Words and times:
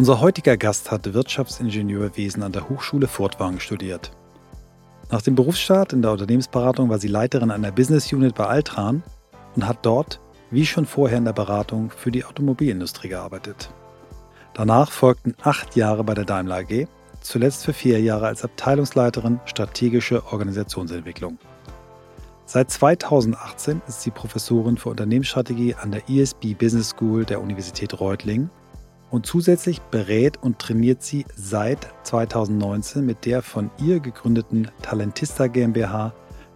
Unser 0.00 0.22
heutiger 0.22 0.56
Gast 0.56 0.90
hat 0.90 1.12
Wirtschaftsingenieurwesen 1.12 2.42
an 2.42 2.52
der 2.52 2.70
Hochschule 2.70 3.06
Furtwangen 3.06 3.60
studiert. 3.60 4.12
Nach 5.10 5.20
dem 5.20 5.34
Berufsstart 5.34 5.92
in 5.92 6.00
der 6.00 6.12
Unternehmensberatung 6.12 6.88
war 6.88 6.98
sie 6.98 7.08
Leiterin 7.08 7.50
einer 7.50 7.70
Business 7.70 8.10
Unit 8.10 8.34
bei 8.34 8.46
Altran 8.46 9.02
und 9.56 9.68
hat 9.68 9.84
dort, 9.84 10.18
wie 10.50 10.64
schon 10.64 10.86
vorher 10.86 11.18
in 11.18 11.26
der 11.26 11.34
Beratung, 11.34 11.90
für 11.90 12.10
die 12.10 12.24
Automobilindustrie 12.24 13.10
gearbeitet. 13.10 13.74
Danach 14.54 14.90
folgten 14.90 15.34
acht 15.42 15.76
Jahre 15.76 16.02
bei 16.02 16.14
der 16.14 16.24
Daimler 16.24 16.60
AG, 16.60 16.86
zuletzt 17.20 17.66
für 17.66 17.74
vier 17.74 18.00
Jahre 18.00 18.26
als 18.26 18.42
Abteilungsleiterin 18.42 19.38
strategische 19.44 20.24
Organisationsentwicklung. 20.32 21.36
Seit 22.46 22.70
2018 22.70 23.82
ist 23.86 24.00
sie 24.00 24.10
Professorin 24.10 24.78
für 24.78 24.88
Unternehmensstrategie 24.88 25.74
an 25.74 25.92
der 25.92 26.08
ESB 26.08 26.54
Business 26.54 26.88
School 26.88 27.26
der 27.26 27.42
Universität 27.42 28.00
Reutlingen 28.00 28.48
und 29.10 29.26
zusätzlich 29.26 29.80
berät 29.80 30.42
und 30.42 30.58
trainiert 30.58 31.02
sie 31.02 31.24
seit 31.34 31.88
2019 32.04 33.04
mit 33.04 33.26
der 33.26 33.42
von 33.42 33.70
ihr 33.78 34.00
gegründeten 34.00 34.70
Talentista 34.82 35.46
GmbH 35.46 36.12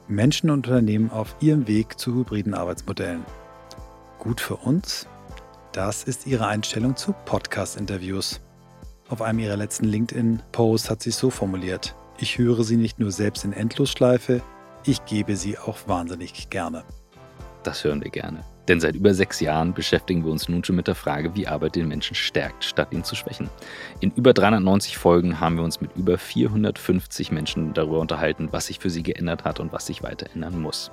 Menschen 0.07 0.51
und 0.51 0.67
Unternehmen 0.67 1.11
auf 1.11 1.35
ihrem 1.41 1.67
Weg 1.67 1.99
zu 1.99 2.15
hybriden 2.15 2.55
Arbeitsmodellen. 2.55 3.25
Gut 4.19 4.41
für 4.41 4.57
uns? 4.57 5.07
Das 5.73 6.05
ist 6.05 6.27
ihre 6.27 6.47
Einstellung 6.47 6.95
zu 6.97 7.15
Podcast-Interviews. 7.25 8.41
Auf 9.09 9.23
einem 9.23 9.41
ihrer 9.41 9.57
letzten 9.57 9.87
LinkedIn-Posts 9.87 10.91
hat 10.91 11.03
sie 11.03 11.11
es 11.11 11.19
so 11.19 11.31
formuliert. 11.31 11.95
Ich 12.19 12.39
höre 12.39 12.63
sie 12.65 12.77
nicht 12.77 13.01
nur 13.01 13.11
selbst 13.11 13.45
in 13.45 13.53
Endlosschleife, 13.53 14.41
ich 14.85 15.05
gebe 15.07 15.37
sie 15.37 15.59
auch 15.59 15.79
wahnsinnig 15.87 16.51
gerne. 16.51 16.85
Das 17.63 17.83
hören 17.85 18.03
wir 18.03 18.11
gerne. 18.11 18.45
Denn 18.69 18.81
seit 18.81 18.95
über 18.95 19.13
sechs 19.13 19.41
Jahren 19.41 19.75
beschäftigen 19.75 20.25
wir 20.25 20.33
uns 20.33 20.49
nun 20.49 20.65
schon 20.65 20.77
mit 20.77 20.87
der 20.87 20.95
Frage, 20.95 21.35
wie 21.35 21.47
Arbeit 21.47 21.77
den 21.77 21.89
Menschen 21.89 22.15
stärkt, 22.15 22.65
statt 22.65 22.89
ihn 22.93 23.05
zu 23.05 23.15
schwächen. 23.15 23.51
In 24.01 24.11
über 24.13 24.33
390 24.33 24.97
Folgen 24.97 25.41
haben 25.41 25.57
wir 25.57 25.65
uns 25.65 25.81
mit 25.81 25.95
über 25.97 26.17
450 26.17 27.31
Menschen 27.31 27.75
darüber 27.75 28.01
unterhalten, 28.01 28.49
was 28.53 28.67
sich 28.67 28.79
für 28.79 28.91
sie 28.91 29.03
geändert 29.03 29.45
hat 29.45 29.61
und 29.61 29.73
was 29.73 29.87
sich 29.87 30.03
weiter 30.03 30.27
ändern 30.35 30.61
muss. 30.61 30.91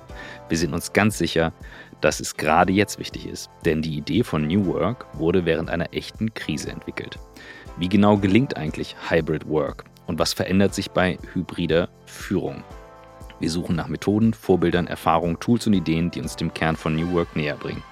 Wir 0.48 0.58
sind 0.58 0.74
uns 0.74 0.92
ganz 0.92 1.16
sicher, 1.16 1.52
dass 2.02 2.20
es 2.20 2.36
gerade 2.36 2.72
jetzt 2.72 2.98
wichtig 2.98 3.26
ist, 3.26 3.50
denn 3.64 3.80
die 3.80 3.96
Idee 3.96 4.22
von 4.22 4.46
New 4.46 4.66
Work 4.66 5.06
wurde 5.14 5.46
während 5.46 5.70
einer 5.70 5.94
echten 5.94 6.34
Krise 6.34 6.70
entwickelt. 6.70 7.18
Wie 7.78 7.88
genau 7.88 8.18
gelingt 8.18 8.56
eigentlich 8.56 8.96
Hybrid 9.08 9.48
Work 9.48 9.84
und 10.06 10.18
was 10.18 10.34
verändert 10.34 10.74
sich 10.74 10.90
bei 10.90 11.18
hybrider 11.32 11.88
Führung? 12.04 12.62
Wir 13.42 13.50
suchen 13.50 13.74
nach 13.74 13.88
Methoden, 13.88 14.34
Vorbildern, 14.34 14.86
Erfahrungen, 14.86 15.40
Tools 15.40 15.66
und 15.66 15.72
Ideen, 15.72 16.12
die 16.12 16.20
uns 16.20 16.36
dem 16.36 16.54
Kern 16.54 16.76
von 16.76 16.94
New 16.94 17.12
Work 17.12 17.34
näher 17.34 17.56
bringen. 17.56 17.82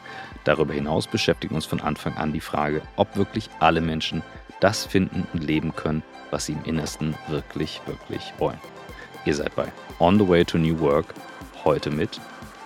Darüber 0.44 0.72
hinaus 0.72 1.08
beschäftigt 1.08 1.52
uns 1.52 1.66
von 1.66 1.80
Anfang 1.80 2.16
an 2.16 2.32
die 2.32 2.38
Frage, 2.38 2.82
ob 2.94 3.16
wirklich 3.16 3.50
alle 3.58 3.80
Menschen 3.80 4.22
das 4.60 4.84
finden 4.84 5.26
und 5.32 5.42
leben 5.42 5.74
können, 5.74 6.04
was 6.30 6.46
sie 6.46 6.52
im 6.52 6.62
Innersten 6.62 7.16
wirklich, 7.26 7.80
wirklich 7.86 8.32
wollen. 8.38 8.60
Ihr 9.24 9.34
seid 9.34 9.56
bei 9.56 9.66
On 9.98 10.20
the 10.20 10.28
Way 10.28 10.44
to 10.44 10.56
New 10.56 10.78
Work, 10.78 11.14
heute 11.64 11.90
mit 11.90 12.20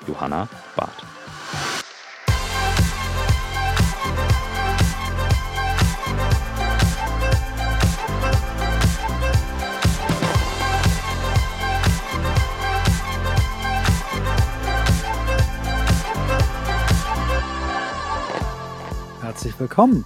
Johanna 0.07 0.47
Barth. 0.77 1.07
Herzlich 19.35 19.59
willkommen. 19.59 20.05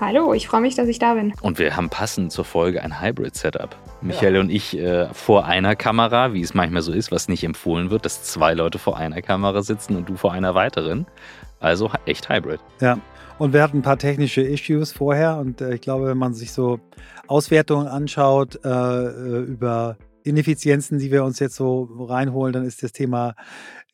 Hallo, 0.00 0.34
ich 0.34 0.48
freue 0.48 0.60
mich, 0.60 0.74
dass 0.74 0.88
ich 0.88 0.98
da 0.98 1.14
bin. 1.14 1.32
Und 1.42 1.60
wir 1.60 1.76
haben 1.76 1.90
passend 1.90 2.32
zur 2.32 2.44
Folge 2.44 2.82
ein 2.82 3.00
Hybrid-Setup. 3.00 3.76
Michael 4.00 4.34
ja. 4.34 4.40
und 4.40 4.50
ich 4.50 4.76
äh, 4.76 5.06
vor 5.14 5.44
einer 5.44 5.76
Kamera, 5.76 6.32
wie 6.32 6.42
es 6.42 6.54
manchmal 6.54 6.82
so 6.82 6.92
ist, 6.92 7.12
was 7.12 7.28
nicht 7.28 7.44
empfohlen 7.44 7.90
wird, 7.90 8.04
dass 8.04 8.24
zwei 8.24 8.52
Leute 8.52 8.80
vor 8.80 8.96
einer 8.96 9.22
Kamera 9.22 9.62
sitzen 9.62 9.94
und 9.94 10.08
du 10.08 10.16
vor 10.16 10.32
einer 10.32 10.56
weiteren. 10.56 11.06
Also 11.60 11.88
echt 12.04 12.28
Hybrid. 12.28 12.58
Ja, 12.80 12.98
und 13.38 13.52
wir 13.52 13.62
hatten 13.62 13.78
ein 13.78 13.82
paar 13.82 13.96
technische 13.96 14.42
Issues 14.42 14.90
vorher 14.90 15.36
und 15.36 15.60
äh, 15.60 15.74
ich 15.74 15.80
glaube, 15.80 16.08
wenn 16.08 16.18
man 16.18 16.34
sich 16.34 16.50
so 16.50 16.80
Auswertungen 17.28 17.86
anschaut 17.86 18.58
äh, 18.64 18.68
äh 18.68 19.42
über 19.42 19.98
Ineffizienzen, 20.24 20.98
die 20.98 21.12
wir 21.12 21.22
uns 21.22 21.38
jetzt 21.38 21.54
so 21.54 21.88
reinholen, 21.96 22.52
dann 22.52 22.64
ist 22.64 22.82
das 22.82 22.90
Thema 22.90 23.36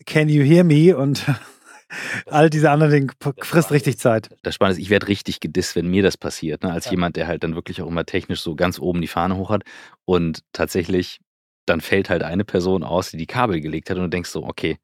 Can 0.06 0.30
you 0.30 0.42
hear 0.42 0.64
me? 0.64 0.96
Und 0.96 1.26
All 2.26 2.50
diese 2.50 2.70
anderen 2.70 2.92
Dinge 2.92 3.12
frisst 3.40 3.70
richtig 3.70 3.98
Zeit. 3.98 4.30
Das 4.42 4.54
Spannende 4.54 4.80
ist, 4.80 4.84
ich 4.84 4.90
werde 4.90 5.08
richtig 5.08 5.40
gedisst, 5.40 5.76
wenn 5.76 5.88
mir 5.88 6.02
das 6.02 6.16
passiert. 6.16 6.62
Ne? 6.62 6.72
Als 6.72 6.86
ja. 6.86 6.92
jemand, 6.92 7.16
der 7.16 7.26
halt 7.26 7.42
dann 7.44 7.54
wirklich 7.54 7.82
auch 7.82 7.88
immer 7.88 8.04
technisch 8.04 8.40
so 8.40 8.54
ganz 8.54 8.78
oben 8.78 9.00
die 9.00 9.08
Fahne 9.08 9.36
hoch 9.36 9.50
hat. 9.50 9.62
Und 10.04 10.42
tatsächlich, 10.52 11.20
dann 11.66 11.80
fällt 11.80 12.10
halt 12.10 12.22
eine 12.22 12.44
Person 12.44 12.82
aus, 12.82 13.10
die 13.10 13.16
die 13.16 13.26
Kabel 13.26 13.60
gelegt 13.60 13.90
hat 13.90 13.96
und 13.96 14.04
du 14.04 14.10
denkst 14.10 14.30
so, 14.30 14.44
okay, 14.44 14.78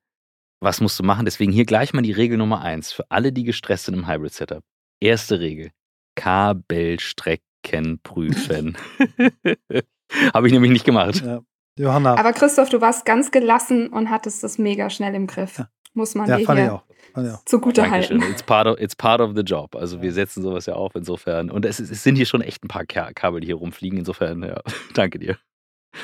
was 0.60 0.80
musst 0.80 0.98
du 0.98 1.02
machen? 1.02 1.24
Deswegen 1.24 1.52
hier 1.52 1.66
gleich 1.66 1.92
mal 1.92 2.02
die 2.02 2.12
Regel 2.12 2.38
Nummer 2.38 2.62
eins 2.62 2.92
für 2.92 3.10
alle, 3.10 3.32
die 3.32 3.44
gestresst 3.44 3.84
sind 3.86 3.94
im 3.94 4.08
Hybrid-Setup. 4.08 4.62
Erste 5.00 5.40
Regel: 5.40 5.70
Kabelstrecken 6.14 8.00
prüfen. 8.02 8.76
Habe 10.34 10.46
ich 10.46 10.52
nämlich 10.52 10.72
nicht 10.72 10.84
gemacht. 10.84 11.22
Ja. 11.24 11.40
Johanna. 11.78 12.16
Aber 12.16 12.32
Christoph, 12.32 12.70
du 12.70 12.80
warst 12.80 13.04
ganz 13.04 13.30
gelassen 13.30 13.88
und 13.88 14.08
hattest 14.08 14.42
das 14.42 14.56
mega 14.56 14.88
schnell 14.88 15.14
im 15.14 15.26
Griff. 15.26 15.58
Ja. 15.58 15.68
Muss 15.96 16.14
man 16.14 16.28
ja, 16.28 16.36
dir 16.36 16.54
hier 16.54 16.74
auch. 16.74 16.82
Ja. 17.16 17.40
zugute 17.46 17.90
halten. 17.90 18.22
It's 18.30 18.42
part, 18.42 18.66
of, 18.66 18.78
it's 18.78 18.94
part 18.94 19.22
of 19.22 19.32
the 19.34 19.40
job. 19.40 19.74
Also 19.74 20.02
wir 20.02 20.12
setzen 20.12 20.42
sowas 20.42 20.66
ja 20.66 20.74
auf 20.74 20.94
insofern. 20.94 21.50
Und 21.50 21.64
es, 21.64 21.80
es 21.80 22.02
sind 22.02 22.16
hier 22.16 22.26
schon 22.26 22.42
echt 22.42 22.62
ein 22.62 22.68
paar 22.68 22.84
Kabel, 22.84 23.40
die 23.40 23.46
hier 23.46 23.54
rumfliegen. 23.54 23.98
Insofern, 23.98 24.42
ja, 24.42 24.60
danke 24.94 25.18
dir. 25.18 25.38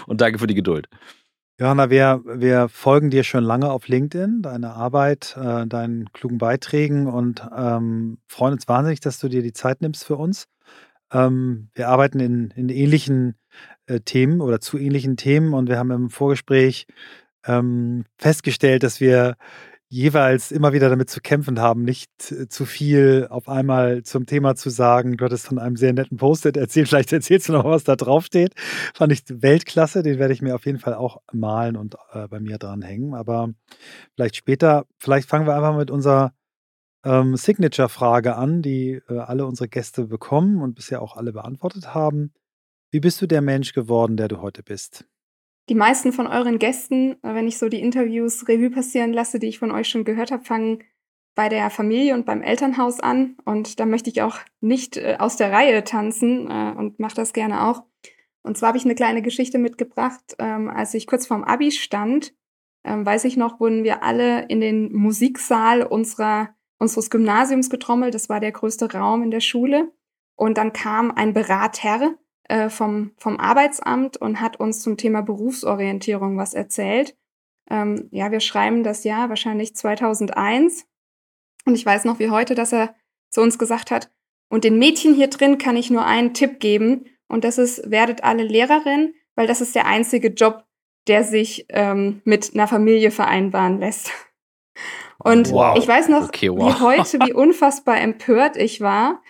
Und 0.07 0.23
danke 0.23 0.39
für 0.39 0.47
die 0.47 0.55
Geduld. 0.55 0.89
Johanna, 1.61 1.91
wir, 1.91 2.23
wir 2.25 2.71
folgen 2.71 3.11
dir 3.11 3.23
schon 3.23 3.45
lange 3.45 3.71
auf 3.71 3.87
LinkedIn, 3.87 4.41
deine 4.41 4.73
Arbeit, 4.73 5.37
äh, 5.37 5.67
deinen 5.67 6.11
klugen 6.15 6.39
Beiträgen 6.39 7.07
und 7.07 7.47
ähm, 7.55 8.17
freuen 8.27 8.55
uns 8.55 8.67
wahnsinnig, 8.67 9.01
dass 9.01 9.19
du 9.19 9.29
dir 9.29 9.43
die 9.43 9.53
Zeit 9.53 9.83
nimmst 9.83 10.05
für 10.05 10.17
uns. 10.17 10.49
Ähm, 11.13 11.69
wir 11.75 11.91
arbeiten 11.91 12.21
in, 12.21 12.51
in 12.57 12.71
ähnlichen 12.71 13.35
äh, 13.85 14.01
Themen 14.01 14.41
oder 14.41 14.61
zu 14.61 14.79
ähnlichen 14.79 15.19
Themen 15.19 15.53
und 15.53 15.69
wir 15.69 15.79
haben 15.79 15.91
im 15.91 16.09
Vorgespräch 16.09 16.87
ähm, 17.47 18.05
festgestellt, 18.17 18.83
dass 18.83 19.01
wir 19.01 19.37
jeweils 19.93 20.51
immer 20.51 20.73
wieder 20.73 20.89
damit 20.89 21.11
zu 21.11 21.21
kämpfen 21.21 21.61
haben, 21.61 21.83
nicht 21.83 22.11
zu 22.23 22.65
viel 22.65 23.27
auf 23.29 23.47
einmal 23.47 24.03
zum 24.05 24.25
Thema 24.25 24.55
zu 24.55 24.71
sagen. 24.71 25.19
Du 25.19 25.25
hattest 25.27 25.47
von 25.47 25.59
einem 25.59 25.77
sehr 25.77 25.93
netten 25.93 26.17
Post-it 26.17 26.57
erzählt, 26.57 26.89
vielleicht 26.89 27.13
erzählst 27.13 27.51
du 27.51 27.53
noch, 27.53 27.67
was 27.67 27.85
da 27.85 27.95
drauf 27.95 28.25
steht. 28.25 28.55
Fand 28.95 29.13
ich 29.13 29.23
Weltklasse, 29.29 30.03
den 30.03 30.19
werde 30.19 30.33
ich 30.33 30.41
mir 30.41 30.55
auf 30.55 30.65
jeden 30.65 30.79
Fall 30.79 30.95
auch 30.95 31.21
malen 31.31 31.77
und 31.77 31.97
äh, 32.13 32.27
bei 32.27 32.41
mir 32.41 32.57
dranhängen. 32.57 33.13
Aber 33.13 33.51
vielleicht 34.15 34.37
später, 34.37 34.87
vielleicht 34.99 35.29
fangen 35.29 35.47
wir 35.47 35.55
einfach 35.55 35.77
mit 35.77 35.91
unserer 35.91 36.33
ähm, 37.05 37.37
Signature-Frage 37.37 38.35
an, 38.35 38.63
die 38.63 39.03
äh, 39.11 39.19
alle 39.19 39.45
unsere 39.45 39.69
Gäste 39.69 40.07
bekommen 40.07 40.63
und 40.63 40.75
bisher 40.75 41.03
auch 41.03 41.17
alle 41.19 41.35
beantwortet 41.35 41.95
haben. 41.95 42.33
Wie 42.91 43.01
bist 43.01 43.21
du 43.21 43.27
der 43.27 43.43
Mensch 43.43 43.75
geworden, 43.75 44.17
der 44.17 44.29
du 44.29 44.41
heute 44.41 44.63
bist? 44.63 45.05
Die 45.69 45.75
meisten 45.75 46.13
von 46.13 46.27
euren 46.27 46.59
Gästen, 46.59 47.17
wenn 47.23 47.47
ich 47.47 47.59
so 47.59 47.69
die 47.69 47.81
Interviews 47.81 48.49
Revue 48.49 48.71
passieren 48.71 49.13
lasse, 49.13 49.39
die 49.39 49.49
ich 49.49 49.59
von 49.59 49.71
euch 49.71 49.89
schon 49.89 50.05
gehört 50.05 50.33
habe, 50.33 50.45
fangen 50.45 50.83
bei 51.35 51.49
der 51.49 51.71
Familie 51.71 52.15
und 52.15 52.27
beim 52.27 52.43
Elternhaus 52.43 53.01
an. 53.01 53.37
Und 53.45 53.81
da 53.81 53.87
möchte 53.87 54.11
ich 54.11 54.23
auch 54.23 54.39
nicht 54.61 54.97
äh, 54.97 55.17
aus 55.19 55.37
der 55.37 55.53
Reihe 55.53 55.85
tanzen 55.85 56.51
äh, 56.51 56.75
und 56.77 56.99
mache 56.99 57.15
das 57.15 57.33
gerne 57.33 57.69
auch. 57.69 57.85
Und 58.43 58.59
zwar 58.59 58.69
habe 58.69 58.79
ich 58.79 58.85
eine 58.85 58.95
kleine 58.95 59.23
Geschichte 59.23 59.59
mitgebracht. 59.59 60.35
Ähm, 60.39 60.69
als 60.69 60.95
ich 60.95 61.07
kurz 61.07 61.27
vorm 61.27 61.45
Abi 61.45 61.71
stand, 61.71 62.35
ähm, 62.85 63.07
weiß 63.07 63.25
ich 63.25 63.37
noch, 63.37 63.61
wurden 63.61 63.85
wir 63.85 64.03
alle 64.03 64.47
in 64.47 64.61
den 64.61 64.93
Musiksaal 64.93 65.85
unserer, 65.85 66.51
unseres 66.79 67.09
Gymnasiums 67.09 67.71
getrommelt. 67.71 68.15
Das 68.15 68.29
war 68.29 68.41
der 68.41 68.53
größte 68.53 68.93
Raum 68.93 69.23
in 69.23 69.31
der 69.31 69.41
Schule. 69.41 69.93
Und 70.35 70.59
dann 70.59 70.73
kam 70.73 71.13
ein 71.13 71.33
Berater 71.33 72.15
äh, 72.53 72.69
vom, 72.69 73.13
vom 73.17 73.41
Arbeitsamt 73.41 74.19
und 74.19 74.43
hat 74.43 74.61
uns 74.61 74.83
zum 74.83 74.99
Thema 74.99 75.23
Berufsorientierung 75.23 76.37
was 76.37 76.53
erzählt. 76.53 77.17
Ähm, 77.71 78.09
ja, 78.11 78.31
wir 78.31 78.41
schreiben 78.41 78.85
das 78.85 79.05
Jahr 79.05 79.31
wahrscheinlich 79.31 79.75
2001. 79.75 80.87
Und 81.65 81.77
ich 81.77 81.87
weiß 81.87 82.05
noch 82.05 82.19
wie 82.19 82.29
heute, 82.29 82.55
dass 82.55 82.75
er 82.75 82.95
zu 83.31 83.41
uns 83.41 83.59
gesagt 83.59 83.91
hat, 83.91 84.11
und 84.51 84.65
den 84.65 84.79
Mädchen 84.79 85.15
hier 85.15 85.29
drin 85.29 85.57
kann 85.57 85.77
ich 85.77 85.89
nur 85.89 86.05
einen 86.05 86.35
Tipp 86.35 86.61
geben. 86.61 87.07
Und 87.27 87.45
das 87.45 87.57
ist, 87.57 87.91
werdet 87.91 88.23
alle 88.23 88.43
Lehrerin, 88.43 89.15
weil 89.35 89.47
das 89.47 89.63
ist 89.63 89.75
der 89.75 89.87
einzige 89.87 90.29
Job, 90.29 90.67
der 91.07 91.25
sich 91.25 91.65
ähm, 91.71 92.21
mit 92.25 92.53
einer 92.53 92.69
Familie 92.69 93.11
vereinbaren 93.11 93.81
lässt. 93.81 94.11
Und 95.17 95.51
wow. 95.53 95.79
ich 95.79 95.89
weiß 95.89 96.11
noch 96.11 96.29
okay, 96.29 96.51
wow. 96.51 96.69
wie 96.69 96.81
heute, 96.83 97.19
wie 97.21 97.33
unfassbar 97.33 97.99
empört 97.99 98.59
ich 98.59 98.83
war, 98.83 99.23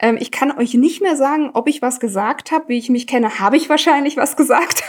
ähm, 0.00 0.16
ich 0.18 0.30
kann 0.30 0.56
euch 0.56 0.74
nicht 0.74 1.02
mehr 1.02 1.14
sagen, 1.14 1.50
ob 1.52 1.68
ich 1.68 1.82
was 1.82 2.00
gesagt 2.00 2.50
habe. 2.50 2.68
Wie 2.68 2.78
ich 2.78 2.88
mich 2.88 3.06
kenne, 3.06 3.38
habe 3.38 3.56
ich 3.56 3.68
wahrscheinlich 3.68 4.16
was 4.16 4.36
gesagt. 4.36 4.82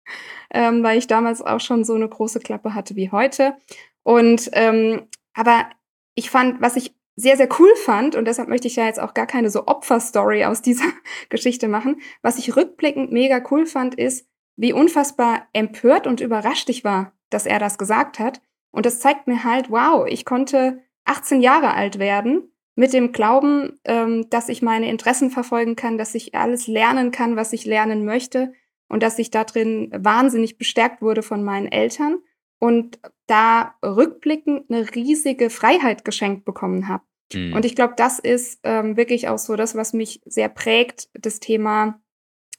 ähm, 0.50 0.82
weil 0.82 0.98
ich 0.98 1.06
damals 1.06 1.40
auch 1.40 1.60
schon 1.60 1.84
so 1.84 1.94
eine 1.94 2.08
große 2.08 2.40
Klappe 2.40 2.74
hatte 2.74 2.96
wie 2.96 3.10
heute. 3.10 3.56
Und 4.02 4.50
ähm, 4.52 5.06
aber 5.34 5.70
ich 6.14 6.30
fand, 6.30 6.60
was 6.60 6.76
ich 6.76 6.94
sehr, 7.14 7.36
sehr 7.36 7.48
cool 7.58 7.74
fand, 7.76 8.16
und 8.16 8.26
deshalb 8.26 8.48
möchte 8.48 8.66
ich 8.66 8.76
ja 8.76 8.86
jetzt 8.86 9.00
auch 9.00 9.14
gar 9.14 9.26
keine 9.26 9.50
so 9.50 9.66
Opferstory 9.66 10.44
aus 10.44 10.62
dieser 10.62 10.86
Geschichte 11.28 11.68
machen, 11.68 12.00
was 12.22 12.38
ich 12.38 12.56
rückblickend 12.56 13.12
mega 13.12 13.40
cool 13.50 13.66
fand, 13.66 13.94
ist, 13.94 14.26
wie 14.56 14.72
unfassbar 14.72 15.46
empört 15.52 16.08
und 16.08 16.20
überrascht 16.20 16.68
ich 16.68 16.82
war, 16.82 17.12
dass 17.30 17.46
er 17.46 17.60
das 17.60 17.78
gesagt 17.78 18.18
hat. 18.18 18.40
Und 18.72 18.86
das 18.86 18.98
zeigt 18.98 19.28
mir 19.28 19.44
halt, 19.44 19.70
wow, 19.70 20.06
ich 20.08 20.24
konnte 20.24 20.80
18 21.04 21.40
Jahre 21.40 21.74
alt 21.74 21.98
werden 22.00 22.50
mit 22.78 22.92
dem 22.92 23.10
Glauben, 23.10 23.80
ähm, 23.86 24.30
dass 24.30 24.48
ich 24.48 24.62
meine 24.62 24.88
Interessen 24.88 25.30
verfolgen 25.30 25.74
kann, 25.74 25.98
dass 25.98 26.14
ich 26.14 26.36
alles 26.36 26.68
lernen 26.68 27.10
kann, 27.10 27.34
was 27.34 27.52
ich 27.52 27.64
lernen 27.64 28.04
möchte 28.04 28.52
und 28.88 29.02
dass 29.02 29.18
ich 29.18 29.32
da 29.32 29.42
drin 29.42 29.90
wahnsinnig 29.92 30.58
bestärkt 30.58 31.02
wurde 31.02 31.24
von 31.24 31.42
meinen 31.42 31.66
Eltern 31.66 32.18
und 32.60 33.00
da 33.26 33.74
rückblickend 33.84 34.70
eine 34.70 34.94
riesige 34.94 35.50
Freiheit 35.50 36.04
geschenkt 36.04 36.44
bekommen 36.44 36.86
habe. 36.86 37.02
Mhm. 37.34 37.52
Und 37.52 37.64
ich 37.64 37.74
glaube, 37.74 37.94
das 37.96 38.20
ist 38.20 38.60
ähm, 38.62 38.96
wirklich 38.96 39.26
auch 39.26 39.38
so 39.38 39.56
das, 39.56 39.74
was 39.74 39.92
mich 39.92 40.20
sehr 40.24 40.48
prägt, 40.48 41.08
das 41.14 41.40
Thema 41.40 42.00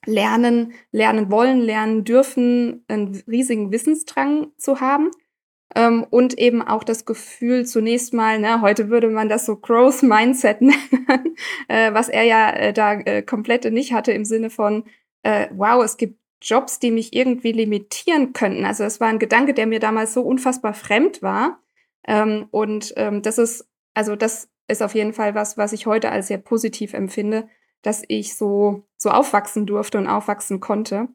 Lernen, 0.06 0.74
lernen 0.92 1.32
wollen, 1.32 1.62
lernen 1.62 2.04
dürfen, 2.04 2.84
einen 2.90 3.24
riesigen 3.26 3.72
Wissensdrang 3.72 4.52
zu 4.58 4.82
haben. 4.82 5.12
Ähm, 5.76 6.06
und 6.10 6.38
eben 6.40 6.62
auch 6.62 6.84
das 6.84 7.06
Gefühl 7.06 7.66
zunächst 7.66 8.14
mal, 8.14 8.40
ne, 8.40 8.62
heute 8.62 8.90
würde 8.90 9.10
man 9.10 9.30
das 9.30 9.46
so 9.46 9.56
Growth 9.56 10.02
Mindset 10.02 10.62
nennen, 10.62 11.36
äh, 11.68 11.94
was 11.94 12.10
er 12.10 12.24
ja 12.24 12.50
äh, 12.50 12.74
da 12.74 12.94
äh, 12.94 13.22
komplett 13.22 13.72
nicht 13.72 13.94
hatte 13.94 14.12
im 14.12 14.26
Sinne 14.26 14.50
von, 14.50 14.86
äh, 15.24 15.48
wow, 15.52 15.84
es 15.84 15.98
gibt 15.98 16.20
Jobs, 16.42 16.80
die 16.80 16.92
mich 16.92 17.14
irgendwie 17.14 17.52
limitieren 17.52 18.34
könnten. 18.34 18.66
Also 18.66 18.84
es 18.84 19.00
war 19.00 19.10
ein 19.10 19.20
Gedanke, 19.20 19.54
der 19.54 19.68
mir 19.68 19.80
damals 19.80 20.14
so 20.14 20.22
unfassbar 20.22 20.74
fremd 20.74 21.22
war. 21.22 21.60
Ähm, 22.08 22.48
und 22.52 22.94
ähm, 22.96 23.22
das 23.22 23.38
ist, 23.38 23.70
also 23.94 24.16
das 24.16 24.50
ist 24.68 24.82
auf 24.82 24.96
jeden 24.96 25.14
Fall 25.14 25.36
was, 25.36 25.58
was 25.58 25.74
ich 25.74 25.86
heute 25.86 26.12
als 26.12 26.28
sehr 26.28 26.38
positiv 26.38 26.94
empfinde, 26.94 27.50
dass 27.82 28.04
ich 28.08 28.38
so, 28.38 28.84
so 28.98 29.10
aufwachsen 29.10 29.66
durfte 29.66 29.98
und 29.98 30.08
aufwachsen 30.08 30.60
konnte. 30.60 31.10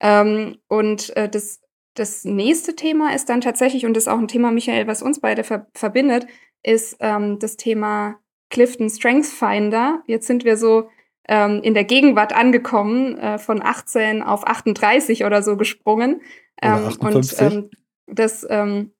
Ähm, 0.00 0.58
und 0.68 1.14
äh, 1.16 1.28
das, 1.28 1.60
das 1.94 2.24
nächste 2.24 2.76
Thema 2.76 3.14
ist 3.14 3.28
dann 3.28 3.40
tatsächlich, 3.40 3.86
und 3.86 3.94
das 3.94 4.04
ist 4.04 4.08
auch 4.08 4.18
ein 4.18 4.28
Thema, 4.28 4.50
Michael, 4.50 4.86
was 4.86 5.02
uns 5.02 5.20
beide 5.20 5.44
ver 5.44 5.66
verbindet, 5.74 6.26
ist 6.62 6.96
ähm, 7.00 7.38
das 7.38 7.56
Thema 7.56 8.16
Clifton 8.50 8.90
Strengths 8.90 9.32
Finder. 9.32 10.02
Jetzt 10.06 10.26
sind 10.26 10.44
wir 10.44 10.56
so 10.56 10.88
ähm, 11.28 11.60
in 11.62 11.74
der 11.74 11.84
Gegenwart 11.84 12.34
angekommen, 12.34 13.16
äh, 13.18 13.38
von 13.38 13.62
18 13.62 14.22
auf 14.22 14.46
38 14.46 15.24
oder 15.24 15.42
so 15.42 15.56
gesprungen. 15.56 16.20
Ähm, 16.60 16.92
und 17.00 17.34
ähm, 17.40 17.70
das, 18.06 18.46
ähm, 18.48 18.92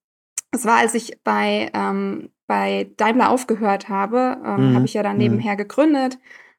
das 0.50 0.64
war, 0.64 0.76
als 0.76 0.94
ich 0.94 1.22
bei, 1.22 1.70
ähm, 1.74 2.30
bei 2.46 2.90
Daimler 2.96 3.30
aufgehört 3.30 3.88
habe, 3.88 4.38
ähm, 4.44 4.70
mhm. 4.70 4.74
habe 4.76 4.84
ich 4.86 4.94
ja 4.94 5.02
dann 5.02 5.16
mhm. 5.16 5.22
nebenher 5.22 5.56
gegründet. 5.56 6.18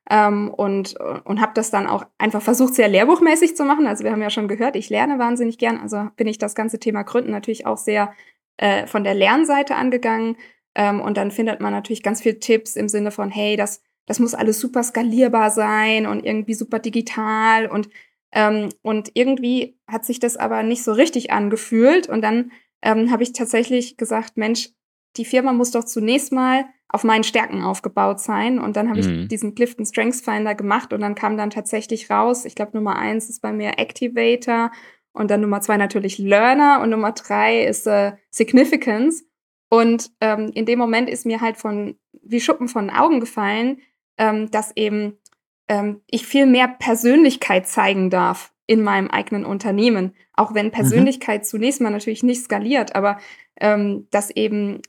Ähm, 0.10 0.54
und 0.54 0.96
und 1.00 1.42
habe 1.42 1.54
das 1.56 1.72
dann 1.72 1.88
auch 1.88 2.06
einfach 2.18 2.42
versucht, 2.42 2.76
sehr 2.76 2.88
lehrbuchmäßig 2.88 3.56
zu 3.56 3.66
machen. 3.66 3.88
Also 3.88 4.04
wir 4.04 4.12
haben 4.12 4.22
ja 4.22 4.30
schon 4.30 4.48
gehört, 4.48 4.76
ich 4.76 4.90
lerne 4.90 5.18
wahnsinnig 5.20 5.58
gern. 5.58 5.80
Also 5.80 6.10
bin 6.16 6.28
ich 6.28 6.38
das 6.38 6.56
ganze 6.56 6.80
Thema 6.80 7.04
Gründen 7.04 7.32
natürlich 7.32 7.66
auch 7.66 7.78
sehr 7.78 8.14
äh, 8.58 8.88
von 8.88 9.04
der 9.04 9.16
Lernseite 9.16 9.76
angegangen. 9.76 10.38
Ähm, 10.76 11.02
und 11.02 11.18
dann 11.18 11.32
findet 11.32 11.60
man 11.62 11.74
natürlich 11.74 12.04
ganz 12.04 12.22
viel 12.22 12.40
Tipps 12.40 12.76
im 12.76 12.90
Sinne 12.90 13.12
von, 13.12 13.32
hey, 13.32 13.56
das 13.58 13.82
das 14.06 14.20
muss 14.20 14.36
alles 14.36 14.60
super 14.60 14.84
skalierbar 14.84 15.50
sein 15.50 16.06
und 16.06 16.24
irgendwie 16.24 16.54
super 16.54 16.80
digital 16.80 17.68
und 17.68 17.90
ähm, 18.32 18.70
und 18.82 19.12
irgendwie 19.14 19.78
hat 19.88 20.06
sich 20.06 20.20
das 20.20 20.38
aber 20.38 20.62
nicht 20.64 20.84
so 20.84 20.92
richtig 20.92 21.32
angefühlt 21.32 22.08
und 22.10 22.22
dann 22.22 22.52
ähm, 22.82 23.12
habe 23.12 23.24
ich 23.24 23.34
tatsächlich 23.34 23.98
gesagt, 23.98 24.38
Mensch, 24.38 24.70
die 25.18 25.26
Firma 25.26 25.54
muss 25.54 25.72
doch 25.72 25.84
zunächst 25.84 26.32
mal 26.32 26.66
auf 26.90 27.04
meinen 27.04 27.24
Stärken 27.24 27.62
aufgebaut 27.62 28.20
sein. 28.20 28.60
Und 28.60 28.76
dann 28.76 28.90
habe 28.90 29.02
mhm. 29.02 29.22
ich 29.24 29.28
diesen 29.28 29.56
Clifton 29.56 29.86
Strengths 29.86 30.22
Finder 30.22 30.56
gemacht 30.56 30.94
und 30.94 31.02
dann 31.02 31.16
kam 31.16 31.38
dann 31.38 31.50
tatsächlich 31.50 32.10
raus, 32.10 32.46
ich 32.46 32.56
glaube, 32.56 32.78
Nummer 32.78 32.96
eins 32.96 33.30
ist 33.30 33.42
bei 33.42 33.52
mir 33.52 33.80
Activator 33.80 34.72
und 35.14 35.32
dann 35.32 35.42
Nummer 35.42 35.62
zwei 35.62 35.78
natürlich 35.78 36.18
Learner 36.18 36.82
und 36.82 36.90
Nummer 36.90 37.12
drei 37.12 37.64
ist 37.66 37.88
äh, 37.88 38.14
Significance. 38.30 39.26
Und 39.70 40.12
ähm, 40.22 40.52
in 40.54 40.66
dem 40.66 40.80
Moment 40.80 41.10
ist 41.10 41.26
mir 41.26 41.42
halt 41.42 41.58
von 41.58 41.98
wie 42.22 42.40
Schuppen 42.40 42.68
von 42.68 42.88
den 42.88 42.96
Augen 42.96 43.20
gefallen, 43.20 43.82
ähm, 44.18 44.50
dass 44.52 44.76
eben 44.76 45.18
ähm, 45.68 46.02
ich 46.10 46.26
viel 46.26 46.46
mehr 46.46 46.68
Persönlichkeit 46.68 47.68
zeigen 47.68 48.10
darf 48.10 48.54
in 48.68 48.84
meinem 48.84 49.10
eigenen 49.10 49.46
Unternehmen. 49.46 50.14
Auch 50.34 50.54
wenn 50.54 50.68
mhm. 50.68 50.72
Persönlichkeit 50.72 51.42
mhm. 51.42 51.46
zunächst 51.46 51.82
mal 51.82 51.90
natürlich 51.90 52.24
nicht 52.24 52.44
skaliert, 52.44 52.96
aber 52.96 53.18
ähm, 53.60 54.08
dass 54.12 54.32
eben 54.32 54.82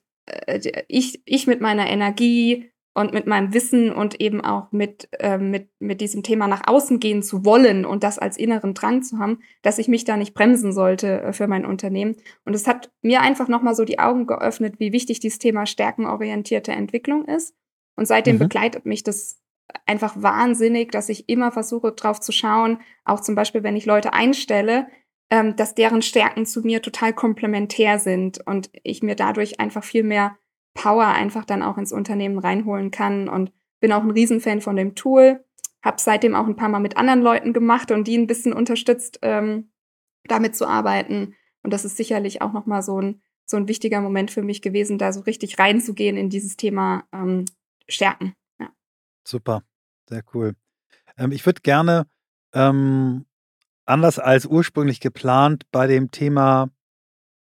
ich, 0.88 1.22
ich 1.24 1.46
mit 1.46 1.60
meiner 1.60 1.88
Energie 1.88 2.70
und 2.96 3.12
mit 3.12 3.26
meinem 3.26 3.52
Wissen 3.52 3.92
und 3.92 4.22
eben 4.22 4.40
auch 4.40 4.72
mit, 4.72 5.10
äh, 5.20 5.36
mit, 5.36 5.68
mit 5.78 6.00
diesem 6.00 6.22
Thema 6.22 6.48
nach 6.48 6.66
außen 6.66 6.98
gehen 6.98 7.22
zu 7.22 7.44
wollen 7.44 7.84
und 7.84 8.02
das 8.02 8.18
als 8.18 8.38
inneren 8.38 8.72
Drang 8.72 9.02
zu 9.02 9.18
haben, 9.18 9.40
dass 9.60 9.78
ich 9.78 9.86
mich 9.86 10.04
da 10.04 10.16
nicht 10.16 10.32
bremsen 10.32 10.72
sollte 10.72 11.20
äh, 11.20 11.32
für 11.34 11.46
mein 11.46 11.66
Unternehmen. 11.66 12.16
Und 12.46 12.54
es 12.54 12.66
hat 12.66 12.90
mir 13.02 13.20
einfach 13.20 13.48
nochmal 13.48 13.74
so 13.74 13.84
die 13.84 13.98
Augen 13.98 14.26
geöffnet, 14.26 14.76
wie 14.78 14.92
wichtig 14.92 15.20
dieses 15.20 15.38
Thema 15.38 15.66
stärkenorientierte 15.66 16.72
Entwicklung 16.72 17.26
ist 17.26 17.54
und 17.96 18.06
seitdem 18.06 18.36
mhm. 18.36 18.40
begleitet 18.40 18.86
mich 18.86 19.02
das 19.02 19.42
einfach 19.84 20.14
wahnsinnig, 20.16 20.90
dass 20.90 21.10
ich 21.10 21.28
immer 21.28 21.52
versuche, 21.52 21.92
drauf 21.92 22.20
zu 22.20 22.32
schauen, 22.32 22.80
auch 23.04 23.20
zum 23.20 23.34
Beispiel, 23.34 23.62
wenn 23.62 23.76
ich 23.76 23.84
Leute 23.84 24.14
einstelle, 24.14 24.86
ähm, 25.30 25.56
dass 25.56 25.74
deren 25.74 26.02
Stärken 26.02 26.46
zu 26.46 26.60
mir 26.60 26.82
total 26.82 27.12
komplementär 27.12 27.98
sind 27.98 28.46
und 28.46 28.70
ich 28.82 29.02
mir 29.02 29.16
dadurch 29.16 29.60
einfach 29.60 29.84
viel 29.84 30.04
mehr 30.04 30.36
Power 30.74 31.06
einfach 31.06 31.44
dann 31.44 31.62
auch 31.62 31.78
ins 31.78 31.92
Unternehmen 31.92 32.38
reinholen 32.38 32.90
kann 32.90 33.28
und 33.28 33.52
bin 33.80 33.92
auch 33.92 34.02
ein 34.02 34.10
Riesenfan 34.10 34.60
von 34.60 34.76
dem 34.76 34.94
Tool. 34.94 35.44
Habe 35.82 35.96
seitdem 36.00 36.34
auch 36.34 36.46
ein 36.46 36.56
paar 36.56 36.68
Mal 36.68 36.80
mit 36.80 36.96
anderen 36.96 37.22
Leuten 37.22 37.52
gemacht 37.52 37.90
und 37.90 38.06
die 38.06 38.16
ein 38.16 38.26
bisschen 38.26 38.52
unterstützt, 38.52 39.18
ähm, 39.22 39.70
damit 40.24 40.56
zu 40.56 40.66
arbeiten. 40.66 41.34
Und 41.62 41.72
das 41.72 41.84
ist 41.84 41.96
sicherlich 41.96 42.42
auch 42.42 42.52
nochmal 42.52 42.82
so 42.82 43.00
ein, 43.00 43.22
so 43.44 43.56
ein 43.56 43.68
wichtiger 43.68 44.00
Moment 44.00 44.30
für 44.30 44.42
mich 44.42 44.62
gewesen, 44.62 44.98
da 44.98 45.12
so 45.12 45.20
richtig 45.20 45.58
reinzugehen 45.58 46.16
in 46.16 46.30
dieses 46.30 46.56
Thema 46.56 47.04
ähm, 47.12 47.44
stärken. 47.88 48.34
Ja. 48.60 48.70
Super, 49.24 49.62
sehr 50.08 50.22
cool. 50.34 50.54
Ähm, 51.16 51.32
ich 51.32 51.44
würde 51.46 51.62
gerne 51.62 52.06
ähm, 52.52 53.26
anders 53.86 54.18
als 54.18 54.46
ursprünglich 54.46 55.00
geplant 55.00 55.64
bei 55.70 55.86
dem 55.86 56.10
Thema 56.10 56.70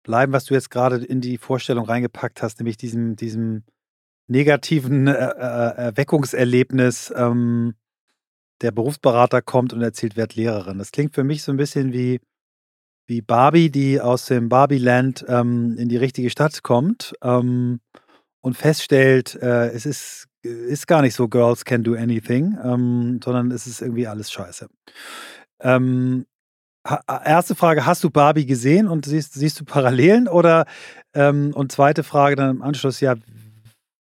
bleiben, 0.03 0.33
was 0.33 0.45
du 0.45 0.53
jetzt 0.53 0.71
gerade 0.71 0.97
in 0.97 1.21
die 1.21 1.38
Vorstellung 1.38 1.85
reingepackt 1.85 2.41
hast, 2.41 2.59
nämlich 2.59 2.77
diesem, 2.77 3.15
diesem 3.15 3.63
negativen 4.27 5.07
äh, 5.07 5.13
äh, 5.13 5.75
Erweckungserlebnis. 5.77 7.13
Ähm, 7.15 7.75
der 8.61 8.71
Berufsberater 8.71 9.41
kommt 9.41 9.73
und 9.73 9.81
erzählt, 9.81 10.15
wer 10.15 10.27
Lehrerin. 10.27 10.77
Das 10.77 10.91
klingt 10.91 11.15
für 11.15 11.24
mich 11.24 11.43
so 11.43 11.51
ein 11.51 11.57
bisschen 11.57 11.93
wie, 11.93 12.19
wie 13.07 13.21
Barbie, 13.21 13.69
die 13.71 14.00
aus 14.00 14.25
dem 14.25 14.50
Barbie-Land 14.50 15.25
ähm, 15.27 15.75
in 15.77 15.89
die 15.89 15.98
richtige 15.98 16.29
Stadt 16.29 16.62
kommt 16.63 17.13
ähm, 17.24 17.81
und 18.41 18.55
feststellt, 18.55 19.36
äh, 19.36 19.69
es 19.69 19.86
ist, 19.86 20.27
ist 20.43 20.88
gar 20.88 21.01
nicht 21.01 21.15
so 21.15 21.27
Girls 21.27 21.65
can 21.65 21.83
do 21.83 21.95
anything, 21.95 22.57
ähm, 22.63 23.19
sondern 23.24 23.51
es 23.51 23.67
ist 23.67 23.81
irgendwie 23.81 24.07
alles 24.07 24.31
scheiße. 24.31 24.67
Ähm, 25.60 26.25
erste 26.83 27.55
Frage, 27.55 27.85
hast 27.85 28.03
du 28.03 28.09
Barbie 28.09 28.45
gesehen 28.45 28.88
und 28.88 29.05
siehst, 29.05 29.33
siehst 29.33 29.59
du 29.59 29.65
Parallelen? 29.65 30.27
Oder 30.27 30.65
ähm, 31.13 31.51
und 31.53 31.71
zweite 31.71 32.03
Frage 32.03 32.35
dann 32.35 32.50
im 32.50 32.61
Anschluss, 32.61 33.00
ja, 33.00 33.15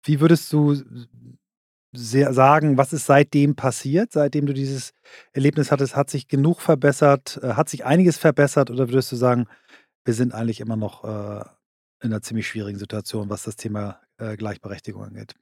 wie 0.05 0.21
würdest 0.21 0.53
du 0.53 0.83
sehr 1.93 2.33
sagen, 2.33 2.79
was 2.79 2.93
ist 2.93 3.07
seitdem 3.07 3.57
passiert, 3.57 4.13
seitdem 4.13 4.47
du 4.47 4.55
dieses 4.55 4.93
Erlebnis 5.33 5.73
hattest? 5.73 5.97
Hat 5.97 6.09
sich 6.11 6.29
genug 6.29 6.61
verbessert? 6.61 7.41
Äh, 7.43 7.55
hat 7.55 7.69
sich 7.69 7.85
einiges 7.85 8.17
verbessert? 8.19 8.71
Oder 8.71 8.89
würdest 8.89 9.13
du 9.13 9.17
sagen, 9.17 9.47
wir 10.05 10.15
sind 10.15 10.33
eigentlich 10.35 10.61
immer 10.61 10.77
noch 10.77 11.05
äh, 11.05 11.45
in 12.03 12.13
einer 12.13 12.23
ziemlich 12.23 12.49
schwierigen 12.49 12.79
Situation, 12.79 13.29
was 13.29 13.43
das 13.43 13.57
Thema 13.57 14.01
äh, 14.19 14.37
Gleichberechtigung 14.37 15.05
angeht. 15.05 15.35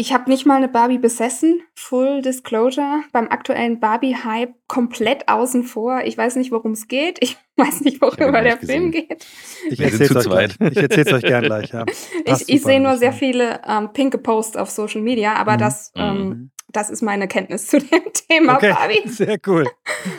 Ich 0.00 0.12
habe 0.12 0.30
nicht 0.30 0.46
mal 0.46 0.58
eine 0.58 0.68
Barbie 0.68 0.98
besessen, 0.98 1.60
Full 1.74 2.22
Disclosure, 2.22 3.02
beim 3.10 3.26
aktuellen 3.30 3.80
Barbie-Hype 3.80 4.54
komplett 4.68 5.26
außen 5.26 5.64
vor. 5.64 6.02
Ich 6.04 6.16
weiß 6.16 6.36
nicht, 6.36 6.52
worum 6.52 6.70
es 6.70 6.86
geht. 6.86 7.18
Ich 7.20 7.36
weiß 7.56 7.80
nicht, 7.80 8.00
worüber 8.00 8.40
der 8.42 8.58
Film 8.58 8.92
geht. 8.92 9.26
Ich 9.68 9.80
erzähle 9.80 10.04
es 10.04 10.16
euch, 10.16 10.56
gleich. 10.56 11.12
euch 11.12 11.22
gern 11.22 11.42
gleich. 11.42 11.72
Ja. 11.72 11.84
Ich, 12.26 12.48
ich 12.48 12.62
sehe 12.62 12.78
nur 12.80 12.96
sehr 12.96 13.12
viele 13.12 13.60
ähm, 13.66 13.92
pinke 13.92 14.18
Posts 14.18 14.56
auf 14.56 14.70
Social 14.70 15.00
Media, 15.00 15.34
aber 15.34 15.54
mhm. 15.54 15.58
das, 15.58 15.90
ähm, 15.96 16.28
mhm. 16.28 16.50
das 16.68 16.90
ist 16.90 17.02
meine 17.02 17.26
Kenntnis 17.26 17.66
zu 17.66 17.80
dem 17.80 18.04
Thema 18.30 18.54
okay. 18.54 18.72
Barbie. 18.72 19.08
Sehr 19.08 19.38
cool. 19.48 19.66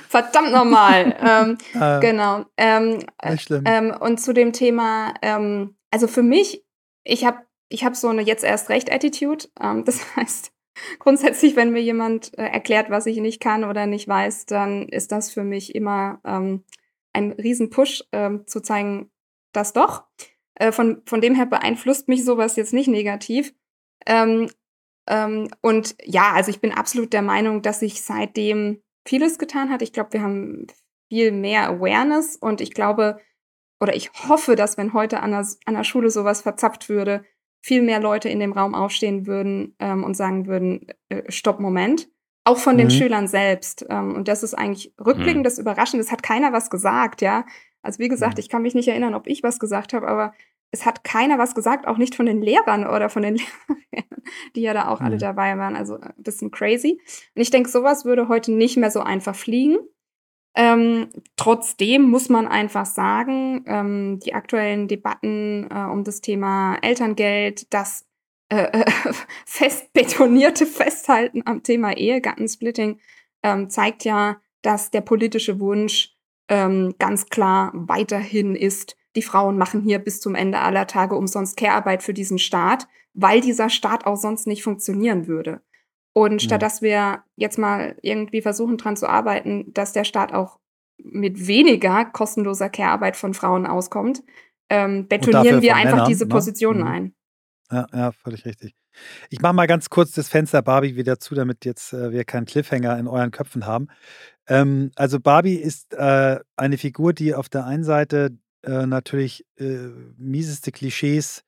Verdammt 0.09 0.51
nochmal. 0.51 1.15
ähm, 1.25 1.57
äh, 1.79 2.01
genau. 2.01 2.43
Ähm, 2.57 2.99
nicht 3.29 3.43
schlimm. 3.43 3.63
Ähm, 3.65 3.95
und 3.97 4.19
zu 4.19 4.33
dem 4.33 4.51
Thema, 4.51 5.13
ähm, 5.21 5.77
also 5.89 6.07
für 6.09 6.23
mich, 6.23 6.65
ich 7.05 7.23
habe 7.23 7.37
ich 7.69 7.85
habe 7.85 7.95
so 7.95 8.09
eine 8.09 8.21
jetzt 8.21 8.43
erst 8.43 8.69
recht 8.69 8.91
Attitude. 8.91 9.45
Ähm, 9.59 9.83
das 9.85 10.15
heißt, 10.15 10.51
grundsätzlich, 10.99 11.55
wenn 11.55 11.71
mir 11.71 11.81
jemand 11.81 12.37
äh, 12.37 12.43
erklärt, 12.43 12.89
was 12.89 13.05
ich 13.05 13.17
nicht 13.17 13.39
kann 13.39 13.63
oder 13.63 13.85
nicht 13.85 14.07
weiß, 14.07 14.45
dann 14.47 14.89
ist 14.89 15.11
das 15.11 15.31
für 15.31 15.43
mich 15.43 15.75
immer 15.75 16.19
ähm, 16.25 16.63
ein 17.13 17.31
Riesen-Push, 17.31 18.05
ähm, 18.11 18.45
zu 18.45 18.61
zeigen, 18.61 19.11
das 19.51 19.73
doch. 19.73 20.03
Äh, 20.55 20.71
von, 20.71 21.01
von 21.05 21.21
dem 21.21 21.35
her 21.35 21.45
beeinflusst 21.45 22.07
mich 22.07 22.25
sowas 22.25 22.55
jetzt 22.55 22.73
nicht 22.73 22.87
negativ. 22.87 23.53
Ähm, 24.05 24.49
ähm, 25.07 25.49
und 25.61 25.95
ja, 26.03 26.33
also 26.33 26.51
ich 26.51 26.61
bin 26.61 26.71
absolut 26.71 27.13
der 27.13 27.21
Meinung, 27.21 27.61
dass 27.61 27.79
sich 27.79 28.01
seitdem 28.03 28.81
vieles 29.05 29.39
getan 29.39 29.71
hat. 29.71 29.81
Ich 29.81 29.91
glaube, 29.93 30.13
wir 30.13 30.21
haben 30.21 30.67
viel 31.09 31.31
mehr 31.31 31.67
Awareness 31.67 32.35
und 32.35 32.61
ich 32.61 32.73
glaube, 32.73 33.19
oder 33.79 33.95
ich 33.95 34.11
hoffe, 34.27 34.55
dass 34.55 34.77
wenn 34.77 34.93
heute 34.93 35.21
an 35.21 35.31
der, 35.31 35.47
an 35.65 35.73
der 35.73 35.83
Schule 35.83 36.11
sowas 36.11 36.41
verzapft 36.41 36.89
würde, 36.89 37.23
viel 37.61 37.81
mehr 37.81 37.99
Leute 37.99 38.29
in 38.29 38.39
dem 38.39 38.53
Raum 38.53 38.73
aufstehen 38.73 39.27
würden 39.27 39.75
ähm, 39.79 40.03
und 40.03 40.15
sagen 40.15 40.47
würden, 40.47 40.87
äh, 41.09 41.23
stopp, 41.29 41.59
Moment. 41.59 42.09
Auch 42.45 42.57
von 42.57 42.75
mhm. 42.75 42.79
den 42.79 42.91
Schülern 42.91 43.27
selbst. 43.27 43.85
Ähm, 43.89 44.15
und 44.15 44.27
das 44.27 44.43
ist 44.43 44.53
eigentlich 44.53 44.93
rückblickend 44.99 45.39
mhm. 45.39 45.43
das 45.43 45.59
Überraschende. 45.59 46.03
Es 46.03 46.11
hat 46.11 46.23
keiner 46.23 46.53
was 46.53 46.69
gesagt, 46.69 47.21
ja. 47.21 47.45
Also 47.81 47.99
wie 47.99 48.07
gesagt, 48.07 48.37
mhm. 48.37 48.39
ich 48.39 48.49
kann 48.49 48.61
mich 48.61 48.75
nicht 48.75 48.87
erinnern, 48.87 49.13
ob 49.13 49.27
ich 49.27 49.43
was 49.43 49.59
gesagt 49.59 49.93
habe, 49.93 50.07
aber 50.07 50.33
es 50.71 50.85
hat 50.85 51.03
keiner 51.03 51.37
was 51.37 51.55
gesagt, 51.55 51.87
auch 51.87 51.97
nicht 51.97 52.15
von 52.15 52.25
den 52.25 52.41
Lehrern 52.41 52.85
oder 52.87 53.09
von 53.09 53.23
den 53.23 53.35
Lehrern, 53.91 54.23
die 54.55 54.61
ja 54.61 54.73
da 54.73 54.87
auch 54.87 55.01
alle 55.01 55.15
mhm. 55.15 55.19
dabei 55.19 55.57
waren. 55.57 55.75
Also 55.75 55.99
ein 55.99 56.13
bisschen 56.17 56.51
crazy. 56.51 56.99
Und 57.35 57.41
ich 57.41 57.49
denke, 57.49 57.69
sowas 57.69 58.05
würde 58.05 58.27
heute 58.27 58.51
nicht 58.51 58.77
mehr 58.77 58.91
so 58.91 59.01
einfach 59.01 59.35
fliegen. 59.35 59.77
Ähm, 60.55 61.09
trotzdem 61.35 62.03
muss 62.03 62.29
man 62.29 62.47
einfach 62.47 62.85
sagen, 62.85 63.63
ähm, 63.67 64.19
die 64.19 64.33
aktuellen 64.33 64.87
Debatten 64.87 65.69
äh, 65.69 65.85
um 65.85 66.03
das 66.03 66.21
Thema 66.21 66.75
Elterngeld, 66.81 67.71
das 67.73 68.05
äh, 68.49 68.83
fest 69.45 69.93
betonierte 69.93 70.65
Festhalten 70.65 71.43
am 71.45 71.63
Thema 71.63 71.95
Ehegattensplitting 71.95 72.99
ähm, 73.43 73.69
zeigt 73.69 74.03
ja, 74.03 74.41
dass 74.61 74.91
der 74.91 75.01
politische 75.01 75.59
Wunsch 75.59 76.15
ähm, 76.49 76.95
ganz 76.99 77.27
klar 77.27 77.71
weiterhin 77.73 78.55
ist, 78.55 78.97
die 79.15 79.21
Frauen 79.21 79.57
machen 79.57 79.81
hier 79.81 79.99
bis 79.99 80.19
zum 80.19 80.35
Ende 80.35 80.59
aller 80.59 80.87
Tage 80.87 81.15
umsonst 81.15 81.57
Care-Arbeit 81.57 82.03
für 82.03 82.13
diesen 82.13 82.39
Staat, 82.39 82.87
weil 83.13 83.41
dieser 83.41 83.69
Staat 83.69 84.05
auch 84.05 84.17
sonst 84.17 84.47
nicht 84.47 84.63
funktionieren 84.63 85.27
würde. 85.27 85.61
Und 86.19 86.41
statt 86.41 86.61
dass 86.61 86.81
wir 86.81 87.23
jetzt 87.37 87.57
mal 87.57 87.95
irgendwie 88.01 88.41
versuchen, 88.41 88.77
dran 88.77 88.97
zu 88.97 89.07
arbeiten, 89.07 89.73
dass 89.73 89.93
der 89.93 90.03
Staat 90.03 90.33
auch 90.33 90.59
mit 90.97 91.47
weniger 91.47 92.03
kostenloser 92.03 92.69
Care-Arbeit 92.69 93.15
von 93.15 93.33
Frauen 93.33 93.65
auskommt, 93.65 94.21
ähm, 94.69 95.07
betonieren 95.07 95.61
wir 95.61 95.77
einfach 95.77 95.91
Männern, 95.91 96.09
diese 96.09 96.25
ne? 96.25 96.29
Positionen 96.29 96.81
ne? 96.81 96.89
ein. 96.89 97.13
Ja, 97.71 97.87
ja, 97.93 98.11
völlig 98.11 98.43
richtig. 98.45 98.75
Ich 99.29 99.39
mache 99.39 99.53
mal 99.53 99.65
ganz 99.65 99.89
kurz 99.89 100.11
das 100.11 100.27
Fenster 100.27 100.61
Barbie 100.61 100.97
wieder 100.97 101.19
zu, 101.19 101.35
damit 101.35 101.63
jetzt 101.63 101.93
äh, 101.93 102.11
wir 102.11 102.25
keinen 102.25 102.45
Cliffhanger 102.45 102.99
in 102.99 103.07
euren 103.07 103.31
Köpfen 103.31 103.65
haben. 103.65 103.87
Ähm, 104.47 104.91
also 104.97 105.21
Barbie 105.21 105.55
ist 105.55 105.93
äh, 105.93 106.39
eine 106.57 106.77
Figur, 106.77 107.13
die 107.13 107.33
auf 107.33 107.47
der 107.47 107.65
einen 107.65 107.85
Seite 107.85 108.37
äh, 108.63 108.85
natürlich 108.85 109.45
äh, 109.57 109.87
mieseste 110.17 110.73
Klischees 110.73 111.45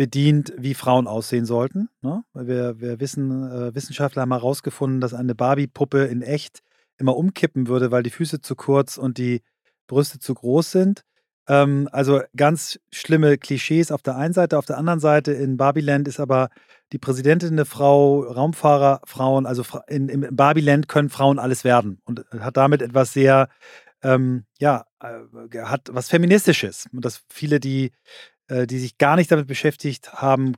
bedient, 0.00 0.54
wie 0.56 0.72
Frauen 0.72 1.06
aussehen 1.06 1.44
sollten. 1.44 1.90
Ne? 2.00 2.24
Wir, 2.32 2.80
wir 2.80 3.00
wissen, 3.00 3.30
äh, 3.52 3.74
Wissenschaftler 3.74 4.22
haben 4.22 4.32
herausgefunden, 4.32 4.98
dass 5.02 5.12
eine 5.12 5.34
Barbie-Puppe 5.34 6.04
in 6.04 6.22
echt 6.22 6.62
immer 6.96 7.18
umkippen 7.18 7.68
würde, 7.68 7.90
weil 7.90 8.02
die 8.02 8.08
Füße 8.08 8.40
zu 8.40 8.56
kurz 8.56 8.96
und 8.96 9.18
die 9.18 9.42
Brüste 9.86 10.18
zu 10.18 10.32
groß 10.32 10.70
sind. 10.70 11.04
Ähm, 11.48 11.86
also 11.92 12.22
ganz 12.34 12.80
schlimme 12.90 13.36
Klischees 13.36 13.92
auf 13.92 14.00
der 14.00 14.16
einen 14.16 14.32
Seite. 14.32 14.56
Auf 14.56 14.64
der 14.64 14.78
anderen 14.78 15.00
Seite 15.00 15.32
in 15.32 15.58
Barbieland 15.58 16.08
ist 16.08 16.18
aber 16.18 16.48
die 16.94 16.98
Präsidentin 16.98 17.50
eine 17.50 17.66
Frau, 17.66 18.22
Raumfahrer, 18.22 19.02
Frauen. 19.04 19.44
Also 19.44 19.64
in, 19.86 20.08
in 20.08 20.34
Barbieland 20.34 20.88
können 20.88 21.10
Frauen 21.10 21.38
alles 21.38 21.62
werden 21.62 22.00
und 22.06 22.24
hat 22.38 22.56
damit 22.56 22.80
etwas 22.80 23.12
sehr, 23.12 23.50
ähm, 24.02 24.46
ja, 24.58 24.86
äh, 25.02 25.58
hat 25.64 25.90
was 25.92 26.08
Feministisches. 26.08 26.88
Und 26.90 27.04
dass 27.04 27.20
viele, 27.28 27.60
die, 27.60 27.92
äh, 28.50 28.66
die 28.66 28.78
sich 28.78 28.98
gar 28.98 29.16
nicht 29.16 29.30
damit 29.30 29.46
beschäftigt 29.46 30.12
haben, 30.14 30.54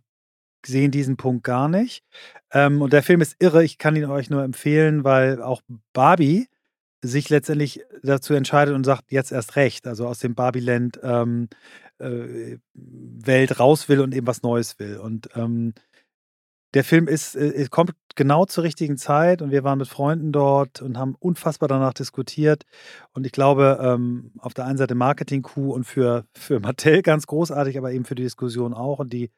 sehen 0.66 0.90
diesen 0.90 1.16
Punkt 1.16 1.44
gar 1.44 1.68
nicht. 1.68 2.04
Ähm, 2.52 2.82
und 2.82 2.92
der 2.92 3.02
Film 3.02 3.20
ist 3.20 3.36
irre. 3.38 3.64
Ich 3.64 3.78
kann 3.78 3.96
ihn 3.96 4.06
euch 4.06 4.30
nur 4.30 4.42
empfehlen, 4.42 5.04
weil 5.04 5.42
auch 5.42 5.62
Barbie 5.92 6.48
sich 7.02 7.28
letztendlich 7.30 7.82
dazu 8.02 8.34
entscheidet 8.34 8.74
und 8.74 8.84
sagt, 8.84 9.10
jetzt 9.10 9.32
erst 9.32 9.56
recht, 9.56 9.86
also 9.86 10.06
aus 10.06 10.20
dem 10.20 10.34
Barbieland 10.34 11.00
ähm, 11.02 11.48
äh, 11.98 12.58
Welt 12.74 13.58
raus 13.58 13.88
will 13.88 14.00
und 14.00 14.14
eben 14.14 14.26
was 14.26 14.42
Neues 14.42 14.78
will. 14.78 14.98
Und 14.98 15.28
ähm, 15.34 15.74
der 16.74 16.84
Film 16.84 17.08
ist, 17.08 17.34
äh, 17.34 17.66
kommt 17.70 17.92
genau 18.14 18.44
zur 18.44 18.64
richtigen 18.64 18.96
Zeit 18.96 19.42
und 19.42 19.50
wir 19.50 19.64
waren 19.64 19.78
mit 19.78 19.88
Freunden 19.88 20.32
dort 20.32 20.82
und 20.82 20.98
haben 20.98 21.14
unfassbar 21.18 21.68
danach 21.68 21.94
diskutiert. 21.94 22.64
Und 23.12 23.26
ich 23.26 23.32
glaube, 23.32 23.78
ähm, 23.82 24.32
auf 24.38 24.54
der 24.54 24.66
einen 24.66 24.78
Seite 24.78 24.94
Marketing-Coup 24.94 25.72
und 25.72 25.84
für, 25.84 26.24
für 26.34 26.60
Mattel 26.60 27.02
ganz 27.02 27.26
großartig, 27.26 27.78
aber 27.78 27.92
eben 27.92 28.04
für 28.04 28.14
die 28.14 28.22
Diskussion 28.22 28.74
auch. 28.74 28.98
Und 28.98 29.12
die 29.12 29.30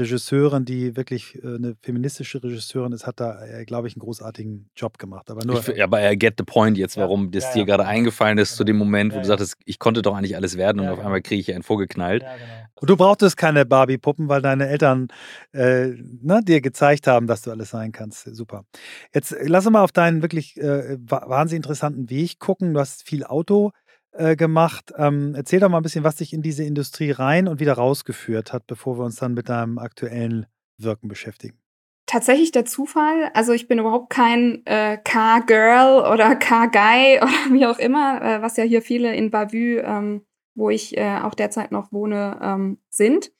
Regisseurin, 0.00 0.64
die 0.64 0.96
wirklich 0.96 1.36
äh, 1.36 1.46
eine 1.46 1.76
feministische 1.80 2.42
Regisseurin 2.42 2.92
ist, 2.92 3.06
hat 3.06 3.20
da, 3.20 3.44
äh, 3.44 3.64
glaube 3.64 3.86
ich, 3.86 3.94
einen 3.94 4.00
großartigen 4.00 4.70
Job 4.74 4.98
gemacht. 4.98 5.30
Aber, 5.30 5.44
nur, 5.44 5.60
ich, 5.68 5.82
aber 5.82 6.00
er 6.00 6.16
get 6.16 6.34
the 6.38 6.44
point 6.44 6.76
jetzt, 6.76 6.96
warum 6.96 7.26
ja, 7.26 7.30
das 7.32 7.44
ja, 7.44 7.52
dir 7.52 7.58
ja, 7.60 7.64
gerade 7.66 7.86
eingefallen 7.86 8.38
ist, 8.38 8.56
zu 8.56 8.64
dem 8.64 8.76
genau. 8.76 8.86
Moment, 8.86 9.14
wo 9.14 9.18
du 9.18 9.24
sagtest, 9.24 9.56
ich 9.64 9.78
konnte 9.78 10.02
doch 10.02 10.16
eigentlich 10.16 10.34
alles 10.34 10.56
werden 10.56 10.80
und 10.80 10.88
auf 10.88 10.96
genau. 10.96 11.06
einmal 11.06 11.22
kriege 11.22 11.40
ich 11.40 11.54
einen 11.54 11.62
vorgeknallt. 11.62 12.22
Genau. 12.22 12.60
Und 12.80 12.88
du 12.88 12.96
brauchtest 12.96 13.36
keine 13.36 13.66
Barbie-Puppen, 13.66 14.28
weil 14.28 14.40
deine 14.40 14.68
Eltern 14.68 15.08
äh, 15.52 15.88
ne, 16.22 16.40
dir 16.42 16.62
gezeigt 16.62 17.06
haben, 17.06 17.26
dass 17.26 17.42
du 17.42 17.50
alles 17.50 17.70
sein 17.70 17.92
kannst. 17.92 18.34
Super. 18.34 18.64
Jetzt 19.14 19.32
äh, 19.32 19.46
lass 19.46 19.66
uns 19.66 19.74
mal 19.74 19.82
auf 19.82 19.92
deinen 19.92 20.22
wirklich 20.22 20.56
äh, 20.56 20.96
wahnsinnig 20.98 21.58
interessanten 21.58 22.08
Weg 22.08 22.38
gucken. 22.38 22.72
Du 22.72 22.80
hast 22.80 23.06
viel 23.06 23.24
Auto 23.24 23.72
äh, 24.12 24.36
gemacht. 24.36 24.92
Ähm, 24.96 25.34
erzähl 25.34 25.60
doch 25.60 25.68
mal 25.68 25.78
ein 25.78 25.82
bisschen, 25.82 26.04
was 26.04 26.16
dich 26.16 26.32
in 26.32 26.42
diese 26.42 26.64
Industrie 26.64 27.10
rein 27.10 27.48
und 27.48 27.60
wieder 27.60 27.74
rausgeführt 27.74 28.52
hat, 28.52 28.66
bevor 28.66 28.98
wir 28.98 29.04
uns 29.04 29.16
dann 29.16 29.34
mit 29.34 29.48
deinem 29.48 29.78
aktuellen 29.78 30.46
Wirken 30.78 31.08
beschäftigen. 31.08 31.58
Tatsächlich 32.06 32.50
der 32.50 32.64
Zufall. 32.64 33.30
Also 33.34 33.52
ich 33.52 33.68
bin 33.68 33.78
überhaupt 33.78 34.10
kein 34.10 34.66
äh, 34.66 34.98
Car-Girl 34.98 36.12
oder 36.12 36.34
Car-Guy 36.36 37.18
oder 37.22 37.54
wie 37.54 37.66
auch 37.66 37.78
immer, 37.78 38.20
äh, 38.20 38.42
was 38.42 38.56
ja 38.56 38.64
hier 38.64 38.82
viele 38.82 39.14
in 39.14 39.30
Bavü, 39.30 39.78
ähm, 39.78 40.22
wo 40.56 40.70
ich 40.70 40.96
äh, 40.96 41.18
auch 41.22 41.34
derzeit 41.34 41.70
noch 41.70 41.92
wohne, 41.92 42.38
ähm, 42.42 42.78
sind. 42.88 43.30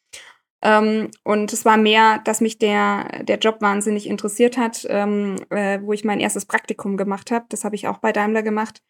Ähm, 0.63 1.11
und 1.25 1.53
es 1.53 1.65
war 1.65 1.79
mehr, 1.79 2.21
dass 2.25 2.41
mich 2.41 2.59
der, 2.59 3.25
der 3.25 3.39
Job 3.39 3.61
wahnsinnig 3.61 4.07
interessiert 4.07 4.57
hat, 4.57 4.87
ähm, 4.89 5.37
äh, 5.51 5.81
wo 5.83 5.93
ich 5.93 6.05
mein 6.05 6.21
erstes 6.21 6.45
Praktikum 6.45 6.97
gemacht 6.97 7.31
habe. 7.31 7.47
Das 7.49 7.65
habe 7.65 7.75
ich 7.75 7.89
auch 7.89 7.99
bei 7.99 8.13
Daimler 8.13 8.43
gemacht. 8.43 8.83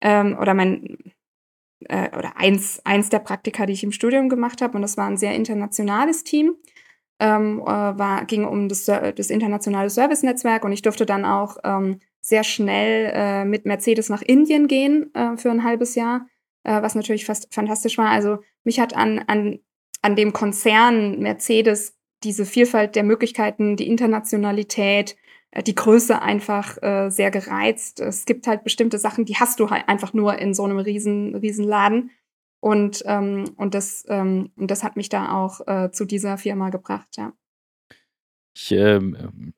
Ähm, 0.00 0.36
oder 0.38 0.52
mein 0.52 0.98
äh, 1.88 2.16
oder 2.16 2.36
eins, 2.36 2.80
eins 2.84 3.08
der 3.08 3.18
Praktika, 3.18 3.66
die 3.66 3.72
ich 3.72 3.84
im 3.84 3.92
Studium 3.92 4.28
gemacht 4.28 4.62
habe. 4.62 4.76
Und 4.76 4.82
das 4.82 4.96
war 4.96 5.06
ein 5.06 5.16
sehr 5.16 5.34
internationales 5.34 6.24
Team. 6.24 6.54
Ähm, 7.18 7.60
äh, 7.60 7.64
war, 7.64 8.24
ging 8.24 8.44
um 8.44 8.68
das, 8.68 8.86
das 8.86 9.30
internationale 9.30 9.90
Service-Netzwerk 9.90 10.64
und 10.64 10.72
ich 10.72 10.82
durfte 10.82 11.06
dann 11.06 11.24
auch 11.24 11.58
ähm, 11.62 12.00
sehr 12.20 12.44
schnell 12.44 13.12
äh, 13.14 13.44
mit 13.44 13.66
Mercedes 13.66 14.08
nach 14.08 14.22
Indien 14.22 14.68
gehen 14.68 15.12
äh, 15.14 15.36
für 15.36 15.50
ein 15.50 15.64
halbes 15.64 15.94
Jahr, 15.94 16.26
äh, 16.64 16.80
was 16.80 16.94
natürlich 16.94 17.24
fast 17.24 17.52
fantastisch 17.52 17.98
war. 17.98 18.10
Also 18.10 18.38
mich 18.64 18.80
hat 18.80 18.96
an, 18.96 19.20
an, 19.26 19.58
an 20.02 20.16
dem 20.16 20.32
Konzern 20.32 21.18
Mercedes 21.18 21.96
diese 22.22 22.46
Vielfalt 22.46 22.94
der 22.94 23.02
Möglichkeiten, 23.02 23.76
die 23.76 23.88
Internationalität, 23.88 25.16
die 25.60 25.74
Größe 25.74 26.22
einfach 26.22 26.82
äh, 26.82 27.10
sehr 27.10 27.30
gereizt. 27.30 28.00
Es 28.00 28.24
gibt 28.24 28.46
halt 28.46 28.64
bestimmte 28.64 28.98
Sachen, 28.98 29.24
die 29.24 29.36
hast 29.36 29.60
du 29.60 29.70
halt 29.70 29.88
einfach 29.88 30.14
nur 30.14 30.38
in 30.38 30.54
so 30.54 30.64
einem 30.64 30.78
riesen, 30.78 31.34
riesen. 31.34 32.10
Und, 32.60 33.02
ähm, 33.06 33.44
und, 33.56 33.74
das, 33.74 34.04
ähm, 34.08 34.50
und 34.56 34.70
das 34.70 34.82
hat 34.82 34.96
mich 34.96 35.08
da 35.08 35.32
auch 35.32 35.60
äh, 35.66 35.90
zu 35.90 36.04
dieser 36.04 36.38
Firma 36.38 36.70
gebracht, 36.70 37.16
ja. 37.16 37.32
Ich 38.54 38.72
ähm, 38.72 39.52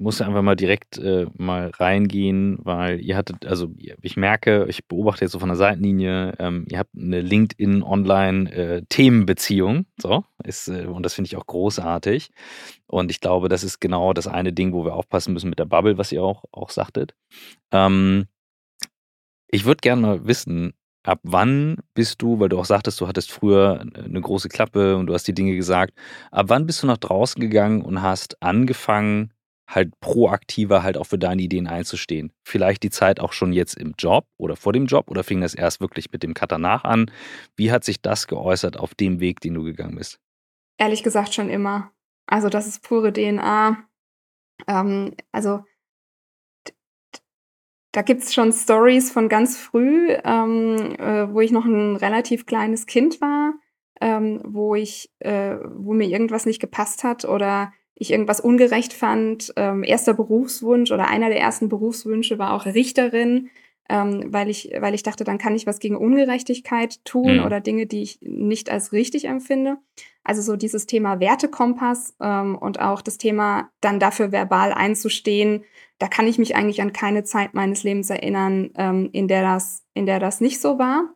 muss 0.00 0.20
einfach 0.22 0.42
mal 0.42 0.56
direkt 0.56 0.98
äh, 0.98 1.26
mal 1.36 1.70
reingehen, 1.76 2.58
weil 2.62 3.00
ihr 3.00 3.16
hattet, 3.16 3.46
also 3.46 3.70
ich 3.76 4.16
merke, 4.16 4.66
ich 4.68 4.86
beobachte 4.86 5.24
jetzt 5.24 5.30
so 5.32 5.38
von 5.38 5.50
der 5.50 5.56
Seitenlinie, 5.56 6.34
ähm, 6.38 6.66
ihr 6.70 6.78
habt 6.78 6.96
eine 6.96 7.20
LinkedIn-Online-Themenbeziehung, 7.20 9.76
äh, 9.76 9.84
so, 10.00 10.24
ist, 10.42 10.68
äh, 10.68 10.86
und 10.86 11.04
das 11.04 11.12
finde 11.14 11.28
ich 11.28 11.36
auch 11.36 11.46
großartig. 11.46 12.30
Und 12.86 13.10
ich 13.10 13.20
glaube, 13.20 13.50
das 13.50 13.62
ist 13.62 13.80
genau 13.80 14.14
das 14.14 14.26
eine 14.26 14.54
Ding, 14.54 14.72
wo 14.72 14.86
wir 14.86 14.94
aufpassen 14.94 15.34
müssen 15.34 15.50
mit 15.50 15.58
der 15.58 15.66
Bubble, 15.66 15.98
was 15.98 16.12
ihr 16.12 16.22
auch, 16.22 16.44
auch 16.50 16.70
sagtet. 16.70 17.14
Ähm, 17.70 18.24
ich 19.48 19.66
würde 19.66 19.82
gerne 19.82 20.00
mal 20.00 20.26
wissen, 20.26 20.72
ab 21.02 21.20
wann 21.24 21.78
bist 21.94 22.22
du, 22.22 22.40
weil 22.40 22.48
du 22.48 22.58
auch 22.58 22.64
sagtest, 22.64 23.00
du 23.00 23.06
hattest 23.06 23.30
früher 23.30 23.80
eine 23.80 24.20
große 24.20 24.48
Klappe 24.48 24.96
und 24.96 25.06
du 25.06 25.14
hast 25.14 25.28
die 25.28 25.34
Dinge 25.34 25.56
gesagt, 25.56 25.94
ab 26.30 26.46
wann 26.48 26.66
bist 26.66 26.82
du 26.82 26.86
nach 26.86 26.98
draußen 26.98 27.40
gegangen 27.40 27.82
und 27.82 28.02
hast 28.02 28.42
angefangen, 28.42 29.32
halt 29.70 29.98
proaktiver 30.00 30.82
halt 30.82 30.96
auch 30.96 31.06
für 31.06 31.18
deine 31.18 31.42
Ideen 31.42 31.66
einzustehen. 31.66 32.32
Vielleicht 32.42 32.82
die 32.82 32.90
Zeit 32.90 33.20
auch 33.20 33.32
schon 33.32 33.52
jetzt 33.52 33.74
im 33.74 33.94
Job 33.96 34.26
oder 34.36 34.56
vor 34.56 34.72
dem 34.72 34.86
Job 34.86 35.10
oder 35.10 35.24
fing 35.24 35.40
das 35.40 35.54
erst 35.54 35.80
wirklich 35.80 36.12
mit 36.12 36.22
dem 36.22 36.34
Cutter 36.34 36.58
nach 36.58 36.84
an? 36.84 37.10
Wie 37.56 37.72
hat 37.72 37.84
sich 37.84 38.02
das 38.02 38.26
geäußert 38.26 38.78
auf 38.78 38.94
dem 38.94 39.20
Weg, 39.20 39.40
den 39.40 39.54
du 39.54 39.62
gegangen 39.62 39.96
bist? 39.96 40.18
Ehrlich 40.78 41.02
gesagt 41.02 41.34
schon 41.34 41.48
immer. 41.48 41.92
Also 42.26 42.48
das 42.48 42.66
ist 42.66 42.82
pure 42.82 43.12
DNA. 43.12 43.78
Ähm, 44.66 45.14
also 45.32 45.64
da 47.92 48.02
gibt 48.02 48.22
es 48.22 48.34
schon 48.34 48.52
Stories 48.52 49.10
von 49.10 49.28
ganz 49.28 49.56
früh, 49.56 50.12
ähm, 50.24 50.94
äh, 50.98 51.32
wo 51.32 51.40
ich 51.40 51.50
noch 51.50 51.64
ein 51.64 51.96
relativ 51.96 52.46
kleines 52.46 52.86
Kind 52.86 53.20
war 53.20 53.54
ähm, 54.00 54.40
wo 54.44 54.74
ich, 54.74 55.10
äh, 55.18 55.56
wo 55.74 55.92
mir 55.92 56.08
irgendwas 56.08 56.46
nicht 56.46 56.60
gepasst 56.60 57.04
hat 57.04 57.24
oder 57.24 57.72
ich 58.00 58.10
irgendwas 58.10 58.40
ungerecht 58.40 58.94
fand. 58.94 59.52
Ähm, 59.56 59.84
erster 59.84 60.14
Berufswunsch 60.14 60.90
oder 60.90 61.06
einer 61.06 61.28
der 61.28 61.38
ersten 61.38 61.68
Berufswünsche 61.68 62.38
war 62.38 62.54
auch 62.54 62.64
Richterin, 62.64 63.50
ähm, 63.90 64.32
weil 64.32 64.48
ich, 64.48 64.72
weil 64.80 64.94
ich 64.94 65.02
dachte, 65.02 65.22
dann 65.22 65.36
kann 65.36 65.54
ich 65.54 65.66
was 65.66 65.80
gegen 65.80 65.96
Ungerechtigkeit 65.96 67.04
tun 67.04 67.36
mhm. 67.36 67.44
oder 67.44 67.60
Dinge, 67.60 67.86
die 67.86 68.02
ich 68.02 68.18
nicht 68.22 68.70
als 68.70 68.92
richtig 68.92 69.26
empfinde. 69.26 69.76
Also 70.24 70.40
so 70.40 70.56
dieses 70.56 70.86
Thema 70.86 71.20
Wertekompass 71.20 72.16
ähm, 72.22 72.56
und 72.56 72.80
auch 72.80 73.02
das 73.02 73.18
Thema 73.18 73.68
dann 73.82 74.00
dafür 74.00 74.32
verbal 74.32 74.72
einzustehen. 74.72 75.64
Da 75.98 76.08
kann 76.08 76.26
ich 76.26 76.38
mich 76.38 76.56
eigentlich 76.56 76.80
an 76.80 76.94
keine 76.94 77.24
Zeit 77.24 77.52
meines 77.52 77.82
Lebens 77.82 78.08
erinnern, 78.08 78.70
ähm, 78.76 79.10
in 79.12 79.28
der 79.28 79.42
das, 79.42 79.84
in 79.92 80.06
der 80.06 80.20
das 80.20 80.40
nicht 80.40 80.58
so 80.58 80.78
war. 80.78 81.14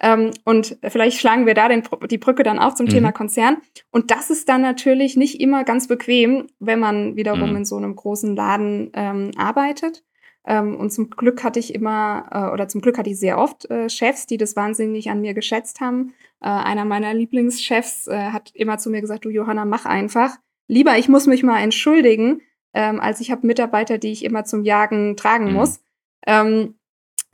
Ähm, 0.00 0.30
und 0.44 0.78
vielleicht 0.82 1.18
schlagen 1.18 1.46
wir 1.46 1.54
da 1.54 1.68
den, 1.68 1.82
die 2.10 2.18
Brücke 2.18 2.42
dann 2.42 2.58
auch 2.58 2.74
zum 2.74 2.86
mhm. 2.86 2.90
Thema 2.90 3.12
Konzern. 3.12 3.58
Und 3.90 4.10
das 4.10 4.30
ist 4.30 4.48
dann 4.48 4.62
natürlich 4.62 5.16
nicht 5.16 5.40
immer 5.40 5.64
ganz 5.64 5.88
bequem, 5.88 6.46
wenn 6.60 6.78
man 6.78 7.16
wiederum 7.16 7.50
mhm. 7.50 7.56
in 7.56 7.64
so 7.64 7.76
einem 7.76 7.96
großen 7.96 8.36
Laden 8.36 8.90
ähm, 8.94 9.32
arbeitet. 9.36 10.04
Ähm, 10.46 10.76
und 10.76 10.90
zum 10.90 11.10
Glück 11.10 11.42
hatte 11.44 11.58
ich 11.58 11.74
immer, 11.74 12.26
äh, 12.30 12.52
oder 12.52 12.68
zum 12.68 12.80
Glück 12.80 12.96
hatte 12.96 13.10
ich 13.10 13.18
sehr 13.18 13.38
oft 13.38 13.68
äh, 13.70 13.90
Chefs, 13.90 14.26
die 14.26 14.38
das 14.38 14.56
wahnsinnig 14.56 15.10
an 15.10 15.20
mir 15.20 15.34
geschätzt 15.34 15.80
haben. 15.80 16.14
Äh, 16.40 16.48
einer 16.48 16.84
meiner 16.84 17.12
Lieblingschefs 17.12 18.06
äh, 18.06 18.30
hat 18.30 18.52
immer 18.54 18.78
zu 18.78 18.90
mir 18.90 19.00
gesagt, 19.00 19.24
du 19.24 19.30
Johanna, 19.30 19.64
mach 19.64 19.84
einfach. 19.84 20.36
Lieber, 20.68 20.96
ich 20.96 21.08
muss 21.08 21.26
mich 21.26 21.42
mal 21.42 21.60
entschuldigen, 21.60 22.40
ähm, 22.72 23.00
als 23.00 23.20
ich 23.20 23.30
habe 23.30 23.46
Mitarbeiter, 23.46 23.98
die 23.98 24.12
ich 24.12 24.24
immer 24.24 24.44
zum 24.44 24.64
Jagen 24.64 25.16
tragen 25.16 25.48
mhm. 25.48 25.52
muss. 25.54 25.80
Ähm, 26.26 26.77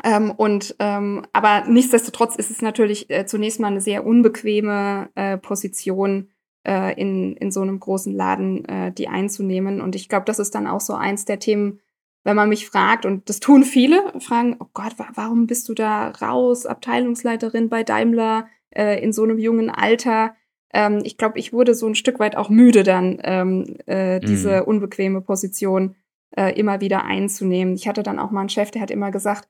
ähm, 0.05 0.31
und 0.31 0.77
ähm, 0.79 1.27
aber 1.33 1.65
nichtsdestotrotz 1.67 2.37
ist 2.37 2.51
es 2.51 2.61
natürlich 2.61 3.09
äh, 3.11 3.25
zunächst 3.25 3.59
mal 3.59 3.69
eine 3.69 3.81
sehr 3.81 4.07
unbequeme 4.07 5.09
äh, 5.15 5.39
Position 5.39 6.29
äh, 6.67 6.99
in, 7.01 7.37
in 7.37 7.51
so 7.51 7.63
einem 7.63 7.81
großen 7.81 8.15
Laden, 8.15 8.65
äh, 8.67 8.93
die 8.93 9.09
einzunehmen. 9.09 9.81
Und 9.81 9.97
ich 9.97 10.11
glaube, 10.11 10.27
das 10.27 10.39
ist 10.39 10.55
dann 10.55 10.67
auch 10.67 10.81
so 10.81 10.93
eins 10.93 11.25
der 11.25 11.39
Themen, 11.39 11.81
wenn 12.23 12.37
man 12.37 12.51
mich 12.51 12.67
fragt, 12.67 13.07
und 13.07 13.29
das 13.29 13.41
tun 13.41 13.65
viele, 13.65 14.13
fragen, 14.21 14.57
oh 14.61 14.67
Gott, 14.75 14.99
wa 14.99 15.07
warum 15.15 15.47
bist 15.47 15.69
du 15.69 15.75
da 15.75 16.11
raus, 16.11 16.67
Abteilungsleiterin 16.67 17.69
bei 17.71 17.83
Daimler 17.83 18.47
äh, 18.71 19.03
in 19.03 19.13
so 19.13 19.25
einem 19.25 19.39
jungen 19.39 19.71
Alter? 19.71 20.35
Ähm, 20.73 21.01
ich 21.05 21.17
glaube, 21.17 21.39
ich 21.39 21.55
wurde 21.55 21.75
so 21.75 21.87
ein 21.87 21.95
Stück 21.95 22.19
weit 22.19 22.37
auch 22.37 22.51
müde 22.51 22.83
dann, 22.83 23.19
ähm, 23.23 23.77
äh, 23.87 24.21
diese 24.21 24.63
mhm. 24.63 24.69
unbequeme 24.69 25.21
Position 25.23 25.97
äh, 26.37 26.59
immer 26.59 26.81
wieder 26.81 27.05
einzunehmen. 27.05 27.75
Ich 27.75 27.89
hatte 27.89 28.03
dann 28.03 28.19
auch 28.19 28.31
mal 28.31 28.41
einen 28.41 28.49
Chef, 28.49 28.71
der 28.71 28.83
hat 28.83 28.91
immer 28.91 29.11
gesagt, 29.11 29.49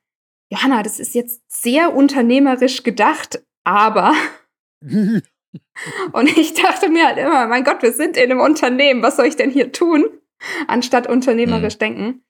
Johanna, 0.51 0.83
das 0.83 1.01
ist 1.01 1.15
jetzt 1.15 1.43
sehr 1.49 1.95
unternehmerisch 1.95 2.83
gedacht, 2.83 3.43
aber. 3.65 4.15
und 4.83 6.37
ich 6.37 6.55
dachte 6.55 6.89
mir 6.89 7.07
halt 7.07 7.19
immer, 7.19 7.47
mein 7.47 7.65
Gott, 7.65 7.83
wir 7.83 7.93
sind 7.93 8.17
in 8.17 8.31
einem 8.31 8.41
Unternehmen, 8.41 9.03
was 9.03 9.17
soll 9.17 9.27
ich 9.27 9.37
denn 9.37 9.51
hier 9.51 9.73
tun, 9.73 10.05
anstatt 10.67 11.09
unternehmerisch 11.09 11.77
mhm. 11.77 11.79
denken. 11.79 12.25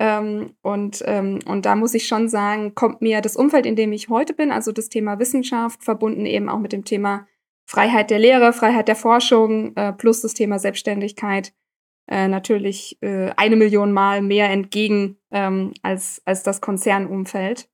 Ähm, 0.00 0.54
und, 0.62 1.02
ähm, 1.06 1.40
und 1.46 1.66
da 1.66 1.74
muss 1.74 1.94
ich 1.94 2.06
schon 2.06 2.28
sagen, 2.28 2.74
kommt 2.74 3.02
mir 3.02 3.20
das 3.20 3.36
Umfeld, 3.36 3.66
in 3.66 3.76
dem 3.76 3.92
ich 3.92 4.08
heute 4.08 4.32
bin, 4.32 4.52
also 4.52 4.70
das 4.70 4.88
Thema 4.88 5.18
Wissenschaft, 5.18 5.82
verbunden 5.82 6.24
eben 6.24 6.48
auch 6.48 6.60
mit 6.60 6.72
dem 6.72 6.84
Thema 6.84 7.26
Freiheit 7.66 8.10
der 8.10 8.18
Lehre, 8.18 8.52
Freiheit 8.52 8.88
der 8.88 8.96
Forschung, 8.96 9.76
äh, 9.76 9.92
plus 9.92 10.22
das 10.22 10.34
Thema 10.34 10.58
Selbstständigkeit, 10.58 11.52
äh, 12.08 12.26
natürlich 12.28 12.98
äh, 13.02 13.30
eine 13.36 13.56
Million 13.56 13.92
Mal 13.92 14.22
mehr 14.22 14.50
entgegen 14.50 15.18
ähm, 15.30 15.74
als, 15.82 16.22
als 16.24 16.42
das 16.42 16.60
Konzernumfeld. 16.60 17.68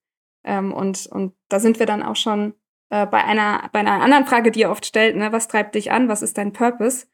Ähm, 0.44 0.72
und, 0.72 1.06
und 1.06 1.34
da 1.48 1.60
sind 1.60 1.78
wir 1.78 1.86
dann 1.86 2.02
auch 2.02 2.16
schon 2.16 2.54
äh, 2.90 3.06
bei, 3.06 3.24
einer, 3.24 3.70
bei 3.72 3.80
einer 3.80 4.02
anderen 4.02 4.26
Frage, 4.26 4.50
die 4.50 4.60
ihr 4.60 4.70
oft 4.70 4.84
stellt, 4.84 5.16
ne? 5.16 5.32
was 5.32 5.48
treibt 5.48 5.74
dich 5.74 5.92
an, 5.92 6.08
was 6.08 6.22
ist 6.22 6.36
dein 6.36 6.52
Purpose? 6.52 7.06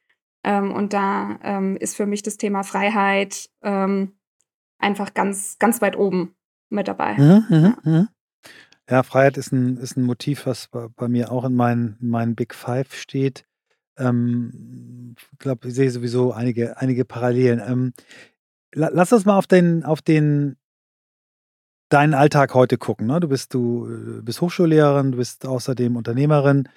Ähm, 0.43 0.73
und 0.73 0.93
da 0.93 1.39
ähm, 1.43 1.77
ist 1.77 1.97
für 1.97 2.07
mich 2.07 2.23
das 2.23 2.39
Thema 2.39 2.62
Freiheit 2.62 3.50
ähm, 3.62 4.19
einfach 4.79 5.12
ganz, 5.12 5.59
ganz 5.59 5.83
weit 5.83 5.97
oben 5.97 6.35
mit 6.71 6.89
dabei. 6.89 7.15
Mhm, 7.15 7.45
mhm, 7.50 7.77
ja. 7.85 8.09
ja. 8.89 9.03
Freiheit 9.03 9.37
ist 9.37 9.53
ein, 9.53 9.77
ist 9.77 9.97
ein 9.97 10.04
Motiv, 10.04 10.47
was 10.47 10.69
bei, 10.69 10.89
bei 10.97 11.09
mir 11.09 11.30
auch 11.30 11.45
in 11.45 11.54
meinen, 11.54 11.99
in 12.00 12.09
meinen 12.09 12.35
Big 12.35 12.54
Five 12.54 12.95
steht. 12.95 13.45
Ähm, 14.00 15.15
ich 15.32 15.39
glaube, 15.39 15.69
ich 15.69 15.75
sehe 15.75 15.91
sowieso 15.91 16.32
einige, 16.32 16.78
einige 16.78 17.04
Parallelen. 17.04 17.60
Ähm, 17.65 17.93
lass 18.73 19.13
uns 19.13 19.25
mal 19.25 19.36
auf 19.36 19.47
den, 19.47 19.84
auf 19.84 20.02
den 20.02 20.56
deinen 21.91 22.15
Alltag 22.15 22.54
heute 22.54 22.78
gucken. 22.78 23.06
Ne? 23.06 23.21
Du 23.21 23.28
bist 23.28 23.52
du 23.52 23.86
äh, 23.86 24.23
bist 24.23 24.41
Hochschullehrerin, 24.41 25.13
du 25.13 25.19
bist 25.19 25.45
außerdem 25.45 25.97
Unternehmerin. 25.97 26.69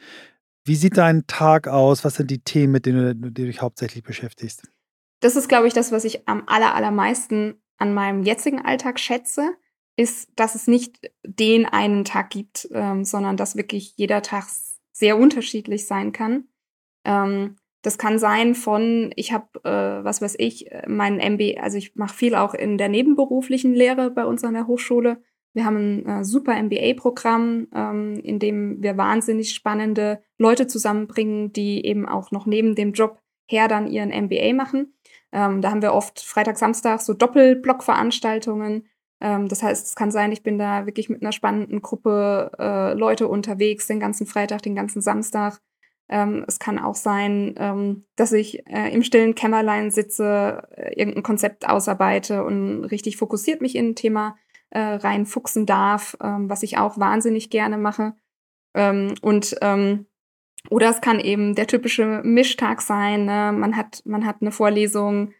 Wie 0.66 0.76
sieht 0.76 0.98
dein 0.98 1.28
Tag 1.28 1.68
aus? 1.68 2.04
Was 2.04 2.16
sind 2.16 2.32
die 2.32 2.40
Themen, 2.40 2.74
mit 2.74 2.86
denen 2.86 3.22
du, 3.22 3.32
dich 3.32 3.62
hauptsächlich 3.62 4.04
beschäftigst? 4.04 4.64
Das 5.20 5.36
ist, 5.36 5.48
glaube 5.48 5.68
ich, 5.68 5.74
das, 5.74 5.92
was 5.92 6.04
ich 6.04 6.28
am 6.28 6.44
aller, 6.48 6.74
allermeisten 6.74 7.62
an 7.78 7.94
meinem 7.94 8.24
jetzigen 8.24 8.64
Alltag 8.64 9.00
schätze, 9.00 9.56
ist, 9.96 10.30
dass 10.36 10.56
es 10.56 10.68
nicht 10.68 11.12
den 11.26 11.66
einen 11.66 12.06
Tag 12.06 12.30
gibt, 12.30 12.68
ähm, 12.72 13.04
sondern 13.06 13.38
dass 13.38 13.56
wirklich 13.56 13.94
jeder 13.98 14.22
Tag 14.22 14.46
sehr 14.92 15.18
unterschiedlich 15.18 15.86
sein 15.86 16.12
kann. 16.12 16.46
Ähm, 17.06 17.56
das 17.82 17.98
kann 17.98 18.18
sein 18.18 18.56
von, 18.56 19.12
ich 19.16 19.34
habe, 19.34 19.60
äh, 19.64 20.04
was 20.04 20.22
weiß 20.22 20.36
ich, 20.40 20.70
mein 20.88 21.20
MB, 21.20 21.60
also 21.60 21.78
ich 21.78 21.96
mache 21.96 22.16
viel 22.16 22.34
auch 22.34 22.54
in 22.54 22.78
der 22.78 22.88
nebenberuflichen 22.88 23.74
Lehre 23.74 24.10
bei 24.10 24.26
uns 24.26 24.44
an 24.44 24.54
der 24.54 24.68
Hochschule. 24.68 25.22
Wir 25.54 25.66
haben 25.66 26.04
ein 26.06 26.22
äh, 26.22 26.24
super 26.24 26.56
MBA-Programm, 26.62 27.68
ähm, 27.76 28.20
in 28.24 28.40
dem 28.40 28.82
wir 28.82 28.98
wahnsinnig 28.98 29.54
spannende 29.54 30.24
Leute 30.40 30.66
zusammenbringen, 30.68 31.54
die 31.54 31.86
eben 31.86 32.08
auch 32.08 32.32
noch 32.32 32.46
neben 32.46 32.74
dem 32.74 32.94
Job 32.94 33.22
her 33.48 33.68
dann 33.68 33.88
ihren 33.88 34.10
MBA 34.10 34.54
machen. 34.54 34.94
Ähm, 35.32 35.62
da 35.62 35.70
haben 35.70 35.82
wir 35.82 35.94
oft 35.94 36.22
Freitag, 36.22 36.58
Samstag 36.58 37.02
so 37.02 37.14
Doppelblockveranstaltungen. 37.14 38.88
Ähm, 39.20 39.48
das 39.48 39.62
heißt, 39.62 39.86
es 39.86 39.96
kann 39.96 40.10
sein, 40.10 40.32
ich 40.32 40.42
bin 40.42 40.58
da 40.58 40.86
wirklich 40.86 41.10
mit 41.10 41.22
einer 41.22 41.32
spannenden 41.32 41.82
Gruppe 41.82 42.52
äh, 42.58 42.94
Leute 42.94 43.28
unterwegs, 43.28 43.88
den 43.88 44.00
ganzen 44.00 44.26
Freitag, 44.26 44.62
den 44.64 44.76
ganzen 44.76 45.02
Samstag 45.02 45.60
ähm, 46.10 46.44
es 46.48 46.60
kann 46.60 46.80
auch 46.80 46.96
sein, 46.96 47.56
ähm, 47.58 48.06
dass 48.16 48.32
ich 48.34 48.68
äh, 48.68 48.94
im 48.94 49.04
stillen 49.04 49.36
Kämmerlein 49.36 49.90
sitze, 49.92 50.68
äh, 50.76 50.94
irgendein 51.00 51.24
Konzept 51.24 51.68
ausarbeite 51.68 52.44
und 52.44 52.84
richtig 52.86 53.18
fokussiert 53.18 53.62
mich 53.62 53.76
in 53.76 53.90
ein 53.90 53.96
Thema 53.96 54.36
äh, 54.70 54.80
reinfuchsen 54.80 55.66
darf, 55.66 56.18
ähm, 56.22 56.50
was 56.50 56.64
ich 56.64 56.78
auch 56.78 56.98
wahnsinnig 57.00 57.50
gerne 57.50 57.78
mache. 57.78 58.14
Ähm, 58.74 59.16
und 59.22 59.56
ähm, 59.62 60.08
oder 60.70 60.90
es 60.90 61.02
kann 61.02 61.20
eben 61.20 61.56
der 61.56 61.68
typische 61.68 62.22
Mischtag 62.24 62.82
sein. 62.82 63.26
Ne? 63.26 63.52
Man 63.54 63.76
hat 63.76 64.02
man 64.06 64.26
hat 64.26 64.38
eine 64.42 64.52
Vorlesung, 64.52 65.34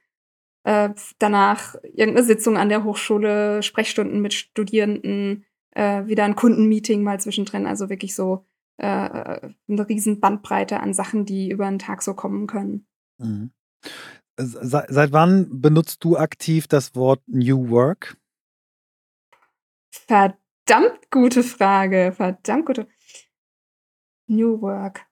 äh, 0.64 0.90
danach 1.20 1.76
irgendeine 1.84 2.26
Sitzung 2.26 2.58
an 2.58 2.70
der 2.70 2.84
Hochschule, 2.84 3.64
Sprechstunden 3.64 4.22
mit 4.22 4.34
Studierenden, 4.34 5.46
äh, 5.72 6.06
wieder 6.06 6.24
ein 6.26 6.36
Kundenmeeting 6.36 7.04
mal 7.04 7.20
zwischendrin. 7.20 7.66
Also 7.68 7.90
wirklich 7.90 8.16
so 8.16 8.46
äh, 8.78 9.52
eine 9.68 9.90
riesen 9.90 10.20
Bandbreite 10.20 10.80
an 10.80 10.94
Sachen, 10.94 11.26
die 11.26 11.50
über 11.50 11.68
einen 11.68 11.80
Tag 11.80 12.02
so 12.02 12.14
kommen 12.14 12.48
können. 12.48 12.88
Mhm. 13.18 13.52
Seit, 14.36 14.90
seit 14.90 15.12
wann 15.12 15.62
benutzt 15.62 16.04
du 16.04 16.18
aktiv 16.18 16.68
das 16.68 16.96
Wort 16.96 17.22
New 17.28 17.70
Work? 17.70 18.18
Verdammt 19.92 21.12
gute 21.12 21.44
Frage. 21.44 22.14
Verdammt 22.16 22.66
gute. 22.66 22.88
New 24.28 24.62
Work. 24.62 25.06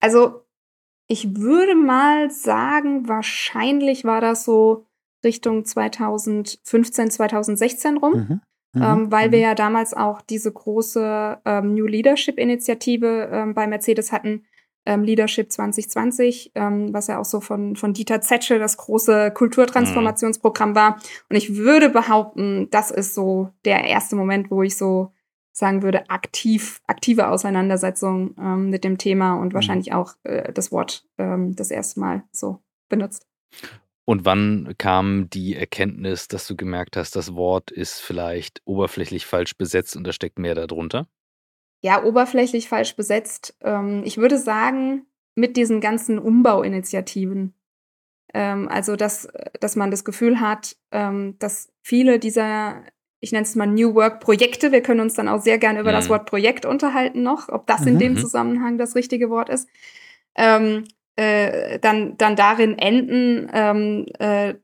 Also, 0.00 0.46
ich 1.06 1.36
würde 1.36 1.74
mal 1.74 2.30
sagen, 2.30 3.08
wahrscheinlich 3.08 4.04
war 4.04 4.20
das 4.20 4.44
so 4.44 4.86
Richtung 5.22 5.64
2015, 5.64 7.10
2016 7.10 7.96
rum. 7.98 8.12
Mhm. 8.12 8.40
Ähm, 8.74 8.80
mhm. 8.80 8.86
Ähm, 9.04 9.12
weil 9.12 9.32
wir 9.32 9.38
mhm. 9.38 9.44
ja 9.44 9.54
damals 9.54 9.94
auch 9.94 10.20
diese 10.22 10.52
große 10.52 11.38
ähm, 11.44 11.74
New 11.74 11.86
Leadership-Initiative 11.86 13.28
ähm, 13.32 13.54
bei 13.54 13.66
Mercedes 13.66 14.12
hatten, 14.12 14.44
ähm, 14.86 15.02
Leadership 15.02 15.50
2020, 15.50 16.52
ähm, 16.54 16.92
was 16.92 17.06
ja 17.06 17.18
auch 17.18 17.24
so 17.24 17.40
von, 17.40 17.76
von 17.76 17.94
Dieter 17.94 18.20
Zetsche 18.20 18.58
das 18.58 18.76
große 18.76 19.30
Kulturtransformationsprogramm 19.30 20.70
mhm. 20.70 20.74
war. 20.74 21.00
Und 21.30 21.36
ich 21.36 21.56
würde 21.56 21.88
behaupten, 21.88 22.68
das 22.70 22.90
ist 22.90 23.14
so 23.14 23.50
der 23.64 23.84
erste 23.84 24.16
Moment, 24.16 24.50
wo 24.50 24.62
ich 24.62 24.76
so 24.76 25.12
sagen 25.52 25.82
würde, 25.82 26.10
aktiv, 26.10 26.82
aktive 26.86 27.28
Auseinandersetzung 27.28 28.34
ähm, 28.38 28.70
mit 28.70 28.84
dem 28.84 28.98
Thema 28.98 29.34
und 29.34 29.48
mhm. 29.48 29.54
wahrscheinlich 29.54 29.92
auch 29.92 30.14
äh, 30.24 30.52
das 30.52 30.72
Wort 30.72 31.06
das 31.16 31.70
erste 31.70 32.00
Mal 32.00 32.24
so 32.32 32.58
benutzt. 32.88 33.28
Und 34.06 34.24
wann 34.24 34.74
kam 34.76 35.30
die 35.30 35.54
Erkenntnis, 35.54 36.28
dass 36.28 36.46
du 36.46 36.56
gemerkt 36.56 36.96
hast, 36.96 37.16
das 37.16 37.34
Wort 37.34 37.70
ist 37.70 38.00
vielleicht 38.00 38.60
oberflächlich 38.64 39.24
falsch 39.24 39.56
besetzt 39.56 39.96
und 39.96 40.04
da 40.04 40.12
steckt 40.12 40.38
mehr 40.38 40.54
darunter? 40.54 41.08
Ja, 41.82 42.02
oberflächlich 42.02 42.68
falsch 42.68 42.96
besetzt. 42.96 43.56
Ähm, 43.62 44.02
ich 44.04 44.18
würde 44.18 44.38
sagen, 44.38 45.06
mit 45.34 45.56
diesen 45.56 45.80
ganzen 45.80 46.18
Umbauinitiativen. 46.18 47.54
Ähm, 48.32 48.68
also, 48.68 48.96
dass, 48.96 49.28
dass 49.60 49.76
man 49.76 49.90
das 49.90 50.04
Gefühl 50.04 50.40
hat, 50.40 50.76
ähm, 50.92 51.38
dass 51.38 51.72
viele 51.82 52.18
dieser 52.18 52.82
ich 53.24 53.32
nenne 53.32 53.44
es 53.44 53.56
mal 53.56 53.66
New 53.66 53.94
Work 53.94 54.20
Projekte. 54.20 54.70
Wir 54.70 54.82
können 54.82 55.00
uns 55.00 55.14
dann 55.14 55.28
auch 55.28 55.40
sehr 55.40 55.56
gerne 55.56 55.80
über 55.80 55.90
mhm. 55.90 55.94
das 55.94 56.10
Wort 56.10 56.26
Projekt 56.26 56.66
unterhalten 56.66 57.22
noch, 57.22 57.48
ob 57.48 57.66
das 57.66 57.86
in 57.86 57.94
mhm. 57.94 57.98
dem 57.98 58.12
mhm. 58.12 58.18
Zusammenhang 58.18 58.76
das 58.76 58.94
richtige 58.94 59.30
Wort 59.30 59.48
ist. 59.48 59.66
Äh, 61.16 61.78
dann, 61.78 62.16
dann 62.16 62.34
darin 62.34 62.76
enden, 62.76 63.48
ähm, 63.52 64.06
äh, 64.18 64.54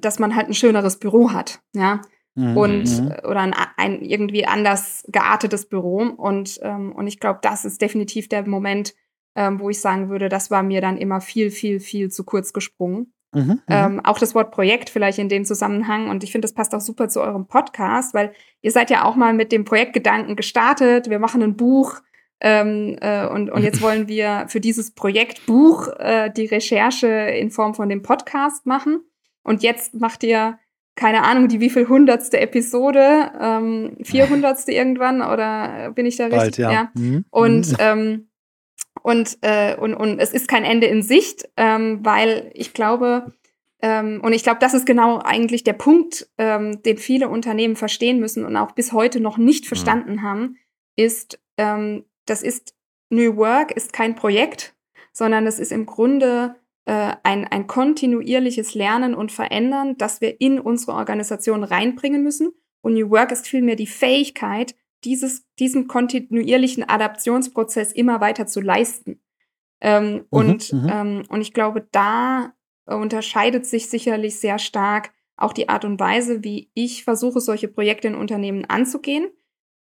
dass 0.00 0.18
man 0.18 0.34
halt 0.34 0.48
ein 0.48 0.54
schöneres 0.54 0.98
Büro 0.98 1.32
hat, 1.32 1.60
ja. 1.72 2.00
Mhm. 2.34 2.56
Und 2.56 3.00
mhm. 3.00 3.12
oder 3.24 3.40
ein, 3.40 3.54
ein, 3.76 4.02
irgendwie 4.02 4.46
anders 4.46 5.04
geartetes 5.08 5.68
Büro. 5.68 5.98
Und, 6.02 6.58
ähm, 6.62 6.92
und 6.92 7.06
ich 7.06 7.20
glaube, 7.20 7.40
das 7.42 7.64
ist 7.64 7.80
definitiv 7.80 8.28
der 8.28 8.46
Moment, 8.46 8.94
ähm, 9.36 9.60
wo 9.60 9.70
ich 9.70 9.80
sagen 9.80 10.08
würde, 10.08 10.28
das 10.28 10.50
war 10.50 10.62
mir 10.62 10.80
dann 10.80 10.96
immer 10.96 11.20
viel, 11.20 11.50
viel, 11.50 11.80
viel 11.80 12.10
zu 12.10 12.24
kurz 12.24 12.52
gesprungen. 12.52 13.12
Mhm, 13.32 13.42
mhm, 13.42 13.60
ähm, 13.68 14.00
auch 14.04 14.18
das 14.18 14.34
Wort 14.34 14.50
Projekt 14.50 14.90
vielleicht 14.90 15.18
in 15.18 15.28
dem 15.28 15.44
Zusammenhang. 15.44 16.08
Und 16.08 16.24
ich 16.24 16.32
finde, 16.32 16.46
das 16.46 16.54
passt 16.54 16.74
auch 16.74 16.80
super 16.80 17.08
zu 17.08 17.20
eurem 17.20 17.46
Podcast, 17.46 18.14
weil 18.14 18.32
ihr 18.62 18.72
seid 18.72 18.90
ja 18.90 19.04
auch 19.04 19.14
mal 19.14 19.32
mit 19.32 19.52
dem 19.52 19.64
Projektgedanken 19.64 20.34
gestartet. 20.34 21.08
Wir 21.08 21.20
machen 21.20 21.42
ein 21.42 21.56
Buch. 21.56 22.00
Ähm, 22.40 22.96
äh, 23.00 23.26
und, 23.26 23.50
und 23.50 23.62
jetzt 23.62 23.82
wollen 23.82 24.08
wir 24.08 24.46
für 24.48 24.60
dieses 24.60 24.92
Projektbuch 24.92 25.88
äh, 25.98 26.30
die 26.30 26.46
Recherche 26.46 27.06
in 27.06 27.50
Form 27.50 27.74
von 27.74 27.88
dem 27.88 28.02
Podcast 28.02 28.66
machen. 28.66 29.02
Und 29.42 29.62
jetzt 29.62 29.94
macht 29.94 30.22
ihr, 30.22 30.58
keine 30.96 31.22
Ahnung, 31.22 31.48
die 31.48 31.60
wie 31.60 31.70
viel 31.70 31.88
hundertste 31.88 32.40
Episode, 32.40 33.30
ähm, 33.40 33.96
vierhundertste 34.02 34.72
irgendwann, 34.72 35.22
oder 35.22 35.92
bin 35.94 36.06
ich 36.06 36.16
da 36.16 36.24
richtig? 36.24 36.38
Bald, 36.40 36.58
ja. 36.58 36.72
ja. 36.72 36.90
Mhm. 36.94 37.24
Und 37.30 37.70
mhm. 37.72 37.76
ähm, 37.78 38.26
und, 39.02 39.38
äh, 39.42 39.76
und, 39.76 39.94
und 39.94 40.18
es 40.18 40.32
ist 40.32 40.48
kein 40.48 40.64
Ende 40.64 40.86
in 40.86 41.02
Sicht, 41.02 41.48
ähm, 41.56 42.00
weil 42.02 42.50
ich 42.54 42.74
glaube, 42.74 43.32
ähm, 43.82 44.20
und 44.22 44.32
ich 44.32 44.42
glaube, 44.42 44.58
das 44.60 44.74
ist 44.74 44.86
genau 44.86 45.20
eigentlich 45.24 45.64
der 45.64 45.72
Punkt, 45.72 46.28
ähm, 46.38 46.82
den 46.82 46.98
viele 46.98 47.28
Unternehmen 47.28 47.76
verstehen 47.76 48.20
müssen 48.20 48.44
und 48.44 48.56
auch 48.56 48.72
bis 48.72 48.92
heute 48.92 49.20
noch 49.20 49.38
nicht 49.38 49.64
mhm. 49.64 49.68
verstanden 49.68 50.12
mhm. 50.16 50.22
haben, 50.22 50.56
ist, 50.96 51.40
ähm, 51.56 52.04
das 52.30 52.42
ist 52.42 52.74
New 53.10 53.36
Work 53.36 53.72
ist 53.72 53.92
kein 53.92 54.14
Projekt, 54.14 54.74
sondern 55.12 55.46
es 55.46 55.58
ist 55.58 55.72
im 55.72 55.84
Grunde 55.84 56.54
äh, 56.84 57.14
ein, 57.24 57.44
ein 57.46 57.66
kontinuierliches 57.66 58.74
Lernen 58.74 59.14
und 59.14 59.32
Verändern, 59.32 59.96
das 59.98 60.20
wir 60.20 60.40
in 60.40 60.60
unsere 60.60 60.92
Organisation 60.92 61.64
reinbringen 61.64 62.22
müssen. 62.22 62.52
Und 62.82 62.94
New 62.94 63.10
Work 63.10 63.32
ist 63.32 63.48
vielmehr 63.48 63.76
die 63.76 63.88
Fähigkeit, 63.88 64.74
dieses, 65.04 65.44
diesen 65.58 65.88
kontinuierlichen 65.88 66.88
Adaptionsprozess 66.88 67.92
immer 67.92 68.20
weiter 68.20 68.46
zu 68.46 68.60
leisten. 68.60 69.20
Ähm, 69.80 70.12
mhm, 70.12 70.24
und, 70.30 70.72
mhm. 70.72 70.88
ähm, 70.90 71.22
und 71.28 71.40
ich 71.40 71.52
glaube, 71.52 71.88
da 71.90 72.52
unterscheidet 72.86 73.66
sich 73.66 73.88
sicherlich 73.88 74.38
sehr 74.38 74.58
stark 74.58 75.12
auch 75.36 75.52
die 75.52 75.68
Art 75.68 75.84
und 75.84 75.98
Weise, 75.98 76.44
wie 76.44 76.70
ich 76.74 77.02
versuche, 77.02 77.40
solche 77.40 77.68
Projekte 77.68 78.08
in 78.08 78.14
Unternehmen 78.14 78.66
anzugehen, 78.66 79.30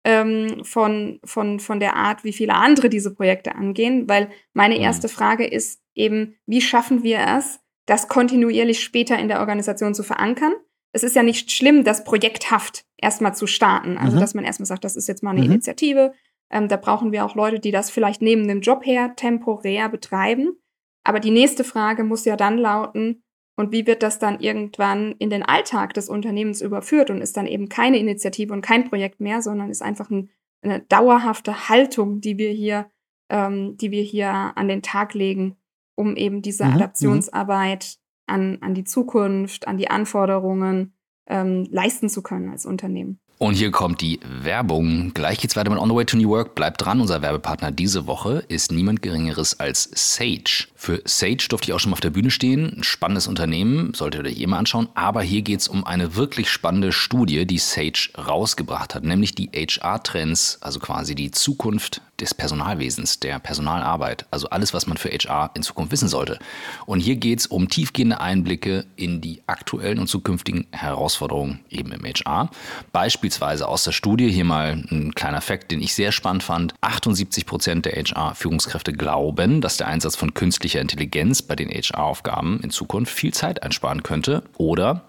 ähm, 0.04 0.64
von, 0.64 1.20
von, 1.24 1.60
von 1.60 1.80
der 1.80 1.96
Art, 1.96 2.24
wie 2.24 2.34
viele 2.34 2.54
andere 2.56 2.90
diese 2.90 3.14
Projekte 3.14 3.56
angehen. 3.56 4.08
Weil 4.08 4.30
meine 4.54 4.76
mhm. 4.76 4.82
erste 4.82 5.10
Frage 5.10 5.46
ist 5.46 5.82
eben, 5.96 6.36
wie 6.46 6.62
schaffen 6.62 7.04
wir 7.04 7.20
es, 7.38 7.60
das 7.86 8.08
kontinuierlich 8.08 8.82
später 8.82 9.18
in 9.18 9.28
der 9.28 9.40
Organisation 9.40 9.94
zu 9.94 10.04
verankern? 10.04 10.54
es 10.92 11.04
ist 11.04 11.16
ja 11.16 11.24
nicht 11.24 11.52
schlimm, 11.52 11.84
das 11.84 12.04
projekthaft 12.04 12.86
erstmal 12.98 13.36
zu 13.36 13.48
starten. 13.48 13.98
Also, 13.98 14.18
mhm. 14.18 14.22
dass 14.22 14.34
man 14.34 14.46
erstmal 14.46 14.66
sagt, 14.66 14.84
das 14.84 14.96
ist 14.96 15.08
jetzt 15.08 15.24
mal 15.24 15.32
eine 15.32 15.42
mhm. 15.42 15.52
Initiative. 15.52 16.14
Ähm, 16.52 16.68
da 16.68 16.78
brauchen 16.78 17.12
wir 17.12 17.26
auch 17.26 17.36
Leute, 17.36 17.60
die 17.60 17.72
das 17.72 17.92
vielleicht 17.92 18.22
neben 18.22 18.48
dem 18.48 18.62
Job 18.62 18.86
her 18.86 19.14
temporär 19.16 19.90
betreiben. 19.90 20.58
Aber 21.04 21.20
die 21.20 21.32
nächste 21.32 21.64
Frage 21.64 22.04
muss 22.04 22.26
ja 22.26 22.36
dann 22.36 22.58
lauten, 22.58 23.24
und 23.60 23.74
wie 23.74 23.86
wird 23.86 24.04
das 24.04 24.20
dann 24.20 24.40
irgendwann 24.40 25.12
in 25.20 25.30
den 25.30 25.44
Alltag 25.44 25.94
des 25.94 26.08
Unternehmens 26.08 26.62
überführt 26.62 27.10
und 27.10 27.20
ist 27.20 27.36
dann 27.36 27.46
eben 27.46 27.68
keine 27.68 28.00
Initiative 28.00 28.54
und 28.54 28.62
kein 28.62 28.88
Projekt 28.88 29.20
mehr, 29.20 29.42
sondern 29.42 29.70
ist 29.70 29.82
einfach 29.82 30.10
ein, 30.10 30.30
eine 30.62 30.80
dauerhafte 30.80 31.68
Haltung, 31.68 32.22
die 32.22 32.38
wir 32.38 32.52
hier, 32.52 32.90
ähm, 33.28 33.76
die 33.76 33.92
wir 33.92 34.02
hier 34.02 34.30
an 34.32 34.70
den 34.70 34.82
Tag 34.82 35.14
legen, 35.14 35.58
um 35.96 36.16
eben 36.16 36.42
diese 36.42 36.64
mhm. 36.64 36.76
Adaptionsarbeit 36.76 37.98
an, 38.28 38.60
an 38.62 38.76
die 38.76 38.86
Zukunft, 38.86 39.68
an 39.68 39.76
die 39.76 39.90
Anforderungen 39.90 40.94
ähm, 41.28 41.68
leisten 41.70 42.08
zu 42.08 42.24
können 42.24 42.52
als 42.52 42.66
Unternehmen. 42.66 43.20
Und 43.42 43.54
hier 43.54 43.72
kommt 43.72 44.02
die 44.02 44.20
Werbung. 44.26 45.14
Gleich 45.14 45.40
geht's 45.40 45.56
weiter 45.56 45.70
mit 45.70 45.80
On 45.80 45.88
the 45.88 45.96
Way 45.96 46.04
to 46.04 46.18
New 46.18 46.28
Work. 46.28 46.56
Bleibt 46.56 46.84
dran, 46.84 47.00
unser 47.00 47.22
Werbepartner 47.22 47.72
diese 47.72 48.06
Woche 48.06 48.44
ist 48.50 48.70
niemand 48.70 49.02
Geringeres 49.02 49.62
als 49.62 49.90
Sage. 49.94 50.68
Für 50.76 51.02
Sage 51.06 51.46
durfte 51.48 51.70
ich 51.70 51.74
auch 51.74 51.80
schon 51.80 51.92
mal 51.92 51.94
auf 51.94 52.02
der 52.02 52.10
Bühne 52.10 52.32
stehen. 52.32 52.80
Ein 52.80 52.84
spannendes 52.84 53.28
Unternehmen, 53.28 53.94
solltet 53.94 54.26
ihr 54.26 54.32
euch 54.32 54.42
eh 54.42 54.48
mal 54.48 54.58
anschauen. 54.58 54.90
Aber 54.94 55.22
hier 55.22 55.42
geht's 55.42 55.70
um 55.70 55.86
eine 55.86 56.18
wirklich 56.18 56.50
spannende 56.50 56.92
Studie, 56.92 57.46
die 57.46 57.60
Sage 57.60 58.10
rausgebracht 58.18 58.94
hat, 58.94 59.06
nämlich 59.06 59.36
die 59.36 59.50
HR-Trends, 59.56 60.58
also 60.60 60.82
quasi 60.82 61.16
die 61.16 61.32
Zukunft 61.32 62.02
des 62.20 62.34
Personalwesens, 62.34 63.22
der 63.22 63.40
Personalarbeit. 63.40 64.26
Also 64.32 64.50
alles, 64.50 64.74
was 64.74 64.86
man 64.86 64.98
für 64.98 65.10
HR 65.10 65.52
in 65.54 65.64
Zukunft 65.64 65.94
wissen 65.94 66.10
sollte. 66.10 66.40
Und 66.86 67.00
hier 67.00 67.16
geht's 67.16 67.48
um 67.48 67.70
tiefgehende 67.70 68.20
Einblicke 68.20 68.86
in 68.98 69.22
die 69.22 69.42
aktuellen 69.48 70.00
und 70.00 70.08
zukünftigen 70.08 70.68
Herausforderungen 70.72 71.62
eben 71.70 71.94
im 71.94 72.04
HR. 72.04 72.50
Beispiel 72.92 73.29
beispielsweise 73.30 73.68
aus 73.68 73.84
der 73.84 73.92
Studie, 73.92 74.32
hier 74.32 74.44
mal 74.44 74.84
ein 74.90 75.14
kleiner 75.14 75.42
Fakt, 75.42 75.70
den 75.70 75.82
ich 75.82 75.94
sehr 75.94 76.12
spannend 76.12 76.42
fand, 76.42 76.74
78 76.82 77.46
Prozent 77.46 77.86
der 77.86 77.94
HR-Führungskräfte 77.94 78.92
glauben, 78.92 79.62
dass 79.62 79.78
der 79.78 79.88
Einsatz 79.88 80.16
von 80.16 80.34
künstlicher 80.34 80.82
Intelligenz 80.82 81.44
bei 81.44 81.56
den 81.56 81.70
HR-Aufgaben 81.70 82.60
in 82.64 82.72
Zukunft 82.72 83.14
viel 83.14 83.32
Zeit 83.32 83.62
einsparen 83.62 84.02
könnte 84.02 84.42
oder 84.58 85.09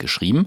geschrieben. 0.00 0.46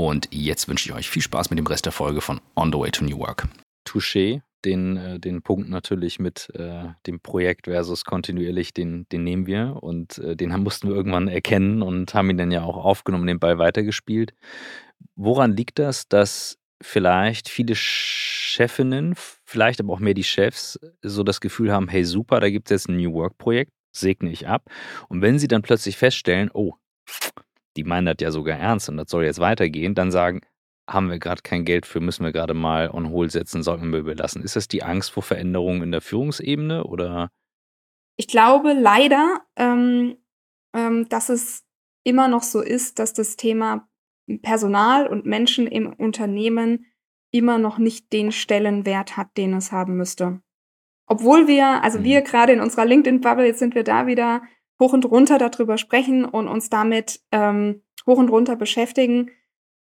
Und 0.01 0.29
jetzt 0.31 0.67
wünsche 0.67 0.89
ich 0.89 0.95
euch 0.95 1.11
viel 1.11 1.21
Spaß 1.21 1.51
mit 1.51 1.59
dem 1.59 1.67
Rest 1.67 1.85
der 1.85 1.91
Folge 1.91 2.21
von 2.21 2.41
On 2.55 2.73
the 2.73 2.79
Way 2.79 2.89
to 2.89 3.05
New 3.05 3.19
Work. 3.19 3.47
Touché, 3.87 4.41
den, 4.65 4.97
äh, 4.97 5.19
den 5.19 5.43
Punkt 5.43 5.69
natürlich 5.69 6.17
mit 6.17 6.49
äh, 6.55 6.85
dem 7.05 7.19
Projekt 7.19 7.65
versus 7.65 8.03
kontinuierlich, 8.03 8.73
den, 8.73 9.05
den 9.11 9.23
nehmen 9.23 9.45
wir 9.45 9.77
und 9.81 10.17
äh, 10.17 10.35
den 10.35 10.53
haben, 10.53 10.63
mussten 10.63 10.87
wir 10.87 10.95
irgendwann 10.95 11.27
erkennen 11.27 11.83
und 11.83 12.15
haben 12.15 12.31
ihn 12.31 12.37
dann 12.37 12.49
ja 12.49 12.63
auch 12.63 12.77
aufgenommen, 12.77 13.27
den 13.27 13.39
Ball 13.39 13.59
weitergespielt. 13.59 14.33
Woran 15.15 15.55
liegt 15.55 15.77
das, 15.77 16.07
dass 16.07 16.57
vielleicht 16.81 17.47
viele 17.47 17.75
Chefinnen, 17.75 19.13
vielleicht 19.45 19.81
aber 19.81 19.93
auch 19.93 19.99
mehr 19.99 20.15
die 20.15 20.23
Chefs, 20.23 20.79
so 21.03 21.21
das 21.21 21.41
Gefühl 21.41 21.71
haben, 21.71 21.89
hey 21.89 22.05
super, 22.05 22.39
da 22.39 22.49
gibt 22.49 22.71
es 22.71 22.71
jetzt 22.71 22.89
ein 22.89 22.97
New 22.97 23.13
Work-Projekt, 23.13 23.71
segne 23.95 24.31
ich 24.31 24.47
ab. 24.47 24.67
Und 25.09 25.21
wenn 25.21 25.37
sie 25.37 25.47
dann 25.47 25.61
plötzlich 25.61 25.95
feststellen, 25.95 26.49
oh, 26.51 26.73
die 27.77 27.83
meinen 27.83 28.05
das 28.05 28.17
ja 28.19 28.31
sogar 28.31 28.57
ernst 28.57 28.89
und 28.89 28.97
das 28.97 29.09
soll 29.09 29.23
jetzt 29.23 29.39
weitergehen, 29.39 29.95
dann 29.95 30.11
sagen, 30.11 30.41
haben 30.89 31.09
wir 31.09 31.19
gerade 31.19 31.41
kein 31.41 31.65
Geld 31.65 31.85
für, 31.85 31.99
müssen 31.99 32.25
wir 32.25 32.31
gerade 32.31 32.53
mal 32.53 32.89
on 32.89 33.09
hold 33.11 33.31
setzen, 33.31 33.63
sollten 33.63 33.91
wir 33.91 33.99
überlassen. 33.99 34.43
Ist 34.43 34.55
das 34.55 34.67
die 34.67 34.83
Angst 34.83 35.11
vor 35.11 35.23
Veränderungen 35.23 35.83
in 35.83 35.91
der 35.91 36.01
Führungsebene 36.01 36.83
oder? 36.83 37.29
Ich 38.17 38.27
glaube 38.27 38.73
leider, 38.73 39.41
ähm, 39.55 40.17
ähm, 40.75 41.07
dass 41.09 41.29
es 41.29 41.63
immer 42.03 42.27
noch 42.27 42.43
so 42.43 42.61
ist, 42.61 42.99
dass 42.99 43.13
das 43.13 43.35
Thema 43.35 43.87
Personal 44.41 45.07
und 45.07 45.25
Menschen 45.25 45.67
im 45.67 45.93
Unternehmen 45.93 46.85
immer 47.31 47.57
noch 47.57 47.77
nicht 47.77 48.11
den 48.11 48.31
Stellenwert 48.31 49.17
hat, 49.17 49.37
den 49.37 49.53
es 49.53 49.71
haben 49.71 49.95
müsste. 49.97 50.41
Obwohl 51.07 51.47
wir, 51.47 51.83
also 51.83 51.99
mhm. 51.99 52.03
wir 52.03 52.21
gerade 52.21 52.53
in 52.53 52.61
unserer 52.61 52.85
LinkedIn-Bubble, 52.85 53.45
jetzt 53.45 53.59
sind 53.59 53.75
wir 53.75 53.83
da 53.83 54.07
wieder 54.07 54.41
hoch 54.81 54.91
und 54.91 55.05
runter 55.05 55.37
darüber 55.37 55.77
sprechen 55.77 56.25
und 56.25 56.49
uns 56.49 56.69
damit 56.69 57.21
ähm, 57.31 57.83
hoch 58.05 58.17
und 58.17 58.29
runter 58.29 58.57
beschäftigen, 58.57 59.29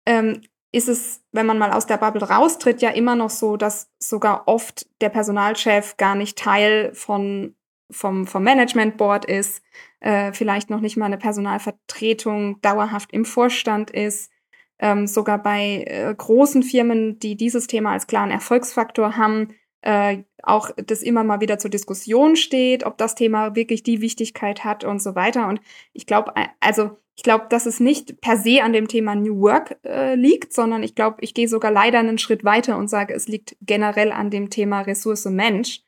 ähm, 0.05 0.43
ist 0.73 0.89
es, 0.89 1.23
wenn 1.33 1.47
man 1.47 1.59
mal 1.59 1.71
aus 1.73 1.87
der 1.87 1.99
Bubble 1.99 2.29
raustritt, 2.29 2.83
ja 2.83 2.91
immer 2.91 3.15
noch 3.15 3.31
so, 3.31 3.57
dass 3.57 3.91
sogar 3.99 4.49
oft 4.49 4.87
der 5.01 5.11
Personalchef 5.11 5.97
gar 5.99 6.15
nicht 6.15 6.37
Teil 6.37 6.93
von, 6.95 7.55
vom, 7.91 8.27
vom 8.27 8.43
Management 8.43 8.97
Board 8.97 9.25
ist, 9.27 9.63
äh, 10.01 10.33
vielleicht 10.33 10.71
noch 10.71 10.81
nicht 10.81 10.97
mal 10.97 11.07
eine 11.07 11.19
Personalvertretung 11.19 12.61
dauerhaft 12.63 13.13
im 13.13 13.25
Vorstand 13.25 13.91
ist. 13.91 14.31
Ähm, 14.79 15.07
sogar 15.07 15.41
bei 15.41 15.85
äh, 15.87 16.13
großen 16.13 16.65
Firmen, 16.65 17.21
die 17.21 17.37
dieses 17.37 17.69
Thema 17.69 17.93
als 17.93 18.09
klaren 18.09 18.33
Erfolgsfaktor 18.33 19.17
haben, 19.17 19.55
äh, 19.83 20.23
auch 20.43 20.71
das 20.77 21.03
immer 21.03 21.25
mal 21.25 21.41
wieder 21.41 21.59
zur 21.59 21.71
Diskussion 21.71 22.37
steht, 22.37 22.85
ob 22.85 22.99
das 22.99 23.15
Thema 23.15 23.55
wirklich 23.55 23.83
die 23.83 24.01
Wichtigkeit 24.01 24.65
hat 24.65 24.85
und 24.85 25.03
so 25.03 25.15
weiter. 25.15 25.49
Und 25.49 25.61
ich 25.93 26.07
glaube, 26.07 26.33
äh, 26.37 26.47
also 26.61 26.99
ich 27.15 27.23
glaube, 27.23 27.47
dass 27.51 27.67
es 27.67 27.79
nicht 27.79 28.21
per 28.21 28.37
se 28.37 28.63
an 28.63 28.73
dem 28.73 28.89
Thema 28.89 29.15
New 29.15 29.41
Work 29.41 29.79
äh, 29.85 30.15
liegt, 30.15 30.53
sondern 30.53 30.83
ich 30.83 30.95
glaube, 30.95 31.19
ich 31.21 31.35
gehe 31.35 31.49
sogar 31.49 31.71
leider 31.71 31.99
einen 31.99 32.19
Schritt 32.19 32.45
weiter 32.45 32.79
und 32.79 32.89
sage, 32.89 33.13
es 33.13 33.29
liegt 33.29 33.57
generell 33.61 34.13
an 34.13 34.31
dem 34.31 34.51
Thema 34.51 34.81
Ressource 34.81 35.27
Mensch, 35.27 35.83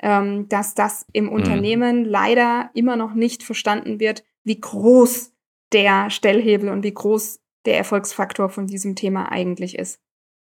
ähm, 0.00 0.48
dass 0.48 0.74
das 0.74 1.06
im 1.12 1.24
mhm. 1.24 1.32
Unternehmen 1.32 2.04
leider 2.04 2.70
immer 2.72 2.96
noch 2.96 3.14
nicht 3.14 3.42
verstanden 3.42 4.00
wird, 4.00 4.24
wie 4.44 4.58
groß 4.58 5.32
der 5.72 6.08
Stellhebel 6.10 6.70
und 6.70 6.82
wie 6.82 6.94
groß 6.94 7.40
der 7.66 7.76
Erfolgsfaktor 7.76 8.48
von 8.48 8.66
diesem 8.66 8.96
Thema 8.96 9.30
eigentlich 9.30 9.78
ist. 9.78 10.00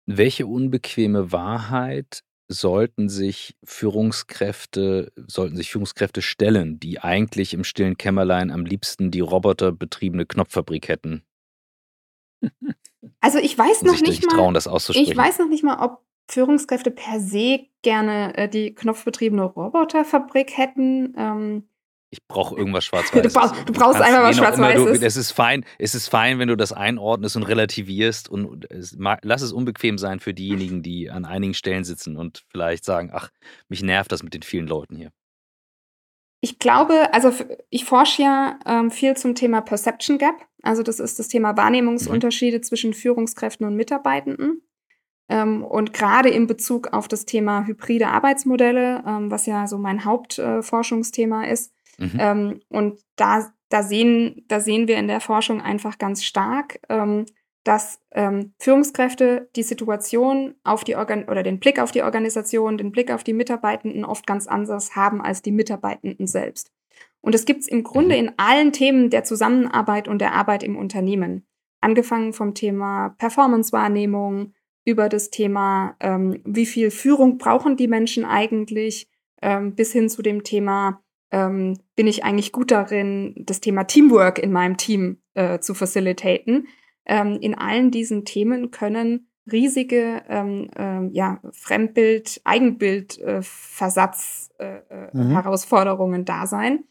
Welche 0.06 0.46
unbequeme 0.46 1.32
Wahrheit 1.32 2.22
sollten 2.52 3.08
sich 3.08 3.56
Führungskräfte 3.64 5.12
sollten 5.26 5.56
sich 5.56 5.70
Führungskräfte 5.70 6.22
stellen, 6.22 6.78
die 6.78 7.00
eigentlich 7.00 7.54
im 7.54 7.64
stillen 7.64 7.96
Kämmerlein 7.96 8.50
am 8.50 8.64
liebsten 8.64 9.10
die 9.10 9.20
roboterbetriebene 9.20 10.26
Knopffabrik 10.26 10.88
hätten? 10.88 11.22
Also 13.20 13.38
ich 13.38 13.56
weiß 13.56 13.82
noch 13.82 14.00
nicht 14.00 14.26
mal, 14.26 14.36
trauen, 14.36 14.54
das 14.54 14.66
auszusprechen. 14.66 15.10
ich 15.10 15.16
weiß 15.16 15.38
noch 15.38 15.48
nicht 15.48 15.64
mal, 15.64 15.84
ob 15.84 16.04
Führungskräfte 16.28 16.90
per 16.90 17.20
se 17.20 17.66
gerne 17.82 18.36
äh, 18.36 18.48
die 18.48 18.74
knopfbetriebene 18.74 19.42
Roboterfabrik 19.42 20.56
hätten. 20.56 21.14
Ähm, 21.16 21.68
ich 22.12 22.24
brauche 22.28 22.54
irgendwas 22.54 22.84
schwarz-weißes. 22.84 23.32
Du 23.32 23.38
brauchst, 23.40 23.68
du 23.68 23.72
brauchst 23.72 24.00
einfach 24.00 24.22
was 24.22 24.36
schwarz-weißes. 24.36 25.02
Es 25.02 25.16
ist 25.16 25.32
fein, 25.32 25.64
es 25.78 25.94
ist 25.94 26.08
fein, 26.08 26.38
wenn 26.38 26.48
du 26.48 26.56
das 26.56 26.72
einordnest 26.72 27.36
und 27.36 27.44
relativierst 27.44 28.28
und 28.28 28.70
es, 28.70 28.96
lass 28.98 29.42
es 29.42 29.52
unbequem 29.52 29.98
sein 29.98 30.20
für 30.20 30.34
diejenigen, 30.34 30.82
die 30.82 31.10
an 31.10 31.24
einigen 31.24 31.54
Stellen 31.54 31.84
sitzen 31.84 32.16
und 32.16 32.44
vielleicht 32.48 32.84
sagen, 32.84 33.10
ach, 33.12 33.30
mich 33.68 33.82
nervt 33.82 34.12
das 34.12 34.22
mit 34.22 34.34
den 34.34 34.42
vielen 34.42 34.66
Leuten 34.66 34.94
hier. 34.96 35.10
Ich 36.44 36.58
glaube, 36.58 37.14
also 37.14 37.32
ich 37.70 37.84
forsche 37.84 38.22
ja 38.22 38.58
ähm, 38.66 38.90
viel 38.90 39.16
zum 39.16 39.34
Thema 39.34 39.60
Perception 39.60 40.18
Gap. 40.18 40.34
Also 40.62 40.82
das 40.82 41.00
ist 41.00 41.18
das 41.18 41.28
Thema 41.28 41.56
Wahrnehmungsunterschiede 41.56 42.58
mhm. 42.58 42.62
zwischen 42.62 42.94
Führungskräften 42.94 43.66
und 43.66 43.76
Mitarbeitenden. 43.76 44.60
Ähm, 45.28 45.64
und 45.64 45.92
gerade 45.94 46.28
in 46.28 46.46
Bezug 46.46 46.92
auf 46.92 47.08
das 47.08 47.24
Thema 47.24 47.64
hybride 47.64 48.08
Arbeitsmodelle, 48.08 49.04
ähm, 49.06 49.30
was 49.30 49.46
ja 49.46 49.66
so 49.66 49.78
mein 49.78 50.04
Hauptforschungsthema 50.04 51.44
äh, 51.44 51.52
ist, 51.52 51.72
Mhm. 51.98 52.18
Ähm, 52.18 52.60
und 52.68 53.00
da, 53.16 53.52
da, 53.68 53.82
sehen, 53.82 54.44
da 54.48 54.60
sehen 54.60 54.88
wir 54.88 54.96
in 54.96 55.08
der 55.08 55.20
Forschung 55.20 55.60
einfach 55.60 55.98
ganz 55.98 56.24
stark, 56.24 56.80
ähm, 56.88 57.26
dass 57.64 58.00
ähm, 58.12 58.54
Führungskräfte 58.58 59.48
die 59.54 59.62
Situation 59.62 60.54
auf 60.64 60.84
die 60.84 60.96
Organ 60.96 61.24
oder 61.28 61.42
den 61.42 61.60
Blick 61.60 61.78
auf 61.78 61.92
die 61.92 62.02
Organisation, 62.02 62.76
den 62.76 62.90
Blick 62.90 63.12
auf 63.12 63.22
die 63.22 63.34
Mitarbeitenden 63.34 64.04
oft 64.04 64.26
ganz 64.26 64.48
anders 64.48 64.96
haben 64.96 65.20
als 65.20 65.42
die 65.42 65.52
Mitarbeitenden 65.52 66.26
selbst. 66.26 66.72
Und 67.20 67.36
es 67.36 67.44
gibt 67.44 67.60
es 67.60 67.68
im 67.68 67.84
Grunde 67.84 68.16
mhm. 68.16 68.26
in 68.26 68.32
allen 68.36 68.72
Themen 68.72 69.10
der 69.10 69.24
Zusammenarbeit 69.24 70.08
und 70.08 70.18
der 70.18 70.34
Arbeit 70.34 70.64
im 70.64 70.76
Unternehmen. 70.76 71.46
Angefangen 71.80 72.32
vom 72.32 72.54
Thema 72.54 73.10
Performance-Wahrnehmung, 73.18 74.54
über 74.84 75.08
das 75.08 75.30
Thema, 75.30 75.96
ähm, 76.00 76.40
wie 76.44 76.66
viel 76.66 76.90
Führung 76.90 77.38
brauchen 77.38 77.76
die 77.76 77.88
Menschen 77.88 78.24
eigentlich, 78.24 79.08
ähm, 79.40 79.74
bis 79.74 79.92
hin 79.92 80.08
zu 80.08 80.22
dem 80.22 80.42
Thema, 80.42 81.00
ähm, 81.32 81.78
bin 81.96 82.06
ich 82.06 82.24
eigentlich 82.24 82.52
gut 82.52 82.70
darin, 82.70 83.34
das 83.38 83.60
Thema 83.60 83.84
Teamwork 83.84 84.38
in 84.38 84.52
meinem 84.52 84.76
Team 84.76 85.18
äh, 85.34 85.58
zu 85.58 85.74
facilitaten. 85.74 86.68
Ähm, 87.06 87.38
in 87.40 87.56
allen 87.56 87.90
diesen 87.90 88.24
Themen 88.24 88.70
können 88.70 89.26
riesige 89.50 90.22
ähm, 90.28 90.70
ähm, 90.76 91.10
ja, 91.12 91.40
Fremdbild, 91.50 92.40
Eigenbild, 92.44 93.18
äh, 93.18 93.40
Versatz, 93.42 94.50
äh, 94.58 94.76
äh 94.88 95.08
mhm. 95.12 95.30
Herausforderungen 95.30 96.24
da 96.24 96.46
sein. 96.46 96.84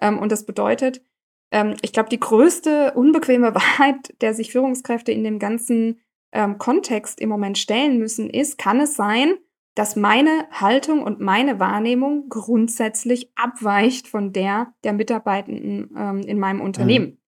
Ähm, 0.00 0.18
und 0.18 0.32
das 0.32 0.46
bedeutet, 0.46 1.02
ähm, 1.50 1.74
ich 1.82 1.92
glaube, 1.92 2.08
die 2.08 2.20
größte 2.20 2.92
unbequeme 2.94 3.54
Wahrheit, 3.54 4.14
der 4.20 4.32
sich 4.32 4.52
Führungskräfte 4.52 5.12
in 5.12 5.24
dem 5.24 5.38
ganzen 5.38 6.00
ähm, 6.32 6.58
Kontext 6.58 7.20
im 7.20 7.28
Moment 7.28 7.58
stellen 7.58 7.98
müssen, 7.98 8.30
ist, 8.30 8.58
kann 8.58 8.80
es 8.80 8.94
sein, 8.94 9.34
dass 9.78 9.94
meine 9.94 10.48
Haltung 10.50 11.04
und 11.04 11.20
meine 11.20 11.60
Wahrnehmung 11.60 12.28
grundsätzlich 12.28 13.30
abweicht 13.36 14.08
von 14.08 14.32
der 14.32 14.74
der 14.82 14.92
Mitarbeitenden 14.92 15.94
ähm, 15.96 16.20
in 16.22 16.40
meinem 16.40 16.60
Unternehmen. 16.60 17.06
Mhm. 17.06 17.18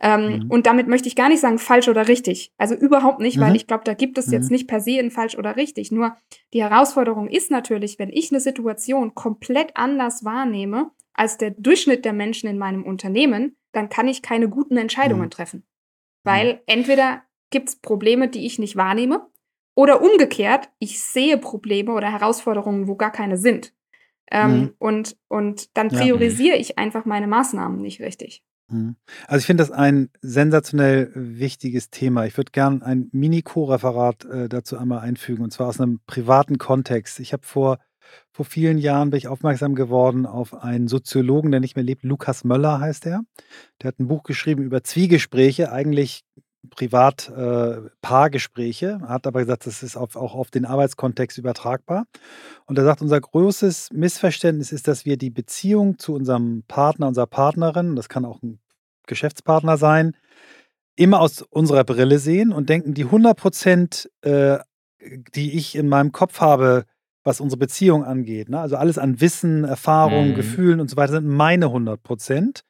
Ähm, 0.00 0.38
mhm. 0.44 0.50
Und 0.50 0.66
damit 0.66 0.86
möchte 0.86 1.08
ich 1.08 1.16
gar 1.16 1.28
nicht 1.28 1.40
sagen, 1.40 1.58
falsch 1.58 1.88
oder 1.88 2.06
richtig. 2.06 2.52
Also 2.56 2.76
überhaupt 2.76 3.18
nicht, 3.18 3.36
mhm. 3.36 3.40
weil 3.40 3.56
ich 3.56 3.66
glaube, 3.66 3.82
da 3.82 3.94
gibt 3.94 4.16
es 4.16 4.30
jetzt 4.30 4.48
mhm. 4.48 4.54
nicht 4.54 4.68
per 4.68 4.80
se 4.80 4.96
ein 5.00 5.10
falsch 5.10 5.36
oder 5.36 5.56
richtig. 5.56 5.90
Nur 5.90 6.16
die 6.52 6.62
Herausforderung 6.62 7.26
ist 7.26 7.50
natürlich, 7.50 7.98
wenn 7.98 8.10
ich 8.10 8.30
eine 8.30 8.38
Situation 8.38 9.16
komplett 9.16 9.76
anders 9.76 10.24
wahrnehme 10.24 10.92
als 11.14 11.36
der 11.36 11.50
Durchschnitt 11.50 12.04
der 12.04 12.12
Menschen 12.12 12.48
in 12.48 12.58
meinem 12.58 12.84
Unternehmen, 12.84 13.56
dann 13.72 13.88
kann 13.88 14.06
ich 14.06 14.22
keine 14.22 14.48
guten 14.48 14.76
Entscheidungen 14.76 15.22
mhm. 15.22 15.30
treffen. 15.30 15.66
Weil 16.22 16.54
mhm. 16.54 16.58
entweder 16.66 17.22
gibt 17.50 17.70
es 17.70 17.76
Probleme, 17.80 18.28
die 18.28 18.46
ich 18.46 18.60
nicht 18.60 18.76
wahrnehme, 18.76 19.26
oder 19.78 20.02
umgekehrt, 20.02 20.70
ich 20.80 21.00
sehe 21.00 21.38
Probleme 21.38 21.92
oder 21.92 22.10
Herausforderungen, 22.10 22.88
wo 22.88 22.96
gar 22.96 23.12
keine 23.12 23.36
sind. 23.36 23.72
Ähm, 24.28 24.50
mhm. 24.50 24.74
und, 24.78 25.16
und 25.28 25.76
dann 25.76 25.86
priorisiere 25.86 26.56
ja. 26.56 26.60
ich 26.60 26.78
einfach 26.78 27.04
meine 27.04 27.28
Maßnahmen 27.28 27.80
nicht 27.80 28.00
richtig. 28.00 28.42
Mhm. 28.68 28.96
Also 29.28 29.38
ich 29.38 29.46
finde 29.46 29.62
das 29.62 29.70
ein 29.70 30.10
sensationell 30.20 31.12
wichtiges 31.14 31.90
Thema. 31.90 32.26
Ich 32.26 32.36
würde 32.36 32.50
gerne 32.50 32.84
ein 32.84 33.08
Mini-Co-Referat 33.12 34.24
äh, 34.24 34.48
dazu 34.48 34.76
einmal 34.76 34.98
einfügen, 34.98 35.44
und 35.44 35.52
zwar 35.52 35.68
aus 35.68 35.80
einem 35.80 36.00
privaten 36.08 36.58
Kontext. 36.58 37.20
Ich 37.20 37.32
habe 37.32 37.46
vor, 37.46 37.78
vor 38.32 38.44
vielen 38.44 38.78
Jahren 38.78 39.10
bin 39.10 39.18
ich 39.18 39.28
aufmerksam 39.28 39.76
geworden 39.76 40.26
auf 40.26 40.54
einen 40.60 40.88
Soziologen, 40.88 41.52
der 41.52 41.60
nicht 41.60 41.76
mehr 41.76 41.84
lebt, 41.84 42.02
Lukas 42.02 42.42
Möller 42.42 42.80
heißt 42.80 43.06
er. 43.06 43.20
Der 43.80 43.88
hat 43.88 44.00
ein 44.00 44.08
Buch 44.08 44.24
geschrieben 44.24 44.64
über 44.64 44.82
Zwiegespräche, 44.82 45.70
eigentlich 45.70 46.24
privat 46.70 47.28
äh, 47.28 47.76
hat 48.02 49.26
aber 49.26 49.40
gesagt, 49.40 49.66
das 49.66 49.82
ist 49.82 49.96
auf, 49.96 50.16
auch 50.16 50.34
auf 50.34 50.50
den 50.50 50.64
Arbeitskontext 50.64 51.38
übertragbar. 51.38 52.04
Und 52.66 52.78
er 52.78 52.84
sagt, 52.84 53.02
unser 53.02 53.20
größtes 53.20 53.90
Missverständnis 53.92 54.72
ist, 54.72 54.88
dass 54.88 55.04
wir 55.04 55.16
die 55.16 55.30
Beziehung 55.30 55.98
zu 55.98 56.14
unserem 56.14 56.64
Partner, 56.68 57.08
unserer 57.08 57.26
Partnerin, 57.26 57.96
das 57.96 58.08
kann 58.08 58.24
auch 58.24 58.42
ein 58.42 58.60
Geschäftspartner 59.06 59.76
sein, 59.76 60.14
immer 60.96 61.20
aus 61.20 61.42
unserer 61.42 61.84
Brille 61.84 62.18
sehen 62.18 62.52
und 62.52 62.68
denken, 62.68 62.94
die 62.94 63.04
100 63.04 63.36
Prozent, 63.36 64.10
äh, 64.22 64.58
die 65.34 65.56
ich 65.56 65.76
in 65.76 65.88
meinem 65.88 66.12
Kopf 66.12 66.40
habe, 66.40 66.84
was 67.24 67.40
unsere 67.40 67.58
Beziehung 67.58 68.04
angeht, 68.04 68.48
ne? 68.48 68.58
also 68.58 68.76
alles 68.76 68.98
an 68.98 69.20
Wissen, 69.20 69.64
Erfahrung, 69.64 70.30
mhm. 70.30 70.34
Gefühlen 70.34 70.80
und 70.80 70.88
so 70.88 70.96
weiter, 70.96 71.12
sind 71.12 71.26
meine 71.26 71.66
100 71.66 72.02
Prozent. 72.02 72.64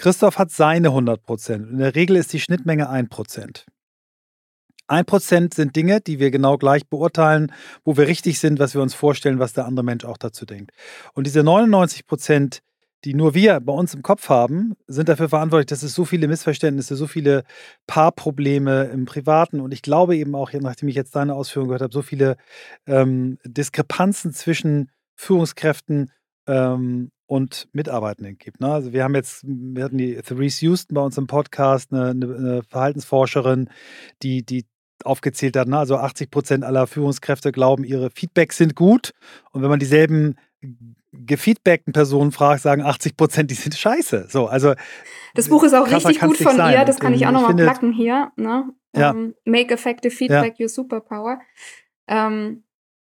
Christoph 0.00 0.38
hat 0.38 0.50
seine 0.50 0.88
100 0.88 1.22
Prozent. 1.22 1.70
In 1.70 1.78
der 1.78 1.94
Regel 1.94 2.16
ist 2.16 2.32
die 2.32 2.40
Schnittmenge 2.40 2.88
1 2.88 3.10
Prozent. 3.10 3.66
1 4.88 5.04
Prozent 5.04 5.52
sind 5.52 5.76
Dinge, 5.76 6.00
die 6.00 6.18
wir 6.18 6.30
genau 6.30 6.56
gleich 6.56 6.88
beurteilen, 6.88 7.52
wo 7.84 7.98
wir 7.98 8.08
richtig 8.08 8.40
sind, 8.40 8.58
was 8.58 8.74
wir 8.74 8.80
uns 8.80 8.94
vorstellen, 8.94 9.38
was 9.38 9.52
der 9.52 9.66
andere 9.66 9.84
Mensch 9.84 10.06
auch 10.06 10.16
dazu 10.16 10.46
denkt. 10.46 10.72
Und 11.12 11.26
diese 11.26 11.42
99 11.42 12.06
Prozent, 12.06 12.60
die 13.04 13.12
nur 13.12 13.34
wir 13.34 13.60
bei 13.60 13.74
uns 13.74 13.92
im 13.92 14.00
Kopf 14.00 14.30
haben, 14.30 14.72
sind 14.86 15.10
dafür 15.10 15.28
verantwortlich, 15.28 15.66
dass 15.66 15.82
es 15.82 15.94
so 15.94 16.06
viele 16.06 16.28
Missverständnisse, 16.28 16.96
so 16.96 17.06
viele 17.06 17.44
Paarprobleme 17.86 18.84
im 18.84 19.04
Privaten 19.04 19.60
und 19.60 19.72
ich 19.74 19.82
glaube 19.82 20.16
eben 20.16 20.34
auch, 20.34 20.50
nachdem 20.54 20.88
ich 20.88 20.96
jetzt 20.96 21.14
deine 21.14 21.34
Ausführungen 21.34 21.68
gehört 21.68 21.82
habe, 21.82 21.92
so 21.92 22.02
viele 22.02 22.38
ähm, 22.86 23.38
Diskrepanzen 23.44 24.32
zwischen 24.32 24.90
Führungskräften 25.14 26.10
ähm, 26.46 27.10
und 27.30 27.68
Mitarbeitenden 27.72 28.38
gibt. 28.38 28.60
Ne? 28.60 28.72
Also 28.72 28.92
wir 28.92 29.04
haben 29.04 29.14
jetzt, 29.14 29.44
wir 29.46 29.84
hatten 29.84 29.98
die 29.98 30.16
Therese 30.16 30.66
Houston 30.66 30.94
bei 30.94 31.00
uns 31.00 31.16
im 31.16 31.28
Podcast, 31.28 31.92
eine, 31.92 32.10
eine 32.10 32.62
Verhaltensforscherin, 32.68 33.70
die, 34.24 34.44
die 34.44 34.66
aufgezählt 35.04 35.56
hat, 35.56 35.68
ne? 35.68 35.78
also 35.78 35.96
80 35.96 36.32
Prozent 36.32 36.64
aller 36.64 36.88
Führungskräfte 36.88 37.52
glauben, 37.52 37.84
ihre 37.84 38.10
Feedbacks 38.10 38.56
sind 38.56 38.74
gut. 38.74 39.12
Und 39.52 39.62
wenn 39.62 39.70
man 39.70 39.78
dieselben 39.78 40.34
gefeedbackten 41.12 41.92
Personen 41.92 42.32
fragt, 42.32 42.62
sagen 42.62 42.82
80 42.82 43.16
Prozent, 43.16 43.52
die 43.52 43.54
sind 43.54 43.76
scheiße. 43.76 44.26
So, 44.28 44.48
also 44.48 44.74
das 45.34 45.48
Buch 45.48 45.62
ist 45.62 45.72
auch 45.72 45.86
richtig 45.86 46.18
gut 46.18 46.36
von 46.36 46.56
sein. 46.56 46.74
ihr, 46.74 46.84
das 46.84 46.98
kann 46.98 47.14
ich 47.14 47.28
auch 47.28 47.32
nochmal 47.32 47.54
placken 47.54 47.92
hier. 47.92 48.32
Ne? 48.34 48.70
Ja. 48.96 49.12
Um, 49.12 49.16
ähm, 49.16 49.34
Make 49.44 49.72
Effective 49.72 50.12
Feedback 50.12 50.58
ja. 50.58 50.64
Your 50.64 50.68
Superpower. 50.68 51.38
Ähm, 52.08 52.64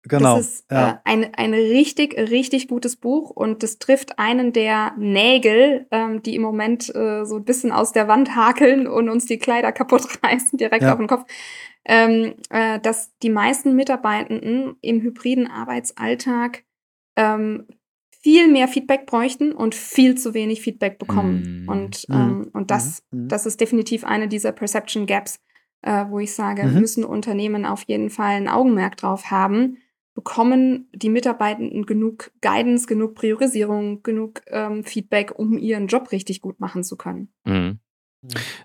Genau. 0.04 0.36
Das 0.36 0.46
ist 0.46 0.70
ja. 0.70 0.90
äh, 0.90 0.94
ein, 1.04 1.34
ein 1.34 1.54
richtig, 1.54 2.18
richtig 2.18 2.66
gutes 2.68 2.96
Buch 2.96 3.30
und 3.30 3.62
das 3.62 3.78
trifft 3.78 4.18
einen 4.18 4.52
der 4.52 4.94
Nägel, 4.98 5.86
ähm, 5.92 6.22
die 6.22 6.34
im 6.34 6.42
Moment 6.42 6.92
äh, 6.94 7.24
so 7.24 7.36
ein 7.36 7.44
bisschen 7.44 7.70
aus 7.70 7.92
der 7.92 8.08
Wand 8.08 8.34
hakeln 8.34 8.88
und 8.88 9.08
uns 9.08 9.26
die 9.26 9.38
Kleider 9.38 9.70
kaputt 9.72 10.06
reißen, 10.24 10.58
direkt 10.58 10.82
ja. 10.82 10.92
auf 10.92 10.98
den 10.98 11.06
Kopf. 11.06 11.24
ähm, 11.84 12.34
äh, 12.50 12.80
dass 12.80 13.16
die 13.22 13.30
meisten 13.30 13.74
Mitarbeitenden 13.74 14.76
im 14.80 15.00
hybriden 15.00 15.48
Arbeitsalltag 15.48 16.64
ähm, 17.16 17.66
viel 18.22 18.48
mehr 18.48 18.68
Feedback 18.68 19.06
bräuchten 19.06 19.52
und 19.52 19.74
viel 19.74 20.16
zu 20.16 20.32
wenig 20.32 20.62
Feedback 20.62 20.98
bekommen. 20.98 21.64
Mm. 21.64 21.68
Und, 21.68 22.08
mm. 22.08 22.12
ähm, 22.12 22.50
und 22.52 22.70
das, 22.70 23.02
mm. 23.10 23.26
das 23.26 23.46
ist 23.46 23.60
definitiv 23.60 24.04
eine 24.04 24.28
dieser 24.28 24.52
Perception 24.52 25.06
Gaps, 25.06 25.40
äh, 25.82 26.04
wo 26.08 26.20
ich 26.20 26.32
sage, 26.32 26.62
-hmm. 26.62 26.78
müssen 26.78 27.04
Unternehmen 27.04 27.66
auf 27.66 27.82
jeden 27.88 28.10
Fall 28.10 28.36
ein 28.36 28.46
Augenmerk 28.46 28.96
drauf 28.96 29.32
haben. 29.32 29.78
Bekommen 30.14 30.88
die 30.94 31.08
Mitarbeitenden 31.08 31.86
genug 31.86 32.32
Guidance, 32.42 32.86
genug 32.86 33.14
Priorisierung, 33.14 34.02
genug 34.02 34.42
ähm, 34.48 34.84
Feedback, 34.84 35.32
um 35.38 35.56
ihren 35.58 35.86
Job 35.86 36.12
richtig 36.12 36.40
gut 36.40 36.60
machen 36.60 36.84
zu 36.84 36.96
können? 36.96 37.32
Mhm. 37.44 37.78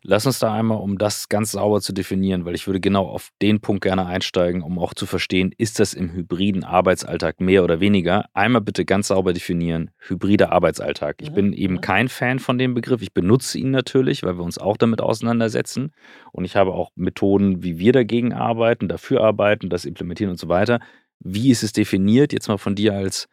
Lass 0.04 0.28
uns 0.28 0.38
da 0.38 0.54
einmal, 0.54 0.78
um 0.80 1.00
das 1.00 1.30
ganz 1.30 1.52
sauber 1.52 1.82
zu 1.82 1.92
definieren, 1.92 2.46
weil 2.46 2.54
ich 2.54 2.68
würde 2.68 2.80
genau 2.80 3.08
auf 3.08 3.32
den 3.42 3.60
Punkt 3.60 3.84
gerne 3.84 4.06
einsteigen, 4.06 4.62
um 4.62 4.78
auch 4.78 4.94
zu 4.94 5.08
verstehen, 5.08 5.52
ist 5.58 5.80
das 5.80 5.96
im 5.96 6.12
hybriden 6.14 6.64
Arbeitsalltag 6.64 7.42
mehr 7.42 7.64
oder 7.64 7.80
weniger? 7.80 8.26
Einmal 8.34 8.62
bitte 8.62 8.86
ganz 8.86 9.08
sauber 9.08 9.34
definieren, 9.34 9.90
hybrider 9.98 10.52
Arbeitsalltag. 10.52 11.16
Ich 11.22 11.32
mhm. 11.32 11.36
bin 11.36 11.54
eben 11.54 11.74
mhm. 11.76 11.82
kein 11.82 12.08
Fan 12.08 12.38
von 12.38 12.60
dem 12.60 12.76
Begriff. 12.76 13.02
Ich 13.02 13.14
benutze 13.14 13.58
ihn 13.58 13.72
natürlich, 13.72 14.22
weil 14.22 14.38
wir 14.38 14.44
uns 14.44 14.60
auch 14.60 14.78
damit 14.78 15.02
auseinandersetzen. 15.02 15.92
Und 16.32 16.46
ich 16.46 16.56
habe 16.56 16.74
auch 16.74 16.92
Methoden, 16.96 17.64
wie 17.64 17.80
wir 17.80 17.94
dagegen 17.94 18.34
arbeiten, 18.34 18.88
dafür 18.88 19.24
arbeiten, 19.24 19.70
das 19.70 19.86
implementieren 19.86 20.30
und 20.30 20.40
so 20.40 20.50
weiter. 20.50 20.80
Wie 21.20 21.52
ist 21.52 21.64
es 21.64 21.74
definiert? 21.74 22.34
Jetzt 22.34 22.48
mal 22.48 22.58
von 22.58 22.76
dir 22.76 22.94
als 22.94 23.28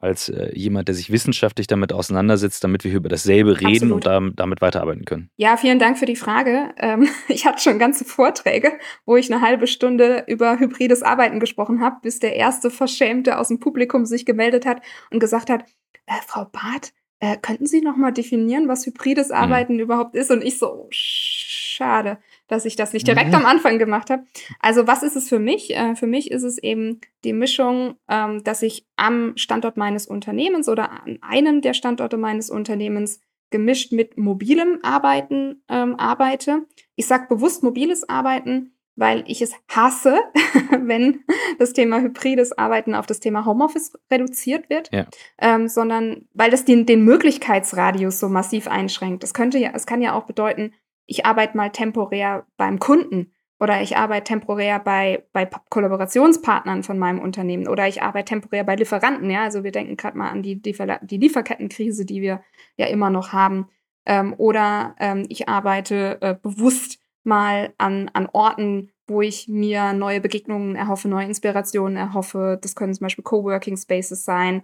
als 0.00 0.28
äh, 0.28 0.50
jemand, 0.54 0.88
der 0.88 0.94
sich 0.94 1.10
wissenschaftlich 1.10 1.66
damit 1.66 1.92
auseinandersetzt, 1.92 2.64
damit 2.64 2.84
wir 2.84 2.92
über 2.92 3.08
dasselbe 3.08 3.60
reden 3.60 3.92
Absolut. 3.92 3.94
und 3.94 4.06
da, 4.06 4.20
damit 4.34 4.60
weiterarbeiten 4.62 5.04
können. 5.04 5.30
Ja, 5.36 5.56
vielen 5.56 5.78
Dank 5.78 5.98
für 5.98 6.06
die 6.06 6.16
Frage. 6.16 6.72
Ähm, 6.78 7.08
ich 7.28 7.44
hatte 7.46 7.62
schon 7.62 7.78
ganze 7.78 8.04
Vorträge, 8.04 8.72
wo 9.04 9.16
ich 9.16 9.30
eine 9.30 9.42
halbe 9.42 9.66
Stunde 9.66 10.24
über 10.26 10.58
hybrides 10.58 11.02
Arbeiten 11.02 11.38
gesprochen 11.38 11.80
habe, 11.80 11.96
bis 12.02 12.18
der 12.18 12.36
erste 12.36 12.70
Verschämte 12.70 13.38
aus 13.38 13.48
dem 13.48 13.60
Publikum 13.60 14.06
sich 14.06 14.24
gemeldet 14.24 14.64
hat 14.64 14.80
und 15.10 15.20
gesagt 15.20 15.50
hat, 15.50 15.64
äh, 16.06 16.12
Frau 16.26 16.46
Barth, 16.46 16.92
äh, 17.18 17.36
könnten 17.36 17.66
Sie 17.66 17.82
noch 17.82 17.96
mal 17.96 18.12
definieren, 18.12 18.68
was 18.68 18.86
hybrides 18.86 19.28
mhm. 19.28 19.34
Arbeiten 19.34 19.74
mhm. 19.74 19.80
überhaupt 19.80 20.14
ist? 20.14 20.30
Und 20.30 20.42
ich 20.42 20.58
so, 20.58 20.72
oh, 20.72 20.88
schade 20.90 22.18
dass 22.50 22.64
ich 22.64 22.74
das 22.74 22.92
nicht 22.92 23.06
direkt 23.06 23.28
mhm. 23.28 23.36
am 23.36 23.46
Anfang 23.46 23.78
gemacht 23.78 24.10
habe. 24.10 24.24
Also 24.58 24.86
was 24.86 25.02
ist 25.02 25.16
es 25.16 25.28
für 25.28 25.38
mich? 25.38 25.74
Äh, 25.74 25.94
für 25.94 26.08
mich 26.08 26.30
ist 26.30 26.42
es 26.42 26.58
eben 26.58 27.00
die 27.24 27.32
Mischung, 27.32 27.94
ähm, 28.08 28.42
dass 28.42 28.62
ich 28.62 28.86
am 28.96 29.36
Standort 29.36 29.76
meines 29.76 30.06
Unternehmens 30.06 30.68
oder 30.68 30.90
an 30.90 31.18
einem 31.22 31.60
der 31.62 31.74
Standorte 31.74 32.16
meines 32.16 32.50
Unternehmens 32.50 33.20
gemischt 33.50 33.92
mit 33.92 34.18
mobilem 34.18 34.80
Arbeiten 34.82 35.62
ähm, 35.68 35.94
arbeite. 35.96 36.66
Ich 36.96 37.06
sage 37.06 37.26
bewusst 37.28 37.62
mobiles 37.62 38.08
Arbeiten, 38.08 38.74
weil 38.96 39.24
ich 39.26 39.42
es 39.42 39.54
hasse, 39.68 40.18
wenn 40.82 41.20
das 41.58 41.72
Thema 41.72 42.00
hybrides 42.00 42.56
Arbeiten 42.58 42.94
auf 42.94 43.06
das 43.06 43.20
Thema 43.20 43.46
Homeoffice 43.46 43.92
reduziert 44.10 44.68
wird, 44.68 44.92
ja. 44.92 45.06
ähm, 45.38 45.68
sondern 45.68 46.28
weil 46.34 46.50
das 46.50 46.64
den, 46.64 46.84
den 46.84 47.04
Möglichkeitsradius 47.04 48.18
so 48.18 48.28
massiv 48.28 48.66
einschränkt. 48.68 49.22
Das 49.22 49.34
könnte 49.34 49.58
ja, 49.58 49.70
es 49.74 49.86
kann 49.86 50.02
ja 50.02 50.14
auch 50.14 50.24
bedeuten, 50.24 50.72
ich 51.10 51.26
arbeite 51.26 51.56
mal 51.56 51.70
temporär 51.70 52.46
beim 52.56 52.78
Kunden 52.78 53.32
oder 53.58 53.82
ich 53.82 53.96
arbeite 53.96 54.24
temporär 54.24 54.78
bei, 54.78 55.24
bei 55.32 55.44
Kollaborationspartnern 55.68 56.84
von 56.84 57.00
meinem 57.00 57.18
Unternehmen 57.18 57.66
oder 57.66 57.88
ich 57.88 58.00
arbeite 58.00 58.26
temporär 58.26 58.62
bei 58.62 58.76
Lieferanten. 58.76 59.28
Ja, 59.28 59.42
also 59.42 59.64
wir 59.64 59.72
denken 59.72 59.96
gerade 59.96 60.16
mal 60.16 60.30
an 60.30 60.42
die, 60.42 60.62
die 60.62 61.16
Lieferkettenkrise, 61.18 62.06
die 62.06 62.22
wir 62.22 62.42
ja 62.76 62.86
immer 62.86 63.10
noch 63.10 63.32
haben. 63.32 63.68
Ähm, 64.06 64.34
oder 64.38 64.94
ähm, 65.00 65.26
ich 65.28 65.48
arbeite 65.48 66.18
äh, 66.22 66.36
bewusst 66.40 67.00
mal 67.24 67.74
an, 67.76 68.08
an 68.14 68.28
Orten, 68.32 68.92
wo 69.08 69.20
ich 69.20 69.48
mir 69.48 69.92
neue 69.92 70.20
Begegnungen 70.20 70.76
erhoffe, 70.76 71.08
neue 71.08 71.26
Inspirationen 71.26 71.96
erhoffe. 71.96 72.56
Das 72.62 72.76
können 72.76 72.94
zum 72.94 73.04
Beispiel 73.04 73.24
Coworking 73.24 73.76
Spaces 73.76 74.24
sein. 74.24 74.62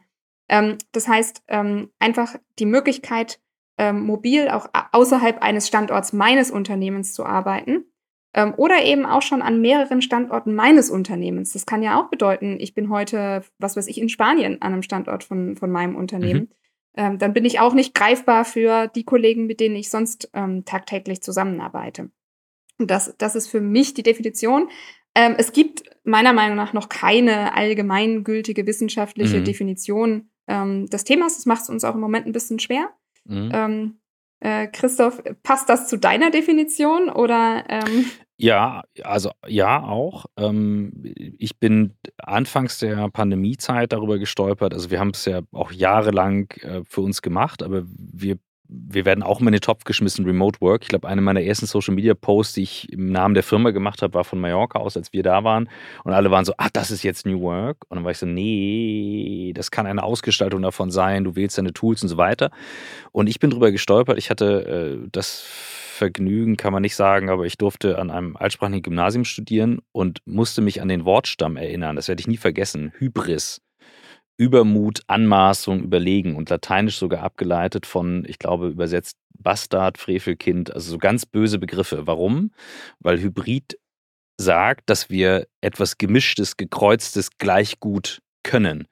Ähm, 0.48 0.78
das 0.92 1.09
heißt, 1.09 1.42
ähm, 1.48 1.90
einfach 1.98 2.37
die 2.61 2.66
Möglichkeit, 2.66 3.40
ähm, 3.79 4.01
mobil 4.03 4.49
auch 4.49 4.69
außerhalb 4.93 5.43
eines 5.43 5.69
Standorts 5.69 6.12
meines 6.12 6.51
Unternehmens 6.51 7.12
zu 7.15 7.25
arbeiten 7.25 7.85
ähm, 8.35 8.55
oder 8.57 8.83
eben 8.85 9.07
auch 9.07 9.23
schon 9.23 9.43
an 9.43 9.61
mehreren 9.61 10.03
Standorten 10.03 10.55
meines 10.55 10.91
Unternehmens. 10.91 11.53
Das 11.53 11.67
kann 11.67 11.83
ja 11.83 12.01
auch 12.01 12.09
bedeuten, 12.11 12.57
ich 12.61 12.75
bin 12.75 12.91
heute, 12.91 13.43
was 13.59 13.77
weiß 13.77 13.87
ich, 13.89 14.01
in 14.01 14.09
Spanien 14.09 14.61
an 14.62 14.73
einem 14.73 14.83
Standort 14.83 15.25
von, 15.25 15.57
von 15.57 15.71
meinem 15.71 15.97
Unternehmen. 15.97 16.43
Mhm. 16.43 16.49
Ähm, 16.99 17.19
dann 17.19 17.33
bin 17.33 17.45
ich 17.45 17.61
auch 17.61 17.75
nicht 17.75 17.95
greifbar 17.95 18.45
für 18.45 18.89
die 18.89 19.05
Kollegen, 19.05 19.47
mit 19.47 19.61
denen 19.61 19.77
ich 19.77 19.91
sonst 19.91 20.31
ähm, 20.33 20.65
tagtäglich 20.65 21.23
zusammenarbeite. 21.23 22.11
Und 22.79 22.91
das, 22.91 23.15
das 23.19 23.37
ist 23.37 23.49
für 23.49 23.61
mich 23.61 23.95
die 23.95 24.03
Definition. 24.03 24.69
Ähm, 25.15 25.35
es 25.39 25.53
gibt 25.53 25.85
meiner 26.05 26.33
Meinung 26.35 26.57
nach 26.57 26.73
noch 26.73 26.89
keine 26.89 27.55
allgemeingültige 27.55 28.67
wissenschaftliche 28.67 29.41
mhm. 29.41 29.45
Definition 29.45 30.31
ähm, 30.47 30.87
des 30.87 31.05
Themas. 31.05 31.37
Das 31.37 31.47
macht 31.47 31.62
es 31.62 31.71
uns 31.71 31.85
auch 31.85 31.95
im 31.95 32.01
Moment 32.01 32.27
ein 32.27 32.33
bisschen 32.33 32.59
schwer. 32.59 32.91
Mhm. 33.27 33.51
Ähm, 33.53 33.99
äh, 34.41 34.67
Christoph, 34.69 35.23
passt 35.43 35.69
das 35.69 35.89
zu 35.89 35.97
deiner 35.99 36.31
Definition 36.31 37.09
oder? 37.09 37.65
Ähm? 37.69 38.07
Ja, 38.39 38.83
also 39.03 39.31
ja 39.47 39.83
auch. 39.83 40.27
Ähm, 40.37 40.93
ich 41.39 41.59
bin 41.59 41.95
anfangs 42.19 42.79
der 42.79 43.09
Pandemiezeit 43.09 43.93
darüber 43.93 44.19
gestolpert. 44.19 44.75
Also 44.75 44.91
wir 44.91 45.01
haben 45.01 45.11
es 45.11 45.25
ja 45.25 45.41
auch 45.53 45.73
jahrelang 45.73 46.51
äh, 46.61 46.83
für 46.87 47.01
uns 47.01 47.23
gemacht, 47.23 47.62
aber 47.62 47.85
wir 47.87 48.37
wir 48.68 49.05
werden 49.05 49.22
auch 49.22 49.40
immer 49.40 49.48
in 49.48 49.55
den 49.55 49.61
Topf 49.61 49.85
geschmissen, 49.85 50.24
Remote 50.24 50.61
Work. 50.61 50.83
Ich 50.83 50.88
glaube, 50.88 51.09
eine 51.09 51.20
meiner 51.20 51.42
ersten 51.42 51.66
Social 51.66 51.94
Media 51.94 52.14
Posts, 52.14 52.55
die 52.55 52.62
ich 52.62 52.92
im 52.92 53.11
Namen 53.11 53.35
der 53.35 53.42
Firma 53.42 53.70
gemacht 53.70 54.02
habe, 54.02 54.14
war 54.14 54.24
von 54.24 54.40
Mallorca 54.40 54.79
aus, 54.79 54.96
als 54.96 55.12
wir 55.12 55.22
da 55.22 55.44
waren. 55.44 55.68
Und 56.05 56.12
alle 56.12 56.31
waren 56.31 56.44
so, 56.44 56.52
ah, 56.59 56.68
das 56.72 56.90
ist 56.90 57.02
jetzt 57.02 57.26
New 57.26 57.40
Work. 57.40 57.79
Und 57.88 57.96
dann 57.96 58.05
war 58.05 58.11
ich 58.11 58.18
so, 58.18 58.26
nee, 58.26 59.52
das 59.55 59.70
kann 59.70 59.87
eine 59.87 60.02
Ausgestaltung 60.02 60.62
davon 60.62 60.90
sein. 60.90 61.24
Du 61.24 61.37
wählst 61.37 61.59
deine 61.59 61.72
Tools 61.72 62.02
und 62.02 62.09
so 62.09 62.16
weiter. 62.16 62.50
Und 63.12 63.29
ich 63.29 63.38
bin 63.38 63.50
drüber 63.50 63.70
gestolpert. 63.70 64.18
Ich 64.18 64.31
hatte 64.31 65.00
äh, 65.05 65.09
das 65.12 65.40
Vergnügen, 65.96 66.57
kann 66.57 66.72
man 66.72 66.83
nicht 66.83 66.94
sagen, 66.94 67.31
aber 67.31 67.46
ich 67.46 67.57
durfte 67.57 67.98
an 67.98 68.11
einem 68.11 68.37
altsprachigen 68.37 68.83
Gymnasium 68.83 69.24
studieren 69.24 69.81
und 69.92 70.20
musste 70.26 70.61
mich 70.61 70.83
an 70.83 70.88
den 70.88 71.05
Wortstamm 71.05 71.57
erinnern. 71.57 71.96
Das 71.96 72.09
werde 72.09 72.20
ich 72.20 72.26
nie 72.26 72.37
vergessen. 72.37 72.92
Hybris. 72.98 73.62
Übermut, 74.37 75.01
Anmaßung, 75.07 75.83
Überlegen 75.83 76.37
und 76.37 76.51
lateinisch 76.51 76.99
sogar 76.99 77.22
abgeleitet 77.22 77.87
von, 77.87 78.25
ich 78.27 78.38
glaube, 78.38 78.68
übersetzt 78.68 79.16
Bastard, 79.38 79.99
Frevelkind, 79.99 80.72
also 80.75 80.90
so 80.90 80.99
ganz 80.99 81.27
böse 81.27 81.59
Begriffe. 81.59 82.07
Warum? 82.07 82.53
Weil 83.01 83.20
Hybrid 83.20 83.79
sagt, 84.38 84.90
dass 84.90 85.09
wir 85.09 85.46
etwas 85.61 85.99
Gemischtes, 85.99 86.57
Gekreuztes 86.57 87.31
gleich 87.38 87.81
gut 87.81 88.20
können. 88.42 88.87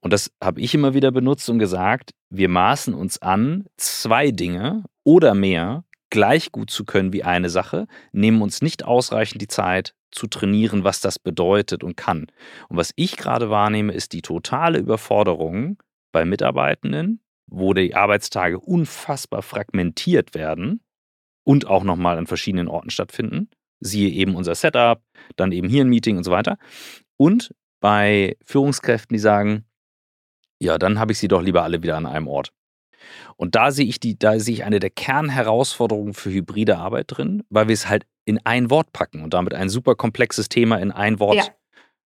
Und 0.00 0.12
das 0.12 0.30
habe 0.42 0.60
ich 0.60 0.74
immer 0.74 0.94
wieder 0.94 1.10
benutzt 1.10 1.48
und 1.48 1.58
gesagt, 1.58 2.12
wir 2.30 2.48
maßen 2.48 2.94
uns 2.94 3.20
an, 3.22 3.66
zwei 3.76 4.30
Dinge 4.30 4.84
oder 5.04 5.34
mehr 5.34 5.84
gleich 6.10 6.52
gut 6.52 6.70
zu 6.70 6.84
können 6.84 7.12
wie 7.12 7.24
eine 7.24 7.50
Sache, 7.50 7.86
nehmen 8.12 8.42
uns 8.42 8.62
nicht 8.62 8.84
ausreichend 8.84 9.42
die 9.42 9.48
Zeit 9.48 9.94
zu 10.10 10.26
trainieren, 10.26 10.84
was 10.84 11.00
das 11.00 11.18
bedeutet 11.18 11.84
und 11.84 11.96
kann. 11.96 12.26
Und 12.68 12.76
was 12.76 12.92
ich 12.96 13.16
gerade 13.16 13.50
wahrnehme, 13.50 13.92
ist 13.92 14.12
die 14.12 14.22
totale 14.22 14.78
Überforderung 14.78 15.82
bei 16.12 16.24
Mitarbeitenden, 16.24 17.20
wo 17.46 17.74
die 17.74 17.94
Arbeitstage 17.94 18.58
unfassbar 18.58 19.42
fragmentiert 19.42 20.34
werden 20.34 20.80
und 21.44 21.66
auch 21.66 21.84
nochmal 21.84 22.18
an 22.18 22.26
verschiedenen 22.26 22.68
Orten 22.68 22.90
stattfinden. 22.90 23.50
Siehe 23.80 24.10
eben 24.10 24.34
unser 24.34 24.54
Setup, 24.54 25.02
dann 25.36 25.52
eben 25.52 25.68
hier 25.68 25.84
ein 25.84 25.88
Meeting 25.88 26.16
und 26.16 26.24
so 26.24 26.30
weiter. 26.30 26.58
Und 27.16 27.54
bei 27.80 28.36
Führungskräften, 28.44 29.14
die 29.14 29.20
sagen, 29.20 29.64
ja, 30.60 30.78
dann 30.78 30.98
habe 30.98 31.12
ich 31.12 31.18
sie 31.18 31.28
doch 31.28 31.42
lieber 31.42 31.62
alle 31.62 31.82
wieder 31.82 31.96
an 31.96 32.06
einem 32.06 32.26
Ort. 32.26 32.52
Und 33.36 33.54
da 33.54 33.70
sehe 33.70 33.86
ich 33.86 34.00
die, 34.00 34.18
da 34.18 34.38
sehe 34.38 34.54
ich 34.54 34.64
eine 34.64 34.80
der 34.80 34.90
Kernherausforderungen 34.90 36.14
für 36.14 36.30
hybride 36.30 36.78
Arbeit 36.78 37.06
drin, 37.08 37.42
weil 37.50 37.68
wir 37.68 37.74
es 37.74 37.88
halt 37.88 38.06
in 38.24 38.40
ein 38.44 38.70
Wort 38.70 38.92
packen 38.92 39.22
und 39.22 39.34
damit 39.34 39.54
ein 39.54 39.68
super 39.68 39.94
komplexes 39.94 40.48
Thema 40.48 40.76
in 40.78 40.92
ein 40.92 41.18
Wort 41.18 41.36
ja. 41.36 41.44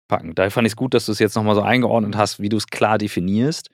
packen. 0.07 0.35
Daher 0.35 0.51
fand 0.51 0.67
ich 0.67 0.73
es 0.73 0.77
gut, 0.77 0.93
dass 0.93 1.05
du 1.05 1.11
es 1.11 1.19
jetzt 1.19 1.35
nochmal 1.35 1.55
so 1.55 1.61
eingeordnet 1.61 2.15
hast, 2.15 2.39
wie 2.39 2.49
du 2.49 2.57
es 2.57 2.67
klar 2.67 2.97
definierst. 2.97 3.69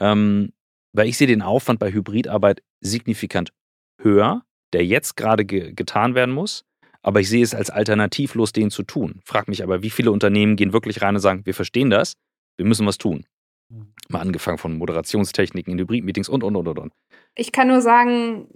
Ähm, 0.00 0.52
weil 0.92 1.08
ich 1.08 1.16
sehe 1.16 1.26
den 1.26 1.42
Aufwand 1.42 1.78
bei 1.78 1.92
Hybridarbeit 1.92 2.62
signifikant 2.80 3.52
höher, 4.00 4.42
der 4.72 4.84
jetzt 4.84 5.16
gerade 5.16 5.44
ge 5.44 5.72
getan 5.72 6.14
werden 6.14 6.34
muss. 6.34 6.64
Aber 7.02 7.20
ich 7.20 7.28
sehe 7.28 7.42
es 7.42 7.54
als 7.54 7.70
alternativlos, 7.70 8.52
den 8.52 8.70
zu 8.70 8.82
tun. 8.82 9.20
Frag 9.24 9.48
mich 9.48 9.62
aber, 9.62 9.82
wie 9.82 9.90
viele 9.90 10.12
Unternehmen 10.12 10.56
gehen 10.56 10.72
wirklich 10.72 11.00
rein 11.00 11.14
und 11.14 11.20
sagen, 11.20 11.46
wir 11.46 11.54
verstehen 11.54 11.88
das, 11.88 12.14
wir 12.58 12.66
müssen 12.66 12.86
was 12.86 12.98
tun. 12.98 13.24
Mal 14.08 14.20
angefangen 14.20 14.58
von 14.58 14.76
Moderationstechniken 14.76 15.72
in 15.72 15.78
Hybrid-Meetings 15.78 16.28
und, 16.28 16.42
und, 16.42 16.56
und, 16.56 16.68
und, 16.68 16.78
und. 16.78 16.92
Ich 17.34 17.52
kann 17.52 17.68
nur 17.68 17.80
sagen, 17.80 18.48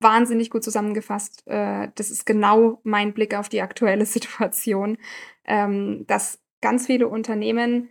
wahnsinnig 0.00 0.50
gut 0.50 0.64
zusammengefasst. 0.64 1.46
Äh, 1.46 1.88
das 1.94 2.10
ist 2.10 2.26
genau 2.26 2.80
mein 2.82 3.14
Blick 3.14 3.34
auf 3.34 3.48
die 3.48 3.62
aktuelle 3.62 4.06
Situation, 4.06 4.98
ähm, 5.44 6.04
dass 6.06 6.40
ganz 6.60 6.86
viele 6.86 7.08
Unternehmen 7.08 7.88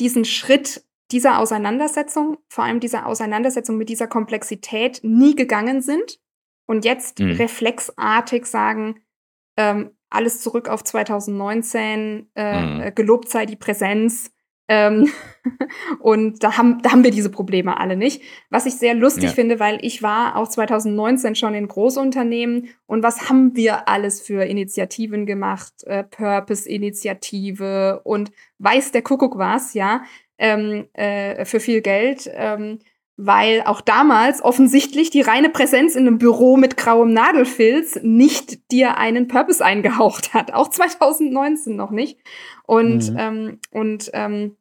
diesen 0.00 0.24
Schritt 0.24 0.84
dieser 1.10 1.38
Auseinandersetzung, 1.38 2.38
vor 2.48 2.64
allem 2.64 2.80
dieser 2.80 3.06
Auseinandersetzung 3.06 3.76
mit 3.76 3.88
dieser 3.88 4.06
Komplexität, 4.06 5.00
nie 5.02 5.36
gegangen 5.36 5.82
sind 5.82 6.18
und 6.66 6.84
jetzt 6.84 7.18
mhm. 7.18 7.32
reflexartig 7.32 8.46
sagen, 8.46 9.00
ähm, 9.58 9.90
alles 10.08 10.40
zurück 10.40 10.68
auf 10.68 10.82
2019, 10.84 12.30
äh, 12.34 12.60
mhm. 12.60 12.94
Gelobt 12.94 13.28
sei 13.28 13.46
die 13.46 13.56
Präsenz. 13.56 14.30
Ähm, 14.72 15.10
und 16.00 16.42
da 16.42 16.56
haben, 16.56 16.80
da 16.82 16.92
haben 16.92 17.04
wir 17.04 17.10
diese 17.10 17.28
Probleme 17.28 17.78
alle 17.78 17.94
nicht. 17.94 18.22
Was 18.48 18.64
ich 18.64 18.74
sehr 18.74 18.94
lustig 18.94 19.24
ja. 19.24 19.30
finde, 19.30 19.60
weil 19.60 19.78
ich 19.82 20.02
war 20.02 20.36
auch 20.36 20.48
2019 20.48 21.34
schon 21.34 21.52
in 21.52 21.68
Großunternehmen 21.68 22.68
und 22.86 23.02
was 23.02 23.28
haben 23.28 23.54
wir 23.54 23.86
alles 23.86 24.22
für 24.22 24.44
Initiativen 24.44 25.26
gemacht? 25.26 25.84
Äh, 25.84 26.04
Purpose-Initiative 26.04 28.00
und 28.04 28.32
weiß 28.60 28.92
der 28.92 29.02
Kuckuck 29.02 29.36
was, 29.36 29.74
ja, 29.74 30.04
ähm, 30.38 30.86
äh, 30.94 31.44
für 31.44 31.60
viel 31.60 31.82
Geld. 31.82 32.30
Ähm, 32.32 32.78
weil 33.18 33.62
auch 33.66 33.82
damals 33.82 34.42
offensichtlich 34.42 35.10
die 35.10 35.20
reine 35.20 35.50
Präsenz 35.50 35.94
in 35.94 36.06
einem 36.06 36.16
Büro 36.16 36.56
mit 36.56 36.78
grauem 36.78 37.12
Nadelfilz 37.12 38.00
nicht 38.02 38.72
dir 38.72 38.96
einen 38.96 39.28
Purpose 39.28 39.62
eingehaucht 39.62 40.32
hat. 40.32 40.54
Auch 40.54 40.68
2019 40.68 41.76
noch 41.76 41.90
nicht. 41.90 42.18
Und, 42.64 43.10
mhm. 43.10 43.16
ähm, 43.18 43.58
und, 43.70 44.10
ähm, 44.14 44.56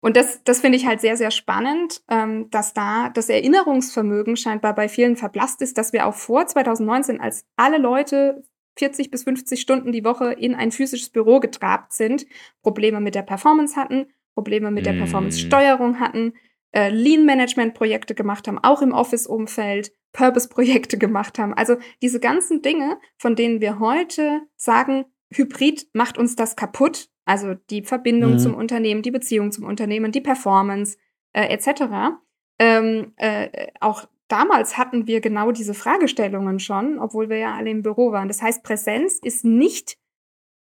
und 0.00 0.16
das, 0.16 0.42
das 0.44 0.60
finde 0.60 0.76
ich 0.78 0.86
halt 0.86 1.00
sehr, 1.00 1.16
sehr 1.16 1.30
spannend, 1.30 2.02
ähm, 2.08 2.48
dass 2.50 2.72
da 2.72 3.10
das 3.10 3.28
Erinnerungsvermögen 3.28 4.36
scheinbar 4.36 4.74
bei 4.74 4.88
vielen 4.88 5.16
verblasst 5.16 5.60
ist, 5.60 5.76
dass 5.76 5.92
wir 5.92 6.06
auch 6.06 6.14
vor 6.14 6.46
2019, 6.46 7.20
als 7.20 7.44
alle 7.56 7.78
Leute 7.78 8.42
40 8.78 9.10
bis 9.10 9.24
50 9.24 9.60
Stunden 9.60 9.92
die 9.92 10.04
Woche 10.04 10.32
in 10.32 10.54
ein 10.54 10.72
physisches 10.72 11.10
Büro 11.10 11.38
getrabt 11.38 11.92
sind, 11.92 12.26
Probleme 12.62 13.00
mit 13.00 13.14
der 13.14 13.22
Performance 13.22 13.76
hatten, 13.76 14.06
Probleme 14.34 14.70
mit 14.70 14.86
der. 14.86 14.94
Performance-Steuerung 14.94 16.00
hatten, 16.00 16.32
äh, 16.72 16.88
Lean-Management-Projekte 16.88 18.14
gemacht 18.14 18.48
haben, 18.48 18.58
auch 18.58 18.80
im 18.80 18.92
Office-Umfeld, 18.92 19.92
Purpose-Projekte 20.12 20.96
gemacht 20.96 21.38
haben. 21.38 21.52
Also 21.52 21.76
diese 22.00 22.20
ganzen 22.20 22.62
Dinge, 22.62 22.98
von 23.18 23.36
denen 23.36 23.60
wir 23.60 23.80
heute 23.80 24.42
sagen, 24.56 25.04
Hybrid 25.32 25.88
macht 25.92 26.16
uns 26.16 26.36
das 26.36 26.56
kaputt, 26.56 27.09
also 27.24 27.54
die 27.54 27.82
Verbindung 27.82 28.32
mhm. 28.32 28.38
zum 28.38 28.54
Unternehmen, 28.54 29.02
die 29.02 29.10
Beziehung 29.10 29.52
zum 29.52 29.64
Unternehmen, 29.64 30.12
die 30.12 30.20
Performance 30.20 30.98
äh, 31.32 31.44
etc. 31.54 32.16
Ähm, 32.58 33.12
äh, 33.16 33.68
auch 33.80 34.06
damals 34.28 34.78
hatten 34.78 35.06
wir 35.06 35.20
genau 35.20 35.52
diese 35.52 35.74
Fragestellungen 35.74 36.60
schon, 36.60 36.98
obwohl 36.98 37.28
wir 37.28 37.38
ja 37.38 37.54
alle 37.54 37.70
im 37.70 37.82
Büro 37.82 38.12
waren. 38.12 38.28
Das 38.28 38.42
heißt, 38.42 38.62
Präsenz 38.62 39.18
ist 39.22 39.44
nicht 39.44 39.96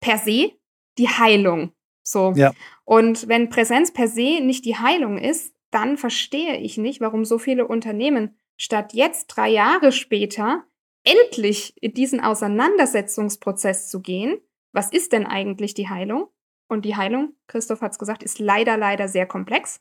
per 0.01 0.19
se 0.19 0.53
die 0.99 1.09
Heilung. 1.09 1.73
So. 2.03 2.33
Ja. 2.37 2.53
Und 2.85 3.29
wenn 3.29 3.51
Präsenz 3.51 3.93
per 3.93 4.09
se 4.09 4.41
nicht 4.41 4.65
die 4.65 4.77
Heilung 4.77 5.19
ist, 5.19 5.55
dann 5.71 5.97
verstehe 5.97 6.57
ich 6.59 6.79
nicht, 6.79 7.01
warum 7.01 7.25
so 7.25 7.39
viele 7.39 7.67
Unternehmen 7.67 8.37
statt 8.57 8.95
jetzt 8.95 9.27
drei 9.27 9.51
Jahre 9.51 9.93
später 9.93 10.65
endlich 11.05 11.75
in 11.81 11.93
diesen 11.93 12.21
Auseinandersetzungsprozess 12.21 13.89
zu 13.89 14.01
gehen. 14.01 14.39
Was 14.73 14.93
ist 14.93 15.13
denn 15.13 15.27
eigentlich 15.27 15.75
die 15.75 15.89
Heilung? 15.89 16.29
Und 16.69 16.85
die 16.85 16.97
Heilung, 16.97 17.35
Christoph 17.47 17.81
hat 17.81 17.93
es 17.93 17.99
gesagt, 17.99 18.23
ist 18.23 18.39
leider, 18.39 18.77
leider 18.77 19.09
sehr 19.09 19.27
komplex. 19.27 19.81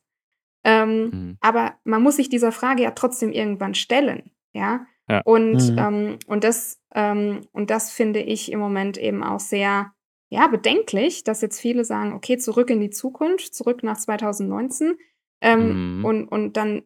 Ähm, 0.63 1.03
mhm. 1.03 1.37
Aber 1.41 1.75
man 1.83 2.01
muss 2.01 2.17
sich 2.17 2.29
dieser 2.29 2.51
Frage 2.51 2.83
ja 2.83 2.91
trotzdem 2.91 3.31
irgendwann 3.31 3.75
stellen. 3.75 4.31
Ja. 4.53 4.85
ja. 5.09 5.21
Und, 5.25 5.71
mhm. 5.71 5.77
ähm, 5.77 6.19
und, 6.27 6.43
das, 6.43 6.79
ähm, 6.93 7.41
und 7.51 7.69
das 7.69 7.91
finde 7.91 8.19
ich 8.21 8.51
im 8.51 8.59
Moment 8.59 8.97
eben 8.97 9.23
auch 9.23 9.39
sehr 9.39 9.91
ja, 10.29 10.47
bedenklich, 10.47 11.23
dass 11.23 11.41
jetzt 11.41 11.59
viele 11.59 11.85
sagen, 11.85 12.13
okay, 12.13 12.37
zurück 12.37 12.69
in 12.69 12.79
die 12.79 12.89
Zukunft, 12.89 13.53
zurück 13.53 13.83
nach 13.83 13.97
2019 13.97 14.97
ähm, 15.41 15.99
mhm. 15.99 16.05
und, 16.05 16.27
und 16.27 16.57
dann 16.57 16.83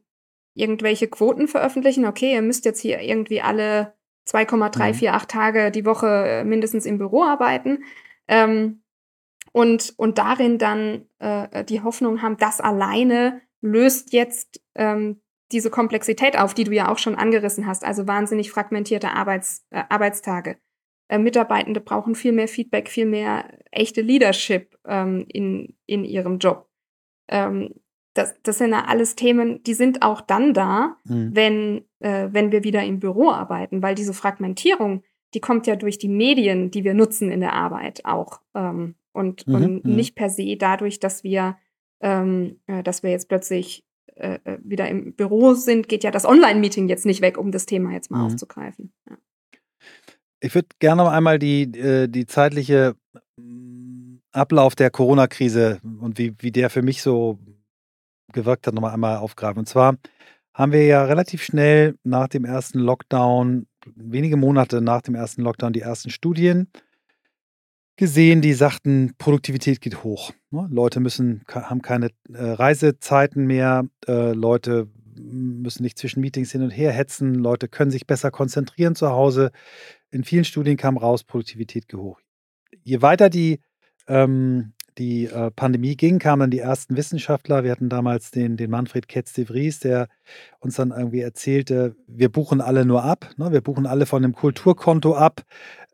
irgendwelche 0.54 1.08
Quoten 1.08 1.47
veröffentlichen. 1.47 2.06
Okay, 2.06 2.34
ihr 2.34 2.41
müsst 2.41 2.66
jetzt 2.66 2.82
hier 2.82 3.00
irgendwie 3.02 3.41
alle 3.41 3.93
2,348 4.26 5.02
mhm. 5.02 5.28
Tage 5.28 5.72
die 5.72 5.86
Woche 5.86 6.08
äh, 6.08 6.43
mindestens 6.43 6.86
im 6.86 6.97
Büro 6.97 7.24
arbeiten. 7.24 7.84
Ähm, 8.28 8.79
und, 9.52 9.93
und 9.97 10.18
darin 10.18 10.58
dann 10.58 11.06
äh, 11.20 11.64
die 11.64 11.82
Hoffnung 11.82 12.22
haben, 12.22 12.38
das 12.38 12.62
alleine 12.62 13.41
löst 13.62 14.14
jetzt 14.14 14.62
ähm, 14.76 15.22
diese 15.52 15.70
Komplexität 15.70 16.38
auf, 16.38 16.54
die 16.54 16.64
du 16.64 16.72
ja 16.72 16.91
auch 16.91 16.97
schon 16.97 17.16
angerissen 17.16 17.66
hast, 17.66 17.84
also 17.84 18.08
wahnsinnig 18.08 18.52
fragmentierte 18.52 19.12
Arbeits, 19.12 19.66
äh, 19.72 19.84
Arbeitstage. 19.89 20.58
Äh, 21.08 21.18
Mitarbeitende 21.18 21.82
brauchen 21.82 22.16
viel 22.16 22.32
mehr 22.32 22.47
Feedback, 22.47 22.89
viel 22.89 23.08
mehr 23.08 23.45
echte 23.72 24.02
Leadership 24.02 24.78
ähm, 24.86 25.26
in, 25.28 25.76
in 25.86 26.06
ihrem 26.06 26.38
Job. 26.38 26.70
Ähm, 27.28 27.74
das, 28.14 28.36
das 28.43 28.58
sind 28.58 28.72
ja 28.72 28.86
alles 28.86 29.16
Themen, 29.16 29.64
die 29.64 29.74
sind 29.74 30.02
auch 30.02 30.22
dann 30.22 30.54
da, 30.54 30.97
mhm. 31.06 31.32
wenn, 31.34 31.86
äh, 32.00 32.28
wenn 32.32 32.52
wir 32.52 32.64
wieder 32.64 32.84
im 32.84 33.00
Büro 33.00 33.32
arbeiten, 33.32 33.82
weil 33.82 33.95
diese 33.95 34.14
Fragmentierung, 34.14 35.04
die 35.34 35.39
kommt 35.39 35.68
ja 35.68 35.76
durch 35.76 35.97
die 35.97 36.10
Medien, 36.10 36.72
die 36.72 36.84
wir 36.84 36.93
nutzen 36.93 37.32
in 37.32 37.39
der 37.39 37.54
Arbeit 37.54 38.06
auch. 38.06 38.41
Ähm, 38.56 38.95
und, 39.20 39.45
mhm. 39.47 39.55
und 39.55 39.86
mhm. 39.86 39.95
nicht 39.95 40.15
per 40.15 40.30
se 40.30 40.55
dadurch, 40.57 40.99
dass 40.99 41.24
wir, 41.24 41.57
ähm, 42.01 42.59
äh, 42.67 42.82
dass 42.82 43.03
wir 43.03 43.11
jetzt 43.11 43.28
plötzlich 43.28 43.86
äh, 44.15 44.39
äh, 44.45 44.57
wieder 44.63 44.88
im 44.88 45.13
Büro 45.13 45.53
sind, 45.53 45.89
geht 45.89 46.03
ja 46.03 46.11
das 46.11 46.26
Online-Meeting 46.26 46.88
jetzt 46.88 47.05
nicht 47.05 47.22
weg, 47.22 47.38
um 47.38 47.51
das 47.51 47.65
Thema 47.65 47.91
jetzt 47.91 48.09
mal 48.09 48.20
mhm. 48.20 48.26
aufzugreifen. 48.26 48.93
Ja. 49.09 49.17
Ich 50.39 50.55
würde 50.55 50.70
gerne 50.80 51.03
noch 51.03 51.11
einmal 51.11 51.38
die, 51.38 51.63
äh, 51.63 52.07
die 52.07 52.26
zeitliche 52.26 52.95
mm, 53.36 54.20
Ablauf 54.32 54.76
der 54.76 54.89
Corona-Krise 54.89 55.82
und 55.84 56.17
wie, 56.17 56.34
wie 56.39 56.51
der 56.51 56.70
für 56.70 56.82
mich 56.82 57.01
so 57.01 57.38
gewirkt 58.32 58.67
hat, 58.67 58.74
nochmal 58.74 58.93
einmal 58.93 59.17
aufgreifen. 59.17 59.59
Und 59.59 59.67
zwar 59.67 59.97
haben 60.53 60.72
wir 60.72 60.86
ja 60.86 61.03
relativ 61.03 61.43
schnell 61.43 61.95
nach 62.03 62.30
dem 62.30 62.45
ersten 62.45 62.80
Lockdown, 62.80 63.67
wenige 63.95 64.38
Monate 64.38 64.82
nach 64.82 65.01
dem 65.01 65.15
ersten 65.15 65.41
Lockdown, 65.41 65.74
die 65.74 65.82
ersten 65.82 66.09
Studien 66.09 66.70
gesehen, 68.00 68.41
die 68.41 68.54
sagten, 68.54 69.14
Produktivität 69.18 69.82
geht 69.82 70.04
hoch. 70.04 70.32
Ne? 70.52 70.68
Leute 70.72 71.02
müssen, 71.02 71.43
haben 71.50 71.82
keine 71.82 72.08
äh, 72.34 72.52
Reisezeiten 72.52 73.45
mehr, 73.45 73.86
äh, 74.08 74.32
Leute 74.32 74.88
müssen 75.16 75.84
nicht 75.84 76.00
zwischen 76.00 76.22
Meetings 76.22 76.52
hin 76.52 76.62
und 76.62 76.70
her 76.70 76.93
hetzen, 76.93 77.36
Leute 77.36 77.68
können 77.68 77.91
sich 77.91 78.08
besser 78.08 78.32
konzentrieren 78.32 78.95
zu 78.95 79.10
Hause. 79.10 79.52
In 80.12 80.24
vielen 80.24 80.45
Studien 80.45 80.78
kam 80.78 80.97
raus, 80.97 81.26
Produktivität 81.26 81.89
geht 81.89 82.00
hoch. 82.00 82.22
Je 82.84 83.02
weiter 83.02 83.30
die 83.30 83.60
ähm, 84.08 84.72
die 84.98 85.26
äh, 85.26 85.52
Pandemie 85.52 85.96
ging, 85.96 86.20
kamen 86.20 86.42
dann 86.42 86.52
die 86.52 86.60
ersten 86.60 86.98
Wissenschaftler. 86.98 87.64
Wir 87.64 87.72
hatten 87.72 87.90
damals 87.90 88.32
den, 88.32 88.58
den 88.58 88.70
Manfred 88.70 89.08
Ketz 89.08 89.34
de 89.34 89.46
Vries, 89.46 89.80
der 89.80 90.08
uns 90.60 90.76
dann 90.76 90.92
irgendwie 90.92 91.22
erzählte, 91.22 91.96
wir 92.08 92.30
buchen 92.30 92.62
alle 92.62 92.86
nur 92.86 93.04
ab. 93.04 93.30
Ne? 93.38 93.52
Wir 93.52 93.62
buchen 93.62 93.86
alle 93.86 94.06
von 94.06 94.22
dem 94.22 94.34
Kulturkonto 94.34 95.16
ab. 95.16 95.44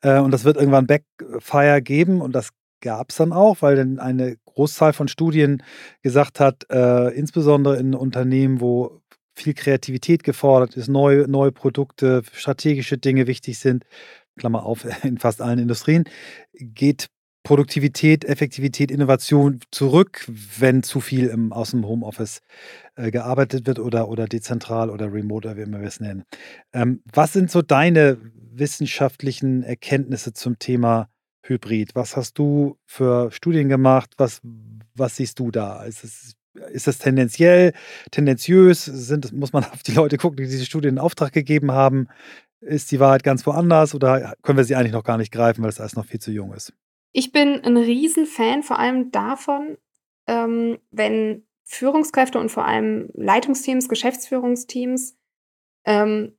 Äh, 0.02 0.20
und 0.20 0.32
das 0.32 0.44
wird 0.44 0.58
irgendwann 0.58 0.88
Backfire 0.88 1.82
geben. 1.82 2.22
Und 2.22 2.34
das 2.34 2.50
gab 2.82 3.10
es 3.10 3.18
dann 3.18 3.34
auch, 3.34 3.62
weil 3.62 3.76
dann 3.76 4.00
eine 4.00 4.38
Großzahl 4.46 4.94
von 4.94 5.08
Studien 5.08 5.64
gesagt 6.02 6.40
hat, 6.40 6.66
äh, 6.70 7.10
insbesondere 7.10 7.78
in 7.78 7.94
Unternehmen, 7.94 8.62
wo 8.62 9.02
viel 9.34 9.54
Kreativität 9.54 10.24
gefordert 10.24 10.78
ist, 10.78 10.88
neue, 10.88 11.28
neue 11.28 11.52
Produkte, 11.52 12.24
strategische 12.32 12.98
Dinge 12.98 13.28
wichtig 13.28 13.60
sind, 13.60 13.86
Klammer 14.38 14.66
auf, 14.66 14.86
in 15.04 15.18
fast 15.18 15.42
allen 15.42 15.60
Industrien, 15.60 16.06
geht 16.54 17.08
Produktivität, 17.46 18.26
Effektivität, 18.26 18.90
Innovation 18.90 19.60
zurück, 19.72 20.26
wenn 20.58 20.82
zu 20.82 21.00
viel 21.00 21.28
im, 21.28 21.54
aus 21.54 21.72
dem 21.72 21.88
Homeoffice 21.88 22.42
äh, 22.96 23.12
gearbeitet 23.12 23.68
wird 23.68 23.78
oder, 23.78 24.10
oder 24.10 24.26
dezentral 24.26 24.90
oder 24.90 25.14
remote, 25.14 25.48
oder 25.48 25.56
wie 25.56 25.62
immer 25.62 25.80
wir 25.80 25.88
es 25.88 26.00
nennen. 26.00 26.24
Ähm, 26.74 27.02
was 27.14 27.34
sind 27.34 27.52
so 27.52 27.62
deine 27.62 28.18
wissenschaftlichen 28.52 29.62
Erkenntnisse 29.62 30.34
zum 30.34 30.58
Thema 30.58 31.08
Hybrid? 31.44 31.94
Was 31.94 32.18
hast 32.18 32.40
du 32.40 32.78
für 32.88 33.32
Studien 33.32 33.70
gemacht? 33.70 34.14
Was, 34.18 34.42
was 34.96 35.16
siehst 35.18 35.38
du 35.38 35.52
da? 35.52 35.84
Ist 35.84 36.04
es, 36.04 36.34
ist 36.72 36.88
das 36.88 36.98
tendenziell, 36.98 37.74
tendenziös? 38.10 38.86
Sind, 38.86 39.32
muss 39.34 39.54
man 39.54 39.66
auf 39.66 39.84
die 39.84 39.94
Leute 39.94 40.18
gucken, 40.18 40.38
die 40.38 40.50
diese 40.50 40.66
Studien 40.66 40.96
in 40.96 41.00
Auftrag 41.00 41.32
gegeben 41.32 41.72
haben? 41.72 42.08
Ist 42.60 42.92
die 42.92 43.00
Wahrheit 43.00 43.24
ganz 43.24 43.46
woanders 43.46 43.94
oder 43.94 44.34
können 44.42 44.58
wir 44.58 44.66
sie 44.66 44.76
eigentlich 44.76 44.94
noch 44.94 45.04
gar 45.04 45.20
nicht 45.20 45.32
greifen, 45.32 45.62
weil 45.62 45.70
es 45.70 45.80
alles 45.80 45.96
noch 45.96 46.06
viel 46.06 46.20
zu 46.20 46.32
jung 46.32 46.52
ist? 46.52 46.74
Ich 47.18 47.32
bin 47.32 47.64
ein 47.64 47.78
Riesenfan 47.78 48.62
vor 48.62 48.78
allem 48.78 49.10
davon, 49.10 49.78
ähm, 50.28 50.80
wenn 50.92 51.48
Führungskräfte 51.64 52.38
und 52.38 52.50
vor 52.50 52.66
allem 52.66 53.08
Leitungsteams, 53.14 53.88
Geschäftsführungsteams 53.88 55.18
ähm, 55.86 56.38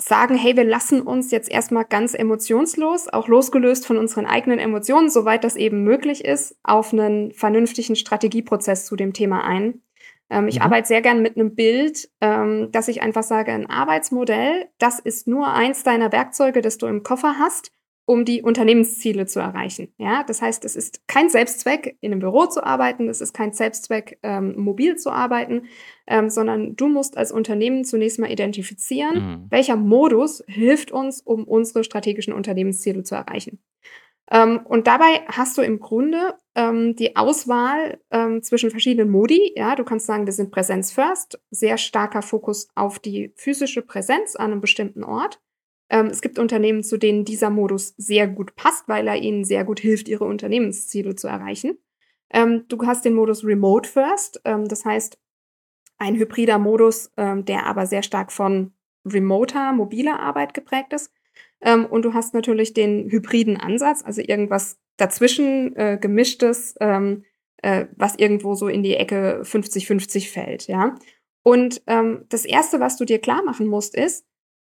sagen, 0.00 0.36
hey, 0.36 0.56
wir 0.56 0.62
lassen 0.62 1.02
uns 1.02 1.32
jetzt 1.32 1.50
erstmal 1.50 1.84
ganz 1.84 2.14
emotionslos, 2.14 3.08
auch 3.08 3.26
losgelöst 3.26 3.88
von 3.88 3.98
unseren 3.98 4.24
eigenen 4.24 4.60
Emotionen, 4.60 5.10
soweit 5.10 5.42
das 5.42 5.56
eben 5.56 5.82
möglich 5.82 6.24
ist, 6.24 6.56
auf 6.62 6.92
einen 6.92 7.32
vernünftigen 7.32 7.96
Strategieprozess 7.96 8.86
zu 8.86 8.94
dem 8.94 9.14
Thema 9.14 9.42
ein. 9.42 9.82
Ähm, 10.30 10.46
ich 10.46 10.60
mhm. 10.60 10.62
arbeite 10.62 10.86
sehr 10.86 11.02
gern 11.02 11.22
mit 11.22 11.36
einem 11.36 11.56
Bild, 11.56 12.08
ähm, 12.20 12.70
dass 12.70 12.86
ich 12.86 13.02
einfach 13.02 13.24
sage, 13.24 13.50
ein 13.50 13.68
Arbeitsmodell, 13.68 14.68
das 14.78 15.00
ist 15.00 15.26
nur 15.26 15.48
eins 15.48 15.82
deiner 15.82 16.12
Werkzeuge, 16.12 16.62
das 16.62 16.78
du 16.78 16.86
im 16.86 17.02
Koffer 17.02 17.40
hast 17.40 17.72
um 18.06 18.24
die 18.24 18.40
Unternehmensziele 18.42 19.26
zu 19.26 19.40
erreichen. 19.40 19.92
Ja, 19.98 20.22
das 20.22 20.40
heißt, 20.40 20.64
es 20.64 20.76
ist 20.76 21.06
kein 21.08 21.28
Selbstzweck, 21.28 21.98
in 22.00 22.12
einem 22.12 22.20
Büro 22.20 22.46
zu 22.46 22.64
arbeiten, 22.64 23.08
es 23.08 23.20
ist 23.20 23.34
kein 23.34 23.52
Selbstzweck, 23.52 24.18
ähm, 24.22 24.56
mobil 24.56 24.96
zu 24.96 25.10
arbeiten, 25.10 25.62
ähm, 26.06 26.30
sondern 26.30 26.76
du 26.76 26.88
musst 26.88 27.18
als 27.18 27.32
Unternehmen 27.32 27.84
zunächst 27.84 28.20
mal 28.20 28.30
identifizieren, 28.30 29.14
mhm. 29.14 29.46
welcher 29.50 29.76
Modus 29.76 30.42
hilft 30.46 30.92
uns, 30.92 31.20
um 31.20 31.44
unsere 31.44 31.82
strategischen 31.82 32.32
Unternehmensziele 32.32 33.02
zu 33.02 33.16
erreichen. 33.16 33.58
Ähm, 34.30 34.60
und 34.64 34.86
dabei 34.86 35.22
hast 35.28 35.58
du 35.58 35.62
im 35.62 35.80
Grunde 35.80 36.34
ähm, 36.54 36.96
die 36.96 37.16
Auswahl 37.16 38.00
ähm, 38.10 38.42
zwischen 38.42 38.70
verschiedenen 38.70 39.10
Modi. 39.10 39.52
Ja, 39.56 39.76
du 39.76 39.84
kannst 39.84 40.06
sagen, 40.06 40.26
wir 40.26 40.32
sind 40.32 40.50
Präsenz 40.50 40.92
first, 40.92 41.40
sehr 41.50 41.76
starker 41.76 42.22
Fokus 42.22 42.68
auf 42.74 42.98
die 42.98 43.32
physische 43.36 43.82
Präsenz 43.82 44.36
an 44.36 44.52
einem 44.52 44.60
bestimmten 44.60 45.04
Ort. 45.04 45.40
Ähm, 45.88 46.06
es 46.06 46.20
gibt 46.20 46.38
Unternehmen, 46.38 46.82
zu 46.82 46.96
denen 46.96 47.24
dieser 47.24 47.50
Modus 47.50 47.94
sehr 47.96 48.26
gut 48.26 48.56
passt, 48.56 48.88
weil 48.88 49.06
er 49.06 49.16
ihnen 49.16 49.44
sehr 49.44 49.64
gut 49.64 49.80
hilft, 49.80 50.08
ihre 50.08 50.24
Unternehmensziele 50.24 51.14
zu 51.14 51.28
erreichen. 51.28 51.78
Ähm, 52.30 52.64
du 52.68 52.78
hast 52.84 53.04
den 53.04 53.14
Modus 53.14 53.44
Remote 53.44 53.88
First, 53.88 54.40
ähm, 54.44 54.66
das 54.66 54.84
heißt 54.84 55.18
ein 55.98 56.16
hybrider 56.16 56.58
Modus, 56.58 57.12
ähm, 57.16 57.44
der 57.44 57.66
aber 57.66 57.86
sehr 57.86 58.02
stark 58.02 58.32
von 58.32 58.72
remoter, 59.04 59.72
mobiler 59.72 60.20
Arbeit 60.20 60.52
geprägt 60.52 60.92
ist. 60.92 61.12
Ähm, 61.60 61.86
und 61.86 62.04
du 62.04 62.12
hast 62.12 62.34
natürlich 62.34 62.74
den 62.74 63.10
hybriden 63.10 63.56
Ansatz, 63.56 64.02
also 64.04 64.20
irgendwas 64.20 64.78
dazwischen 64.96 65.74
äh, 65.76 65.98
gemischtes, 66.00 66.74
ähm, 66.80 67.24
äh, 67.62 67.86
was 67.96 68.16
irgendwo 68.16 68.54
so 68.54 68.68
in 68.68 68.82
die 68.82 68.96
Ecke 68.96 69.42
50-50 69.44 70.30
fällt, 70.30 70.66
ja. 70.66 70.94
Und 71.42 71.82
das 71.86 72.44
erste, 72.44 72.80
was 72.80 72.96
du 72.96 73.04
dir 73.04 73.20
klar 73.20 73.44
machen 73.44 73.68
musst, 73.68 73.94
ist, 73.94 74.26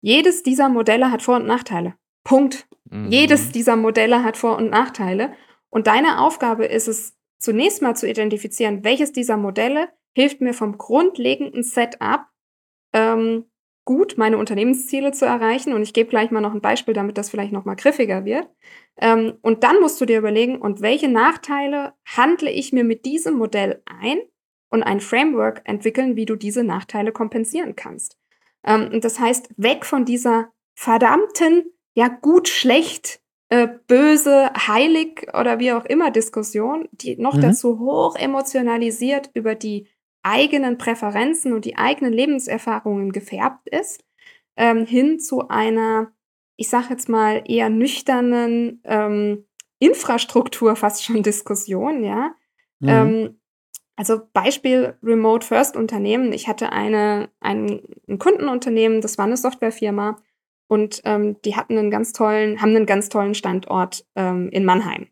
jedes 0.04 0.42
dieser 0.42 0.68
Modelle 0.68 1.10
hat 1.10 1.22
Vor- 1.22 1.36
und 1.36 1.46
Nachteile. 1.46 1.94
Punkt. 2.24 2.68
Mhm. 2.90 3.08
Jedes 3.08 3.52
dieser 3.52 3.74
Modelle 3.74 4.22
hat 4.22 4.36
Vor- 4.36 4.58
und 4.58 4.68
Nachteile. 4.68 5.32
Und 5.70 5.86
deine 5.86 6.20
Aufgabe 6.20 6.66
ist 6.66 6.88
es, 6.88 7.16
zunächst 7.38 7.80
mal 7.80 7.96
zu 7.96 8.06
identifizieren, 8.06 8.84
welches 8.84 9.12
dieser 9.12 9.38
Modelle 9.38 9.88
hilft 10.14 10.42
mir 10.42 10.52
vom 10.52 10.76
grundlegenden 10.76 11.62
Setup 11.62 12.26
ähm, 12.92 13.46
gut, 13.86 14.18
meine 14.18 14.36
Unternehmensziele 14.36 15.12
zu 15.12 15.24
erreichen. 15.24 15.72
Und 15.72 15.80
ich 15.80 15.94
gebe 15.94 16.10
gleich 16.10 16.30
mal 16.30 16.42
noch 16.42 16.52
ein 16.52 16.60
Beispiel, 16.60 16.92
damit 16.92 17.16
das 17.16 17.30
vielleicht 17.30 17.52
noch 17.52 17.64
mal 17.64 17.74
griffiger 17.74 18.26
wird. 18.26 18.46
Ähm, 18.98 19.38
und 19.40 19.64
dann 19.64 19.80
musst 19.80 19.98
du 20.02 20.04
dir 20.04 20.18
überlegen, 20.18 20.58
und 20.60 20.82
welche 20.82 21.08
Nachteile 21.08 21.94
handle 22.04 22.50
ich 22.50 22.74
mir 22.74 22.84
mit 22.84 23.06
diesem 23.06 23.38
Modell 23.38 23.82
ein 23.86 24.18
und 24.68 24.82
ein 24.82 25.00
Framework 25.00 25.62
entwickeln, 25.64 26.14
wie 26.14 26.26
du 26.26 26.36
diese 26.36 26.62
Nachteile 26.62 27.10
kompensieren 27.10 27.74
kannst. 27.74 28.18
Ähm, 28.64 28.90
und 28.92 29.04
das 29.04 29.18
heißt, 29.18 29.50
weg 29.56 29.84
von 29.84 30.04
dieser 30.04 30.50
verdammten, 30.74 31.64
ja 31.94 32.08
gut, 32.08 32.48
schlecht, 32.48 33.20
äh, 33.50 33.68
böse, 33.86 34.50
heilig 34.54 35.28
oder 35.38 35.58
wie 35.58 35.72
auch 35.72 35.84
immer 35.84 36.10
Diskussion, 36.10 36.88
die 36.92 37.16
noch 37.16 37.34
mhm. 37.34 37.42
dazu 37.42 37.78
hoch 37.78 38.16
emotionalisiert 38.16 39.30
über 39.34 39.54
die 39.54 39.86
eigenen 40.22 40.78
Präferenzen 40.78 41.52
und 41.52 41.64
die 41.64 41.76
eigenen 41.76 42.12
Lebenserfahrungen 42.12 43.12
gefärbt 43.12 43.68
ist, 43.68 44.02
ähm, 44.56 44.86
hin 44.86 45.20
zu 45.20 45.48
einer, 45.48 46.12
ich 46.56 46.68
sage 46.68 46.86
jetzt 46.90 47.08
mal, 47.08 47.44
eher 47.46 47.68
nüchternen 47.68 48.80
ähm, 48.84 49.44
Infrastruktur 49.78 50.76
fast 50.76 51.04
schon 51.04 51.22
Diskussion, 51.22 52.02
ja. 52.02 52.34
Mhm. 52.80 52.88
Ähm, 52.88 53.40
also 53.96 54.20
Beispiel 54.32 54.94
Remote 55.02 55.46
First 55.46 55.76
Unternehmen. 55.76 56.32
Ich 56.32 56.48
hatte 56.48 56.72
eine, 56.72 57.28
ein, 57.40 57.82
ein 58.08 58.18
Kundenunternehmen, 58.18 59.00
das 59.00 59.18
war 59.18 59.26
eine 59.26 59.36
Softwarefirma 59.36 60.16
und 60.68 61.02
ähm, 61.04 61.40
die 61.42 61.56
hatten 61.56 61.78
einen 61.78 61.90
ganz 61.90 62.12
tollen, 62.12 62.60
haben 62.60 62.70
einen 62.70 62.86
ganz 62.86 63.08
tollen 63.08 63.34
Standort 63.34 64.06
ähm, 64.16 64.48
in 64.50 64.64
Mannheim. 64.64 65.08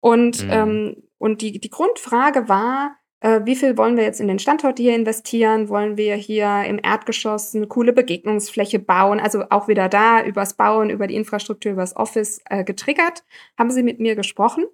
Und, 0.00 0.44
mhm. 0.44 0.50
ähm, 0.50 0.96
und 1.18 1.40
die, 1.40 1.60
die 1.60 1.70
Grundfrage 1.70 2.48
war, 2.48 2.96
äh, 3.20 3.40
wie 3.44 3.56
viel 3.56 3.78
wollen 3.78 3.96
wir 3.96 4.04
jetzt 4.04 4.20
in 4.20 4.28
den 4.28 4.38
Standort 4.38 4.78
hier 4.78 4.94
investieren? 4.94 5.70
Wollen 5.70 5.96
wir 5.96 6.14
hier 6.14 6.64
im 6.66 6.78
Erdgeschoss 6.82 7.54
eine 7.54 7.66
coole 7.66 7.94
Begegnungsfläche 7.94 8.78
bauen? 8.78 9.18
Also 9.18 9.44
auch 9.48 9.66
wieder 9.66 9.88
da 9.88 10.22
übers 10.22 10.54
Bauen, 10.54 10.90
über 10.90 11.06
die 11.06 11.14
Infrastruktur, 11.14 11.72
übers 11.72 11.96
Office 11.96 12.42
äh, 12.50 12.64
getriggert, 12.64 13.24
haben 13.58 13.70
sie 13.70 13.82
mit 13.82 13.98
mir 13.98 14.14
gesprochen. 14.14 14.64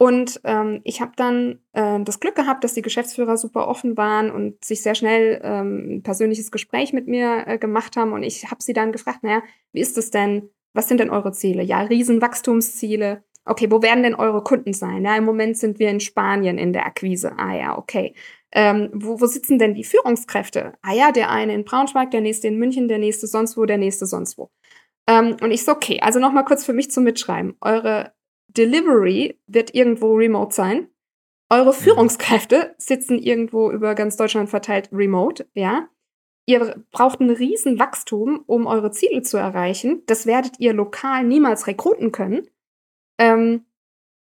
Und 0.00 0.40
ähm, 0.44 0.80
ich 0.84 1.00
habe 1.00 1.12
dann 1.16 1.58
äh, 1.72 1.98
das 2.04 2.20
Glück 2.20 2.36
gehabt, 2.36 2.62
dass 2.62 2.74
die 2.74 2.82
Geschäftsführer 2.82 3.36
super 3.36 3.66
offen 3.66 3.96
waren 3.96 4.30
und 4.30 4.64
sich 4.64 4.80
sehr 4.80 4.94
schnell 4.94 5.40
ähm, 5.42 5.96
ein 5.96 6.02
persönliches 6.04 6.52
Gespräch 6.52 6.92
mit 6.92 7.08
mir 7.08 7.44
äh, 7.46 7.58
gemacht 7.58 7.96
haben. 7.96 8.12
Und 8.12 8.22
ich 8.22 8.48
habe 8.48 8.62
sie 8.62 8.72
dann 8.72 8.92
gefragt, 8.92 9.24
naja, 9.24 9.42
wie 9.72 9.80
ist 9.80 9.98
es 9.98 10.10
denn? 10.10 10.50
Was 10.72 10.86
sind 10.86 11.00
denn 11.00 11.10
eure 11.10 11.32
Ziele? 11.32 11.64
Ja, 11.64 11.80
Riesenwachstumsziele. 11.80 13.24
Okay, 13.44 13.70
wo 13.70 13.82
werden 13.82 14.04
denn 14.04 14.14
eure 14.14 14.44
Kunden 14.44 14.72
sein? 14.72 15.04
Ja, 15.04 15.16
im 15.16 15.24
Moment 15.24 15.58
sind 15.58 15.80
wir 15.80 15.90
in 15.90 16.00
Spanien 16.00 16.58
in 16.58 16.72
der 16.72 16.86
Akquise. 16.86 17.32
Ah 17.36 17.56
ja, 17.56 17.76
okay. 17.76 18.14
Ähm, 18.52 18.90
wo, 18.92 19.20
wo 19.20 19.26
sitzen 19.26 19.58
denn 19.58 19.74
die 19.74 19.84
Führungskräfte? 19.84 20.74
Ah 20.80 20.92
ja, 20.92 21.10
der 21.10 21.30
eine 21.30 21.54
in 21.54 21.64
Braunschweig, 21.64 22.12
der 22.12 22.20
nächste 22.20 22.46
in 22.46 22.58
München, 22.58 22.86
der 22.86 22.98
nächste 22.98 23.26
sonst 23.26 23.56
wo, 23.56 23.64
der 23.64 23.78
nächste 23.78 24.06
sonst 24.06 24.38
wo. 24.38 24.50
Ähm, 25.08 25.36
und 25.42 25.50
ich 25.50 25.64
so, 25.64 25.72
okay, 25.72 25.98
also 26.00 26.20
nochmal 26.20 26.44
kurz 26.44 26.64
für 26.64 26.72
mich 26.72 26.90
zum 26.90 27.04
Mitschreiben. 27.04 27.56
Eure 27.60 28.12
Delivery 28.48 29.38
wird 29.46 29.74
irgendwo 29.74 30.14
remote 30.14 30.54
sein. 30.54 30.88
Eure 31.50 31.70
mhm. 31.70 31.76
Führungskräfte 31.76 32.74
sitzen 32.78 33.18
irgendwo 33.18 33.70
über 33.70 33.94
ganz 33.94 34.16
Deutschland 34.16 34.50
verteilt 34.50 34.90
remote, 34.92 35.48
ja. 35.54 35.88
Ihr 36.46 36.84
braucht 36.92 37.20
ein 37.20 37.30
Riesenwachstum, 37.30 38.42
um 38.46 38.66
eure 38.66 38.90
Ziele 38.90 39.20
zu 39.20 39.36
erreichen. 39.36 40.02
Das 40.06 40.24
werdet 40.24 40.58
ihr 40.58 40.72
lokal 40.72 41.24
niemals 41.24 41.66
rekruten 41.66 42.10
können. 42.10 42.48
Ähm, 43.18 43.66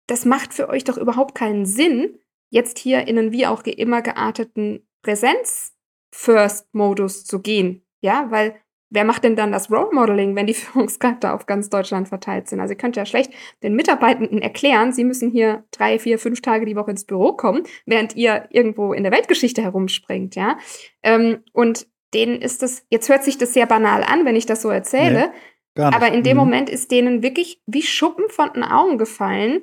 das 0.06 0.24
macht 0.24 0.54
für 0.54 0.70
euch 0.70 0.84
doch 0.84 0.96
überhaupt 0.96 1.34
keinen 1.34 1.66
Sinn, 1.66 2.18
jetzt 2.48 2.78
hier 2.78 3.06
in 3.08 3.18
einen 3.18 3.32
wie 3.32 3.46
auch 3.46 3.62
immer 3.64 4.00
gearteten 4.00 4.88
Präsenz-First-Modus 5.02 7.26
zu 7.26 7.42
gehen. 7.42 7.84
Ja, 8.00 8.30
weil 8.30 8.58
wer 8.94 9.04
macht 9.04 9.24
denn 9.24 9.36
dann 9.36 9.52
das 9.52 9.70
Role 9.70 9.90
Modeling, 9.92 10.36
wenn 10.36 10.46
die 10.46 10.54
Führungskräfte 10.54 11.32
auf 11.32 11.46
ganz 11.46 11.68
Deutschland 11.68 12.08
verteilt 12.08 12.48
sind? 12.48 12.60
Also 12.60 12.72
ihr 12.72 12.78
könnt 12.78 12.96
ja 12.96 13.04
schlecht 13.04 13.32
den 13.62 13.74
Mitarbeitenden 13.74 14.40
erklären, 14.40 14.92
sie 14.92 15.04
müssen 15.04 15.30
hier 15.30 15.64
drei, 15.70 15.98
vier, 15.98 16.18
fünf 16.18 16.40
Tage 16.40 16.64
die 16.64 16.76
Woche 16.76 16.92
ins 16.92 17.04
Büro 17.04 17.32
kommen, 17.32 17.64
während 17.86 18.16
ihr 18.16 18.46
irgendwo 18.50 18.92
in 18.92 19.02
der 19.02 19.12
Weltgeschichte 19.12 19.62
herumspringt, 19.62 20.36
ja. 20.36 20.58
Ähm, 21.02 21.42
und 21.52 21.86
denen 22.14 22.40
ist 22.40 22.62
das, 22.62 22.86
jetzt 22.90 23.08
hört 23.08 23.24
sich 23.24 23.38
das 23.38 23.52
sehr 23.52 23.66
banal 23.66 24.04
an, 24.04 24.24
wenn 24.24 24.36
ich 24.36 24.46
das 24.46 24.62
so 24.62 24.70
erzähle, 24.70 25.32
nee, 25.76 25.82
aber 25.82 26.12
in 26.12 26.22
dem 26.22 26.36
mhm. 26.36 26.44
Moment 26.44 26.70
ist 26.70 26.92
denen 26.92 27.22
wirklich 27.22 27.60
wie 27.66 27.82
Schuppen 27.82 28.28
von 28.28 28.52
den 28.54 28.62
Augen 28.62 28.98
gefallen, 28.98 29.62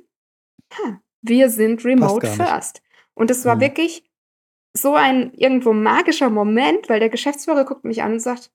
ha, 0.74 1.00
wir 1.22 1.50
sind 1.50 1.86
remote 1.86 2.28
first. 2.28 2.82
Und 3.14 3.32
es 3.32 3.46
war 3.46 3.56
mhm. 3.56 3.62
wirklich 3.62 4.04
so 4.74 4.96
ein 4.96 5.34
irgendwo 5.34 5.74
magischer 5.74 6.30
Moment, 6.30 6.90
weil 6.90 7.00
der 7.00 7.10
Geschäftsführer 7.10 7.66
guckt 7.66 7.84
mich 7.84 8.04
an 8.04 8.14
und 8.14 8.20
sagt, 8.20 8.52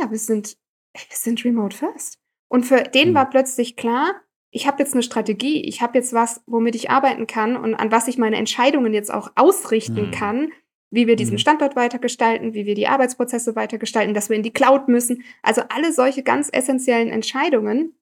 ja, 0.00 0.10
wir 0.10 0.18
sind, 0.18 0.56
wir 0.92 1.16
sind 1.16 1.44
remote 1.44 1.76
first. 1.76 2.18
Und 2.48 2.64
für 2.64 2.82
den 2.82 3.10
mhm. 3.10 3.14
war 3.14 3.30
plötzlich 3.30 3.76
klar, 3.76 4.14
ich 4.50 4.68
habe 4.68 4.78
jetzt 4.78 4.92
eine 4.92 5.02
Strategie, 5.02 5.62
ich 5.62 5.82
habe 5.82 5.98
jetzt 5.98 6.12
was, 6.12 6.42
womit 6.46 6.76
ich 6.76 6.90
arbeiten 6.90 7.26
kann 7.26 7.56
und 7.56 7.74
an 7.74 7.90
was 7.90 8.06
ich 8.06 8.18
meine 8.18 8.36
Entscheidungen 8.36 8.94
jetzt 8.94 9.12
auch 9.12 9.32
ausrichten 9.34 10.06
mhm. 10.06 10.10
kann, 10.12 10.52
wie 10.90 11.08
wir 11.08 11.16
diesen 11.16 11.34
mhm. 11.34 11.38
Standort 11.38 11.74
weitergestalten, 11.74 12.54
wie 12.54 12.64
wir 12.64 12.76
die 12.76 12.86
Arbeitsprozesse 12.86 13.56
weitergestalten, 13.56 14.14
dass 14.14 14.28
wir 14.28 14.36
in 14.36 14.44
die 14.44 14.52
Cloud 14.52 14.86
müssen. 14.86 15.24
Also 15.42 15.62
alle 15.68 15.92
solche 15.92 16.22
ganz 16.22 16.50
essentiellen 16.52 17.08
Entscheidungen 17.08 17.98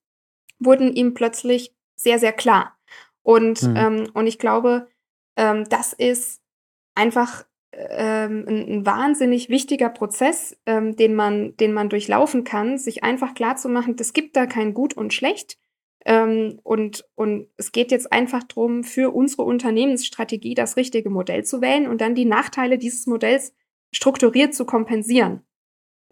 wurden 0.59 0.93
ihm 0.93 1.15
plötzlich 1.15 1.75
sehr, 1.97 2.19
sehr 2.19 2.33
klar. 2.33 2.77
Und, 3.23 3.63
mhm. 3.63 3.77
ähm, 3.77 4.11
und 4.13 4.27
ich 4.27 4.39
glaube, 4.39 4.89
ähm, 5.37 5.65
das 5.71 5.95
ist 5.95 6.43
einfach 6.95 7.47
ähm, 7.73 8.45
ein, 8.47 8.69
ein, 8.69 8.87
wahnsinnig 8.87 9.49
wichtiger 9.49 9.89
Prozess, 9.89 10.57
ähm, 10.67 10.97
den, 10.97 11.15
man, 11.15 11.57
den 11.57 11.73
man 11.73 11.89
durchlaufen 11.89 12.45
kann, 12.45 12.79
sich 12.79 13.03
einfach 13.03 13.35
klarzumachen, 13.35 13.97
es 13.99 14.13
gibt 14.13 14.37
da 14.37 14.47
kein 14.47 14.75
Gut 14.75 14.95
und 14.95 15.15
Schlecht. 15.15 15.59
Ähm, 16.05 16.59
und, 16.65 17.05
und 17.15 17.49
es 17.57 17.73
geht 17.73 17.91
jetzt 17.93 18.13
einfach 18.13 18.43
darum, 18.43 18.85
für 18.85 19.15
unsere 19.15 19.43
Unternehmensstrategie 19.43 20.55
das 20.55 20.77
richtige 20.77 21.11
Modell 21.11 21.45
zu 21.45 21.61
wählen 21.61 21.87
und 21.87 22.01
dann 22.01 22.15
die 22.15 22.25
Nachteile 22.25 22.77
dieses 22.77 23.07
Modells 23.07 23.55
strukturiert 23.93 24.55
zu 24.55 24.65
kompensieren. 24.65 25.43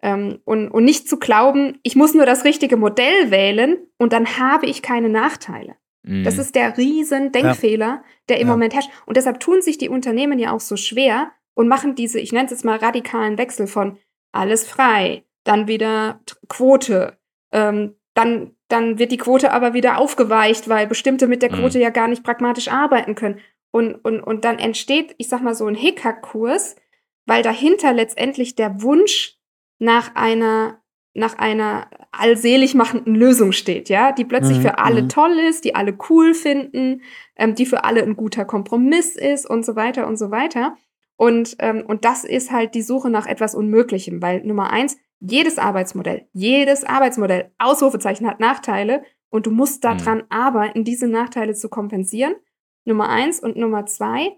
Ähm, 0.01 0.39
und, 0.45 0.69
und 0.69 0.85
nicht 0.85 1.07
zu 1.07 1.19
glauben, 1.19 1.79
ich 1.83 1.95
muss 1.95 2.13
nur 2.13 2.25
das 2.25 2.45
richtige 2.45 2.77
Modell 2.77 3.29
wählen 3.29 3.77
und 3.97 4.13
dann 4.13 4.37
habe 4.39 4.65
ich 4.65 4.81
keine 4.81 5.09
Nachteile. 5.09 5.75
Mhm. 6.03 6.23
Das 6.23 6.37
ist 6.37 6.55
der 6.55 6.77
riesen 6.77 7.31
Denkfehler, 7.31 7.85
ja. 7.85 8.03
der 8.29 8.39
im 8.39 8.47
ja. 8.47 8.53
Moment 8.53 8.73
herrscht. 8.73 8.89
Und 9.05 9.17
deshalb 9.17 9.39
tun 9.39 9.61
sich 9.61 9.77
die 9.77 9.89
Unternehmen 9.89 10.39
ja 10.39 10.53
auch 10.53 10.59
so 10.59 10.75
schwer, 10.75 11.31
und 11.53 11.67
machen 11.67 11.95
diese, 11.95 12.19
ich 12.19 12.31
nenne 12.31 12.45
es 12.45 12.51
jetzt 12.51 12.65
mal 12.65 12.77
radikalen 12.77 13.37
Wechsel 13.37 13.67
von 13.67 13.97
alles 14.31 14.67
frei, 14.67 15.23
dann 15.43 15.67
wieder 15.67 16.21
Quote, 16.47 17.17
ähm, 17.51 17.95
dann, 18.13 18.55
dann 18.67 18.99
wird 18.99 19.11
die 19.11 19.17
Quote 19.17 19.51
aber 19.51 19.73
wieder 19.73 19.97
aufgeweicht, 19.97 20.69
weil 20.69 20.87
bestimmte 20.87 21.27
mit 21.27 21.41
der 21.41 21.51
mhm. 21.51 21.57
Quote 21.57 21.77
mhm. 21.77 21.83
ja 21.83 21.89
gar 21.89 22.07
nicht 22.07 22.23
pragmatisch 22.23 22.67
arbeiten 22.69 23.15
können. 23.15 23.39
Und, 23.71 23.95
und, 23.95 24.21
und 24.21 24.43
dann 24.43 24.59
entsteht, 24.59 25.15
ich 25.17 25.29
sag 25.29 25.41
mal, 25.41 25.55
so 25.55 25.65
ein 25.65 25.75
Hickhack-Kurs, 25.75 26.75
weil 27.25 27.41
dahinter 27.41 27.93
letztendlich 27.93 28.55
der 28.55 28.81
Wunsch 28.81 29.37
nach 29.79 30.15
einer 30.15 30.81
nach 31.13 31.37
einer 31.37 31.89
allselig 32.11 32.73
machenden 32.73 33.15
Lösung 33.15 33.51
steht, 33.51 33.89
ja, 33.89 34.13
die 34.13 34.23
plötzlich 34.23 34.59
mhm. 34.59 34.61
für 34.61 34.77
alle 34.77 35.03
mhm. 35.03 35.09
toll 35.09 35.37
ist, 35.39 35.65
die 35.65 35.75
alle 35.75 35.97
cool 36.09 36.33
finden, 36.33 37.01
ähm, 37.35 37.55
die 37.55 37.65
für 37.65 37.83
alle 37.83 38.01
ein 38.01 38.15
guter 38.15 38.45
Kompromiss 38.45 39.17
ist 39.17 39.49
und 39.49 39.65
so 39.65 39.75
weiter 39.75 40.07
und 40.07 40.17
so 40.17 40.31
weiter. 40.31 40.77
Und, 41.21 41.57
ähm, 41.59 41.83
und 41.85 42.03
das 42.03 42.23
ist 42.23 42.51
halt 42.51 42.73
die 42.73 42.81
Suche 42.81 43.11
nach 43.11 43.27
etwas 43.27 43.53
Unmöglichem, 43.53 44.23
weil 44.23 44.43
Nummer 44.43 44.71
eins, 44.71 44.97
jedes 45.19 45.59
Arbeitsmodell, 45.59 46.27
jedes 46.33 46.83
Arbeitsmodell, 46.83 47.51
Ausrufezeichen 47.59 48.25
hat 48.25 48.39
Nachteile 48.39 49.03
und 49.29 49.45
du 49.45 49.51
musst 49.51 49.83
daran 49.83 50.17
mhm. 50.17 50.25
arbeiten, 50.29 50.83
diese 50.83 51.07
Nachteile 51.07 51.53
zu 51.53 51.69
kompensieren. 51.69 52.33
Nummer 52.85 53.09
eins 53.09 53.39
und 53.39 53.55
Nummer 53.55 53.85
zwei, 53.85 54.35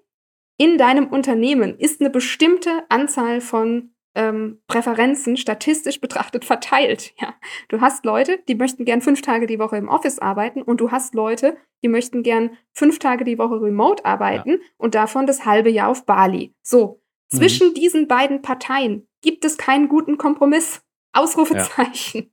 in 0.57 0.77
deinem 0.77 1.07
Unternehmen 1.07 1.79
ist 1.79 2.01
eine 2.01 2.09
bestimmte 2.09 2.83
Anzahl 2.89 3.39
von 3.39 3.92
ähm, 4.15 4.61
Präferenzen 4.67 5.37
statistisch 5.37 5.99
betrachtet 5.99 6.45
verteilt. 6.45 7.13
Ja, 7.19 7.33
du 7.69 7.81
hast 7.81 8.05
Leute, 8.05 8.39
die 8.47 8.55
möchten 8.55 8.85
gern 8.85 9.01
fünf 9.01 9.21
Tage 9.21 9.47
die 9.47 9.59
Woche 9.59 9.77
im 9.77 9.89
Office 9.89 10.19
arbeiten 10.19 10.61
und 10.61 10.79
du 10.81 10.91
hast 10.91 11.15
Leute, 11.15 11.57
die 11.83 11.87
möchten 11.87 12.23
gern 12.23 12.57
fünf 12.73 12.99
Tage 12.99 13.23
die 13.23 13.37
Woche 13.37 13.61
remote 13.61 14.05
arbeiten 14.05 14.51
ja. 14.51 14.57
und 14.77 14.95
davon 14.95 15.25
das 15.25 15.45
halbe 15.45 15.69
Jahr 15.69 15.89
auf 15.89 16.05
Bali. 16.05 16.53
So, 16.61 17.01
zwischen 17.29 17.69
mhm. 17.69 17.73
diesen 17.73 18.07
beiden 18.07 18.41
Parteien 18.41 19.07
gibt 19.21 19.45
es 19.45 19.57
keinen 19.57 19.89
guten 19.89 20.17
Kompromiss. 20.17 20.81
Ausrufezeichen. 21.13 22.31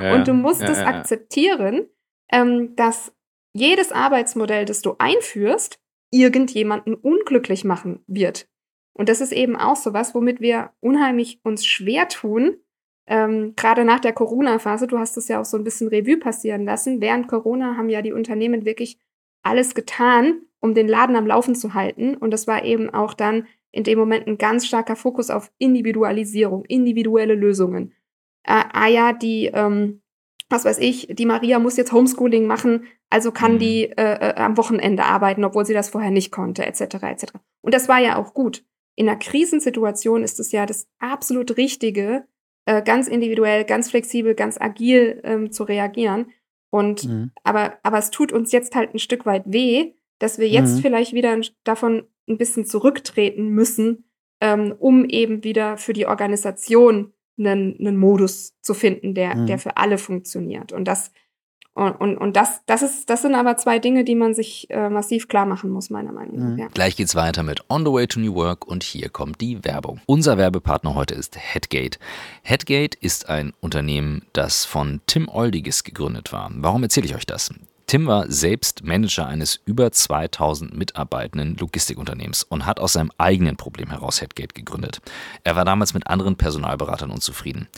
Ja. 0.00 0.14
und 0.14 0.28
du 0.28 0.34
musst 0.34 0.62
es 0.62 0.78
akzeptieren, 0.78 1.86
ähm, 2.30 2.74
dass 2.76 3.12
jedes 3.52 3.92
Arbeitsmodell, 3.92 4.64
das 4.64 4.82
du 4.82 4.96
einführst, 4.98 5.80
irgendjemanden 6.10 6.94
unglücklich 6.94 7.64
machen 7.64 8.02
wird. 8.06 8.48
Und 8.96 9.10
das 9.10 9.20
ist 9.20 9.32
eben 9.32 9.56
auch 9.56 9.76
so 9.76 9.92
was, 9.92 10.14
womit 10.14 10.40
wir 10.40 10.70
unheimlich 10.80 11.38
uns 11.42 11.66
schwer 11.66 12.08
tun. 12.08 12.56
Ähm, 13.06 13.52
Gerade 13.54 13.84
nach 13.84 14.00
der 14.00 14.14
Corona-Phase, 14.14 14.86
du 14.86 14.98
hast 14.98 15.18
es 15.18 15.28
ja 15.28 15.38
auch 15.38 15.44
so 15.44 15.58
ein 15.58 15.64
bisschen 15.64 15.88
Revue 15.88 16.16
passieren 16.16 16.64
lassen. 16.64 17.02
Während 17.02 17.28
Corona 17.28 17.76
haben 17.76 17.90
ja 17.90 18.00
die 18.00 18.14
Unternehmen 18.14 18.64
wirklich 18.64 18.98
alles 19.42 19.74
getan, 19.74 20.40
um 20.60 20.72
den 20.72 20.88
Laden 20.88 21.14
am 21.14 21.26
Laufen 21.26 21.54
zu 21.54 21.74
halten. 21.74 22.16
Und 22.16 22.30
das 22.30 22.46
war 22.46 22.64
eben 22.64 22.88
auch 22.88 23.12
dann 23.12 23.46
in 23.70 23.84
dem 23.84 23.98
Moment 23.98 24.26
ein 24.26 24.38
ganz 24.38 24.66
starker 24.66 24.96
Fokus 24.96 25.28
auf 25.28 25.52
Individualisierung, 25.58 26.64
individuelle 26.64 27.34
Lösungen. 27.34 27.92
Äh, 28.44 28.64
ah 28.72 28.88
ja, 28.88 29.12
die, 29.12 29.50
ähm, 29.52 30.00
was 30.48 30.64
weiß 30.64 30.78
ich, 30.78 31.08
die 31.10 31.26
Maria 31.26 31.58
muss 31.58 31.76
jetzt 31.76 31.92
Homeschooling 31.92 32.46
machen, 32.46 32.86
also 33.10 33.30
kann 33.30 33.54
mhm. 33.54 33.58
die 33.58 33.84
äh, 33.90 34.30
äh, 34.30 34.34
am 34.36 34.56
Wochenende 34.56 35.04
arbeiten, 35.04 35.44
obwohl 35.44 35.66
sie 35.66 35.74
das 35.74 35.90
vorher 35.90 36.10
nicht 36.10 36.32
konnte, 36.32 36.64
etc. 36.64 36.80
etc. 37.02 37.24
Und 37.60 37.74
das 37.74 37.90
war 37.90 37.98
ja 37.98 38.16
auch 38.16 38.32
gut 38.32 38.64
in 38.96 39.08
einer 39.08 39.18
Krisensituation 39.18 40.22
ist 40.22 40.40
es 40.40 40.52
ja 40.52 40.66
das 40.66 40.88
absolut 40.98 41.56
Richtige, 41.56 42.26
äh, 42.64 42.82
ganz 42.82 43.06
individuell, 43.06 43.64
ganz 43.64 43.90
flexibel, 43.90 44.34
ganz 44.34 44.60
agil 44.60 45.20
ähm, 45.22 45.52
zu 45.52 45.64
reagieren. 45.64 46.32
Und 46.70 47.04
mhm. 47.04 47.30
aber, 47.44 47.78
aber 47.82 47.98
es 47.98 48.10
tut 48.10 48.32
uns 48.32 48.52
jetzt 48.52 48.74
halt 48.74 48.92
ein 48.92 48.98
Stück 48.98 49.24
weit 49.24 49.44
weh, 49.46 49.92
dass 50.18 50.38
wir 50.38 50.48
jetzt 50.48 50.76
mhm. 50.76 50.80
vielleicht 50.80 51.12
wieder 51.12 51.38
davon 51.62 52.04
ein 52.28 52.38
bisschen 52.38 52.64
zurücktreten 52.64 53.50
müssen, 53.50 54.10
ähm, 54.40 54.74
um 54.78 55.04
eben 55.04 55.44
wieder 55.44 55.76
für 55.76 55.92
die 55.92 56.06
Organisation 56.06 57.12
einen, 57.38 57.76
einen 57.78 57.96
Modus 57.96 58.58
zu 58.62 58.74
finden, 58.74 59.14
der, 59.14 59.36
mhm. 59.36 59.46
der 59.46 59.58
für 59.58 59.76
alle 59.76 59.98
funktioniert. 59.98 60.72
Und 60.72 60.86
das 60.86 61.12
und, 61.76 61.92
und, 61.92 62.16
und 62.16 62.36
das, 62.36 62.62
das, 62.64 62.80
ist, 62.80 63.10
das 63.10 63.20
sind 63.20 63.34
aber 63.34 63.58
zwei 63.58 63.78
Dinge, 63.78 64.02
die 64.02 64.14
man 64.14 64.32
sich 64.32 64.66
äh, 64.70 64.88
massiv 64.88 65.28
klar 65.28 65.44
machen 65.44 65.68
muss, 65.68 65.90
meiner 65.90 66.10
Meinung 66.10 66.38
nach. 66.38 66.52
Mhm. 66.52 66.58
Ja. 66.58 66.68
Gleich 66.72 66.96
geht's 66.96 67.14
weiter 67.14 67.42
mit 67.42 67.60
On 67.68 67.84
the 67.84 67.92
Way 67.92 68.06
to 68.06 68.18
New 68.18 68.34
Work 68.34 68.66
und 68.66 68.82
hier 68.82 69.10
kommt 69.10 69.42
die 69.42 69.62
Werbung. 69.62 70.00
Unser 70.06 70.38
Werbepartner 70.38 70.94
heute 70.94 71.14
ist 71.14 71.36
Headgate. 71.36 71.98
Headgate 72.42 72.96
ist 72.98 73.28
ein 73.28 73.52
Unternehmen, 73.60 74.22
das 74.32 74.64
von 74.64 75.02
Tim 75.06 75.28
Oldiges 75.28 75.84
gegründet 75.84 76.32
war. 76.32 76.50
Warum 76.54 76.82
erzähle 76.82 77.04
ich 77.04 77.14
euch 77.14 77.26
das? 77.26 77.52
Tim 77.86 78.08
war 78.08 78.28
selbst 78.28 78.82
Manager 78.82 79.28
eines 79.28 79.60
über 79.64 79.92
2000 79.92 80.76
mitarbeitenden 80.76 81.56
Logistikunternehmens 81.56 82.42
und 82.42 82.66
hat 82.66 82.80
aus 82.80 82.94
seinem 82.94 83.12
eigenen 83.16 83.56
Problem 83.56 83.90
heraus 83.90 84.20
Headgate 84.20 84.54
gegründet. 84.54 85.00
Er 85.44 85.54
war 85.54 85.64
damals 85.64 85.94
mit 85.94 86.08
anderen 86.08 86.34
Personalberatern 86.34 87.12
unzufrieden. 87.12 87.68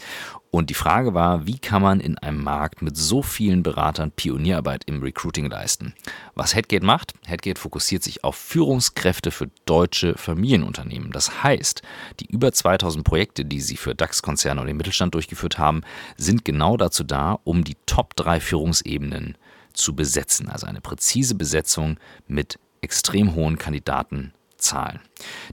Und 0.51 0.71
die 0.71 0.75
Frage 0.75 1.13
war, 1.13 1.47
wie 1.47 1.59
kann 1.59 1.83
man 1.83 2.01
in 2.01 2.17
einem 2.17 2.43
Markt 2.43 2.81
mit 2.81 2.97
so 2.97 3.21
vielen 3.21 3.63
Beratern 3.63 4.11
Pionierarbeit 4.11 4.85
im 4.87 5.03
Recruiting 5.03 5.51
leisten? 5.51 5.93
Was 6.35 6.55
Headgate 6.55 6.85
macht? 6.85 7.13
Headgate 7.27 7.59
fokussiert 7.59 8.03
sich 8.03 8.25
auf 8.25 8.37
Führungskräfte 8.37 9.31
für 9.31 9.51
deutsche 9.67 10.17
Familienunternehmen. 10.17 11.13
Das 11.13 11.43
heißt, 11.43 11.83
die 12.21 12.31
über 12.31 12.51
2000 12.51 13.05
Projekte, 13.05 13.45
die 13.45 13.61
sie 13.61 13.77
für 13.77 13.95
DAX-Konzerne 13.95 14.63
und 14.63 14.69
den 14.69 14.79
Mittelstand 14.79 15.13
durchgeführt 15.13 15.59
haben, 15.59 15.83
sind 16.17 16.47
genau 16.47 16.79
dazu 16.79 17.05
da, 17.05 17.39
um 17.45 17.63
die 17.63 17.77
Top 17.85 18.17
3 18.17 18.41
Führungsebenen 18.41 19.37
zu 19.73 19.95
besetzen. 19.95 20.49
Also 20.49 20.67
eine 20.67 20.81
präzise 20.81 21.35
Besetzung 21.35 21.99
mit 22.27 22.59
extrem 22.81 23.35
hohen 23.35 23.59
Kandidatenzahlen. 23.59 25.01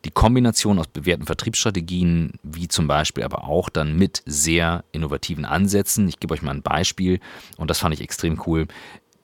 Die 0.03 0.11
Kombination 0.11 0.79
aus 0.79 0.87
bewährten 0.87 1.25
Vertriebsstrategien, 1.25 2.33
wie 2.43 2.67
zum 2.67 2.87
Beispiel 2.87 3.23
aber 3.23 3.45
auch 3.45 3.69
dann 3.69 3.97
mit 3.97 4.21
sehr 4.25 4.83
innovativen 4.91 5.45
Ansätzen. 5.45 6.07
Ich 6.07 6.19
gebe 6.19 6.33
euch 6.33 6.41
mal 6.41 6.51
ein 6.51 6.61
Beispiel 6.61 7.19
und 7.57 7.69
das 7.69 7.79
fand 7.79 7.93
ich 7.93 8.01
extrem 8.01 8.41
cool. 8.45 8.67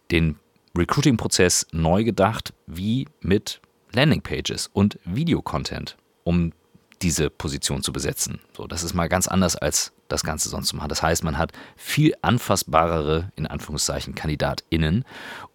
Den 0.10 0.38
Recruiting-Prozess 0.78 1.68
neu 1.72 2.04
gedacht, 2.04 2.54
wie 2.66 3.08
mit 3.20 3.62
Landingpages 3.94 4.70
und 4.72 5.00
Videocontent, 5.04 5.98
um 6.24 6.54
diese 7.02 7.30
Position 7.30 7.84
zu 7.84 7.92
besetzen. 7.94 8.40
So, 8.56 8.68
das 8.68 8.84
ist 8.84 8.94
mal 8.94 9.10
ganz 9.10 9.28
anders 9.28 9.56
als 9.56 9.94
das 10.08 10.24
Ganze 10.24 10.50
sonst 10.50 10.70
zu 10.70 10.76
machen. 10.76 10.90
Das 10.90 11.02
heißt, 11.02 11.24
man 11.24 11.38
hat 11.38 11.52
viel 11.76 12.14
anfassbarere, 12.22 13.32
in 13.36 13.48
Anführungszeichen, 13.48 14.16
KandidatInnen, 14.16 15.06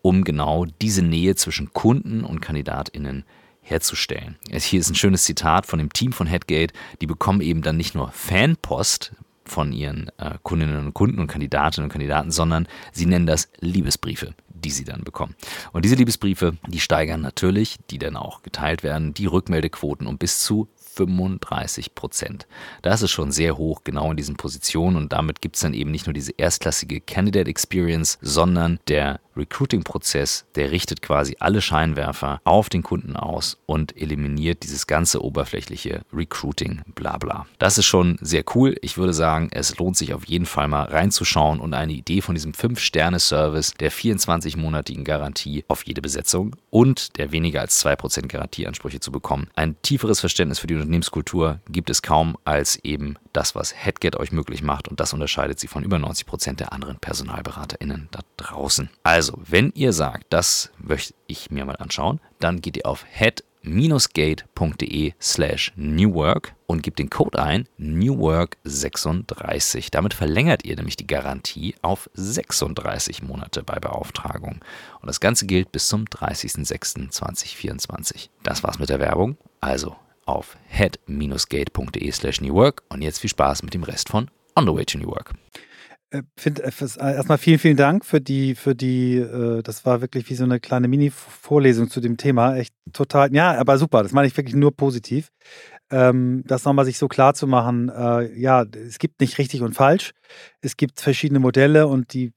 um 0.03 0.25
genau 0.25 0.65
diese 0.81 1.03
Nähe 1.03 1.35
zwischen 1.37 1.73
Kunden 1.73 2.25
und 2.25 2.41
KandidatInnen 2.41 3.25
herzustellen. 3.61 4.37
Hier 4.51 4.81
ist 4.81 4.91
ein 4.91 4.95
schönes 4.95 5.25
Zitat 5.25 5.67
von 5.67 5.79
dem 5.79 5.93
Team 5.93 6.13
von 6.13 6.27
Headgate. 6.27 6.73
Die 7.01 7.07
bekommen 7.07 7.41
eben 7.41 7.63
dann 7.63 7.77
nicht 7.77 7.95
nur 7.95 8.11
Fanpost 8.13 9.13
von 9.45 9.73
ihren 9.73 10.11
äh, 10.19 10.39
Kundinnen 10.43 10.87
und 10.87 10.95
Kunden 10.95 11.21
und 11.21 11.27
Kandidatinnen 11.29 11.87
und 11.87 11.93
Kandidaten, 11.93 12.31
sondern 12.31 12.67
sie 12.93 13.07
nennen 13.07 13.27
das 13.27 13.49
Liebesbriefe 13.61 14.35
die 14.67 14.71
sie 14.71 14.85
dann 14.85 15.05
bekommen. 15.05 15.35
Und 15.73 15.85
diese 15.85 15.95
Liebesbriefe, 15.95 16.57
die 16.67 16.81
steigern 16.81 17.21
natürlich, 17.21 17.77
die 17.91 17.99
dann 17.99 18.17
auch 18.17 18.43
geteilt 18.43 18.83
werden, 18.83 19.15
die 19.15 19.27
Rückmeldequoten 19.27 20.07
um 20.07 20.19
bis 20.19 20.43
zu 20.43 20.69
35 20.97 21.95
Prozent. 21.95 22.47
Das 22.83 23.03
ist 23.03 23.11
schon 23.11 23.33
sehr 23.33 23.57
hoch, 23.57 23.83
genau 23.85 24.11
in 24.11 24.17
diesen 24.17 24.37
Positionen 24.37 24.97
und 24.97 25.13
damit 25.13 25.41
gibt 25.41 25.57
es 25.57 25.63
dann 25.63 25.75
eben 25.75 25.91
nicht 25.91 26.07
nur 26.07 26.15
diese 26.15 26.33
erstklassige 26.37 27.01
Candidate 27.01 27.49
Experience, 27.51 28.19
sondern 28.21 28.81
der 28.89 29.21
Recruiting-Prozess, 29.37 30.47
der 30.55 30.71
richtet 30.71 31.03
quasi 31.03 31.37
alle 31.41 31.61
Scheinwerfer 31.61 32.41
auf 32.45 32.69
den 32.69 32.83
Kunden 32.83 33.17
aus 33.17 33.59
und 33.67 33.97
eliminiert 33.97 34.63
dieses 34.63 34.87
ganze 34.87 35.23
oberflächliche 35.23 36.03
Recruiting, 36.13 36.83
bla 36.95 37.19
bla. 37.19 37.47
Das 37.59 37.79
ist 37.79 37.87
schon 37.87 38.19
sehr 38.21 38.45
cool. 38.55 38.77
Ich 38.83 38.99
würde 38.99 39.13
sagen, 39.13 39.49
es 39.53 39.77
lohnt 39.79 39.97
sich 39.97 40.15
auf 40.15 40.25
jeden 40.27 40.47
Fall 40.47 40.69
mal 40.69 40.85
reinzuschauen 40.85 41.61
und 41.61 41.75
eine 41.75 41.93
Idee 41.93 42.21
von 42.21 42.35
diesem 42.35 42.53
5-Sterne-Service 42.53 43.75
der 43.75 43.93
24-monatigen 43.93 45.05
Garantie 45.05 45.65
auf 45.69 45.87
jede 45.87 46.03
Besetzung 46.03 46.57
und 46.71 47.17
der 47.19 47.33
weniger 47.33 47.61
als 47.61 47.85
2% 47.85 48.29
Garantieansprüche 48.29 49.01
zu 49.01 49.13
bekommen. 49.13 49.49
Ein 49.55 49.77
tieferes 49.83 50.21
Verständnis 50.21 50.59
für 50.59 50.67
die 50.67 50.75
Unternehmenskultur 50.75 51.61
gibt 51.69 51.91
es 51.91 52.03
kaum 52.03 52.37
als 52.45 52.77
eben 52.85 53.17
das, 53.33 53.55
was 53.55 53.75
Headget 53.75 54.17
euch 54.17 54.33
möglich 54.33 54.63
macht 54.63 54.89
und 54.89 55.01
das 55.01 55.13
unterscheidet 55.13 55.61
sie 55.61 55.67
von 55.67 55.85
über 55.85 55.97
90% 55.97 56.57
der 56.57 56.73
anderen 56.73 56.97
PersonalberaterInnen 56.99 58.09
da 58.11 58.21
draußen. 58.37 58.89
Also 59.03 59.26
also, 59.27 59.43
wenn 59.45 59.73
ihr 59.75 59.93
sagt, 59.93 60.27
das 60.31 60.71
möchte 60.79 61.13
ich 61.27 61.51
mir 61.51 61.65
mal 61.65 61.75
anschauen, 61.75 62.21
dann 62.39 62.61
geht 62.61 62.77
ihr 62.77 62.87
auf 62.87 63.05
head-gate.de 63.11 65.15
slash 65.21 65.73
newwork 65.75 66.55
und 66.67 66.85
gebt 66.85 67.01
den 67.01 67.11
Code 67.11 67.43
ein 67.43 67.67
newwork36. 67.77 69.91
Damit 69.91 70.15
verlängert 70.15 70.65
ihr 70.65 70.77
nämlich 70.77 70.95
die 70.95 71.09
Garantie 71.09 71.75
auf 71.83 72.09
36 72.15 73.25
Monate 73.25 73.65
bei 73.65 73.81
Beauftragung. 73.81 74.61
Und 75.01 75.07
das 75.09 75.19
Ganze 75.19 75.47
gilt 75.47 75.73
bis 75.73 75.89
zum 75.89 76.05
30.06.2024. 76.05 78.29
Das 78.45 78.63
war's 78.63 78.79
mit 78.79 78.91
der 78.91 79.01
Werbung. 79.01 79.37
Also 79.61 79.97
auf 80.25 80.57
head-gate.de 80.69 82.13
slash 82.13 82.41
newwork 82.41 82.85
und 82.91 83.03
jetzt 83.03 83.19
viel 83.19 83.31
Spaß 83.31 83.65
mit 83.65 83.75
dem 83.75 83.83
Rest 83.83 84.09
von 84.09 84.31
On 84.55 84.65
the 84.65 84.73
Way 84.73 84.85
to 84.85 84.99
New 84.99 85.09
Work. 85.09 85.35
Äh, 86.11 86.23
äh, 86.45 86.51
äh, 86.51 87.15
erstmal 87.15 87.39
vielen, 87.39 87.59
vielen 87.59 87.77
Dank 87.77 88.05
für 88.05 88.21
die, 88.21 88.55
für 88.55 88.75
die, 88.75 89.25
das 89.65 89.85
war 89.85 90.01
wirklich 90.01 90.29
wie 90.31 90.35
so 90.35 90.45
eine 90.45 90.61
kleine 90.61 90.89
Mini-Vorlesung 90.89 91.91
zu 91.91 92.01
dem 92.01 92.17
Thema. 92.17 92.57
Echt 92.57 92.75
total, 92.93 93.35
ja, 93.35 93.59
aber 93.59 93.79
super, 93.79 94.03
das 94.03 94.13
meine 94.13 94.29
ich 94.29 94.37
wirklich 94.37 94.55
nur 94.55 94.77
positiv. 94.77 95.31
Ähm, 95.91 96.43
das 96.47 96.65
nochmal 96.65 96.85
sich 96.85 96.99
so 96.99 97.09
klar 97.09 97.35
zu 97.35 97.47
machen, 97.47 97.91
ja, 98.35 98.63
es 98.63 98.99
gibt 98.99 99.21
nicht 99.21 99.39
richtig 99.39 99.63
und 99.63 99.75
falsch. 99.75 100.13
Es 100.61 100.77
gibt 100.77 101.01
verschiedene 101.01 101.41
Modelle 101.41 101.87
und 101.87 102.13
die 102.13 102.33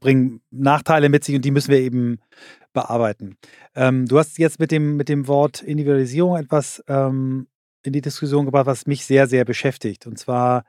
bringen 0.00 0.40
Nachteile 0.50 1.08
mit 1.08 1.24
sich 1.24 1.36
und 1.36 1.44
die 1.44 1.50
müssen 1.50 1.70
wir 1.70 1.80
eben 1.80 2.20
bearbeiten. 2.72 3.36
Ähm, 3.74 4.06
du 4.06 4.18
hast 4.18 4.38
jetzt 4.38 4.58
mit 4.58 4.70
dem, 4.70 4.96
mit 4.96 5.08
dem 5.08 5.26
Wort 5.26 5.62
Individualisierung 5.62 6.36
etwas 6.36 6.82
ähm, 6.88 7.48
in 7.82 7.92
die 7.92 8.00
Diskussion 8.00 8.46
gebracht, 8.46 8.66
was 8.66 8.86
mich 8.86 9.04
sehr, 9.04 9.26
sehr 9.26 9.44
beschäftigt. 9.44 10.06
Und 10.06 10.18
zwar 10.18 10.64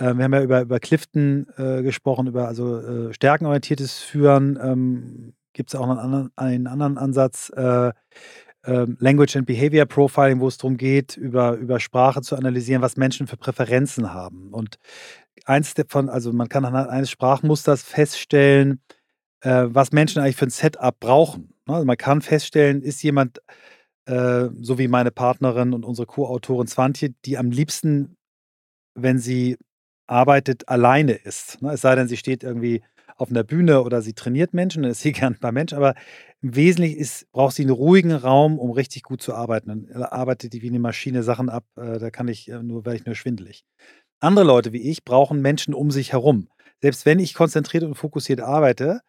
Äh, 0.00 0.16
wir 0.16 0.24
haben 0.24 0.32
ja 0.32 0.42
über, 0.42 0.62
über 0.62 0.80
Clifton 0.80 1.46
äh, 1.56 1.82
gesprochen, 1.82 2.26
über 2.26 2.48
also 2.48 2.78
äh, 2.80 3.12
stärkenorientiertes 3.12 3.98
Führen. 3.98 4.58
Ähm, 4.60 5.34
Gibt 5.52 5.70
es 5.70 5.74
auch 5.78 5.88
einen 5.88 5.98
anderen, 5.98 6.30
einen 6.36 6.66
anderen 6.66 6.98
Ansatz, 6.98 7.50
äh, 7.50 7.92
ähm, 8.64 8.96
Language 9.00 9.36
and 9.36 9.46
Behavior 9.46 9.86
Profiling, 9.86 10.40
wo 10.40 10.48
es 10.48 10.58
darum 10.58 10.76
geht, 10.76 11.16
über, 11.16 11.54
über 11.54 11.80
Sprache 11.80 12.22
zu 12.22 12.36
analysieren, 12.36 12.82
was 12.82 12.96
Menschen 12.96 13.26
für 13.26 13.36
Präferenzen 13.36 14.12
haben. 14.12 14.52
Und 14.52 14.78
eins 15.44 15.74
davon, 15.74 16.08
also 16.08 16.32
man 16.32 16.48
kann 16.48 16.64
anhand 16.64 16.90
eines 16.90 17.10
Sprachmusters 17.10 17.82
feststellen, 17.82 18.80
äh, 19.40 19.66
was 19.68 19.92
Menschen 19.92 20.22
eigentlich 20.22 20.36
für 20.36 20.46
ein 20.46 20.50
Setup 20.50 20.98
brauchen. 20.98 21.54
Ne? 21.66 21.74
Also 21.74 21.86
man 21.86 21.96
kann 21.96 22.22
feststellen, 22.22 22.82
ist 22.82 23.02
jemand, 23.02 23.40
äh, 24.06 24.48
so 24.60 24.78
wie 24.78 24.88
meine 24.88 25.10
Partnerin 25.10 25.72
und 25.72 25.84
unsere 25.84 26.06
Co-Autorin 26.06 26.66
Swantje, 26.66 27.14
die 27.24 27.38
am 27.38 27.50
liebsten, 27.50 28.16
wenn 28.94 29.18
sie 29.18 29.56
arbeitet, 30.10 30.68
alleine 30.68 31.12
ist. 31.12 31.62
Ne? 31.62 31.72
Es 31.72 31.80
sei 31.80 31.94
denn, 31.94 32.08
sie 32.08 32.16
steht 32.16 32.42
irgendwie 32.42 32.82
auf 33.16 33.30
einer 33.30 33.44
Bühne 33.44 33.82
oder 33.82 34.02
sie 34.02 34.14
trainiert 34.14 34.54
Menschen, 34.54 34.82
dann 34.82 34.92
ist 34.92 35.00
sie 35.00 35.12
gern 35.12 35.36
bei 35.40 35.52
Menschen, 35.52 35.76
aber 35.76 35.94
im 36.42 36.56
Wesentlichen 36.56 36.98
ist, 36.98 37.30
braucht 37.32 37.54
sie 37.54 37.62
einen 37.62 37.70
ruhigen 37.70 38.12
Raum, 38.12 38.58
um 38.58 38.70
richtig 38.70 39.02
gut 39.02 39.22
zu 39.22 39.34
arbeiten. 39.34 39.68
Dann 39.68 40.02
arbeitet 40.02 40.52
die 40.52 40.62
wie 40.62 40.68
eine 40.68 40.78
Maschine 40.78 41.22
Sachen 41.22 41.48
ab, 41.48 41.64
äh, 41.76 41.98
da 41.98 42.10
kann 42.10 42.28
ich 42.28 42.48
äh, 42.50 42.62
nur, 42.62 42.84
werde 42.84 42.96
ich 42.96 43.06
nur 43.06 43.14
schwindelig. 43.14 43.64
Andere 44.20 44.44
Leute 44.44 44.72
wie 44.72 44.90
ich 44.90 45.04
brauchen 45.04 45.40
Menschen 45.40 45.74
um 45.74 45.90
sich 45.90 46.12
herum. 46.12 46.48
Selbst 46.82 47.04
wenn 47.04 47.18
ich 47.18 47.34
konzentriert 47.34 47.84
und 47.84 47.94
fokussiert 47.94 48.40
arbeite, 48.40 49.00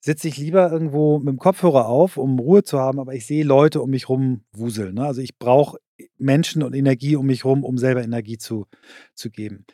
sitze 0.00 0.28
ich 0.28 0.38
lieber 0.38 0.72
irgendwo 0.72 1.18
mit 1.18 1.28
dem 1.28 1.38
Kopfhörer 1.38 1.86
auf, 1.86 2.16
um 2.16 2.38
Ruhe 2.38 2.62
zu 2.62 2.78
haben, 2.78 2.98
aber 2.98 3.14
ich 3.14 3.26
sehe 3.26 3.44
Leute 3.44 3.82
um 3.82 3.90
mich 3.90 4.08
rum 4.08 4.44
wuseln. 4.52 4.94
Ne? 4.94 5.04
Also 5.04 5.20
ich 5.20 5.38
brauche 5.38 5.78
Menschen 6.16 6.62
und 6.62 6.74
Energie 6.74 7.16
um 7.16 7.26
mich 7.26 7.44
herum, 7.44 7.64
um 7.64 7.76
selber 7.76 8.02
Energie 8.02 8.38
zu, 8.38 8.66
zu 9.14 9.30
geben. 9.30 9.66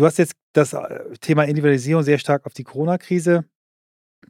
Du 0.00 0.06
hast 0.06 0.16
jetzt 0.16 0.34
das 0.54 0.72
äh, 0.72 1.14
Thema 1.20 1.44
Individualisierung 1.44 2.02
sehr 2.02 2.16
stark 2.16 2.46
auf 2.46 2.54
die 2.54 2.64
Corona-Krise 2.64 3.44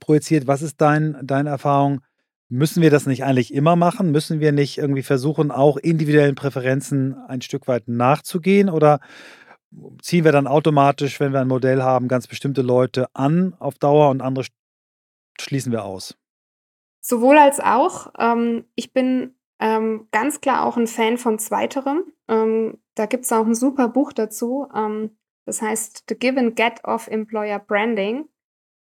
projiziert. 0.00 0.48
Was 0.48 0.62
ist 0.62 0.80
dein, 0.80 1.16
deine 1.22 1.50
Erfahrung? 1.50 2.00
Müssen 2.48 2.82
wir 2.82 2.90
das 2.90 3.06
nicht 3.06 3.22
eigentlich 3.22 3.54
immer 3.54 3.76
machen? 3.76 4.10
Müssen 4.10 4.40
wir 4.40 4.50
nicht 4.50 4.78
irgendwie 4.78 5.04
versuchen, 5.04 5.52
auch 5.52 5.76
individuellen 5.76 6.34
Präferenzen 6.34 7.14
ein 7.14 7.40
Stück 7.40 7.68
weit 7.68 7.86
nachzugehen? 7.86 8.68
Oder 8.68 8.98
ziehen 10.02 10.24
wir 10.24 10.32
dann 10.32 10.48
automatisch, 10.48 11.20
wenn 11.20 11.32
wir 11.32 11.40
ein 11.40 11.46
Modell 11.46 11.84
haben, 11.84 12.08
ganz 12.08 12.26
bestimmte 12.26 12.62
Leute 12.62 13.06
an 13.14 13.54
auf 13.60 13.78
Dauer 13.78 14.10
und 14.10 14.22
andere 14.22 14.46
schließen 15.40 15.70
wir 15.70 15.84
aus? 15.84 16.18
Sowohl 17.00 17.38
als 17.38 17.60
auch. 17.60 18.12
Ähm, 18.18 18.64
ich 18.74 18.92
bin 18.92 19.36
ähm, 19.60 20.08
ganz 20.10 20.40
klar 20.40 20.66
auch 20.66 20.76
ein 20.76 20.88
Fan 20.88 21.16
von 21.16 21.38
Zweiterem. 21.38 22.12
Ähm, 22.26 22.78
da 22.96 23.06
gibt 23.06 23.24
es 23.24 23.30
auch 23.30 23.46
ein 23.46 23.54
super 23.54 23.86
Buch 23.86 24.12
dazu. 24.12 24.66
Ähm, 24.74 25.16
das 25.44 25.62
heißt 25.62 26.04
The 26.08 26.14
Give 26.14 26.38
and 26.38 26.56
Get 26.56 26.84
of 26.84 27.08
Employer 27.08 27.58
Branding. 27.58 28.28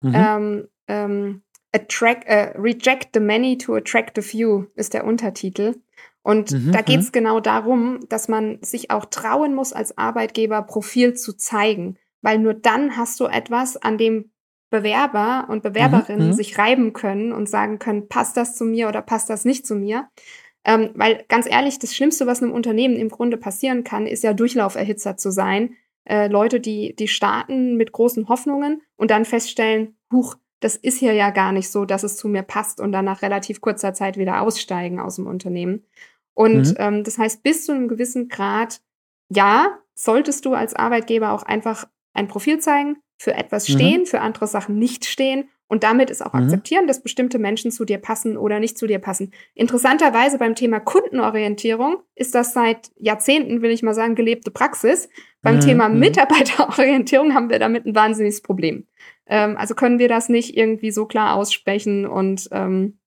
Mhm. 0.01 0.13
Ähm, 0.15 0.67
ähm, 0.87 1.41
attract, 1.73 2.25
äh, 2.27 2.53
Reject 2.57 3.09
the 3.13 3.19
Many 3.19 3.57
to 3.57 3.75
Attract 3.75 4.11
the 4.15 4.21
Few 4.21 4.65
ist 4.75 4.93
der 4.93 5.05
Untertitel. 5.05 5.75
Und 6.23 6.51
mhm, 6.51 6.71
da 6.71 6.81
geht 6.81 6.99
es 6.99 7.11
genau 7.11 7.39
darum, 7.39 7.99
dass 8.09 8.27
man 8.27 8.59
sich 8.61 8.91
auch 8.91 9.05
trauen 9.05 9.55
muss, 9.55 9.71
als 9.71 9.97
Arbeitgeber 9.97 10.61
Profil 10.63 11.13
zu 11.13 11.33
zeigen. 11.37 11.97
Weil 12.21 12.39
nur 12.39 12.53
dann 12.53 12.97
hast 12.97 13.19
du 13.19 13.25
etwas, 13.25 13.77
an 13.77 13.97
dem 13.97 14.31
Bewerber 14.69 15.47
und 15.49 15.63
Bewerberinnen 15.63 16.27
mhm, 16.27 16.31
mhm, 16.31 16.35
sich 16.35 16.57
reiben 16.57 16.91
können 16.91 17.31
und 17.31 17.47
sagen 17.47 17.79
können, 17.79 18.09
passt 18.09 18.35
das 18.35 18.55
zu 18.55 18.65
mir 18.65 18.89
oder 18.89 19.01
passt 19.01 19.29
das 19.29 19.45
nicht 19.45 19.65
zu 19.65 19.75
mir. 19.75 20.09
Ähm, 20.65 20.89
weil 20.95 21.23
ganz 21.29 21.49
ehrlich, 21.49 21.79
das 21.79 21.95
Schlimmste, 21.95 22.27
was 22.27 22.43
einem 22.43 22.51
Unternehmen 22.51 22.97
im 22.97 23.07
Grunde 23.07 23.37
passieren 23.37 23.85
kann, 23.85 24.05
ist 24.05 24.23
ja 24.23 24.33
Durchlauferhitzer 24.33 25.15
zu 25.15 25.31
sein. 25.31 25.77
Äh, 26.07 26.27
Leute, 26.27 26.59
die, 26.59 26.95
die 26.95 27.07
starten 27.07 27.75
mit 27.75 27.91
großen 27.91 28.29
Hoffnungen 28.29 28.81
und 28.95 29.11
dann 29.11 29.25
feststellen, 29.25 29.97
huch, 30.11 30.35
das 30.59 30.75
ist 30.75 30.99
hier 30.99 31.13
ja 31.13 31.29
gar 31.29 31.51
nicht 31.51 31.69
so, 31.69 31.85
dass 31.85 32.03
es 32.03 32.15
zu 32.15 32.27
mir 32.27 32.43
passt 32.43 32.79
und 32.79 32.91
dann 32.91 33.05
nach 33.05 33.21
relativ 33.21 33.61
kurzer 33.61 33.93
Zeit 33.93 34.17
wieder 34.17 34.41
aussteigen 34.41 34.99
aus 34.99 35.17
dem 35.17 35.27
Unternehmen. 35.27 35.83
Und 36.33 36.69
mhm. 36.69 36.75
ähm, 36.77 37.03
das 37.03 37.17
heißt, 37.17 37.43
bis 37.43 37.65
zu 37.65 37.73
einem 37.73 37.87
gewissen 37.87 38.29
Grad, 38.29 38.81
ja, 39.29 39.79
solltest 39.93 40.45
du 40.45 40.53
als 40.53 40.73
Arbeitgeber 40.73 41.31
auch 41.31 41.43
einfach 41.43 41.87
ein 42.13 42.27
Profil 42.27 42.59
zeigen, 42.59 42.97
für 43.19 43.33
etwas 43.33 43.67
mhm. 43.67 43.73
stehen, 43.73 44.01
mhm. 44.01 44.05
für 44.05 44.21
andere 44.21 44.47
Sachen 44.47 44.79
nicht 44.79 45.05
stehen 45.05 45.49
und 45.67 45.83
damit 45.83 46.09
ist 46.09 46.25
auch 46.25 46.33
mhm. 46.33 46.43
akzeptieren, 46.43 46.87
dass 46.87 47.03
bestimmte 47.03 47.39
Menschen 47.39 47.71
zu 47.71 47.83
dir 47.83 47.97
passen 47.97 48.37
oder 48.37 48.59
nicht 48.59 48.77
zu 48.77 48.87
dir 48.87 48.99
passen. 48.99 49.31
Interessanterweise 49.53 50.37
beim 50.37 50.55
Thema 50.55 50.79
Kundenorientierung 50.79 51.97
ist 52.15 52.35
das 52.35 52.53
seit 52.53 52.91
Jahrzehnten, 52.97 53.61
will 53.61 53.71
ich 53.71 53.83
mal 53.83 53.93
sagen, 53.93 54.15
gelebte 54.15 54.51
Praxis. 54.51 55.09
Beim 55.41 55.55
mhm. 55.55 55.61
Thema 55.61 55.89
mhm. 55.89 55.99
Mitarbeiterorientierung 55.99 57.33
haben 57.33 57.49
wir 57.49 57.59
damit 57.59 57.85
ein 57.85 57.95
wahnsinniges 57.95 58.41
Problem. 58.41 58.87
Ähm, 59.27 59.57
also 59.57 59.75
können 59.75 59.99
wir 59.99 60.07
das 60.07 60.29
nicht 60.29 60.55
irgendwie 60.55 60.91
so 60.91 61.05
klar 61.05 61.35
aussprechen 61.35 62.05
und, 62.05 62.47
ähm, 62.51 62.97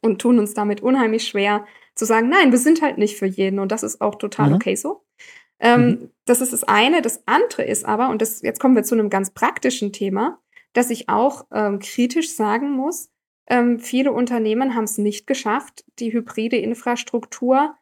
und 0.00 0.20
tun 0.20 0.38
uns 0.38 0.54
damit 0.54 0.80
unheimlich 0.80 1.28
schwer, 1.28 1.66
zu 1.94 2.04
sagen, 2.04 2.28
nein, 2.28 2.52
wir 2.52 2.58
sind 2.58 2.80
halt 2.80 2.96
nicht 2.96 3.18
für 3.18 3.26
jeden 3.26 3.58
und 3.58 3.72
das 3.72 3.82
ist 3.82 4.00
auch 4.00 4.14
total 4.14 4.50
mhm. 4.50 4.54
okay 4.54 4.76
so. 4.76 5.04
Ähm, 5.60 5.86
mhm. 5.86 6.10
Das 6.24 6.40
ist 6.40 6.52
das 6.52 6.64
eine. 6.64 7.02
Das 7.02 7.22
andere 7.26 7.64
ist 7.64 7.84
aber, 7.84 8.08
und 8.08 8.22
das, 8.22 8.42
jetzt 8.42 8.60
kommen 8.60 8.76
wir 8.76 8.84
zu 8.84 8.94
einem 8.94 9.10
ganz 9.10 9.30
praktischen 9.30 9.92
Thema, 9.92 10.38
dass 10.72 10.90
ich 10.90 11.08
auch 11.08 11.46
ähm, 11.52 11.78
kritisch 11.78 12.34
sagen 12.34 12.70
muss, 12.70 13.10
ähm, 13.48 13.78
viele 13.80 14.12
Unternehmen 14.12 14.74
haben 14.74 14.84
es 14.84 14.98
nicht 14.98 15.26
geschafft, 15.26 15.84
die 15.98 16.12
hybride 16.12 16.56
Infrastruktur 16.56 17.74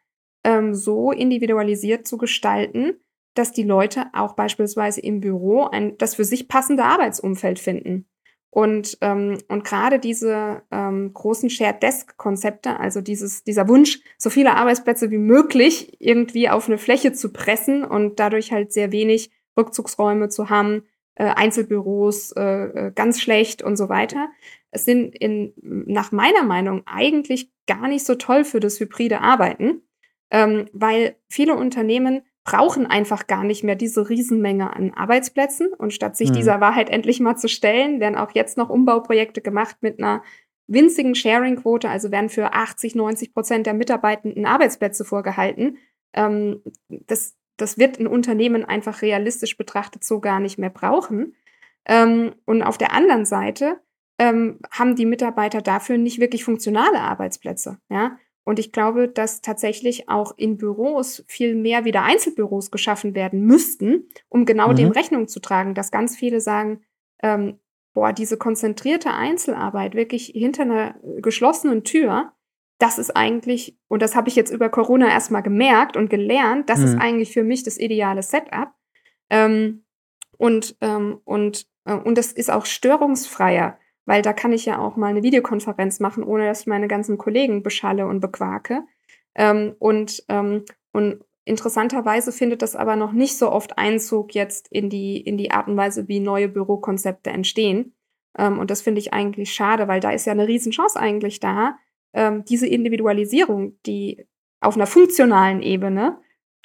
ähm, 0.45 0.75
so 0.75 1.11
individualisiert 1.11 2.07
zu 2.07 2.19
gestalten, 2.19 3.01
dass 3.35 3.53
die 3.53 3.65
Leute 3.65 4.07
auch 4.13 4.35
beispielsweise 4.35 5.01
im 5.01 5.21
Büro 5.21 5.65
ein, 5.65 5.99
das 5.99 6.15
für 6.15 6.25
sich 6.25 6.49
passende 6.49 6.85
Arbeitsumfeld 6.85 7.59
finden. 7.59 8.07
Und, 8.51 8.97
ähm, 9.03 9.39
und 9.49 9.65
gerade 9.65 9.99
diese 9.99 10.63
ähm, 10.71 11.13
großen 11.13 11.51
Shared 11.51 11.83
Desk-Konzepte, 11.83 12.81
also 12.81 13.03
dieses, 13.03 13.45
dieser 13.45 13.69
Wunsch, 13.69 14.01
so 14.17 14.31
viele 14.31 14.55
Arbeitsplätze 14.55 15.11
wie 15.11 15.19
möglich 15.19 16.01
irgendwie 16.01 16.49
auf 16.49 16.67
eine 16.67 16.79
Fläche 16.79 17.13
zu 17.13 17.33
pressen 17.33 17.85
und 17.85 18.19
dadurch 18.19 18.53
halt 18.53 18.73
sehr 18.73 18.93
wenig 18.93 19.31
Rückzugsräume 19.59 20.31
zu 20.31 20.49
haben, 20.49 20.85
äh, 21.17 21.25
Einzelbüros 21.25 22.33
äh, 22.33 22.43
äh 22.43 22.93
ganz 22.95 23.21
schlecht 23.21 23.63
und 23.63 23.77
so 23.77 23.89
weiter. 23.89 24.29
Es 24.71 24.85
sind 24.85 25.17
in, 25.17 25.53
nach 25.63 26.13
meiner 26.13 26.45
Meinung 26.45 26.83
eigentlich 26.87 27.51
gar 27.67 27.89
nicht 27.89 28.05
so 28.05 28.15
toll 28.15 28.45
für 28.45 28.61
das 28.61 28.79
hybride 28.79 29.21
Arbeiten, 29.21 29.83
ähm, 30.31 30.67
weil 30.73 31.17
viele 31.29 31.57
Unternehmen 31.57 32.23
brauchen 32.45 32.87
einfach 32.87 33.27
gar 33.27 33.43
nicht 33.43 33.65
mehr 33.65 33.75
diese 33.75 34.09
Riesenmenge 34.09 34.75
an 34.75 34.95
Arbeitsplätzen. 34.95 35.73
Und 35.75 35.93
statt 35.93 36.17
sich 36.17 36.31
mhm. 36.31 36.35
dieser 36.35 36.61
Wahrheit 36.61 36.89
endlich 36.89 37.21
mal 37.21 37.37
zu 37.37 37.49
stellen, 37.49 38.01
werden 38.01 38.17
auch 38.17 38.31
jetzt 38.35 38.57
noch 38.57 38.71
Umbauprojekte 38.71 39.43
gemacht 39.43 39.77
mit 39.81 39.99
einer 39.99 40.23
winzigen 40.69 41.15
Sharing-Quote, 41.15 41.89
also 41.89 42.11
werden 42.11 42.29
für 42.29 42.53
80, 42.53 42.95
90 42.95 43.35
Prozent 43.35 43.67
der 43.67 43.75
Mitarbeitenden 43.75 44.47
Arbeitsplätze 44.47 45.05
vorgehalten. 45.05 45.79
Ähm, 46.13 46.63
das, 46.89 47.37
das 47.57 47.79
wird 47.79 47.99
ein 47.99 48.07
Unternehmen 48.07 48.65
einfach 48.65 49.03
realistisch 49.03 49.57
betrachtet 49.57 50.05
so 50.05 50.21
gar 50.21 50.41
nicht 50.41 50.59
mehr 50.59 50.71
brauchen. 50.71 51.35
Ähm, 51.87 52.35
und 52.45 52.63
auf 52.63 52.79
der 52.79 52.93
anderen 52.93 53.25
Seite 53.25 53.81
ähm, 54.19 54.59
haben 54.71 54.97
die 54.97 55.07
Mitarbeiter 55.07 55.63
dafür 55.63 55.99
nicht 55.99 56.21
wirklich 56.21 56.45
funktionale 56.45 57.01
Arbeitsplätze. 57.01 57.79
Ja? 57.89 58.19
Und 58.45 58.59
ich 58.59 58.73
glaube, 58.73 59.09
dass 59.09 59.41
tatsächlich 59.41 60.09
auch 60.09 60.33
in 60.37 60.57
Büros 60.57 61.25
viel 61.27 61.55
mehr 61.55 61.85
wieder 61.85 62.03
Einzelbüros 62.03 62.71
geschaffen 62.71 63.15
werden 63.15 63.45
müssten, 63.45 64.09
um 64.29 64.45
genau 64.45 64.69
mhm. 64.69 64.77
dem 64.77 64.91
Rechnung 64.93 65.29
zu 65.29 65.41
tragen, 65.41 65.75
dass 65.75 65.91
ganz 65.91 66.17
viele 66.17 66.41
sagen, 66.41 66.83
ähm, 67.23 67.59
boah, 67.93 68.13
diese 68.13 68.37
konzentrierte 68.37 69.13
Einzelarbeit 69.13 69.95
wirklich 69.95 70.27
hinter 70.27 70.63
einer 70.63 70.95
geschlossenen 71.17 71.83
Tür, 71.83 72.33
das 72.79 72.99
ist 72.99 73.17
eigentlich, 73.17 73.79
und 73.89 74.03
das 74.03 74.15
habe 74.15 74.29
ich 74.29 74.37
jetzt 74.37 74.51
über 74.51 74.69
Corona 74.69 75.09
erstmal 75.09 75.43
gemerkt 75.43 75.97
und 75.97 76.11
gelernt, 76.11 76.69
das 76.69 76.81
mhm. 76.81 76.85
ist 76.85 76.99
eigentlich 76.99 77.33
für 77.33 77.43
mich 77.43 77.63
das 77.63 77.79
ideale 77.79 78.23
Setup. 78.23 78.73
Ähm, 79.31 79.85
und, 80.37 80.77
ähm, 80.81 81.21
und, 81.25 81.67
äh, 81.85 81.95
und 81.95 82.19
das 82.19 82.33
ist 82.33 82.51
auch 82.51 82.67
störungsfreier 82.67 83.79
weil 84.07 84.23
da 84.23 84.33
kann 84.33 84.53
ich 84.53 84.65
ja 84.65 84.79
auch 84.79 84.97
mal 84.97 85.09
eine 85.09 85.23
Videokonferenz 85.23 86.01
machen, 86.01 86.25
ohne 86.25 86.47
dass 86.47 86.61
ich 86.61 86.67
meine 86.67 86.89
ganzen 86.89 87.19
Kollegen 87.19 87.63
beschalle 87.63 88.07
und 88.07 88.21
bequake. 88.21 88.85
Ähm, 89.35 89.75
und, 89.79 90.25
ähm, 90.29 90.65
und 90.93 91.25
interessanterweise 91.45 92.33
findet 92.33 92.63
das 92.63 92.77
aber 92.77 92.97
noch 92.97 93.13
nicht 93.13 93.37
so 93.37 93.51
oft 93.51 93.77
Einzug 93.77 94.35
jetzt 94.35 94.69
in 94.69 94.89
die, 94.89 95.21
in 95.21 95.37
die 95.37 95.51
Art 95.51 95.69
und 95.69 95.77
Weise, 95.77 96.09
wie 96.09 96.21
neue 96.21 96.49
Bürokonzepte 96.49 97.31
entstehen. 97.31 97.95
Ähm, 98.39 98.59
und 98.59 98.71
das 98.71 98.81
finde 98.81 99.01
ich 99.01 99.13
eigentlich 99.13 99.53
schade, 99.53 99.89
weil 99.89 100.01
da 100.01 100.13
ist 100.13 100.25
ja 100.25 100.33
eine 100.33 100.49
Riesenchance 100.49 100.99
eigentlich 100.99 101.41
da, 101.41 101.77
ähm, 102.17 102.45
diese 102.45 102.67
Individualisierung, 102.67 103.79
die 103.85 104.27
auf 104.61 104.75
einer 104.75 104.87
funktionalen 104.87 105.63
Ebene 105.63 106.19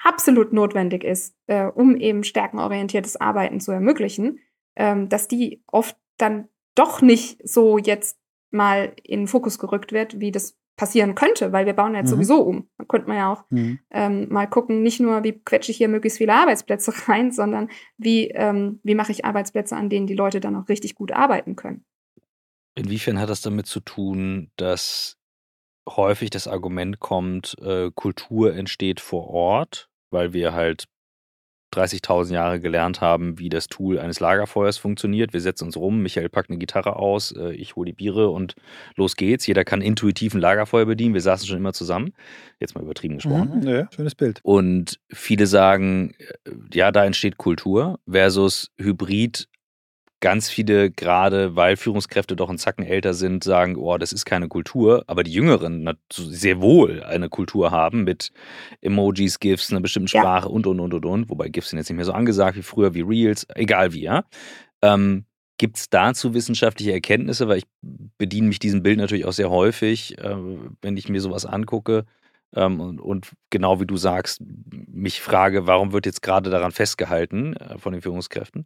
absolut 0.04 0.54
notwendig 0.54 1.04
ist, 1.04 1.36
äh, 1.46 1.66
um 1.66 1.96
eben 1.98 2.24
stärkenorientiertes 2.24 3.20
Arbeiten 3.20 3.60
zu 3.60 3.72
ermöglichen, 3.72 4.40
ähm, 4.76 5.10
dass 5.10 5.28
die 5.28 5.62
oft 5.68 5.96
dann 6.18 6.48
doch 6.74 7.02
nicht 7.02 7.48
so 7.48 7.78
jetzt 7.78 8.18
mal 8.50 8.94
in 9.04 9.22
den 9.22 9.28
Fokus 9.28 9.60
gerückt 9.60 9.92
wird, 9.92 10.20
wie 10.20 10.32
das 10.32 10.58
passieren 10.78 11.16
könnte, 11.16 11.52
weil 11.52 11.66
wir 11.66 11.74
bauen 11.74 11.94
jetzt 11.94 12.08
mhm. 12.08 12.16
sowieso 12.16 12.42
um. 12.42 12.70
Da 12.78 12.86
könnte 12.86 13.08
man 13.08 13.18
ja 13.18 13.32
auch 13.32 13.44
mhm. 13.50 13.80
ähm, 13.92 14.28
mal 14.30 14.48
gucken, 14.48 14.82
nicht 14.82 15.00
nur, 15.00 15.24
wie 15.24 15.34
quetsche 15.34 15.72
ich 15.72 15.78
hier 15.78 15.90
möglichst 15.90 16.18
viele 16.18 16.34
Arbeitsplätze 16.34 16.94
rein, 17.08 17.32
sondern 17.32 17.70
wie, 17.98 18.30
ähm, 18.30 18.80
wie 18.84 18.96
mache 18.96 19.12
ich 19.12 19.26
Arbeitsplätze, 19.26 19.76
an 19.76 19.90
denen 19.90 20.08
die 20.08 20.16
Leute 20.16 20.40
dann 20.40 20.56
auch 20.56 20.70
richtig 20.70 20.96
gut 20.96 21.12
arbeiten 21.12 21.56
können. 21.56 21.86
Inwiefern 22.74 23.20
hat 23.20 23.30
das 23.30 23.42
damit 23.42 23.66
zu 23.66 23.82
tun, 23.82 24.50
dass 24.56 25.21
häufig 25.98 26.30
das 26.30 26.48
Argument 26.48 27.00
kommt, 27.00 27.56
äh, 27.62 27.92
Kultur 27.94 28.54
entsteht 28.54 29.00
vor 29.00 29.30
Ort, 29.30 29.90
weil 30.10 30.34
wir 30.34 30.54
halt 30.54 30.86
30.000 31.74 32.34
Jahre 32.34 32.60
gelernt 32.60 33.00
haben, 33.00 33.40
wie 33.40 33.48
das 33.48 33.68
Tool 33.68 33.98
eines 33.98 34.20
Lagerfeuers 34.20 34.78
funktioniert. 34.78 35.32
Wir 35.32 35.40
setzen 35.40 35.66
uns 35.66 35.78
rum, 35.78 36.02
Michael 36.02 36.28
packt 36.28 36.50
eine 36.50 36.60
Gitarre 36.60 36.98
aus, 36.98 37.32
äh, 37.32 37.54
ich 37.54 37.76
hole 37.76 37.86
die 37.86 37.94
Biere 37.94 38.30
und 38.30 38.56
los 38.96 39.16
geht's. 39.16 39.48
Jeder 39.48 39.64
kann 39.64 39.82
intuitiv 39.82 40.34
ein 40.34 40.42
Lagerfeuer 40.42 40.86
bedienen. 40.86 41.14
Wir 41.14 41.22
saßen 41.22 41.48
schon 41.48 41.58
immer 41.58 41.74
zusammen. 41.74 42.14
Jetzt 42.60 42.76
mal 42.76 42.84
übertrieben 42.84 43.16
gesprochen. 43.16 43.62
Mhm, 43.62 43.68
ja, 43.68 43.90
schönes 43.96 44.16
Bild. 44.16 44.42
Und 44.44 45.00
viele 45.10 45.48
sagen, 45.48 46.14
äh, 46.18 46.52
ja, 46.74 46.92
da 46.92 47.06
entsteht 47.06 47.38
Kultur 47.38 48.00
versus 48.10 48.72
Hybrid 48.78 49.48
ganz 50.22 50.50
viele, 50.50 50.92
gerade 50.92 51.56
weil 51.56 51.76
Führungskräfte 51.76 52.36
doch 52.36 52.48
einen 52.48 52.58
Zacken 52.58 52.86
älter 52.86 53.14
sind, 53.14 53.44
sagen, 53.44 53.76
oh, 53.76 53.98
das 53.98 54.14
ist 54.14 54.26
keine 54.26 54.48
Kultur, 54.48 55.04
aber 55.08 55.24
die 55.24 55.34
Jüngeren 55.34 55.90
sehr 56.14 56.62
wohl 56.62 57.04
eine 57.04 57.28
Kultur 57.28 57.72
haben 57.72 58.04
mit 58.04 58.32
Emojis, 58.82 59.40
GIFs, 59.40 59.72
einer 59.72 59.82
bestimmten 59.82 60.08
Sprache 60.08 60.48
ja. 60.48 60.54
und, 60.54 60.68
und, 60.68 60.80
und, 60.80 60.94
und, 60.94 61.06
und. 61.06 61.30
Wobei 61.30 61.50
GIFs 61.50 61.72
sind 61.72 61.80
jetzt 61.80 61.90
nicht 61.90 61.98
mehr 61.98 62.06
so 62.06 62.14
angesagt 62.14 62.56
wie 62.56 62.62
früher, 62.62 62.94
wie 62.94 63.02
Reels, 63.02 63.46
egal 63.56 63.94
wie, 63.94 64.04
ja. 64.04 64.24
Ähm, 64.82 65.26
Gibt 65.58 65.78
es 65.78 65.90
dazu 65.90 66.34
wissenschaftliche 66.34 66.92
Erkenntnisse? 66.92 67.48
Weil 67.48 67.60
ich 67.60 67.66
bediene 68.18 68.48
mich 68.48 68.58
diesem 68.58 68.82
Bild 68.82 68.98
natürlich 68.98 69.26
auch 69.26 69.34
sehr 69.34 69.52
häufig, 69.52 70.18
äh, 70.18 70.36
wenn 70.82 70.98
ich 70.98 71.10
mir 71.10 71.22
sowas 71.22 71.46
angucke. 71.46 72.06
Ähm, 72.56 72.80
und, 72.80 73.00
und, 73.00 73.32
genau 73.50 73.80
wie 73.80 73.86
du 73.86 73.96
sagst, 73.96 74.42
mich 74.72 75.22
frage, 75.22 75.68
warum 75.68 75.94
wird 75.94 76.06
jetzt 76.06 76.22
gerade 76.22 76.50
daran 76.50 76.72
festgehalten 76.72 77.56
äh, 77.56 77.78
von 77.78 77.94
den 77.94 78.02
Führungskräften? 78.02 78.66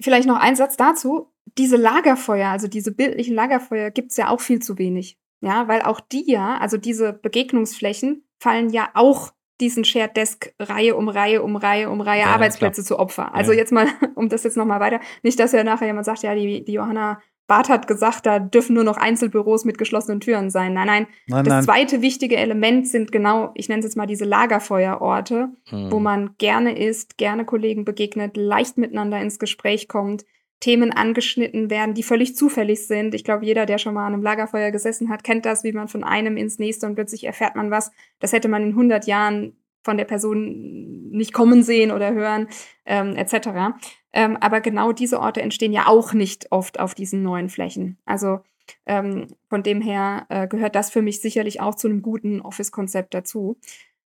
Vielleicht 0.00 0.28
noch 0.28 0.38
ein 0.38 0.56
Satz 0.56 0.76
dazu. 0.76 1.32
Diese 1.56 1.76
Lagerfeuer, 1.76 2.48
also 2.48 2.68
diese 2.68 2.92
bildlichen 2.92 3.34
Lagerfeuer, 3.34 3.90
gibt 3.90 4.12
es 4.12 4.16
ja 4.16 4.28
auch 4.28 4.40
viel 4.40 4.60
zu 4.60 4.78
wenig. 4.78 5.18
Ja, 5.40 5.68
weil 5.68 5.82
auch 5.82 6.00
die 6.00 6.30
ja, 6.30 6.58
also 6.58 6.76
diese 6.76 7.12
Begegnungsflächen, 7.12 8.24
fallen 8.38 8.70
ja 8.70 8.90
auch 8.94 9.32
diesen 9.60 9.84
Shared 9.84 10.16
Desk 10.16 10.52
Reihe 10.60 10.96
um 10.96 11.08
Reihe 11.08 11.42
um 11.42 11.56
Reihe 11.56 11.90
um 11.90 12.00
Reihe 12.00 12.22
ja, 12.22 12.26
Arbeitsplätze 12.26 12.84
zu 12.84 12.98
Opfer. 12.98 13.34
Also 13.34 13.52
ja. 13.52 13.58
jetzt 13.58 13.72
mal, 13.72 13.88
um 14.14 14.28
das 14.28 14.44
jetzt 14.44 14.56
nochmal 14.56 14.80
weiter, 14.80 15.00
nicht, 15.22 15.38
dass 15.40 15.52
ja 15.52 15.64
nachher 15.64 15.86
jemand 15.86 16.06
sagt, 16.06 16.22
ja, 16.22 16.34
die, 16.34 16.64
die 16.64 16.72
Johanna 16.72 17.20
Barth 17.48 17.70
hat 17.70 17.88
gesagt, 17.88 18.26
da 18.26 18.38
dürfen 18.38 18.74
nur 18.74 18.84
noch 18.84 18.98
Einzelbüros 18.98 19.64
mit 19.64 19.78
geschlossenen 19.78 20.20
Türen 20.20 20.50
sein. 20.50 20.74
Nein, 20.74 20.86
nein. 20.86 21.06
nein 21.26 21.44
das 21.44 21.54
nein. 21.54 21.64
zweite 21.64 22.02
wichtige 22.02 22.36
Element 22.36 22.86
sind 22.86 23.10
genau, 23.10 23.50
ich 23.54 23.68
nenne 23.70 23.80
es 23.80 23.86
jetzt 23.86 23.96
mal 23.96 24.06
diese 24.06 24.26
Lagerfeuerorte, 24.26 25.48
hm. 25.70 25.90
wo 25.90 25.98
man 25.98 26.36
gerne 26.36 26.78
isst, 26.78 27.16
gerne 27.16 27.46
Kollegen 27.46 27.86
begegnet, 27.86 28.36
leicht 28.36 28.76
miteinander 28.76 29.18
ins 29.20 29.38
Gespräch 29.38 29.88
kommt, 29.88 30.26
Themen 30.60 30.92
angeschnitten 30.92 31.70
werden, 31.70 31.94
die 31.94 32.02
völlig 32.02 32.36
zufällig 32.36 32.86
sind. 32.86 33.14
Ich 33.14 33.24
glaube, 33.24 33.46
jeder, 33.46 33.64
der 33.64 33.78
schon 33.78 33.94
mal 33.94 34.06
an 34.06 34.12
einem 34.12 34.22
Lagerfeuer 34.22 34.70
gesessen 34.70 35.08
hat, 35.08 35.24
kennt 35.24 35.46
das, 35.46 35.64
wie 35.64 35.72
man 35.72 35.88
von 35.88 36.04
einem 36.04 36.36
ins 36.36 36.58
nächste 36.58 36.86
und 36.86 36.96
plötzlich 36.96 37.24
erfährt 37.24 37.56
man 37.56 37.70
was. 37.70 37.92
Das 38.18 38.32
hätte 38.32 38.48
man 38.48 38.62
in 38.62 38.70
100 38.70 39.06
Jahren 39.06 39.56
von 39.82 39.96
der 39.96 40.04
Person 40.04 41.10
nicht 41.10 41.32
kommen 41.32 41.62
sehen 41.62 41.90
oder 41.90 42.12
hören, 42.12 42.48
ähm, 42.84 43.16
etc. 43.16 43.78
Ähm, 44.12 44.36
aber 44.40 44.60
genau 44.60 44.92
diese 44.92 45.20
Orte 45.20 45.42
entstehen 45.42 45.72
ja 45.72 45.86
auch 45.86 46.12
nicht 46.12 46.50
oft 46.52 46.80
auf 46.80 46.94
diesen 46.94 47.22
neuen 47.22 47.48
Flächen. 47.48 47.98
Also 48.04 48.40
ähm, 48.86 49.28
von 49.48 49.62
dem 49.62 49.80
her 49.80 50.26
äh, 50.28 50.48
gehört 50.48 50.74
das 50.74 50.90
für 50.90 51.02
mich 51.02 51.20
sicherlich 51.20 51.60
auch 51.60 51.74
zu 51.74 51.88
einem 51.88 52.02
guten 52.02 52.40
Office-Konzept 52.40 53.14
dazu. 53.14 53.58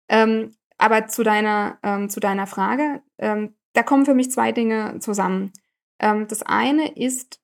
Ähm, 0.07 0.51
aber 0.77 1.07
zu 1.07 1.23
deiner, 1.23 1.79
ähm, 1.83 2.09
zu 2.09 2.19
deiner 2.19 2.47
Frage, 2.47 3.01
ähm, 3.17 3.55
da 3.73 3.83
kommen 3.83 4.05
für 4.05 4.13
mich 4.13 4.31
zwei 4.31 4.51
Dinge 4.51 4.99
zusammen. 4.99 5.51
Das 5.97 6.43
eine 6.43 6.93
ist 6.95 7.39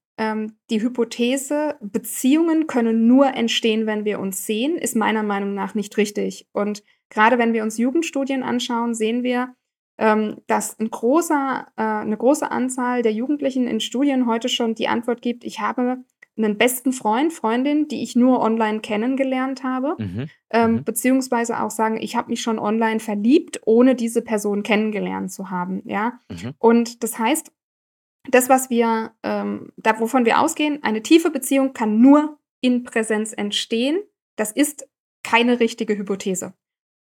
die 0.70 0.82
Hypothese, 0.82 1.78
Beziehungen 1.82 2.68
können 2.68 3.08
nur 3.08 3.34
entstehen, 3.34 3.88
wenn 3.88 4.06
wir 4.06 4.20
uns 4.20 4.46
sehen, 4.46 4.78
ist 4.78 4.96
meiner 4.96 5.24
Meinung 5.24 5.56
nach 5.56 5.74
nicht 5.74 5.98
richtig. 5.98 6.48
Und 6.52 6.84
gerade 7.12 7.38
wenn 7.38 7.54
wir 7.54 7.62
uns 7.62 7.78
Jugendstudien 7.78 8.42
anschauen, 8.42 8.96
sehen 8.96 9.22
wir, 9.22 9.54
ähm, 10.00 10.38
dass 10.48 10.80
ein 10.80 10.90
großer, 10.90 11.68
äh, 11.78 11.82
eine 11.82 12.18
große 12.18 12.50
Anzahl 12.50 13.04
der 13.04 13.14
Jugendlichen 13.14 13.68
in 13.68 13.80
Studien 13.80 14.26
heute 14.26 14.50
schon 14.50 14.74
die 14.74 14.88
Antwort 14.88 15.22
gibt, 15.22 15.44
ich 15.44 15.60
habe 15.60 16.04
einen 16.38 16.58
besten 16.58 16.94
Freund, 16.94 17.34
Freundin, 17.34 17.88
die 17.88 18.02
ich 18.02 18.16
nur 18.16 18.40
online 18.40 18.80
kennengelernt 18.80 19.64
habe, 19.64 19.96
mhm. 20.00 20.28
Ähm, 20.50 20.72
mhm. 20.72 20.84
beziehungsweise 20.84 21.62
auch 21.62 21.70
sagen, 21.70 21.98
ich 22.02 22.16
habe 22.16 22.30
mich 22.30 22.42
schon 22.42 22.58
online 22.58 23.00
verliebt, 23.00 23.62
ohne 23.66 23.96
diese 23.96 24.22
Person 24.22 24.64
kennengelernt 24.64 25.32
zu 25.32 25.50
haben. 25.50 25.84
Ja, 25.86 26.20
mhm. 26.30 26.54
und 26.58 27.04
das 27.04 27.20
heißt, 27.20 27.52
das, 28.30 28.50
was 28.50 28.70
wir, 28.70 29.12
ähm, 29.24 29.72
da 29.78 30.00
wovon 30.00 30.26
wir 30.26 30.40
ausgehen, 30.40 30.84
eine 30.84 31.04
tiefe 31.04 31.32
Beziehung 31.32 31.74
kann 31.74 32.00
nur 32.00 32.38
in 32.62 32.84
Präsenz 32.84 33.34
entstehen. 33.34 34.00
Das 34.36 34.52
ist 34.52 34.88
keine 35.24 35.60
richtige 35.60 35.98
Hypothese. 35.98 36.54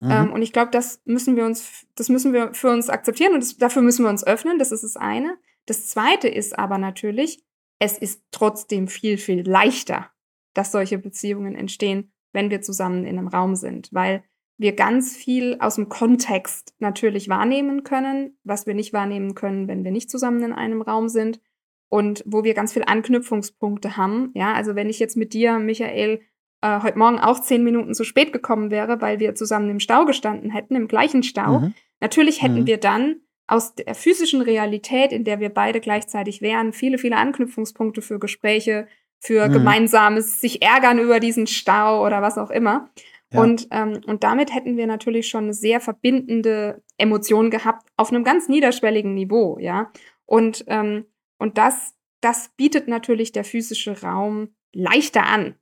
Mhm. 0.05 0.11
Ähm, 0.11 0.33
und 0.33 0.41
ich 0.41 0.53
glaube, 0.53 0.71
das 0.71 1.01
müssen 1.05 1.35
wir 1.35 1.45
uns, 1.45 1.85
das 1.95 2.09
müssen 2.09 2.33
wir 2.33 2.53
für 2.53 2.69
uns 2.69 2.89
akzeptieren 2.89 3.33
und 3.33 3.41
das, 3.41 3.57
dafür 3.57 3.81
müssen 3.81 4.03
wir 4.03 4.09
uns 4.09 4.25
öffnen. 4.25 4.59
Das 4.59 4.71
ist 4.71 4.83
das 4.83 4.95
eine. 4.95 5.37
Das 5.65 5.87
zweite 5.87 6.27
ist 6.27 6.57
aber 6.57 6.77
natürlich, 6.77 7.43
es 7.79 7.97
ist 7.97 8.23
trotzdem 8.31 8.87
viel, 8.87 9.17
viel 9.17 9.47
leichter, 9.47 10.11
dass 10.53 10.71
solche 10.71 10.97
Beziehungen 10.97 11.55
entstehen, 11.55 12.13
wenn 12.33 12.49
wir 12.49 12.61
zusammen 12.61 13.05
in 13.05 13.17
einem 13.17 13.27
Raum 13.27 13.55
sind, 13.55 13.89
weil 13.91 14.23
wir 14.57 14.73
ganz 14.73 15.15
viel 15.15 15.57
aus 15.59 15.75
dem 15.75 15.89
Kontext 15.89 16.73
natürlich 16.79 17.27
wahrnehmen 17.27 17.83
können, 17.83 18.37
was 18.43 18.65
wir 18.65 18.73
nicht 18.73 18.93
wahrnehmen 18.93 19.35
können, 19.35 19.67
wenn 19.67 19.83
wir 19.83 19.91
nicht 19.91 20.09
zusammen 20.09 20.41
in 20.43 20.53
einem 20.53 20.81
Raum 20.81 21.09
sind 21.09 21.41
und 21.89 22.23
wo 22.25 22.43
wir 22.43 22.53
ganz 22.53 22.71
viele 22.71 22.87
Anknüpfungspunkte 22.87 23.97
haben. 23.97 24.31
Ja, 24.33 24.53
also 24.53 24.75
wenn 24.75 24.89
ich 24.89 24.99
jetzt 24.99 25.17
mit 25.17 25.33
dir, 25.33 25.59
Michael, 25.59 26.21
äh, 26.61 26.81
heute 26.81 26.97
Morgen 26.97 27.19
auch 27.19 27.39
zehn 27.39 27.63
Minuten 27.63 27.93
zu 27.93 28.03
spät 28.03 28.33
gekommen 28.33 28.71
wäre, 28.71 29.01
weil 29.01 29.19
wir 29.19 29.35
zusammen 29.35 29.69
im 29.69 29.79
Stau 29.79 30.05
gestanden 30.05 30.51
hätten, 30.51 30.75
im 30.75 30.87
gleichen 30.87 31.23
Stau, 31.23 31.59
mhm. 31.59 31.73
natürlich 31.99 32.41
hätten 32.41 32.61
mhm. 32.61 32.67
wir 32.67 32.77
dann 32.77 33.17
aus 33.47 33.75
der 33.75 33.93
physischen 33.93 34.41
Realität, 34.41 35.11
in 35.11 35.23
der 35.23 35.39
wir 35.39 35.49
beide 35.49 35.79
gleichzeitig 35.79 36.41
wären, 36.41 36.73
viele, 36.73 36.97
viele 36.97 37.17
Anknüpfungspunkte 37.17 38.01
für 38.01 38.19
Gespräche, 38.19 38.87
für 39.19 39.47
mhm. 39.47 39.53
gemeinsames 39.53 40.41
sich 40.41 40.61
ärgern 40.61 40.99
über 40.99 41.19
diesen 41.19 41.47
Stau 41.47 42.05
oder 42.05 42.21
was 42.21 42.37
auch 42.37 42.49
immer. 42.49 42.89
Ja. 43.31 43.41
Und, 43.41 43.67
ähm, 43.71 44.01
und 44.05 44.23
damit 44.23 44.53
hätten 44.53 44.77
wir 44.77 44.87
natürlich 44.87 45.27
schon 45.27 45.45
eine 45.45 45.53
sehr 45.53 45.79
verbindende 45.79 46.83
Emotion 46.97 47.49
gehabt 47.49 47.87
auf 47.97 48.11
einem 48.11 48.23
ganz 48.23 48.47
niederschwelligen 48.47 49.13
Niveau, 49.13 49.57
ja. 49.59 49.91
Und, 50.25 50.65
ähm, 50.67 51.05
und 51.37 51.57
das, 51.57 51.93
das 52.21 52.49
bietet 52.55 52.87
natürlich 52.87 53.31
der 53.31 53.43
physische 53.43 54.01
Raum 54.01 54.55
leichter 54.73 55.25
an. 55.25 55.55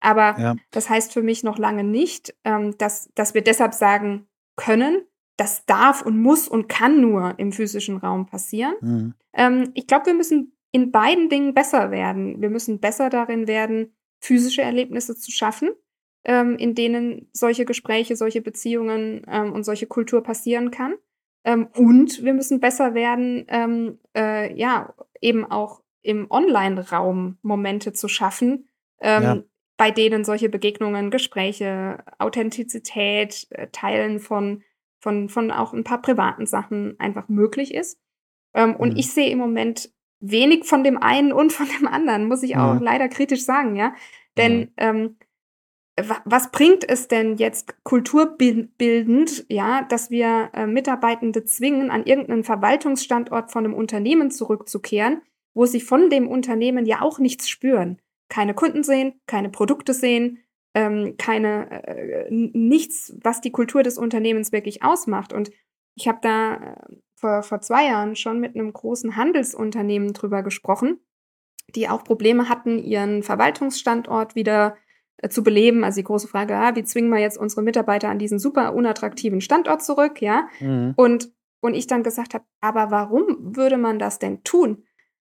Aber 0.00 0.38
ja. 0.38 0.56
das 0.70 0.88
heißt 0.88 1.12
für 1.12 1.22
mich 1.22 1.44
noch 1.44 1.58
lange 1.58 1.84
nicht, 1.84 2.34
ähm, 2.44 2.76
dass, 2.78 3.10
dass 3.14 3.34
wir 3.34 3.42
deshalb 3.42 3.74
sagen 3.74 4.26
können, 4.56 5.02
das 5.36 5.64
darf 5.64 6.02
und 6.02 6.20
muss 6.20 6.48
und 6.48 6.68
kann 6.68 7.00
nur 7.00 7.38
im 7.38 7.52
physischen 7.52 7.96
Raum 7.96 8.26
passieren. 8.26 8.74
Mhm. 8.80 9.14
Ähm, 9.32 9.70
ich 9.74 9.86
glaube, 9.86 10.06
wir 10.06 10.14
müssen 10.14 10.56
in 10.72 10.90
beiden 10.90 11.28
Dingen 11.28 11.54
besser 11.54 11.90
werden. 11.90 12.40
Wir 12.40 12.50
müssen 12.50 12.78
besser 12.78 13.08
darin 13.10 13.48
werden, 13.48 13.94
physische 14.20 14.62
Erlebnisse 14.62 15.16
zu 15.16 15.30
schaffen, 15.30 15.70
ähm, 16.24 16.56
in 16.56 16.74
denen 16.74 17.28
solche 17.32 17.64
Gespräche, 17.64 18.16
solche 18.16 18.42
Beziehungen 18.42 19.22
ähm, 19.28 19.52
und 19.52 19.64
solche 19.64 19.86
Kultur 19.86 20.22
passieren 20.22 20.70
kann. 20.70 20.94
Ähm, 21.44 21.68
und 21.74 22.22
wir 22.22 22.34
müssen 22.34 22.60
besser 22.60 22.92
werden, 22.94 23.46
ähm, 23.48 23.98
äh, 24.14 24.54
ja, 24.54 24.94
eben 25.22 25.44
auch 25.50 25.82
im 26.02 26.30
Online-Raum 26.30 27.38
Momente 27.42 27.92
zu 27.92 28.08
schaffen, 28.08 28.68
ähm, 29.00 29.22
ja 29.22 29.42
bei 29.80 29.90
denen 29.90 30.26
solche 30.26 30.50
Begegnungen, 30.50 31.10
Gespräche, 31.10 32.04
Authentizität, 32.18 33.46
äh, 33.48 33.68
Teilen 33.72 34.20
von, 34.20 34.62
von, 34.98 35.30
von 35.30 35.50
auch 35.50 35.72
ein 35.72 35.84
paar 35.84 36.02
privaten 36.02 36.44
Sachen 36.44 37.00
einfach 37.00 37.30
möglich 37.30 37.72
ist. 37.72 37.98
Ähm, 38.52 38.72
mhm. 38.72 38.76
Und 38.76 38.98
ich 38.98 39.10
sehe 39.10 39.30
im 39.30 39.38
Moment 39.38 39.90
wenig 40.20 40.66
von 40.66 40.84
dem 40.84 40.98
einen 40.98 41.32
und 41.32 41.54
von 41.54 41.66
dem 41.66 41.88
anderen, 41.88 42.28
muss 42.28 42.42
ich 42.42 42.58
auch 42.58 42.74
mhm. 42.74 42.82
leider 42.82 43.08
kritisch 43.08 43.42
sagen, 43.42 43.74
ja. 43.74 43.94
Denn 44.36 44.58
mhm. 44.58 44.68
ähm, 44.76 45.16
was 46.26 46.50
bringt 46.50 46.86
es 46.86 47.08
denn 47.08 47.38
jetzt 47.38 47.82
kulturbildend, 47.82 49.46
ja, 49.48 49.86
dass 49.88 50.10
wir 50.10 50.50
äh, 50.52 50.66
Mitarbeitende 50.66 51.46
zwingen, 51.46 51.90
an 51.90 52.04
irgendeinen 52.04 52.44
Verwaltungsstandort 52.44 53.50
von 53.50 53.64
einem 53.64 53.72
Unternehmen 53.72 54.30
zurückzukehren, 54.30 55.22
wo 55.54 55.64
sie 55.64 55.80
von 55.80 56.10
dem 56.10 56.28
Unternehmen 56.28 56.84
ja 56.84 57.00
auch 57.00 57.18
nichts 57.18 57.48
spüren? 57.48 57.98
Keine 58.30 58.54
Kunden 58.54 58.82
sehen, 58.82 59.20
keine 59.26 59.50
Produkte 59.50 59.92
sehen, 59.92 60.38
ähm, 60.74 61.16
keine 61.18 61.84
äh, 61.86 62.26
nichts, 62.30 63.14
was 63.22 63.40
die 63.40 63.50
Kultur 63.50 63.82
des 63.82 63.98
Unternehmens 63.98 64.52
wirklich 64.52 64.82
ausmacht. 64.82 65.32
Und 65.32 65.50
ich 65.96 66.08
habe 66.08 66.20
da 66.22 66.54
äh, 66.54 66.96
vor, 67.16 67.42
vor 67.42 67.60
zwei 67.60 67.86
Jahren 67.86 68.16
schon 68.16 68.40
mit 68.40 68.54
einem 68.54 68.72
großen 68.72 69.16
Handelsunternehmen 69.16 70.12
drüber 70.12 70.42
gesprochen, 70.42 71.00
die 71.74 71.88
auch 71.88 72.04
Probleme 72.04 72.48
hatten, 72.48 72.78
ihren 72.78 73.22
Verwaltungsstandort 73.22 74.36
wieder 74.36 74.76
äh, 75.18 75.28
zu 75.28 75.42
beleben. 75.42 75.84
Also 75.84 76.00
die 76.00 76.06
große 76.06 76.28
Frage, 76.28 76.56
ah, 76.56 76.76
wie 76.76 76.84
zwingen 76.84 77.10
wir 77.10 77.18
jetzt 77.18 77.36
unsere 77.36 77.62
Mitarbeiter 77.62 78.08
an 78.08 78.18
diesen 78.18 78.38
super 78.38 78.74
unattraktiven 78.74 79.40
Standort 79.40 79.82
zurück, 79.82 80.22
ja? 80.22 80.48
Mhm. 80.60 80.94
Und, 80.96 81.32
und 81.60 81.74
ich 81.74 81.88
dann 81.88 82.04
gesagt 82.04 82.34
habe, 82.34 82.44
aber 82.60 82.92
warum 82.92 83.56
würde 83.56 83.76
man 83.76 83.98
das 83.98 84.20
denn 84.20 84.44
tun? 84.44 84.84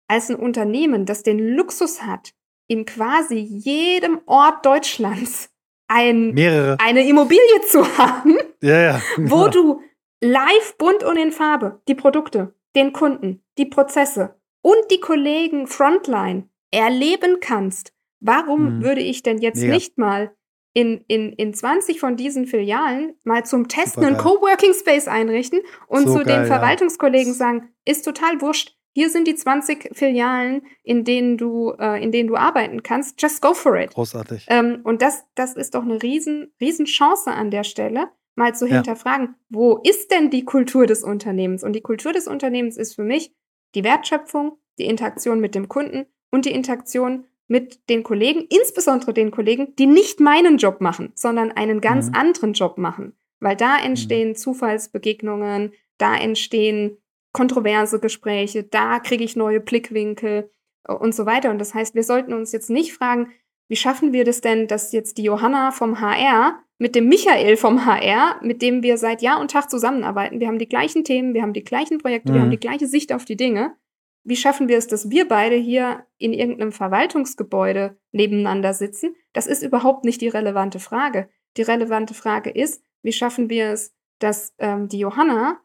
Als 0.08 0.30
ein 0.30 0.36
Unternehmen, 0.36 1.06
das 1.06 1.22
den 1.22 1.38
Luxus 1.38 2.02
hat, 2.02 2.34
in 2.66 2.84
quasi 2.84 3.38
jedem 3.38 4.20
Ort 4.26 4.64
Deutschlands 4.64 5.50
ein, 5.88 6.32
Mehrere. 6.32 6.78
eine 6.80 7.06
Immobilie 7.06 7.60
zu 7.68 7.98
haben, 7.98 8.36
ja, 8.62 8.80
ja. 8.80 9.02
wo 9.18 9.48
du 9.48 9.80
live 10.20 10.76
bunt 10.78 11.04
und 11.04 11.16
in 11.16 11.32
Farbe 11.32 11.82
die 11.88 11.94
Produkte, 11.94 12.54
den 12.74 12.92
Kunden, 12.92 13.44
die 13.58 13.66
Prozesse 13.66 14.40
und 14.62 14.90
die 14.90 15.00
Kollegen 15.00 15.66
Frontline 15.66 16.48
erleben 16.70 17.38
kannst. 17.40 17.92
Warum 18.20 18.78
mhm. 18.78 18.82
würde 18.82 19.02
ich 19.02 19.22
denn 19.22 19.38
jetzt 19.38 19.60
Mega. 19.60 19.74
nicht 19.74 19.98
mal 19.98 20.34
in, 20.72 21.04
in, 21.06 21.32
in 21.34 21.54
20 21.54 22.00
von 22.00 22.16
diesen 22.16 22.46
Filialen 22.46 23.14
mal 23.22 23.44
zum 23.44 23.68
Testen 23.68 24.04
einen 24.04 24.16
Coworking 24.16 24.74
Space 24.74 25.06
einrichten 25.06 25.60
und 25.86 26.08
so 26.08 26.18
zu 26.18 26.24
geil, 26.24 26.38
den 26.38 26.46
Verwaltungskollegen 26.46 27.32
ja. 27.32 27.34
sagen, 27.34 27.68
ist 27.84 28.04
total 28.04 28.40
wurscht. 28.40 28.76
Hier 28.94 29.10
sind 29.10 29.26
die 29.26 29.34
20 29.34 29.90
Filialen, 29.92 30.62
in 30.84 31.02
denen 31.02 31.36
du, 31.36 31.72
äh, 31.80 32.02
in 32.02 32.12
denen 32.12 32.28
du 32.28 32.36
arbeiten 32.36 32.84
kannst. 32.84 33.20
Just 33.20 33.42
go 33.42 33.52
for 33.52 33.76
it. 33.76 33.92
Großartig. 33.92 34.46
Ähm, 34.48 34.80
und 34.84 35.02
das, 35.02 35.24
das 35.34 35.56
ist 35.56 35.74
doch 35.74 35.82
eine 35.82 36.00
riesen, 36.00 36.52
riesen 36.60 36.86
Chance 36.86 37.32
an 37.32 37.50
der 37.50 37.64
Stelle, 37.64 38.08
mal 38.36 38.54
zu 38.54 38.66
hinterfragen, 38.66 39.26
ja. 39.26 39.34
wo 39.48 39.80
ist 39.82 40.12
denn 40.12 40.30
die 40.30 40.44
Kultur 40.44 40.86
des 40.86 41.02
Unternehmens? 41.02 41.64
Und 41.64 41.72
die 41.72 41.80
Kultur 41.80 42.12
des 42.12 42.28
Unternehmens 42.28 42.76
ist 42.76 42.94
für 42.94 43.02
mich 43.02 43.34
die 43.74 43.82
Wertschöpfung, 43.82 44.58
die 44.78 44.86
Interaktion 44.86 45.40
mit 45.40 45.56
dem 45.56 45.68
Kunden 45.68 46.06
und 46.30 46.44
die 46.44 46.52
Interaktion 46.52 47.26
mit 47.48 47.88
den 47.90 48.04
Kollegen, 48.04 48.46
insbesondere 48.48 49.12
den 49.12 49.30
Kollegen, 49.30 49.74
die 49.76 49.86
nicht 49.86 50.20
meinen 50.20 50.56
Job 50.56 50.80
machen, 50.80 51.12
sondern 51.14 51.52
einen 51.52 51.80
ganz 51.80 52.08
mhm. 52.08 52.14
anderen 52.14 52.52
Job 52.52 52.78
machen. 52.78 53.16
Weil 53.40 53.56
da 53.56 53.78
mhm. 53.78 53.86
entstehen 53.86 54.28
mhm. 54.30 54.36
Zufallsbegegnungen, 54.36 55.72
da 55.98 56.16
entstehen 56.16 56.98
kontroverse 57.34 58.00
Gespräche, 58.00 58.62
da 58.62 59.00
kriege 59.00 59.24
ich 59.24 59.36
neue 59.36 59.60
Blickwinkel 59.60 60.50
äh, 60.88 60.92
und 60.94 61.14
so 61.14 61.26
weiter. 61.26 61.50
Und 61.50 61.58
das 61.58 61.74
heißt, 61.74 61.94
wir 61.94 62.04
sollten 62.04 62.32
uns 62.32 62.52
jetzt 62.52 62.70
nicht 62.70 62.94
fragen, 62.94 63.28
wie 63.68 63.76
schaffen 63.76 64.12
wir 64.14 64.24
das 64.24 64.40
denn, 64.40 64.66
dass 64.66 64.92
jetzt 64.92 65.18
die 65.18 65.24
Johanna 65.24 65.70
vom 65.70 66.00
HR 66.00 66.60
mit 66.78 66.94
dem 66.94 67.08
Michael 67.08 67.56
vom 67.56 67.84
HR, 67.84 68.40
mit 68.42 68.62
dem 68.62 68.82
wir 68.82 68.98
seit 68.98 69.22
Jahr 69.22 69.40
und 69.40 69.50
Tag 69.50 69.70
zusammenarbeiten, 69.70 70.40
wir 70.40 70.48
haben 70.48 70.58
die 70.58 70.68
gleichen 70.68 71.04
Themen, 71.04 71.34
wir 71.34 71.42
haben 71.42 71.52
die 71.52 71.64
gleichen 71.64 71.98
Projekte, 71.98 72.30
mhm. 72.30 72.34
wir 72.34 72.40
haben 72.40 72.48
mhm. 72.48 72.52
die 72.52 72.60
gleiche 72.60 72.86
Sicht 72.86 73.12
auf 73.12 73.24
die 73.24 73.36
Dinge, 73.36 73.76
wie 74.24 74.36
schaffen 74.36 74.68
wir 74.68 74.78
es, 74.78 74.86
dass 74.86 75.10
wir 75.10 75.28
beide 75.28 75.56
hier 75.56 76.06
in 76.16 76.32
irgendeinem 76.32 76.72
Verwaltungsgebäude 76.72 77.98
nebeneinander 78.12 78.72
sitzen? 78.72 79.14
Das 79.34 79.46
ist 79.46 79.62
überhaupt 79.62 80.04
nicht 80.04 80.20
die 80.22 80.28
relevante 80.28 80.78
Frage. 80.78 81.28
Die 81.58 81.62
relevante 81.62 82.14
Frage 82.14 82.50
ist, 82.50 82.82
wie 83.02 83.12
schaffen 83.12 83.50
wir 83.50 83.68
es, 83.70 83.94
dass 84.18 84.54
ähm, 84.58 84.88
die 84.88 84.98
Johanna 84.98 85.60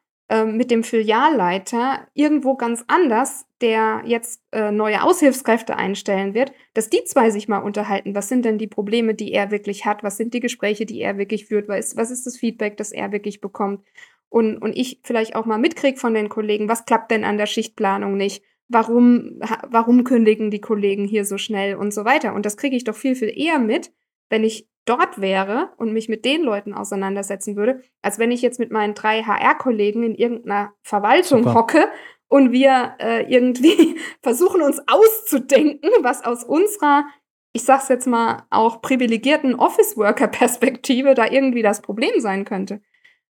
mit 0.46 0.70
dem 0.70 0.84
Filialleiter 0.84 2.08
irgendwo 2.14 2.56
ganz 2.56 2.86
anders, 2.88 3.48
der 3.62 4.04
jetzt 4.06 4.44
äh, 4.52 4.72
neue 4.72 5.04
Aushilfskräfte 5.04 5.76
einstellen 5.76 6.34
wird, 6.34 6.54
dass 6.74 6.90
die 6.90 7.04
zwei 7.04 7.32
sich 7.32 7.48
mal 7.48 7.58
unterhalten. 7.60 8.16
Was 8.16 8.30
sind 8.30 8.46
denn 8.46 8.58
die 8.58 8.68
Probleme, 8.68 9.16
die 9.16 9.34
er 9.34 9.52
wirklich 9.52 9.86
hat? 9.86 10.04
Was 10.04 10.18
sind 10.18 10.34
die 10.34 10.40
Gespräche, 10.40 10.86
die 10.86 11.02
er 11.02 11.18
wirklich 11.18 11.48
führt? 11.48 11.68
Was 11.68 11.88
ist, 11.88 11.98
was 11.98 12.12
ist 12.12 12.26
das 12.26 12.38
Feedback, 12.38 12.78
das 12.78 12.92
er 12.92 13.12
wirklich 13.12 13.42
bekommt? 13.42 13.84
Und, 14.30 14.58
und 14.60 14.78
ich 14.78 15.02
vielleicht 15.04 15.36
auch 15.36 15.46
mal 15.46 15.58
mitkriege 15.58 15.98
von 15.98 16.14
den 16.14 16.30
Kollegen, 16.30 16.70
was 16.70 16.86
klappt 16.86 17.10
denn 17.10 17.24
an 17.24 17.38
der 17.38 17.48
Schichtplanung 17.48 18.16
nicht? 18.16 18.44
Warum, 18.68 19.42
warum 19.68 20.04
kündigen 20.04 20.52
die 20.52 20.62
Kollegen 20.62 21.08
hier 21.08 21.26
so 21.26 21.40
schnell 21.40 21.76
und 21.76 21.92
so 21.92 22.06
weiter? 22.06 22.36
Und 22.36 22.46
das 22.46 22.56
kriege 22.56 22.76
ich 22.76 22.84
doch 22.84 22.96
viel, 22.96 23.16
viel 23.16 23.34
eher 23.36 23.58
mit, 23.58 23.92
wenn 24.30 24.44
ich 24.44 24.68
dort 24.90 25.22
wäre 25.22 25.70
und 25.78 25.94
mich 25.94 26.10
mit 26.10 26.26
den 26.26 26.42
Leuten 26.42 26.74
auseinandersetzen 26.74 27.56
würde, 27.56 27.82
als 28.02 28.18
wenn 28.18 28.32
ich 28.32 28.42
jetzt 28.42 28.60
mit 28.60 28.72
meinen 28.72 28.96
drei 28.96 29.22
HR-Kollegen 29.22 30.04
in 30.04 30.16
irgendeiner 30.16 30.74
Verwaltung 30.82 31.44
Super. 31.44 31.54
hocke 31.54 31.90
und 32.28 32.52
wir 32.52 32.96
äh, 33.00 33.32
irgendwie 33.32 33.98
versuchen 34.22 34.62
uns 34.62 34.82
auszudenken, 34.88 35.90
was 36.02 36.26
aus 36.26 36.44
unserer, 36.44 37.06
ich 37.54 37.64
sag's 37.64 37.90
jetzt 37.90 38.08
mal, 38.08 38.44
auch 38.50 38.82
privilegierten 38.82 39.56
Office-Worker-Perspektive 39.56 41.14
da 41.14 41.28
irgendwie 41.28 41.62
das 41.62 41.82
Problem 41.82 42.20
sein 42.20 42.46
könnte. 42.46 42.82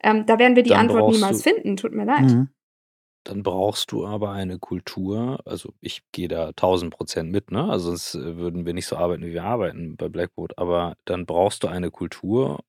Ähm, 0.03 0.27
da 0.27 0.39
werden 0.39 0.57
wir 0.57 0.63
die 0.63 0.71
Dann 0.71 0.91
Antwort 0.91 1.13
niemals 1.13 1.43
finden, 1.43 1.77
tut 1.77 1.93
mir 1.93 2.05
leid. 2.05 2.25
Mhm. 2.25 2.49
Dann 3.27 3.43
brauchst 3.43 3.91
du 3.91 4.07
aber 4.07 4.31
eine 4.31 4.61
Kultur, 4.61 5.41
also 5.45 5.75
ich 5.81 6.03
gehe 6.13 6.29
da 6.29 6.53
1000 6.55 6.95
Prozent 6.95 7.33
mit, 7.33 7.51
ne? 7.51 7.69
Also 7.69 7.89
sonst 7.89 8.15
äh, 8.15 8.37
würden 8.37 8.67
wir 8.67 8.73
nicht 8.73 8.87
so 8.87 8.97
arbeiten, 8.97 9.25
wie 9.25 9.33
wir 9.33 9.43
arbeiten 9.43 9.97
bei 9.97 10.09
Blackboard, 10.09 10.57
aber 10.59 10.95
dann 11.07 11.27
brauchst 11.27 11.65
du 11.65 11.67
eine 11.69 11.91
Kultur, 11.91 12.61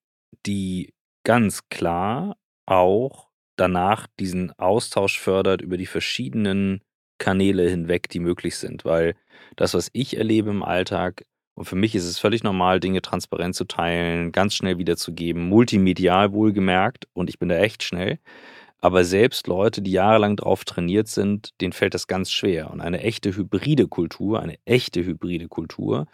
die 0.48 0.94
ganz 1.24 1.70
klar 1.70 2.38
auch 2.66 3.28
danach 3.56 4.08
diesen 4.20 4.52
Austausch 4.58 5.20
fördert 5.20 5.62
über 5.62 5.78
die 5.78 5.86
verschiedenen 5.86 6.82
Kanäle 7.20 7.70
hinweg, 7.70 8.10
die 8.10 8.20
möglich 8.20 8.56
sind, 8.58 8.84
weil 8.84 9.16
das, 9.58 9.76
was 9.76 9.90
ich 9.94 10.18
erlebe 10.18 10.50
im 10.50 10.64
Alltag, 10.64 11.26
und 11.56 11.66
für 11.66 11.76
mich 11.76 11.94
ist 11.96 12.06
es 12.06 12.18
völlig 12.20 12.44
normal, 12.44 12.80
Dinge 12.80 13.02
transparent 13.04 13.56
zu 13.56 13.66
teilen, 13.66 14.32
ganz 14.32 14.56
schnell 14.56 14.78
wiederzugeben, 14.80 15.48
multimedial 15.50 16.32
wohlgemerkt, 16.34 17.08
und 17.14 17.30
ich 17.30 17.38
bin 17.40 17.50
da 17.50 17.58
echt 17.58 17.84
schnell. 17.84 18.20
Aber 18.80 19.04
selbst 19.04 19.48
Leute, 19.48 19.82
die 19.82 19.92
jahrelang 19.92 20.36
drauf 20.36 20.64
trainiert 20.64 21.08
sind, 21.08 21.60
denen 21.62 21.74
fällt 21.74 21.94
das 21.94 22.08
ganz 22.08 22.32
schwer. 22.32 22.72
Und 22.72 22.82
eine 22.82 23.02
echte 23.02 23.36
hybride 23.36 23.88
Kultur, 23.88 24.40
eine 24.40 24.58
echte 24.66 25.04
hybride 25.04 25.48
Kultur 25.48 26.06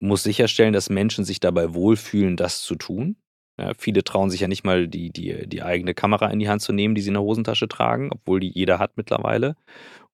muss 0.00 0.22
sicherstellen, 0.22 0.72
dass 0.72 0.90
Menschen 0.90 1.24
sich 1.24 1.40
dabei 1.40 1.74
wohlfühlen, 1.74 2.36
das 2.36 2.62
zu 2.62 2.74
tun. 2.74 3.16
Ja, 3.58 3.72
viele 3.76 4.02
trauen 4.02 4.30
sich 4.30 4.40
ja 4.40 4.48
nicht 4.48 4.64
mal, 4.64 4.88
die, 4.88 5.10
die, 5.10 5.46
die 5.46 5.62
eigene 5.62 5.92
Kamera 5.92 6.28
in 6.30 6.38
die 6.38 6.48
Hand 6.48 6.62
zu 6.62 6.72
nehmen, 6.72 6.94
die 6.94 7.02
sie 7.02 7.08
in 7.08 7.14
der 7.14 7.22
Hosentasche 7.22 7.68
tragen, 7.68 8.10
obwohl 8.10 8.40
die 8.40 8.48
jeder 8.48 8.78
hat 8.78 8.96
mittlerweile, 8.96 9.56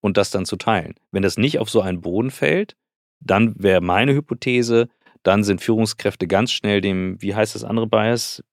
und 0.00 0.16
das 0.16 0.30
dann 0.30 0.44
zu 0.44 0.56
teilen. 0.56 0.94
Wenn 1.12 1.22
das 1.22 1.38
nicht 1.38 1.60
auf 1.60 1.70
so 1.70 1.80
einen 1.80 2.00
Boden 2.00 2.32
fällt, 2.32 2.76
dann 3.20 3.54
wäre 3.56 3.80
meine 3.80 4.14
Hypothese, 4.14 4.88
dann 5.26 5.42
sind 5.42 5.60
Führungskräfte 5.60 6.28
ganz 6.28 6.52
schnell 6.52 6.80
dem, 6.80 7.20
wie 7.20 7.34
heißt 7.34 7.54
das 7.54 7.64
andere 7.64 7.86
Bias? 7.86 8.44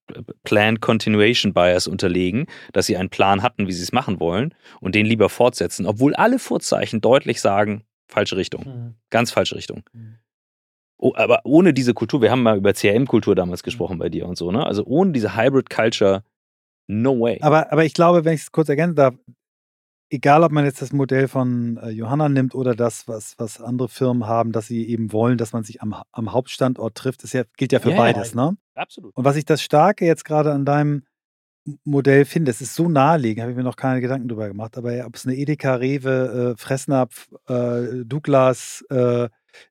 Plan 0.42 0.80
Continuation 0.80 1.52
Bias 1.52 1.86
unterlegen, 1.86 2.46
dass 2.72 2.86
sie 2.86 2.96
einen 2.96 3.10
Plan 3.10 3.42
hatten, 3.42 3.68
wie 3.68 3.72
sie 3.72 3.82
es 3.82 3.92
machen 3.92 4.18
wollen 4.18 4.54
und 4.80 4.94
den 4.94 5.06
lieber 5.06 5.28
fortsetzen, 5.28 5.86
obwohl 5.86 6.14
alle 6.14 6.38
Vorzeichen 6.38 7.00
deutlich 7.00 7.40
sagen, 7.40 7.84
falsche 8.08 8.36
Richtung. 8.36 8.64
Mhm. 8.64 8.94
Ganz 9.10 9.30
falsche 9.30 9.54
Richtung. 9.54 9.84
Mhm. 9.92 10.16
Oh, 10.98 11.12
aber 11.14 11.40
ohne 11.44 11.72
diese 11.72 11.94
Kultur, 11.94 12.22
wir 12.22 12.30
haben 12.30 12.42
mal 12.42 12.56
über 12.56 12.72
CRM-Kultur 12.72 13.34
damals 13.34 13.62
mhm. 13.62 13.66
gesprochen 13.66 13.98
bei 13.98 14.08
dir 14.08 14.26
und 14.26 14.36
so, 14.36 14.50
ne? 14.50 14.66
Also 14.66 14.84
ohne 14.84 15.12
diese 15.12 15.36
Hybrid 15.36 15.70
Culture, 15.70 16.24
no 16.88 17.20
way. 17.20 17.38
Aber, 17.40 17.72
aber 17.72 17.84
ich 17.84 17.94
glaube, 17.94 18.24
wenn 18.24 18.34
ich 18.34 18.42
es 18.42 18.52
kurz 18.52 18.68
ergänzen 18.68 18.96
darf, 18.96 19.14
egal 20.14 20.44
ob 20.44 20.52
man 20.52 20.64
jetzt 20.64 20.80
das 20.80 20.92
Modell 20.92 21.28
von 21.28 21.76
äh, 21.78 21.90
Johanna 21.90 22.28
nimmt 22.28 22.54
oder 22.54 22.74
das, 22.74 23.08
was, 23.08 23.34
was 23.38 23.60
andere 23.60 23.88
Firmen 23.88 24.26
haben, 24.26 24.52
dass 24.52 24.68
sie 24.68 24.88
eben 24.88 25.12
wollen, 25.12 25.36
dass 25.36 25.52
man 25.52 25.64
sich 25.64 25.82
am, 25.82 25.94
am 26.12 26.32
Hauptstandort 26.32 26.94
trifft, 26.94 27.24
das 27.24 27.32
ja, 27.32 27.42
gilt 27.56 27.72
ja 27.72 27.80
für 27.80 27.90
yeah, 27.90 27.98
beides, 27.98 28.34
ne? 28.34 28.56
Absolut. 28.74 29.14
Und 29.16 29.24
was 29.24 29.36
ich 29.36 29.44
das 29.44 29.62
Starke 29.62 30.06
jetzt 30.06 30.24
gerade 30.24 30.52
an 30.52 30.64
deinem 30.64 31.02
Modell 31.84 32.24
finde, 32.24 32.50
es 32.50 32.60
ist 32.60 32.74
so 32.74 32.88
naheliegend, 32.88 33.42
habe 33.42 33.52
ich 33.52 33.56
mir 33.56 33.64
noch 33.64 33.76
keine 33.76 34.00
Gedanken 34.00 34.28
drüber 34.28 34.48
gemacht, 34.48 34.76
aber 34.76 35.04
ob 35.06 35.16
es 35.16 35.26
eine 35.26 35.34
Edeka, 35.36 35.74
Rewe, 35.74 36.54
äh, 36.54 36.60
Fressnapf, 36.60 37.28
äh, 37.48 38.04
Douglas, 38.04 38.84
äh, 38.90 39.28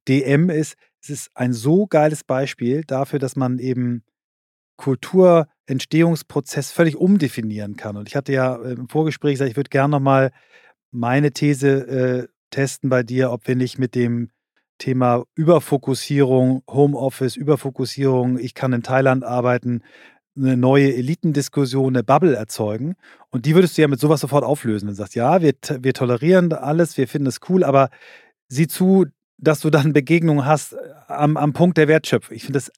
DM 0.07 0.49
ist, 0.49 0.75
es 1.01 1.09
ist 1.09 1.31
ein 1.35 1.53
so 1.53 1.87
geiles 1.87 2.23
Beispiel 2.23 2.83
dafür, 2.85 3.19
dass 3.19 3.35
man 3.35 3.59
eben 3.59 4.03
Kulturentstehungsprozess 4.77 6.71
völlig 6.71 6.95
umdefinieren 6.95 7.75
kann. 7.75 7.97
Und 7.97 8.07
ich 8.07 8.15
hatte 8.15 8.33
ja 8.33 8.55
äh, 8.55 8.73
im 8.73 8.89
Vorgespräch 8.89 9.33
gesagt, 9.33 9.51
ich 9.51 9.57
würde 9.57 9.69
gerne 9.69 9.91
nochmal 9.91 10.31
meine 10.91 11.31
These 11.31 11.67
äh, 11.69 12.27
testen 12.49 12.89
bei 12.89 13.03
dir, 13.03 13.31
ob 13.31 13.47
wir 13.47 13.55
nicht 13.55 13.79
mit 13.79 13.95
dem 13.95 14.29
Thema 14.77 15.23
Überfokussierung, 15.35 16.63
Homeoffice, 16.69 17.35
Überfokussierung, 17.35 18.37
ich 18.37 18.53
kann 18.53 18.73
in 18.73 18.83
Thailand 18.83 19.23
arbeiten, 19.23 19.81
eine 20.35 20.57
neue 20.57 20.93
Elitendiskussion, 20.95 21.95
eine 21.95 22.03
Bubble 22.03 22.35
erzeugen. 22.35 22.95
Und 23.29 23.45
die 23.45 23.55
würdest 23.55 23.77
du 23.77 23.83
ja 23.83 23.87
mit 23.87 23.99
sowas 23.99 24.21
sofort 24.21 24.43
auflösen. 24.43 24.87
Du 24.87 24.93
sagst, 24.93 25.15
ja, 25.15 25.41
wir, 25.41 25.53
wir 25.79 25.93
tolerieren 25.93 26.51
alles, 26.53 26.97
wir 26.97 27.07
finden 27.07 27.27
es 27.27 27.39
cool, 27.49 27.63
aber 27.63 27.89
sieh 28.47 28.67
zu, 28.67 29.05
dass 29.37 29.59
du 29.59 29.69
dann 29.69 29.93
Begegnungen 29.93 30.45
hast 30.45 30.73
äh, 30.73 30.77
am, 31.07 31.37
am 31.37 31.53
Punkt 31.53 31.77
der 31.77 31.87
Wertschöpfung. 31.87 32.35
Ich 32.35 32.43
finde 32.43 32.57
das 32.57 32.71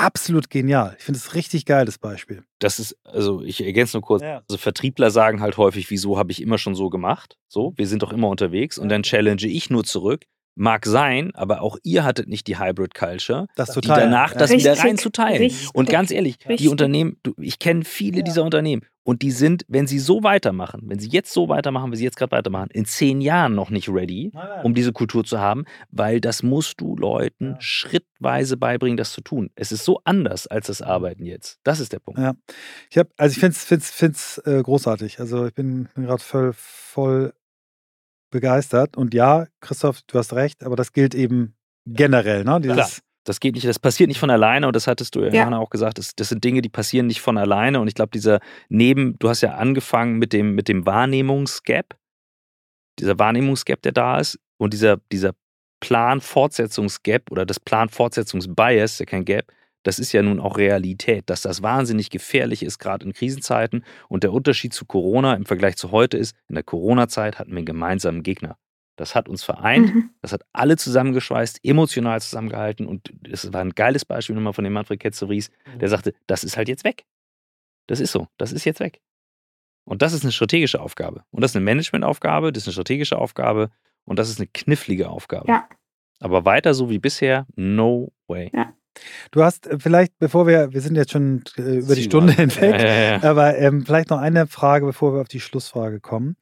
absolut 0.00 0.50
genial. 0.50 0.96
Ich 0.98 1.04
finde 1.04 1.18
es 1.18 1.34
richtig 1.34 1.66
geil, 1.66 1.84
das 1.84 1.98
Beispiel. 1.98 2.42
Das 2.58 2.78
ist, 2.78 2.96
also 3.04 3.42
ich 3.42 3.64
ergänze 3.64 3.96
nur 3.96 4.02
kurz, 4.02 4.22
ja. 4.22 4.42
also 4.48 4.58
Vertriebler 4.58 5.10
sagen 5.10 5.40
halt 5.40 5.56
häufig, 5.56 5.90
wieso 5.90 6.18
habe 6.18 6.32
ich 6.32 6.42
immer 6.42 6.58
schon 6.58 6.74
so 6.74 6.88
gemacht? 6.88 7.36
So, 7.48 7.74
wir 7.76 7.86
sind 7.86 8.02
doch 8.02 8.12
immer 8.12 8.28
unterwegs 8.28 8.78
und 8.78 8.88
dann 8.88 9.02
challenge 9.02 9.46
ich 9.46 9.70
nur 9.70 9.84
zurück. 9.84 10.24
Mag 10.56 10.84
sein, 10.84 11.32
aber 11.34 11.62
auch 11.62 11.78
ihr 11.84 12.04
hattet 12.04 12.28
nicht 12.28 12.46
die 12.48 12.58
Hybrid 12.58 12.92
Culture, 12.92 13.46
das 13.54 13.72
die 13.72 13.80
danach 13.82 14.34
das 14.34 14.50
richtig, 14.50 14.72
wieder 14.72 14.82
reinzuteilen. 14.82 15.38
Richtig, 15.38 15.68
und 15.72 15.88
ganz 15.88 16.10
ehrlich, 16.10 16.38
richtig. 16.40 16.58
die 16.58 16.68
Unternehmen, 16.68 17.18
du, 17.22 17.32
ich 17.38 17.60
kenne 17.60 17.84
viele 17.84 18.18
ja. 18.18 18.22
dieser 18.24 18.42
Unternehmen 18.42 18.82
Und 19.10 19.22
die 19.22 19.32
sind, 19.32 19.64
wenn 19.66 19.88
sie 19.88 19.98
so 19.98 20.22
weitermachen, 20.22 20.82
wenn 20.84 21.00
sie 21.00 21.08
jetzt 21.08 21.32
so 21.32 21.48
weitermachen, 21.48 21.90
wie 21.90 21.96
sie 21.96 22.04
jetzt 22.04 22.16
gerade 22.16 22.30
weitermachen, 22.30 22.68
in 22.72 22.84
zehn 22.84 23.20
Jahren 23.20 23.56
noch 23.56 23.68
nicht 23.68 23.88
ready, 23.88 24.30
um 24.62 24.72
diese 24.72 24.92
Kultur 24.92 25.24
zu 25.24 25.40
haben, 25.40 25.64
weil 25.90 26.20
das 26.20 26.44
musst 26.44 26.80
du 26.80 26.94
Leuten 26.94 27.54
ja. 27.54 27.60
schrittweise 27.60 28.56
beibringen, 28.56 28.96
das 28.96 29.10
zu 29.10 29.20
tun. 29.20 29.50
Es 29.56 29.72
ist 29.72 29.84
so 29.84 30.00
anders 30.04 30.46
als 30.46 30.68
das 30.68 30.80
Arbeiten 30.80 31.26
jetzt. 31.26 31.58
Das 31.64 31.80
ist 31.80 31.92
der 31.92 31.98
Punkt. 31.98 32.20
Ja, 32.20 32.34
ich 32.88 32.98
habe, 32.98 33.10
also 33.16 33.32
ich 33.32 33.40
finde 33.40 33.56
es 33.56 33.64
find's, 33.64 33.90
find's, 33.90 34.38
äh, 34.44 34.62
großartig. 34.62 35.18
Also 35.18 35.44
ich 35.44 35.54
bin, 35.54 35.88
bin 35.92 36.04
gerade 36.04 36.22
voll, 36.22 36.52
voll 36.54 37.34
begeistert. 38.30 38.96
Und 38.96 39.12
ja, 39.12 39.48
Christoph, 39.58 40.02
du 40.06 40.20
hast 40.20 40.34
recht, 40.34 40.62
aber 40.62 40.76
das 40.76 40.92
gilt 40.92 41.16
eben 41.16 41.56
generell, 41.84 42.44
ne? 42.44 42.60
Dieses. 42.60 43.02
Das 43.24 43.38
geht 43.38 43.54
nicht, 43.54 43.66
das 43.66 43.78
passiert 43.78 44.08
nicht 44.08 44.18
von 44.18 44.30
alleine 44.30 44.66
und 44.66 44.74
das 44.74 44.86
hattest 44.86 45.14
du 45.14 45.22
ja, 45.22 45.32
ja. 45.32 45.58
auch 45.58 45.70
gesagt. 45.70 45.98
Das, 45.98 46.14
das, 46.14 46.30
sind 46.30 46.42
Dinge, 46.42 46.62
die 46.62 46.68
passieren 46.68 47.06
nicht 47.06 47.20
von 47.20 47.36
alleine. 47.36 47.80
Und 47.80 47.88
ich 47.88 47.94
glaube, 47.94 48.10
dieser 48.12 48.40
Neben, 48.68 49.18
du 49.18 49.28
hast 49.28 49.42
ja 49.42 49.54
angefangen 49.54 50.18
mit 50.18 50.32
dem, 50.32 50.54
mit 50.54 50.68
dem 50.68 50.86
Wahrnehmungsgap, 50.86 51.96
dieser 52.98 53.18
Wahrnehmungsgap, 53.18 53.82
der 53.82 53.92
da 53.92 54.18
ist, 54.18 54.38
und 54.56 54.72
dieser, 54.72 54.98
dieser 55.12 55.32
Plan-Fortsetzungsgap 55.80 57.30
oder 57.30 57.46
das 57.46 57.60
Plan-Fortsetzungsbias, 57.60 58.98
ja 58.98 59.06
kein 59.06 59.24
Gap, 59.24 59.52
das 59.82 59.98
ist 59.98 60.12
ja 60.12 60.22
nun 60.22 60.40
auch 60.40 60.58
Realität, 60.58 61.30
dass 61.30 61.42
das 61.42 61.62
wahnsinnig 61.62 62.10
gefährlich 62.10 62.62
ist, 62.62 62.78
gerade 62.78 63.06
in 63.06 63.12
Krisenzeiten. 63.12 63.84
Und 64.08 64.22
der 64.24 64.32
Unterschied 64.32 64.74
zu 64.74 64.84
Corona 64.84 65.34
im 65.34 65.46
Vergleich 65.46 65.76
zu 65.76 65.90
heute 65.90 66.18
ist, 66.18 66.36
in 66.48 66.54
der 66.54 66.64
Corona-Zeit 66.64 67.38
hatten 67.38 67.52
wir 67.52 67.58
einen 67.58 67.66
gemeinsamen 67.66 68.22
Gegner. 68.22 68.58
Das 69.00 69.14
hat 69.14 69.30
uns 69.30 69.42
vereint, 69.42 69.94
mhm. 69.94 70.10
das 70.20 70.34
hat 70.34 70.42
alle 70.52 70.76
zusammengeschweißt, 70.76 71.60
emotional 71.64 72.20
zusammengehalten 72.20 72.86
und 72.86 73.10
es 73.26 73.50
war 73.50 73.62
ein 73.62 73.70
geiles 73.70 74.04
Beispiel 74.04 74.34
nochmal 74.34 74.52
von 74.52 74.62
dem 74.62 74.74
Manfred 74.74 75.00
Ketzeries, 75.00 75.50
der 75.80 75.88
mhm. 75.88 75.90
sagte, 75.90 76.14
das 76.26 76.44
ist 76.44 76.58
halt 76.58 76.68
jetzt 76.68 76.84
weg. 76.84 77.06
Das 77.86 77.98
ist 77.98 78.12
so, 78.12 78.28
das 78.36 78.52
ist 78.52 78.66
jetzt 78.66 78.78
weg. 78.78 79.00
Und 79.84 80.02
das 80.02 80.12
ist 80.12 80.22
eine 80.22 80.32
strategische 80.32 80.82
Aufgabe. 80.82 81.24
Und 81.30 81.40
das 81.40 81.52
ist 81.52 81.56
eine 81.56 81.64
Managementaufgabe, 81.64 82.52
das 82.52 82.64
ist 82.64 82.68
eine 82.68 82.72
strategische 82.74 83.16
Aufgabe 83.16 83.70
und 84.04 84.18
das 84.18 84.28
ist 84.28 84.38
eine 84.38 84.48
knifflige 84.52 85.08
Aufgabe. 85.08 85.48
Ja. 85.48 85.66
Aber 86.18 86.44
weiter 86.44 86.74
so 86.74 86.90
wie 86.90 86.98
bisher, 86.98 87.46
no 87.56 88.12
way. 88.28 88.50
Ja. 88.52 88.74
Du 89.30 89.42
hast 89.42 89.66
äh, 89.66 89.78
vielleicht, 89.78 90.18
bevor 90.18 90.46
wir, 90.46 90.74
wir 90.74 90.82
sind 90.82 90.96
jetzt 90.96 91.12
schon 91.12 91.42
äh, 91.56 91.78
über 91.78 91.94
die 91.94 92.02
Stunde 92.02 92.34
hinweg, 92.34 92.78
ja, 92.78 92.86
ja, 92.86 93.16
ja. 93.16 93.22
aber 93.22 93.56
ähm, 93.56 93.86
vielleicht 93.86 94.10
noch 94.10 94.18
eine 94.18 94.46
Frage, 94.46 94.84
bevor 94.84 95.14
wir 95.14 95.22
auf 95.22 95.28
die 95.28 95.40
Schlussfrage 95.40 96.00
kommen. 96.00 96.36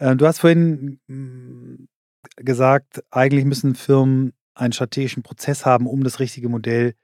Äh, 0.00 0.16
du 0.16 0.26
hast 0.26 0.40
vorhin 0.40 0.98
mm, 1.06 1.86
gesagt, 2.36 3.04
eigentlich 3.10 3.44
müssen 3.44 3.76
Firmen 3.76 4.32
einen 4.54 4.72
strategischen 4.72 5.22
Prozess 5.22 5.64
haben, 5.64 5.86
um 5.86 6.02
das 6.02 6.18
richtige 6.18 6.48
Modell 6.48 6.94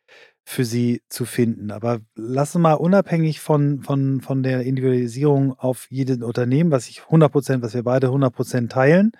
für 0.44 0.64
sie 0.64 1.02
zu 1.08 1.24
finden. 1.24 1.70
Aber 1.70 2.00
lass 2.14 2.54
uns 2.54 2.62
mal 2.62 2.74
unabhängig 2.74 3.40
von, 3.40 3.82
von, 3.82 4.20
von 4.20 4.42
der 4.42 4.62
Individualisierung 4.62 5.54
auf 5.58 5.86
jedes 5.90 6.22
Unternehmen, 6.22 6.70
was 6.70 6.88
ich 6.88 7.02
100 7.04 7.32
Prozent, 7.32 7.62
was 7.62 7.74
wir 7.74 7.82
beide 7.82 8.08
100 8.08 8.34
Prozent 8.34 8.72
teilen. 8.72 9.12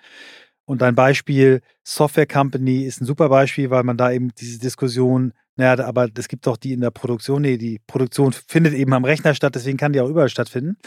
Und 0.65 0.81
dein 0.81 0.95
Beispiel 0.95 1.61
Software 1.83 2.27
Company 2.27 2.83
ist 2.83 3.01
ein 3.01 3.05
super 3.05 3.29
Beispiel, 3.29 3.69
weil 3.69 3.83
man 3.83 3.97
da 3.97 4.11
eben 4.11 4.33
diese 4.35 4.59
Diskussion, 4.59 5.33
naja, 5.55 5.85
aber 5.85 6.09
es 6.15 6.27
gibt 6.27 6.45
doch 6.47 6.57
die 6.57 6.73
in 6.73 6.81
der 6.81 6.91
Produktion, 6.91 7.41
nee, 7.41 7.57
die 7.57 7.79
Produktion 7.87 8.33
findet 8.33 8.73
eben 8.73 8.93
am 8.93 9.05
Rechner 9.05 9.33
statt, 9.33 9.55
deswegen 9.55 9.77
kann 9.77 9.93
die 9.93 10.01
auch 10.01 10.09
überall 10.09 10.29
stattfinden. 10.29 10.77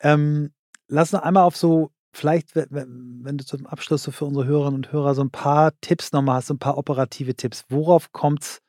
Ähm, 0.00 0.52
lass 0.88 1.12
uns 1.12 1.22
einmal 1.22 1.44
auf 1.44 1.56
so 1.56 1.90
vielleicht, 2.18 2.54
wenn 2.54 3.38
du 3.38 3.44
zum 3.44 3.66
Abschluss 3.66 4.02
so 4.02 4.10
für 4.10 4.24
unsere 4.24 4.46
Hörerinnen 4.46 4.76
und 4.76 4.92
Hörer 4.92 5.14
so 5.14 5.22
ein 5.22 5.30
paar 5.30 5.72
Tipps 5.80 6.12
nochmal 6.12 6.36
hast, 6.36 6.48
so 6.48 6.54
ein 6.54 6.58
paar 6.58 6.76
operative 6.76 7.34
Tipps. 7.34 7.64
Worauf 7.68 8.12
kommt 8.12 8.42
es 8.42 8.62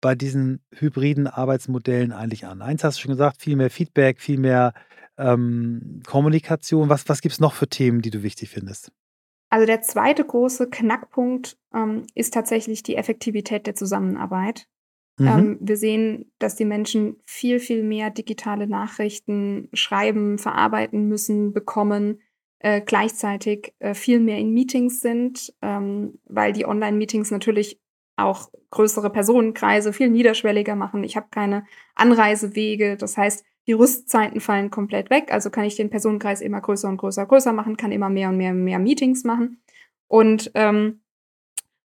bei 0.00 0.14
diesen 0.14 0.60
hybriden 0.74 1.26
Arbeitsmodellen 1.26 2.12
eigentlich 2.12 2.46
an? 2.46 2.62
Eins 2.62 2.82
hast 2.82 2.98
du 2.98 3.02
schon 3.02 3.12
gesagt, 3.12 3.40
viel 3.40 3.56
mehr 3.56 3.70
Feedback, 3.70 4.20
viel 4.20 4.38
mehr 4.38 4.72
ähm, 5.18 6.00
Kommunikation. 6.06 6.88
Was, 6.88 7.08
was 7.08 7.20
gibt 7.20 7.34
es 7.34 7.40
noch 7.40 7.54
für 7.54 7.68
Themen, 7.68 8.02
die 8.02 8.10
du 8.10 8.22
wichtig 8.22 8.50
findest? 8.50 8.90
Also 9.50 9.66
der 9.66 9.82
zweite 9.82 10.24
große 10.24 10.70
Knackpunkt 10.70 11.58
ähm, 11.74 12.06
ist 12.14 12.32
tatsächlich 12.32 12.82
die 12.82 12.96
Effektivität 12.96 13.66
der 13.66 13.74
Zusammenarbeit. 13.74 14.66
Mhm. 15.18 15.26
Ähm, 15.26 15.58
wir 15.60 15.76
sehen, 15.76 16.32
dass 16.38 16.56
die 16.56 16.64
Menschen 16.64 17.16
viel, 17.24 17.60
viel 17.60 17.82
mehr 17.82 18.10
digitale 18.10 18.66
Nachrichten 18.66 19.68
schreiben, 19.74 20.38
verarbeiten 20.38 21.06
müssen, 21.06 21.52
bekommen 21.52 22.20
äh, 22.62 22.80
gleichzeitig 22.80 23.74
äh, 23.80 23.92
viel 23.92 24.20
mehr 24.20 24.38
in 24.38 24.54
Meetings 24.54 25.00
sind, 25.00 25.52
ähm, 25.62 26.20
weil 26.26 26.52
die 26.52 26.64
Online-Meetings 26.64 27.32
natürlich 27.32 27.80
auch 28.16 28.50
größere 28.70 29.10
Personenkreise 29.10 29.92
viel 29.92 30.08
niederschwelliger 30.08 30.76
machen. 30.76 31.02
Ich 31.02 31.16
habe 31.16 31.26
keine 31.30 31.64
Anreisewege. 31.96 32.96
Das 32.96 33.16
heißt, 33.16 33.44
die 33.66 33.72
Rüstzeiten 33.72 34.40
fallen 34.40 34.70
komplett 34.70 35.10
weg. 35.10 35.32
Also 35.32 35.50
kann 35.50 35.64
ich 35.64 35.74
den 35.74 35.90
Personenkreis 35.90 36.40
immer 36.40 36.60
größer 36.60 36.88
und 36.88 36.98
größer, 36.98 37.26
größer 37.26 37.52
machen, 37.52 37.76
kann 37.76 37.90
immer 37.90 38.10
mehr 38.10 38.28
und 38.28 38.36
mehr 38.36 38.52
und 38.52 38.62
mehr 38.62 38.78
Meetings 38.78 39.24
machen. 39.24 39.60
Und, 40.06 40.52
ähm, 40.54 41.00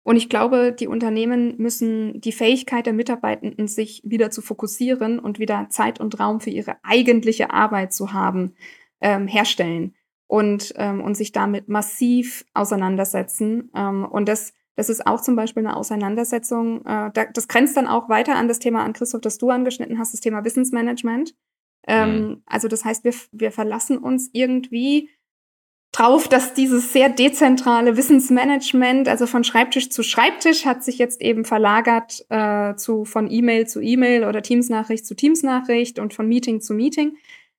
und 0.02 0.16
ich 0.16 0.28
glaube, 0.28 0.72
die 0.78 0.88
Unternehmen 0.88 1.56
müssen 1.56 2.20
die 2.20 2.32
Fähigkeit 2.32 2.84
der 2.84 2.92
Mitarbeitenden, 2.92 3.66
sich 3.66 4.02
wieder 4.04 4.30
zu 4.30 4.42
fokussieren 4.42 5.18
und 5.18 5.38
wieder 5.38 5.68
Zeit 5.70 6.00
und 6.00 6.20
Raum 6.20 6.40
für 6.40 6.50
ihre 6.50 6.76
eigentliche 6.82 7.50
Arbeit 7.50 7.94
zu 7.94 8.12
haben, 8.12 8.56
ähm, 9.00 9.26
herstellen 9.26 9.94
und, 10.26 10.74
ähm, 10.76 11.00
und 11.02 11.16
sich 11.16 11.32
damit 11.32 11.68
massiv 11.68 12.44
auseinandersetzen. 12.54 13.70
Ähm, 13.74 14.04
und 14.04 14.28
das, 14.28 14.52
das 14.74 14.88
ist 14.88 15.06
auch 15.06 15.20
zum 15.20 15.36
Beispiel 15.36 15.66
eine 15.66 15.76
Auseinandersetzung, 15.76 16.80
äh, 16.80 17.10
da, 17.12 17.26
das 17.32 17.48
grenzt 17.48 17.76
dann 17.76 17.86
auch 17.86 18.08
weiter 18.08 18.34
an 18.36 18.48
das 18.48 18.58
Thema 18.58 18.84
an 18.84 18.92
Christoph, 18.92 19.20
das 19.20 19.38
du 19.38 19.50
angeschnitten 19.50 19.98
hast, 19.98 20.12
das 20.12 20.20
Thema 20.20 20.44
Wissensmanagement. 20.44 21.34
Ähm, 21.86 22.10
mhm. 22.10 22.42
Also 22.46 22.68
das 22.68 22.84
heißt, 22.84 23.04
wir, 23.04 23.14
wir 23.32 23.52
verlassen 23.52 23.98
uns 23.98 24.30
irgendwie 24.32 25.10
drauf, 25.92 26.28
dass 26.28 26.52
dieses 26.52 26.92
sehr 26.92 27.08
dezentrale 27.08 27.96
Wissensmanagement, 27.96 29.08
also 29.08 29.26
von 29.26 29.44
Schreibtisch 29.44 29.88
zu 29.88 30.02
Schreibtisch, 30.02 30.66
hat 30.66 30.84
sich 30.84 30.98
jetzt 30.98 31.22
eben 31.22 31.44
verlagert 31.44 32.26
äh, 32.28 32.74
zu 32.74 33.04
von 33.04 33.30
E-Mail 33.30 33.66
zu 33.66 33.80
E-Mail 33.80 34.24
oder 34.24 34.42
Teams-Nachricht 34.42 35.06
zu 35.06 35.14
Teams-Nachricht 35.14 35.98
und 35.98 36.12
von 36.12 36.28
Meeting 36.28 36.60
zu 36.60 36.74
Meeting 36.74 37.16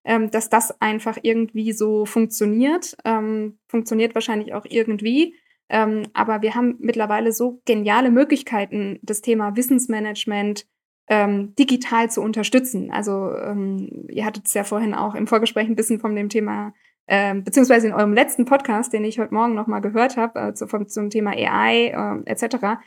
ähm, 0.07 0.31
dass 0.31 0.49
das 0.49 0.81
einfach 0.81 1.17
irgendwie 1.21 1.73
so 1.73 2.05
funktioniert. 2.05 2.95
Ähm, 3.03 3.59
funktioniert 3.67 4.15
wahrscheinlich 4.15 4.53
auch 4.53 4.65
irgendwie. 4.67 5.35
Ähm, 5.69 6.03
aber 6.13 6.41
wir 6.41 6.55
haben 6.55 6.77
mittlerweile 6.79 7.33
so 7.33 7.61
geniale 7.65 8.09
Möglichkeiten, 8.09 8.99
das 9.01 9.21
Thema 9.21 9.57
Wissensmanagement 9.57 10.65
ähm, 11.09 11.53
digital 11.55 12.09
zu 12.09 12.21
unterstützen. 12.21 12.89
Also 12.89 13.33
ähm, 13.35 14.07
ihr 14.09 14.25
hattet 14.25 14.47
es 14.47 14.53
ja 14.53 14.63
vorhin 14.63 14.93
auch 14.93 15.13
im 15.13 15.27
Vorgespräch 15.27 15.67
ein 15.67 15.75
bisschen 15.75 15.99
von 15.99 16.15
dem 16.15 16.29
Thema, 16.29 16.73
ähm, 17.09 17.43
beziehungsweise 17.43 17.87
in 17.87 17.93
eurem 17.93 18.13
letzten 18.13 18.45
Podcast, 18.45 18.93
den 18.93 19.03
ich 19.03 19.19
heute 19.19 19.33
Morgen 19.33 19.55
nochmal 19.55 19.81
gehört 19.81 20.15
habe, 20.15 20.39
äh, 20.39 20.67
vom, 20.67 20.87
zum 20.87 21.09
Thema 21.09 21.31
AI 21.31 22.23
äh, 22.25 22.31
etc. 22.31 22.79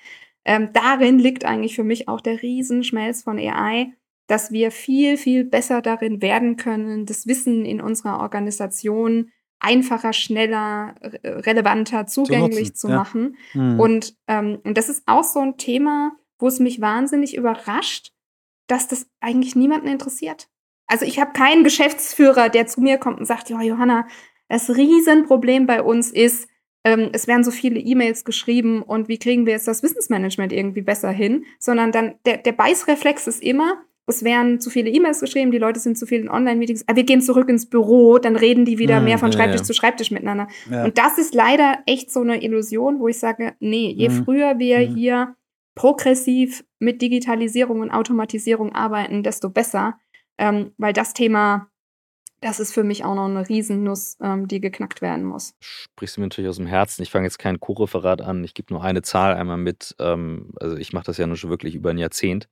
Ähm, 0.46 0.70
darin 0.72 1.18
liegt 1.18 1.44
eigentlich 1.44 1.76
für 1.76 1.84
mich 1.84 2.08
auch 2.08 2.22
der 2.22 2.40
Riesenschmelz 2.40 3.22
von 3.22 3.38
AI, 3.38 3.92
dass 4.31 4.53
wir 4.53 4.70
viel, 4.70 5.16
viel 5.16 5.45
besser 5.45 5.83
darin 5.83 6.22
werden 6.22 6.57
können, 6.57 7.05
das 7.05 7.26
Wissen 7.26 7.64
in 7.64 7.81
unserer 7.81 8.20
Organisation 8.20 9.33
einfacher, 9.59 10.12
schneller, 10.12 10.95
relevanter, 11.24 12.07
zugänglich 12.07 12.76
zu, 12.76 12.87
zu 12.87 12.95
machen. 12.95 13.37
Ja. 13.55 13.61
Mhm. 13.61 13.81
Und, 13.81 14.14
ähm, 14.28 14.59
und 14.62 14.78
das 14.78 14.89
ist 14.89 15.03
auch 15.07 15.24
so 15.24 15.41
ein 15.41 15.57
Thema, 15.57 16.12
wo 16.39 16.47
es 16.47 16.61
mich 16.61 16.81
wahnsinnig 16.81 17.37
überrascht, 17.37 18.12
dass 18.68 18.87
das 18.87 19.11
eigentlich 19.18 19.57
niemanden 19.57 19.89
interessiert. 19.89 20.49
Also 20.87 21.05
ich 21.05 21.18
habe 21.18 21.33
keinen 21.33 21.64
Geschäftsführer, 21.64 22.51
der 22.51 22.68
zu 22.68 22.81
mir 22.81 22.99
kommt 22.99 23.18
und 23.18 23.26
sagt, 23.26 23.51
ja, 23.51 23.61
Johanna, 23.61 24.07
das 24.49 24.70
Riesenproblem 24.70 25.66
bei 25.66 25.83
uns 25.83 26.12
ist, 26.12 26.49
ähm, 26.85 27.11
es 27.12 27.26
werden 27.26 27.43
so 27.43 27.51
viele 27.51 27.81
E-Mails 27.81 28.24
geschrieben 28.24 28.81
und 28.83 29.09
wie 29.09 29.18
kriegen 29.18 29.45
wir 29.45 29.55
jetzt 29.55 29.66
das 29.66 29.83
Wissensmanagement 29.83 30.53
irgendwie 30.53 30.83
besser 30.83 31.11
hin, 31.11 31.45
sondern 31.59 31.91
dann 31.91 32.14
der, 32.24 32.37
der 32.37 32.53
Beißreflex 32.53 33.26
ist 33.26 33.43
immer, 33.43 33.85
es 34.07 34.24
werden 34.24 34.61
zu 34.61 34.70
viele 34.70 34.90
E-Mails 34.90 35.20
geschrieben, 35.20 35.51
die 35.51 35.59
Leute 35.59 35.81
sind 35.81 35.97
zu 35.97 36.06
viel 36.06 36.20
in 36.20 36.28
Online-Meetings, 36.28 36.85
aber 36.86 36.97
wir 36.97 37.05
gehen 37.05 37.20
zurück 37.20 37.48
ins 37.48 37.68
Büro, 37.68 38.18
dann 38.18 38.36
reden 38.36 38.64
die 38.64 38.78
wieder 38.78 38.97
hm, 38.97 39.05
mehr 39.05 39.18
von 39.18 39.32
Schreibtisch 39.32 39.60
ja, 39.60 39.62
ja. 39.62 39.66
zu 39.66 39.74
Schreibtisch 39.74 40.10
miteinander. 40.10 40.48
Ja. 40.70 40.85
Und 40.85 40.98
das 40.98 41.18
ist 41.18 41.35
leider 41.35 41.78
echt 41.86 42.10
so 42.10 42.20
eine 42.20 42.43
Illusion, 42.43 42.98
wo 42.98 43.09
ich 43.09 43.18
sage, 43.18 43.55
nee, 43.60 43.93
je 43.97 44.09
hm. 44.09 44.24
früher 44.24 44.59
wir 44.59 44.78
hm. 44.78 44.94
hier 44.94 45.35
progressiv 45.74 46.64
mit 46.78 47.01
Digitalisierung 47.01 47.81
und 47.81 47.90
Automatisierung 47.90 48.74
arbeiten, 48.74 49.22
desto 49.22 49.48
besser, 49.48 49.98
ähm, 50.39 50.72
weil 50.77 50.93
das 50.93 51.14
Thema 51.14 51.70
das 52.43 52.59
ist 52.59 52.72
für 52.72 52.85
mich 52.85 53.05
auch 53.05 53.14
noch 53.14 53.27
eine 53.27 53.47
Riesennuss, 53.47 54.16
ähm, 54.22 54.48
die 54.48 54.60
geknackt 54.60 55.02
werden 55.02 55.24
muss. 55.24 55.55
Sprichst 55.60 56.16
du 56.16 56.22
mir 56.22 56.28
natürlich 56.28 56.48
aus 56.48 56.56
dem 56.56 56.66
Herzen. 56.66 57.02
Ich 57.02 57.10
fange 57.10 57.27
jetzt 57.27 57.39
kein 57.39 57.60
Co-Referat 57.60 58.22
an. 58.22 58.43
Ich 58.44 58.55
gebe 58.55 58.72
nur 58.72 58.82
eine 58.82 59.02
Zahl 59.02 59.35
einmal 59.35 59.59
mit. 59.59 59.94
Ähm, 59.98 60.52
also 60.59 60.77
ich 60.77 60.94
mache 60.94 61.05
das 61.05 61.18
ja 61.18 61.27
nur 61.27 61.36
schon 61.36 61.51
wirklich 61.51 61.74
über 61.74 61.90
ein 61.90 61.98
Jahrzehnt 61.98 62.48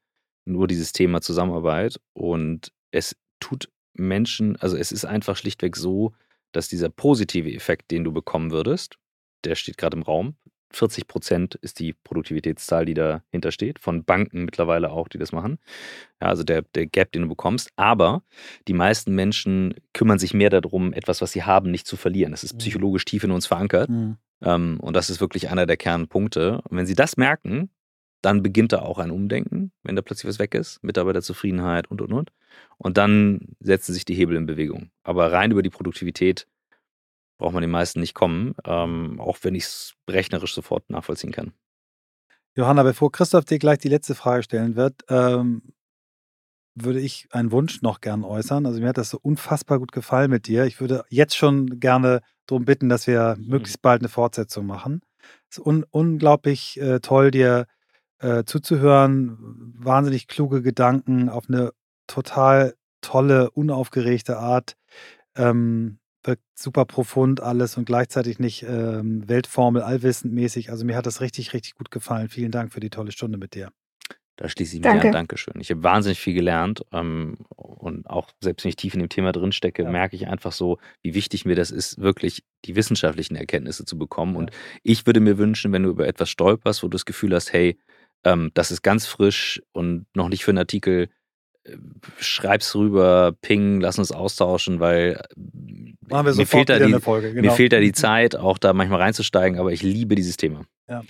nur 0.49 0.67
dieses 0.67 0.93
Thema 0.93 1.21
Zusammenarbeit. 1.21 2.01
Und 2.13 2.73
es 2.91 3.17
tut 3.41 3.69
Menschen, 3.95 4.57
also 4.57 4.77
es 4.77 4.93
ist 4.93 5.05
einfach 5.05 5.37
schlichtweg 5.37 5.77
so, 5.77 6.13
dass 6.53 6.69
dieser 6.69 6.89
positive 6.89 7.53
Effekt, 7.53 7.91
den 7.91 8.05
du 8.05 8.13
bekommen 8.13 8.51
würdest, 8.51 8.97
der 9.45 9.55
steht 9.55 9.79
gerade 9.79 9.97
im 9.97 10.03
Raum, 10.03 10.37
40 10.71 11.07
Prozent 11.07 11.55
ist 11.57 11.79
die 11.79 11.93
Produktivitätszahl, 11.93 12.85
die 12.85 12.95
dahinter 12.95 13.53
steht. 13.53 13.79
Von 13.79 14.05
Banken 14.05 14.45
mittlerweile 14.45 14.91
auch, 14.91 15.09
die 15.09 15.19
das 15.19 15.33
machen. 15.33 15.59
Ja, 16.21 16.29
also 16.29 16.45
der, 16.45 16.63
der 16.75 16.87
Gap, 16.87 17.13
den 17.13 17.23
du 17.23 17.29
bekommst. 17.29 17.71
Aber 17.77 18.23
die 18.67 18.75
meisten 18.75 19.15
Menschen 19.15 19.75
kümmern 19.95 20.19
sich 20.19 20.35
mehr 20.35 20.51
darum, 20.51 20.93
etwas, 20.93 21.23
was 21.23 21.33
sie 21.33 21.45
haben, 21.45 21.71
nicht 21.71 21.87
zu 21.87 21.97
verlieren. 21.97 22.33
Das 22.33 22.45
ist 22.45 22.55
mhm. 22.55 22.59
psychologisch 22.59 23.05
tief 23.05 23.25
in 23.25 23.31
uns 23.31 23.47
verankert. 23.47 23.89
Mhm. 23.89 24.19
Ähm, 24.43 24.79
und 24.81 24.95
das 24.95 25.11
ist 25.11 25.21
wirklich 25.21 25.49
einer 25.49 25.67
der 25.67 25.77
Kernpunkte. 25.77 26.61
Und 26.69 26.77
wenn 26.77 26.87
sie 26.87 26.95
das 26.95 27.17
merken, 27.17 27.71
dann 28.23 28.43
beginnt 28.43 28.73
da 28.73 28.81
auch 28.81 28.99
ein 28.99 29.11
Umdenken, 29.11 29.73
wenn 29.83 29.97
da 29.97 30.03
plötzlich 30.03 30.29
was 30.29 30.39
weg 30.39 30.55
ist, 30.55 30.83
Mitarbeiterzufriedenheit 30.83 31.91
und 31.91 32.01
und 32.01 32.13
und. 32.13 32.33
Und 32.77 32.97
dann 32.97 33.55
setzen 33.61 33.93
sich 33.93 34.05
die 34.05 34.15
Hebel 34.15 34.37
in 34.37 34.47
Bewegung. 34.47 34.91
Aber 35.03 35.33
rein 35.33 35.51
über 35.51 35.63
die 35.63 35.71
Produktivität 35.71 36.47
braucht 37.39 37.55
man 37.55 37.63
den 37.63 37.71
meisten 37.71 38.01
nicht 38.01 38.15
kommen, 38.15 38.55
ähm, 38.65 39.21
auch 39.21 39.39
wenn 39.43 39.55
ich 39.55 39.65
es 39.65 39.95
rechnerisch 40.11 40.55
sofort 40.55 40.91
nachvollziehen 40.91 41.33
kann. 41.33 41.53
Johanna, 42.57 42.83
bevor 42.83 43.13
Christoph 43.13 43.45
dir 43.45 43.61
gleich 43.61 43.79
die 43.79 43.89
letzte 43.89 44.17
Frage 44.17 44.43
stellen 44.43 44.75
wird, 44.75 45.05
ähm, 45.09 45.63
würde 46.75 47.01
ich 47.01 47.29
einen 47.31 47.53
Wunsch 47.53 47.83
noch 47.83 48.01
gern 48.01 48.25
äußern. 48.25 48.67
Also 48.67 48.81
mir 48.81 48.89
hat 48.89 48.99
das 48.99 49.11
so 49.11 49.19
unfassbar 49.21 49.79
gut 49.79 49.93
gefallen 49.93 50.31
mit 50.31 50.47
dir. 50.47 50.65
Ich 50.65 50.81
würde 50.81 51.05
jetzt 51.09 51.37
schon 51.37 51.81
gerne 51.81 52.21
darum 52.47 52.65
bitten, 52.65 52.89
dass 52.89 53.07
wir 53.07 53.37
mhm. 53.39 53.47
möglichst 53.49 53.83
bald 53.83 54.01
eine 54.01 54.09
Fortsetzung 54.09 54.67
machen. 54.67 55.03
Es 55.51 55.59
ist 55.59 55.67
un 55.67 55.85
unglaublich 55.91 56.81
äh, 56.81 57.01
toll, 57.01 57.31
dir 57.31 57.67
äh, 58.21 58.45
zuzuhören. 58.45 59.37
Wahnsinnig 59.77 60.29
kluge 60.29 60.63
Gedanken 60.63 61.29
auf 61.29 61.49
eine 61.49 61.73
total 62.07 62.75
tolle, 63.01 63.51
unaufgeregte 63.51 64.39
Art. 64.39 64.77
Ähm, 65.37 65.99
wirkt 66.25 66.43
super 66.55 66.85
profund 66.85 67.41
alles 67.41 67.77
und 67.77 67.85
gleichzeitig 67.85 68.39
nicht 68.39 68.65
ähm, 68.65 69.29
Weltformel, 69.29 69.83
allwissend 69.83 70.33
mäßig. 70.33 70.71
Also 70.71 70.85
mir 70.85 70.97
hat 70.97 71.07
das 71.07 71.21
richtig, 71.21 71.53
richtig 71.53 71.75
gut 71.75 71.91
gefallen. 71.91 72.29
Vielen 72.29 72.51
Dank 72.51 72.73
für 72.73 72.81
die 72.81 72.91
tolle 72.91 73.13
Stunde 73.13 73.39
mit 73.39 73.55
dir. 73.55 73.71
Da 74.37 74.49
schließe 74.49 74.77
ich 74.77 74.81
mich 74.81 74.89
Danke. 74.89 75.09
an. 75.09 75.13
Dankeschön. 75.13 75.55
Ich 75.59 75.71
habe 75.71 75.83
wahnsinnig 75.83 76.21
viel 76.21 76.35
gelernt 76.35 76.83
ähm, 76.93 77.39
und 77.57 78.09
auch 78.09 78.31
selbst 78.41 78.65
wenn 78.65 78.69
ich 78.69 78.77
tief 78.77 78.95
in 78.95 79.01
dem 79.01 79.09
Thema 79.09 79.33
drinstecke, 79.33 79.83
ja. 79.83 79.91
merke 79.91 80.15
ich 80.15 80.29
einfach 80.29 80.53
so, 80.53 80.79
wie 81.03 81.15
wichtig 81.15 81.45
mir 81.45 81.57
das 81.57 81.73
ist, 81.73 81.99
wirklich 81.99 82.45
die 82.65 82.77
wissenschaftlichen 82.77 83.35
Erkenntnisse 83.35 83.85
zu 83.85 83.99
bekommen. 83.99 84.35
Ja. 84.35 84.39
Und 84.39 84.51
ich 84.85 85.07
würde 85.07 85.19
mir 85.19 85.39
wünschen, 85.39 85.73
wenn 85.73 85.83
du 85.83 85.91
über 85.91 86.07
etwas 86.07 86.31
stolperst, 86.31 86.85
wo 86.85 86.87
du 86.87 86.93
das 86.93 87.05
Gefühl 87.05 87.35
hast, 87.35 87.53
hey, 87.53 87.79
ähm, 88.25 88.51
das 88.55 88.71
ist 88.71 88.83
ganz 88.83 89.07
frisch 89.07 89.63
und 89.73 90.07
noch 90.15 90.29
nicht 90.29 90.45
für 90.45 90.51
einen 90.51 90.59
Artikel, 90.59 91.09
äh, 91.65 91.77
schreib's 92.19 92.75
rüber, 92.75 93.33
ping, 93.41 93.81
lass 93.81 93.99
uns 93.99 94.13
austauschen, 94.13 94.81
weil 94.81 95.23
wir 95.37 96.23
mir, 96.23 96.47
fehlt 96.47 96.69
da 96.69 96.79
die, 96.79 97.01
Folge, 97.01 97.33
genau. 97.33 97.43
mir 97.51 97.57
fehlt 97.57 97.73
da 97.73 97.81
die 97.81 97.93
Zeit, 97.93 98.37
auch 98.37 98.59
da 98.59 98.73
manchmal 98.73 99.01
reinzusteigen, 99.01 99.59
aber 99.59 99.73
ich 99.73 99.83
liebe 99.83 100.15
dieses 100.15 100.37
Thema. 100.37 100.63
Ja. 100.89 101.03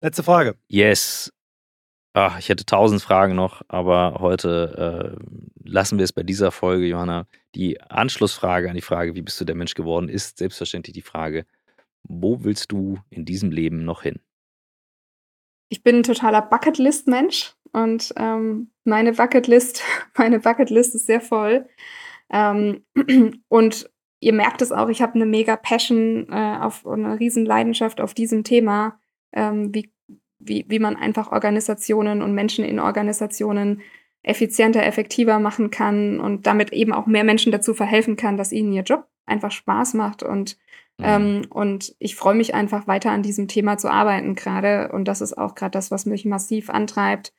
Letzte 0.00 0.22
Frage. 0.22 0.56
Yes. 0.68 1.32
Ach, 2.12 2.38
ich 2.38 2.48
hätte 2.48 2.64
tausend 2.64 3.02
Fragen 3.02 3.34
noch, 3.34 3.60
aber 3.68 4.16
heute 4.20 5.18
äh, 5.20 5.68
lassen 5.68 5.98
wir 5.98 6.04
es 6.04 6.14
bei 6.14 6.22
dieser 6.22 6.50
Folge, 6.50 6.86
Johanna. 6.86 7.26
Die 7.54 7.80
Anschlussfrage 7.80 8.70
an 8.70 8.74
die 8.74 8.82
Frage, 8.82 9.14
wie 9.14 9.22
bist 9.22 9.38
du 9.38 9.44
der 9.44 9.54
Mensch 9.54 9.74
geworden, 9.74 10.08
ist 10.08 10.38
selbstverständlich 10.38 10.94
die 10.94 11.02
Frage, 11.02 11.44
wo 12.04 12.42
willst 12.42 12.72
du 12.72 12.98
in 13.10 13.26
diesem 13.26 13.50
Leben 13.50 13.84
noch 13.84 14.02
hin? 14.02 14.20
Ich 15.68 15.82
bin 15.82 15.96
ein 15.96 16.02
totaler 16.02 16.42
Bucketlist-Mensch 16.42 17.54
und 17.72 18.14
ähm, 18.16 18.70
meine 18.84 19.12
Bucketlist, 19.12 19.82
meine 20.16 20.40
Bucketlist 20.40 20.94
ist 20.94 21.06
sehr 21.06 21.20
voll. 21.20 21.66
Ähm, 22.30 22.84
und 23.48 23.90
ihr 24.20 24.32
merkt 24.32 24.62
es 24.62 24.72
auch, 24.72 24.88
ich 24.88 25.02
habe 25.02 25.14
eine 25.14 25.26
mega 25.26 25.56
Passion 25.56 26.28
äh, 26.30 26.58
auf 26.60 26.86
eine 26.86 27.18
riesen 27.18 27.44
Leidenschaft 27.44 28.00
auf 28.00 28.14
diesem 28.14 28.44
Thema, 28.44 28.98
ähm, 29.32 29.74
wie, 29.74 29.92
wie, 30.38 30.64
wie 30.68 30.78
man 30.78 30.96
einfach 30.96 31.32
Organisationen 31.32 32.22
und 32.22 32.34
Menschen 32.34 32.64
in 32.64 32.80
Organisationen 32.80 33.82
effizienter, 34.22 34.84
effektiver 34.84 35.38
machen 35.38 35.70
kann 35.70 36.18
und 36.18 36.46
damit 36.46 36.72
eben 36.72 36.92
auch 36.92 37.06
mehr 37.06 37.22
Menschen 37.22 37.52
dazu 37.52 37.74
verhelfen 37.74 38.16
kann, 38.16 38.36
dass 38.36 38.52
ihnen 38.52 38.72
ihr 38.72 38.82
Job 38.82 39.06
einfach 39.24 39.52
Spaß 39.52 39.94
macht 39.94 40.22
und 40.22 40.58
Mhm. 40.98 41.04
Ähm, 41.04 41.42
und 41.50 41.94
ich 41.98 42.16
freue 42.16 42.34
mich 42.34 42.54
einfach 42.54 42.86
weiter 42.86 43.10
an 43.10 43.22
diesem 43.22 43.48
Thema 43.48 43.78
zu 43.78 43.90
arbeiten 43.90 44.34
gerade. 44.34 44.90
Und 44.92 45.06
das 45.06 45.20
ist 45.20 45.36
auch 45.36 45.54
gerade 45.54 45.72
das, 45.72 45.90
was 45.90 46.06
mich 46.06 46.24
massiv 46.24 46.70
antreibt, 46.70 47.32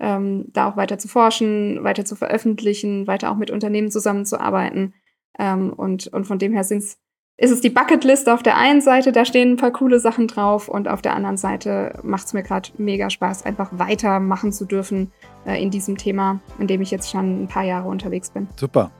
ähm, 0.00 0.46
da 0.52 0.68
auch 0.68 0.76
weiter 0.76 0.98
zu 0.98 1.08
forschen, 1.08 1.84
weiter 1.84 2.04
zu 2.04 2.16
veröffentlichen, 2.16 3.06
weiter 3.06 3.30
auch 3.30 3.36
mit 3.36 3.50
Unternehmen 3.50 3.90
zusammenzuarbeiten. 3.90 4.94
Ähm, 5.38 5.72
und, 5.72 6.08
und 6.08 6.26
von 6.26 6.38
dem 6.38 6.52
her 6.52 6.64
sind's, 6.64 6.98
ist 7.36 7.50
es 7.50 7.60
die 7.60 7.70
Bucketlist 7.70 8.28
auf 8.28 8.44
der 8.44 8.56
einen 8.56 8.80
Seite, 8.80 9.10
da 9.10 9.24
stehen 9.24 9.52
ein 9.52 9.56
paar 9.56 9.72
coole 9.72 9.98
Sachen 9.98 10.28
drauf 10.28 10.68
und 10.68 10.86
auf 10.86 11.02
der 11.02 11.16
anderen 11.16 11.36
Seite 11.36 11.98
macht 12.04 12.26
es 12.26 12.32
mir 12.32 12.44
gerade 12.44 12.68
mega 12.78 13.10
Spaß, 13.10 13.44
einfach 13.44 13.70
weitermachen 13.72 14.52
zu 14.52 14.64
dürfen 14.64 15.10
äh, 15.44 15.60
in 15.60 15.70
diesem 15.70 15.98
Thema, 15.98 16.40
in 16.60 16.68
dem 16.68 16.80
ich 16.80 16.92
jetzt 16.92 17.10
schon 17.10 17.42
ein 17.42 17.48
paar 17.48 17.64
Jahre 17.64 17.88
unterwegs 17.88 18.30
bin. 18.30 18.46
Super. 18.54 18.92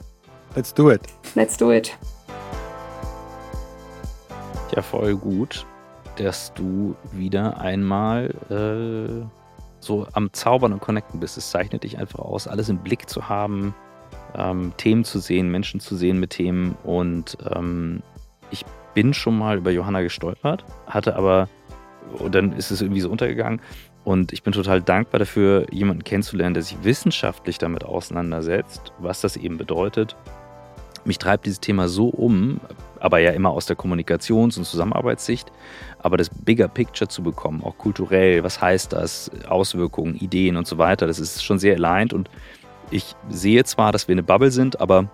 Let's 0.57 0.75
do 0.75 0.91
it. 0.91 1.03
Let's 1.37 1.57
do 1.57 1.71
it 1.71 1.97
ja 4.73 4.83
voll 4.83 5.17
gut, 5.17 5.67
dass 6.17 6.53
du 6.55 6.97
wieder 7.13 7.61
einmal 7.61 8.31
äh, 8.51 9.27
so 9.81 10.07
am 10.13 10.33
Zaubern 10.33 10.73
und 10.73 10.81
Connecten 10.81 11.21
bist. 11.21 11.37
Es 11.37 11.51
zeichnet 11.51 11.85
dich 11.85 11.99
einfach 11.99 12.21
aus, 12.21 12.49
alles 12.49 12.69
im 12.69 12.79
Blick 12.79 13.09
zu 13.09 13.29
haben, 13.29 13.75
ähm, 14.37 14.73
Themen 14.77 15.05
zu 15.05 15.19
sehen, 15.19 15.51
Menschen 15.51 15.81
zu 15.81 15.97
sehen 15.97 16.19
mit 16.19 16.31
Themen. 16.31 16.77
Und 16.85 17.37
ähm, 17.55 18.03
ich 18.51 18.65
bin 18.95 19.15
schon 19.15 19.39
mal 19.39 19.59
über 19.59 19.71
Johanna 19.71 20.03
gestolpert, 20.03 20.65
hatte 20.87 21.17
aber, 21.17 21.49
und 22.19 22.35
dann 22.35 22.53
ist 22.53 22.71
es 22.71 22.81
irgendwie 22.81 23.01
so 23.01 23.11
untergegangen. 23.11 23.61
Und 24.05 24.33
ich 24.33 24.43
bin 24.43 24.53
total 24.53 24.83
dankbar 24.83 25.19
dafür, 25.19 25.67
jemanden 25.73 26.05
kennenzulernen, 26.05 26.55
der 26.55 26.63
sich 26.63 26.77
wissenschaftlich 26.85 27.59
damit 27.59 27.85
auseinandersetzt, 27.85 28.93
was 28.99 29.23
das 29.23 29.37
eben 29.37 29.57
bedeutet 29.57 30.15
mich 31.07 31.19
treibt 31.19 31.47
dieses 31.47 31.61
Thema 31.61 31.89
so 31.89 32.09
um, 32.09 32.61
aber 33.01 33.19
ja 33.19 33.33
immer 33.33 33.51
aus 33.51 33.67
der 33.67 33.77
Kommunikations- 33.77 34.57
und 34.57 34.65
Zusammenarbeitssicht, 34.65 35.53
aber 35.99 36.17
das 36.17 36.31
Bigger 36.31 36.69
Picture 36.69 37.09
zu 37.09 37.23
bekommen, 37.23 37.63
auch 37.63 37.77
kulturell, 37.77 38.43
was 38.45 38.61
heißt 38.61 38.93
das, 38.93 39.31
Auswirkungen, 39.49 40.15
Ideen 40.17 40.57
und 40.57 40.67
so 40.67 40.79
weiter, 40.79 41.07
das 41.07 41.19
ist 41.19 41.45
schon 41.45 41.59
sehr 41.59 41.77
aligned 41.77 42.13
und 42.13 42.31
ich 42.91 43.15
sehe 43.29 43.65
zwar, 43.65 43.93
dass 43.93 44.09
wir 44.09 44.15
eine 44.15 44.23
Bubble 44.23 44.51
sind, 44.51 44.81
aber 44.81 45.09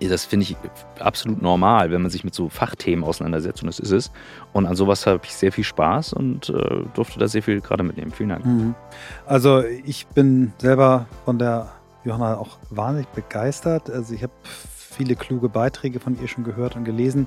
das 0.00 0.24
finde 0.26 0.44
ich 0.44 0.56
absolut 0.98 1.40
normal, 1.40 1.90
wenn 1.90 2.02
man 2.02 2.10
sich 2.10 2.22
mit 2.22 2.34
so 2.34 2.48
Fachthemen 2.48 3.04
auseinandersetzt 3.04 3.62
und 3.62 3.68
das 3.68 3.78
ist 3.78 3.92
es. 3.92 4.10
Und 4.52 4.66
an 4.66 4.76
sowas 4.76 5.06
habe 5.06 5.20
ich 5.24 5.34
sehr 5.34 5.52
viel 5.52 5.64
Spaß 5.64 6.12
und 6.12 6.50
äh, 6.50 6.82
durfte 6.94 7.18
da 7.18 7.28
sehr 7.28 7.42
viel 7.42 7.60
gerade 7.62 7.82
mitnehmen. 7.82 8.10
Vielen 8.10 8.28
Dank. 8.28 8.44
Mhm. 8.44 8.74
Also 9.24 9.62
ich 9.62 10.06
bin 10.08 10.52
selber 10.58 11.06
von 11.24 11.38
der 11.38 11.70
Johanna 12.04 12.36
auch 12.36 12.58
wahnsinnig 12.70 13.08
begeistert. 13.08 13.88
Also 13.88 14.14
ich 14.14 14.22
habe 14.22 14.32
viele 14.96 15.14
kluge 15.14 15.48
Beiträge 15.48 16.00
von 16.00 16.20
ihr 16.20 16.28
schon 16.28 16.44
gehört 16.44 16.74
und 16.76 16.84
gelesen. 16.84 17.26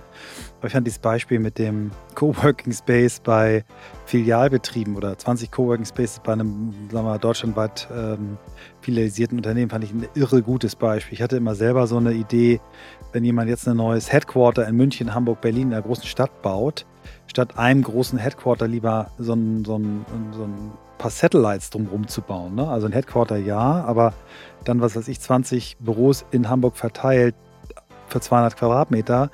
Aber 0.57 0.67
ich 0.67 0.73
fand 0.73 0.87
dieses 0.87 0.99
Beispiel 0.99 1.39
mit 1.39 1.57
dem 1.57 1.91
Coworking 2.15 2.73
Space 2.73 3.19
bei 3.19 3.63
Filialbetrieben 4.05 4.95
oder 4.95 5.17
20 5.17 5.51
Coworking 5.51 5.85
Spaces 5.85 6.19
bei 6.23 6.33
einem, 6.33 6.73
sagen 6.91 7.05
wir 7.05 7.17
deutschlandweit 7.19 7.87
ähm, 7.95 8.37
filialisierten 8.81 9.37
Unternehmen 9.37 9.69
fand 9.69 9.83
ich 9.83 9.91
ein 9.91 10.07
irre 10.15 10.41
gutes 10.41 10.75
Beispiel. 10.75 11.13
Ich 11.13 11.21
hatte 11.21 11.37
immer 11.37 11.55
selber 11.55 11.85
so 11.87 11.97
eine 11.97 12.13
Idee, 12.13 12.59
wenn 13.11 13.23
jemand 13.23 13.49
jetzt 13.49 13.67
ein 13.67 13.77
neues 13.77 14.11
Headquarter 14.11 14.67
in 14.67 14.75
München, 14.75 15.13
Hamburg, 15.13 15.41
Berlin 15.41 15.67
in 15.67 15.73
einer 15.73 15.83
großen 15.83 16.05
Stadt 16.05 16.41
baut, 16.41 16.85
statt 17.27 17.57
einem 17.57 17.83
großen 17.83 18.17
Headquarter 18.17 18.67
lieber 18.67 19.11
so 19.17 19.33
ein, 19.33 19.63
so 19.63 19.77
ein, 19.77 20.05
so 20.31 20.43
ein 20.43 20.71
paar 20.97 21.11
Satellites 21.11 21.69
drumherum 21.69 22.07
zu 22.07 22.21
bauen. 22.21 22.55
Ne? 22.55 22.67
Also 22.67 22.87
ein 22.87 22.93
Headquarter 22.93 23.37
ja, 23.37 23.83
aber 23.85 24.13
dann, 24.65 24.81
was 24.81 24.95
weiß 24.95 25.07
ich, 25.07 25.19
20 25.19 25.77
Büros 25.79 26.25
in 26.31 26.49
Hamburg 26.49 26.75
verteilt, 26.75 27.35
für 28.09 28.21
200 28.21 28.57
Quadratmeter, 28.57 29.29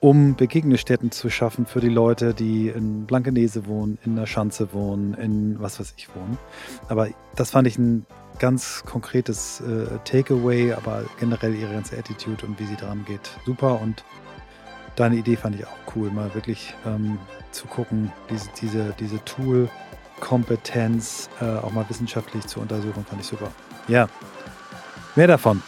um 0.00 0.34
Begegnungsstätten 0.34 1.10
zu 1.10 1.28
schaffen 1.28 1.66
für 1.66 1.80
die 1.80 1.88
Leute, 1.88 2.34
die 2.34 2.68
in 2.68 3.06
Blankenese 3.06 3.66
wohnen, 3.66 3.98
in 4.04 4.16
der 4.16 4.26
Schanze 4.26 4.72
wohnen, 4.72 5.14
in 5.14 5.60
was 5.60 5.78
weiß 5.78 5.94
ich 5.96 6.08
wohnen. 6.14 6.38
Aber 6.88 7.08
das 7.36 7.50
fand 7.50 7.68
ich 7.68 7.78
ein 7.78 8.06
ganz 8.38 8.82
konkretes 8.86 9.60
äh, 9.60 9.98
Takeaway, 10.04 10.72
aber 10.72 11.04
generell 11.18 11.54
ihre 11.54 11.74
ganze 11.74 11.98
Attitude 11.98 12.46
und 12.46 12.58
wie 12.58 12.64
sie 12.64 12.76
dran 12.76 13.04
geht, 13.06 13.30
super. 13.44 13.78
Und 13.80 14.02
deine 14.96 15.16
Idee 15.16 15.36
fand 15.36 15.56
ich 15.56 15.66
auch 15.66 15.76
cool, 15.94 16.10
mal 16.10 16.34
wirklich 16.34 16.74
ähm, 16.86 17.18
zu 17.52 17.66
gucken, 17.66 18.10
diese, 18.30 18.48
diese, 18.60 18.94
diese 18.98 19.22
Tool-Kompetenz 19.24 21.28
äh, 21.40 21.44
auch 21.44 21.72
mal 21.72 21.84
wissenschaftlich 21.88 22.46
zu 22.46 22.60
untersuchen, 22.60 23.04
fand 23.04 23.20
ich 23.20 23.26
super. 23.26 23.50
Ja, 23.88 24.08
mehr 25.14 25.26
davon. 25.26 25.62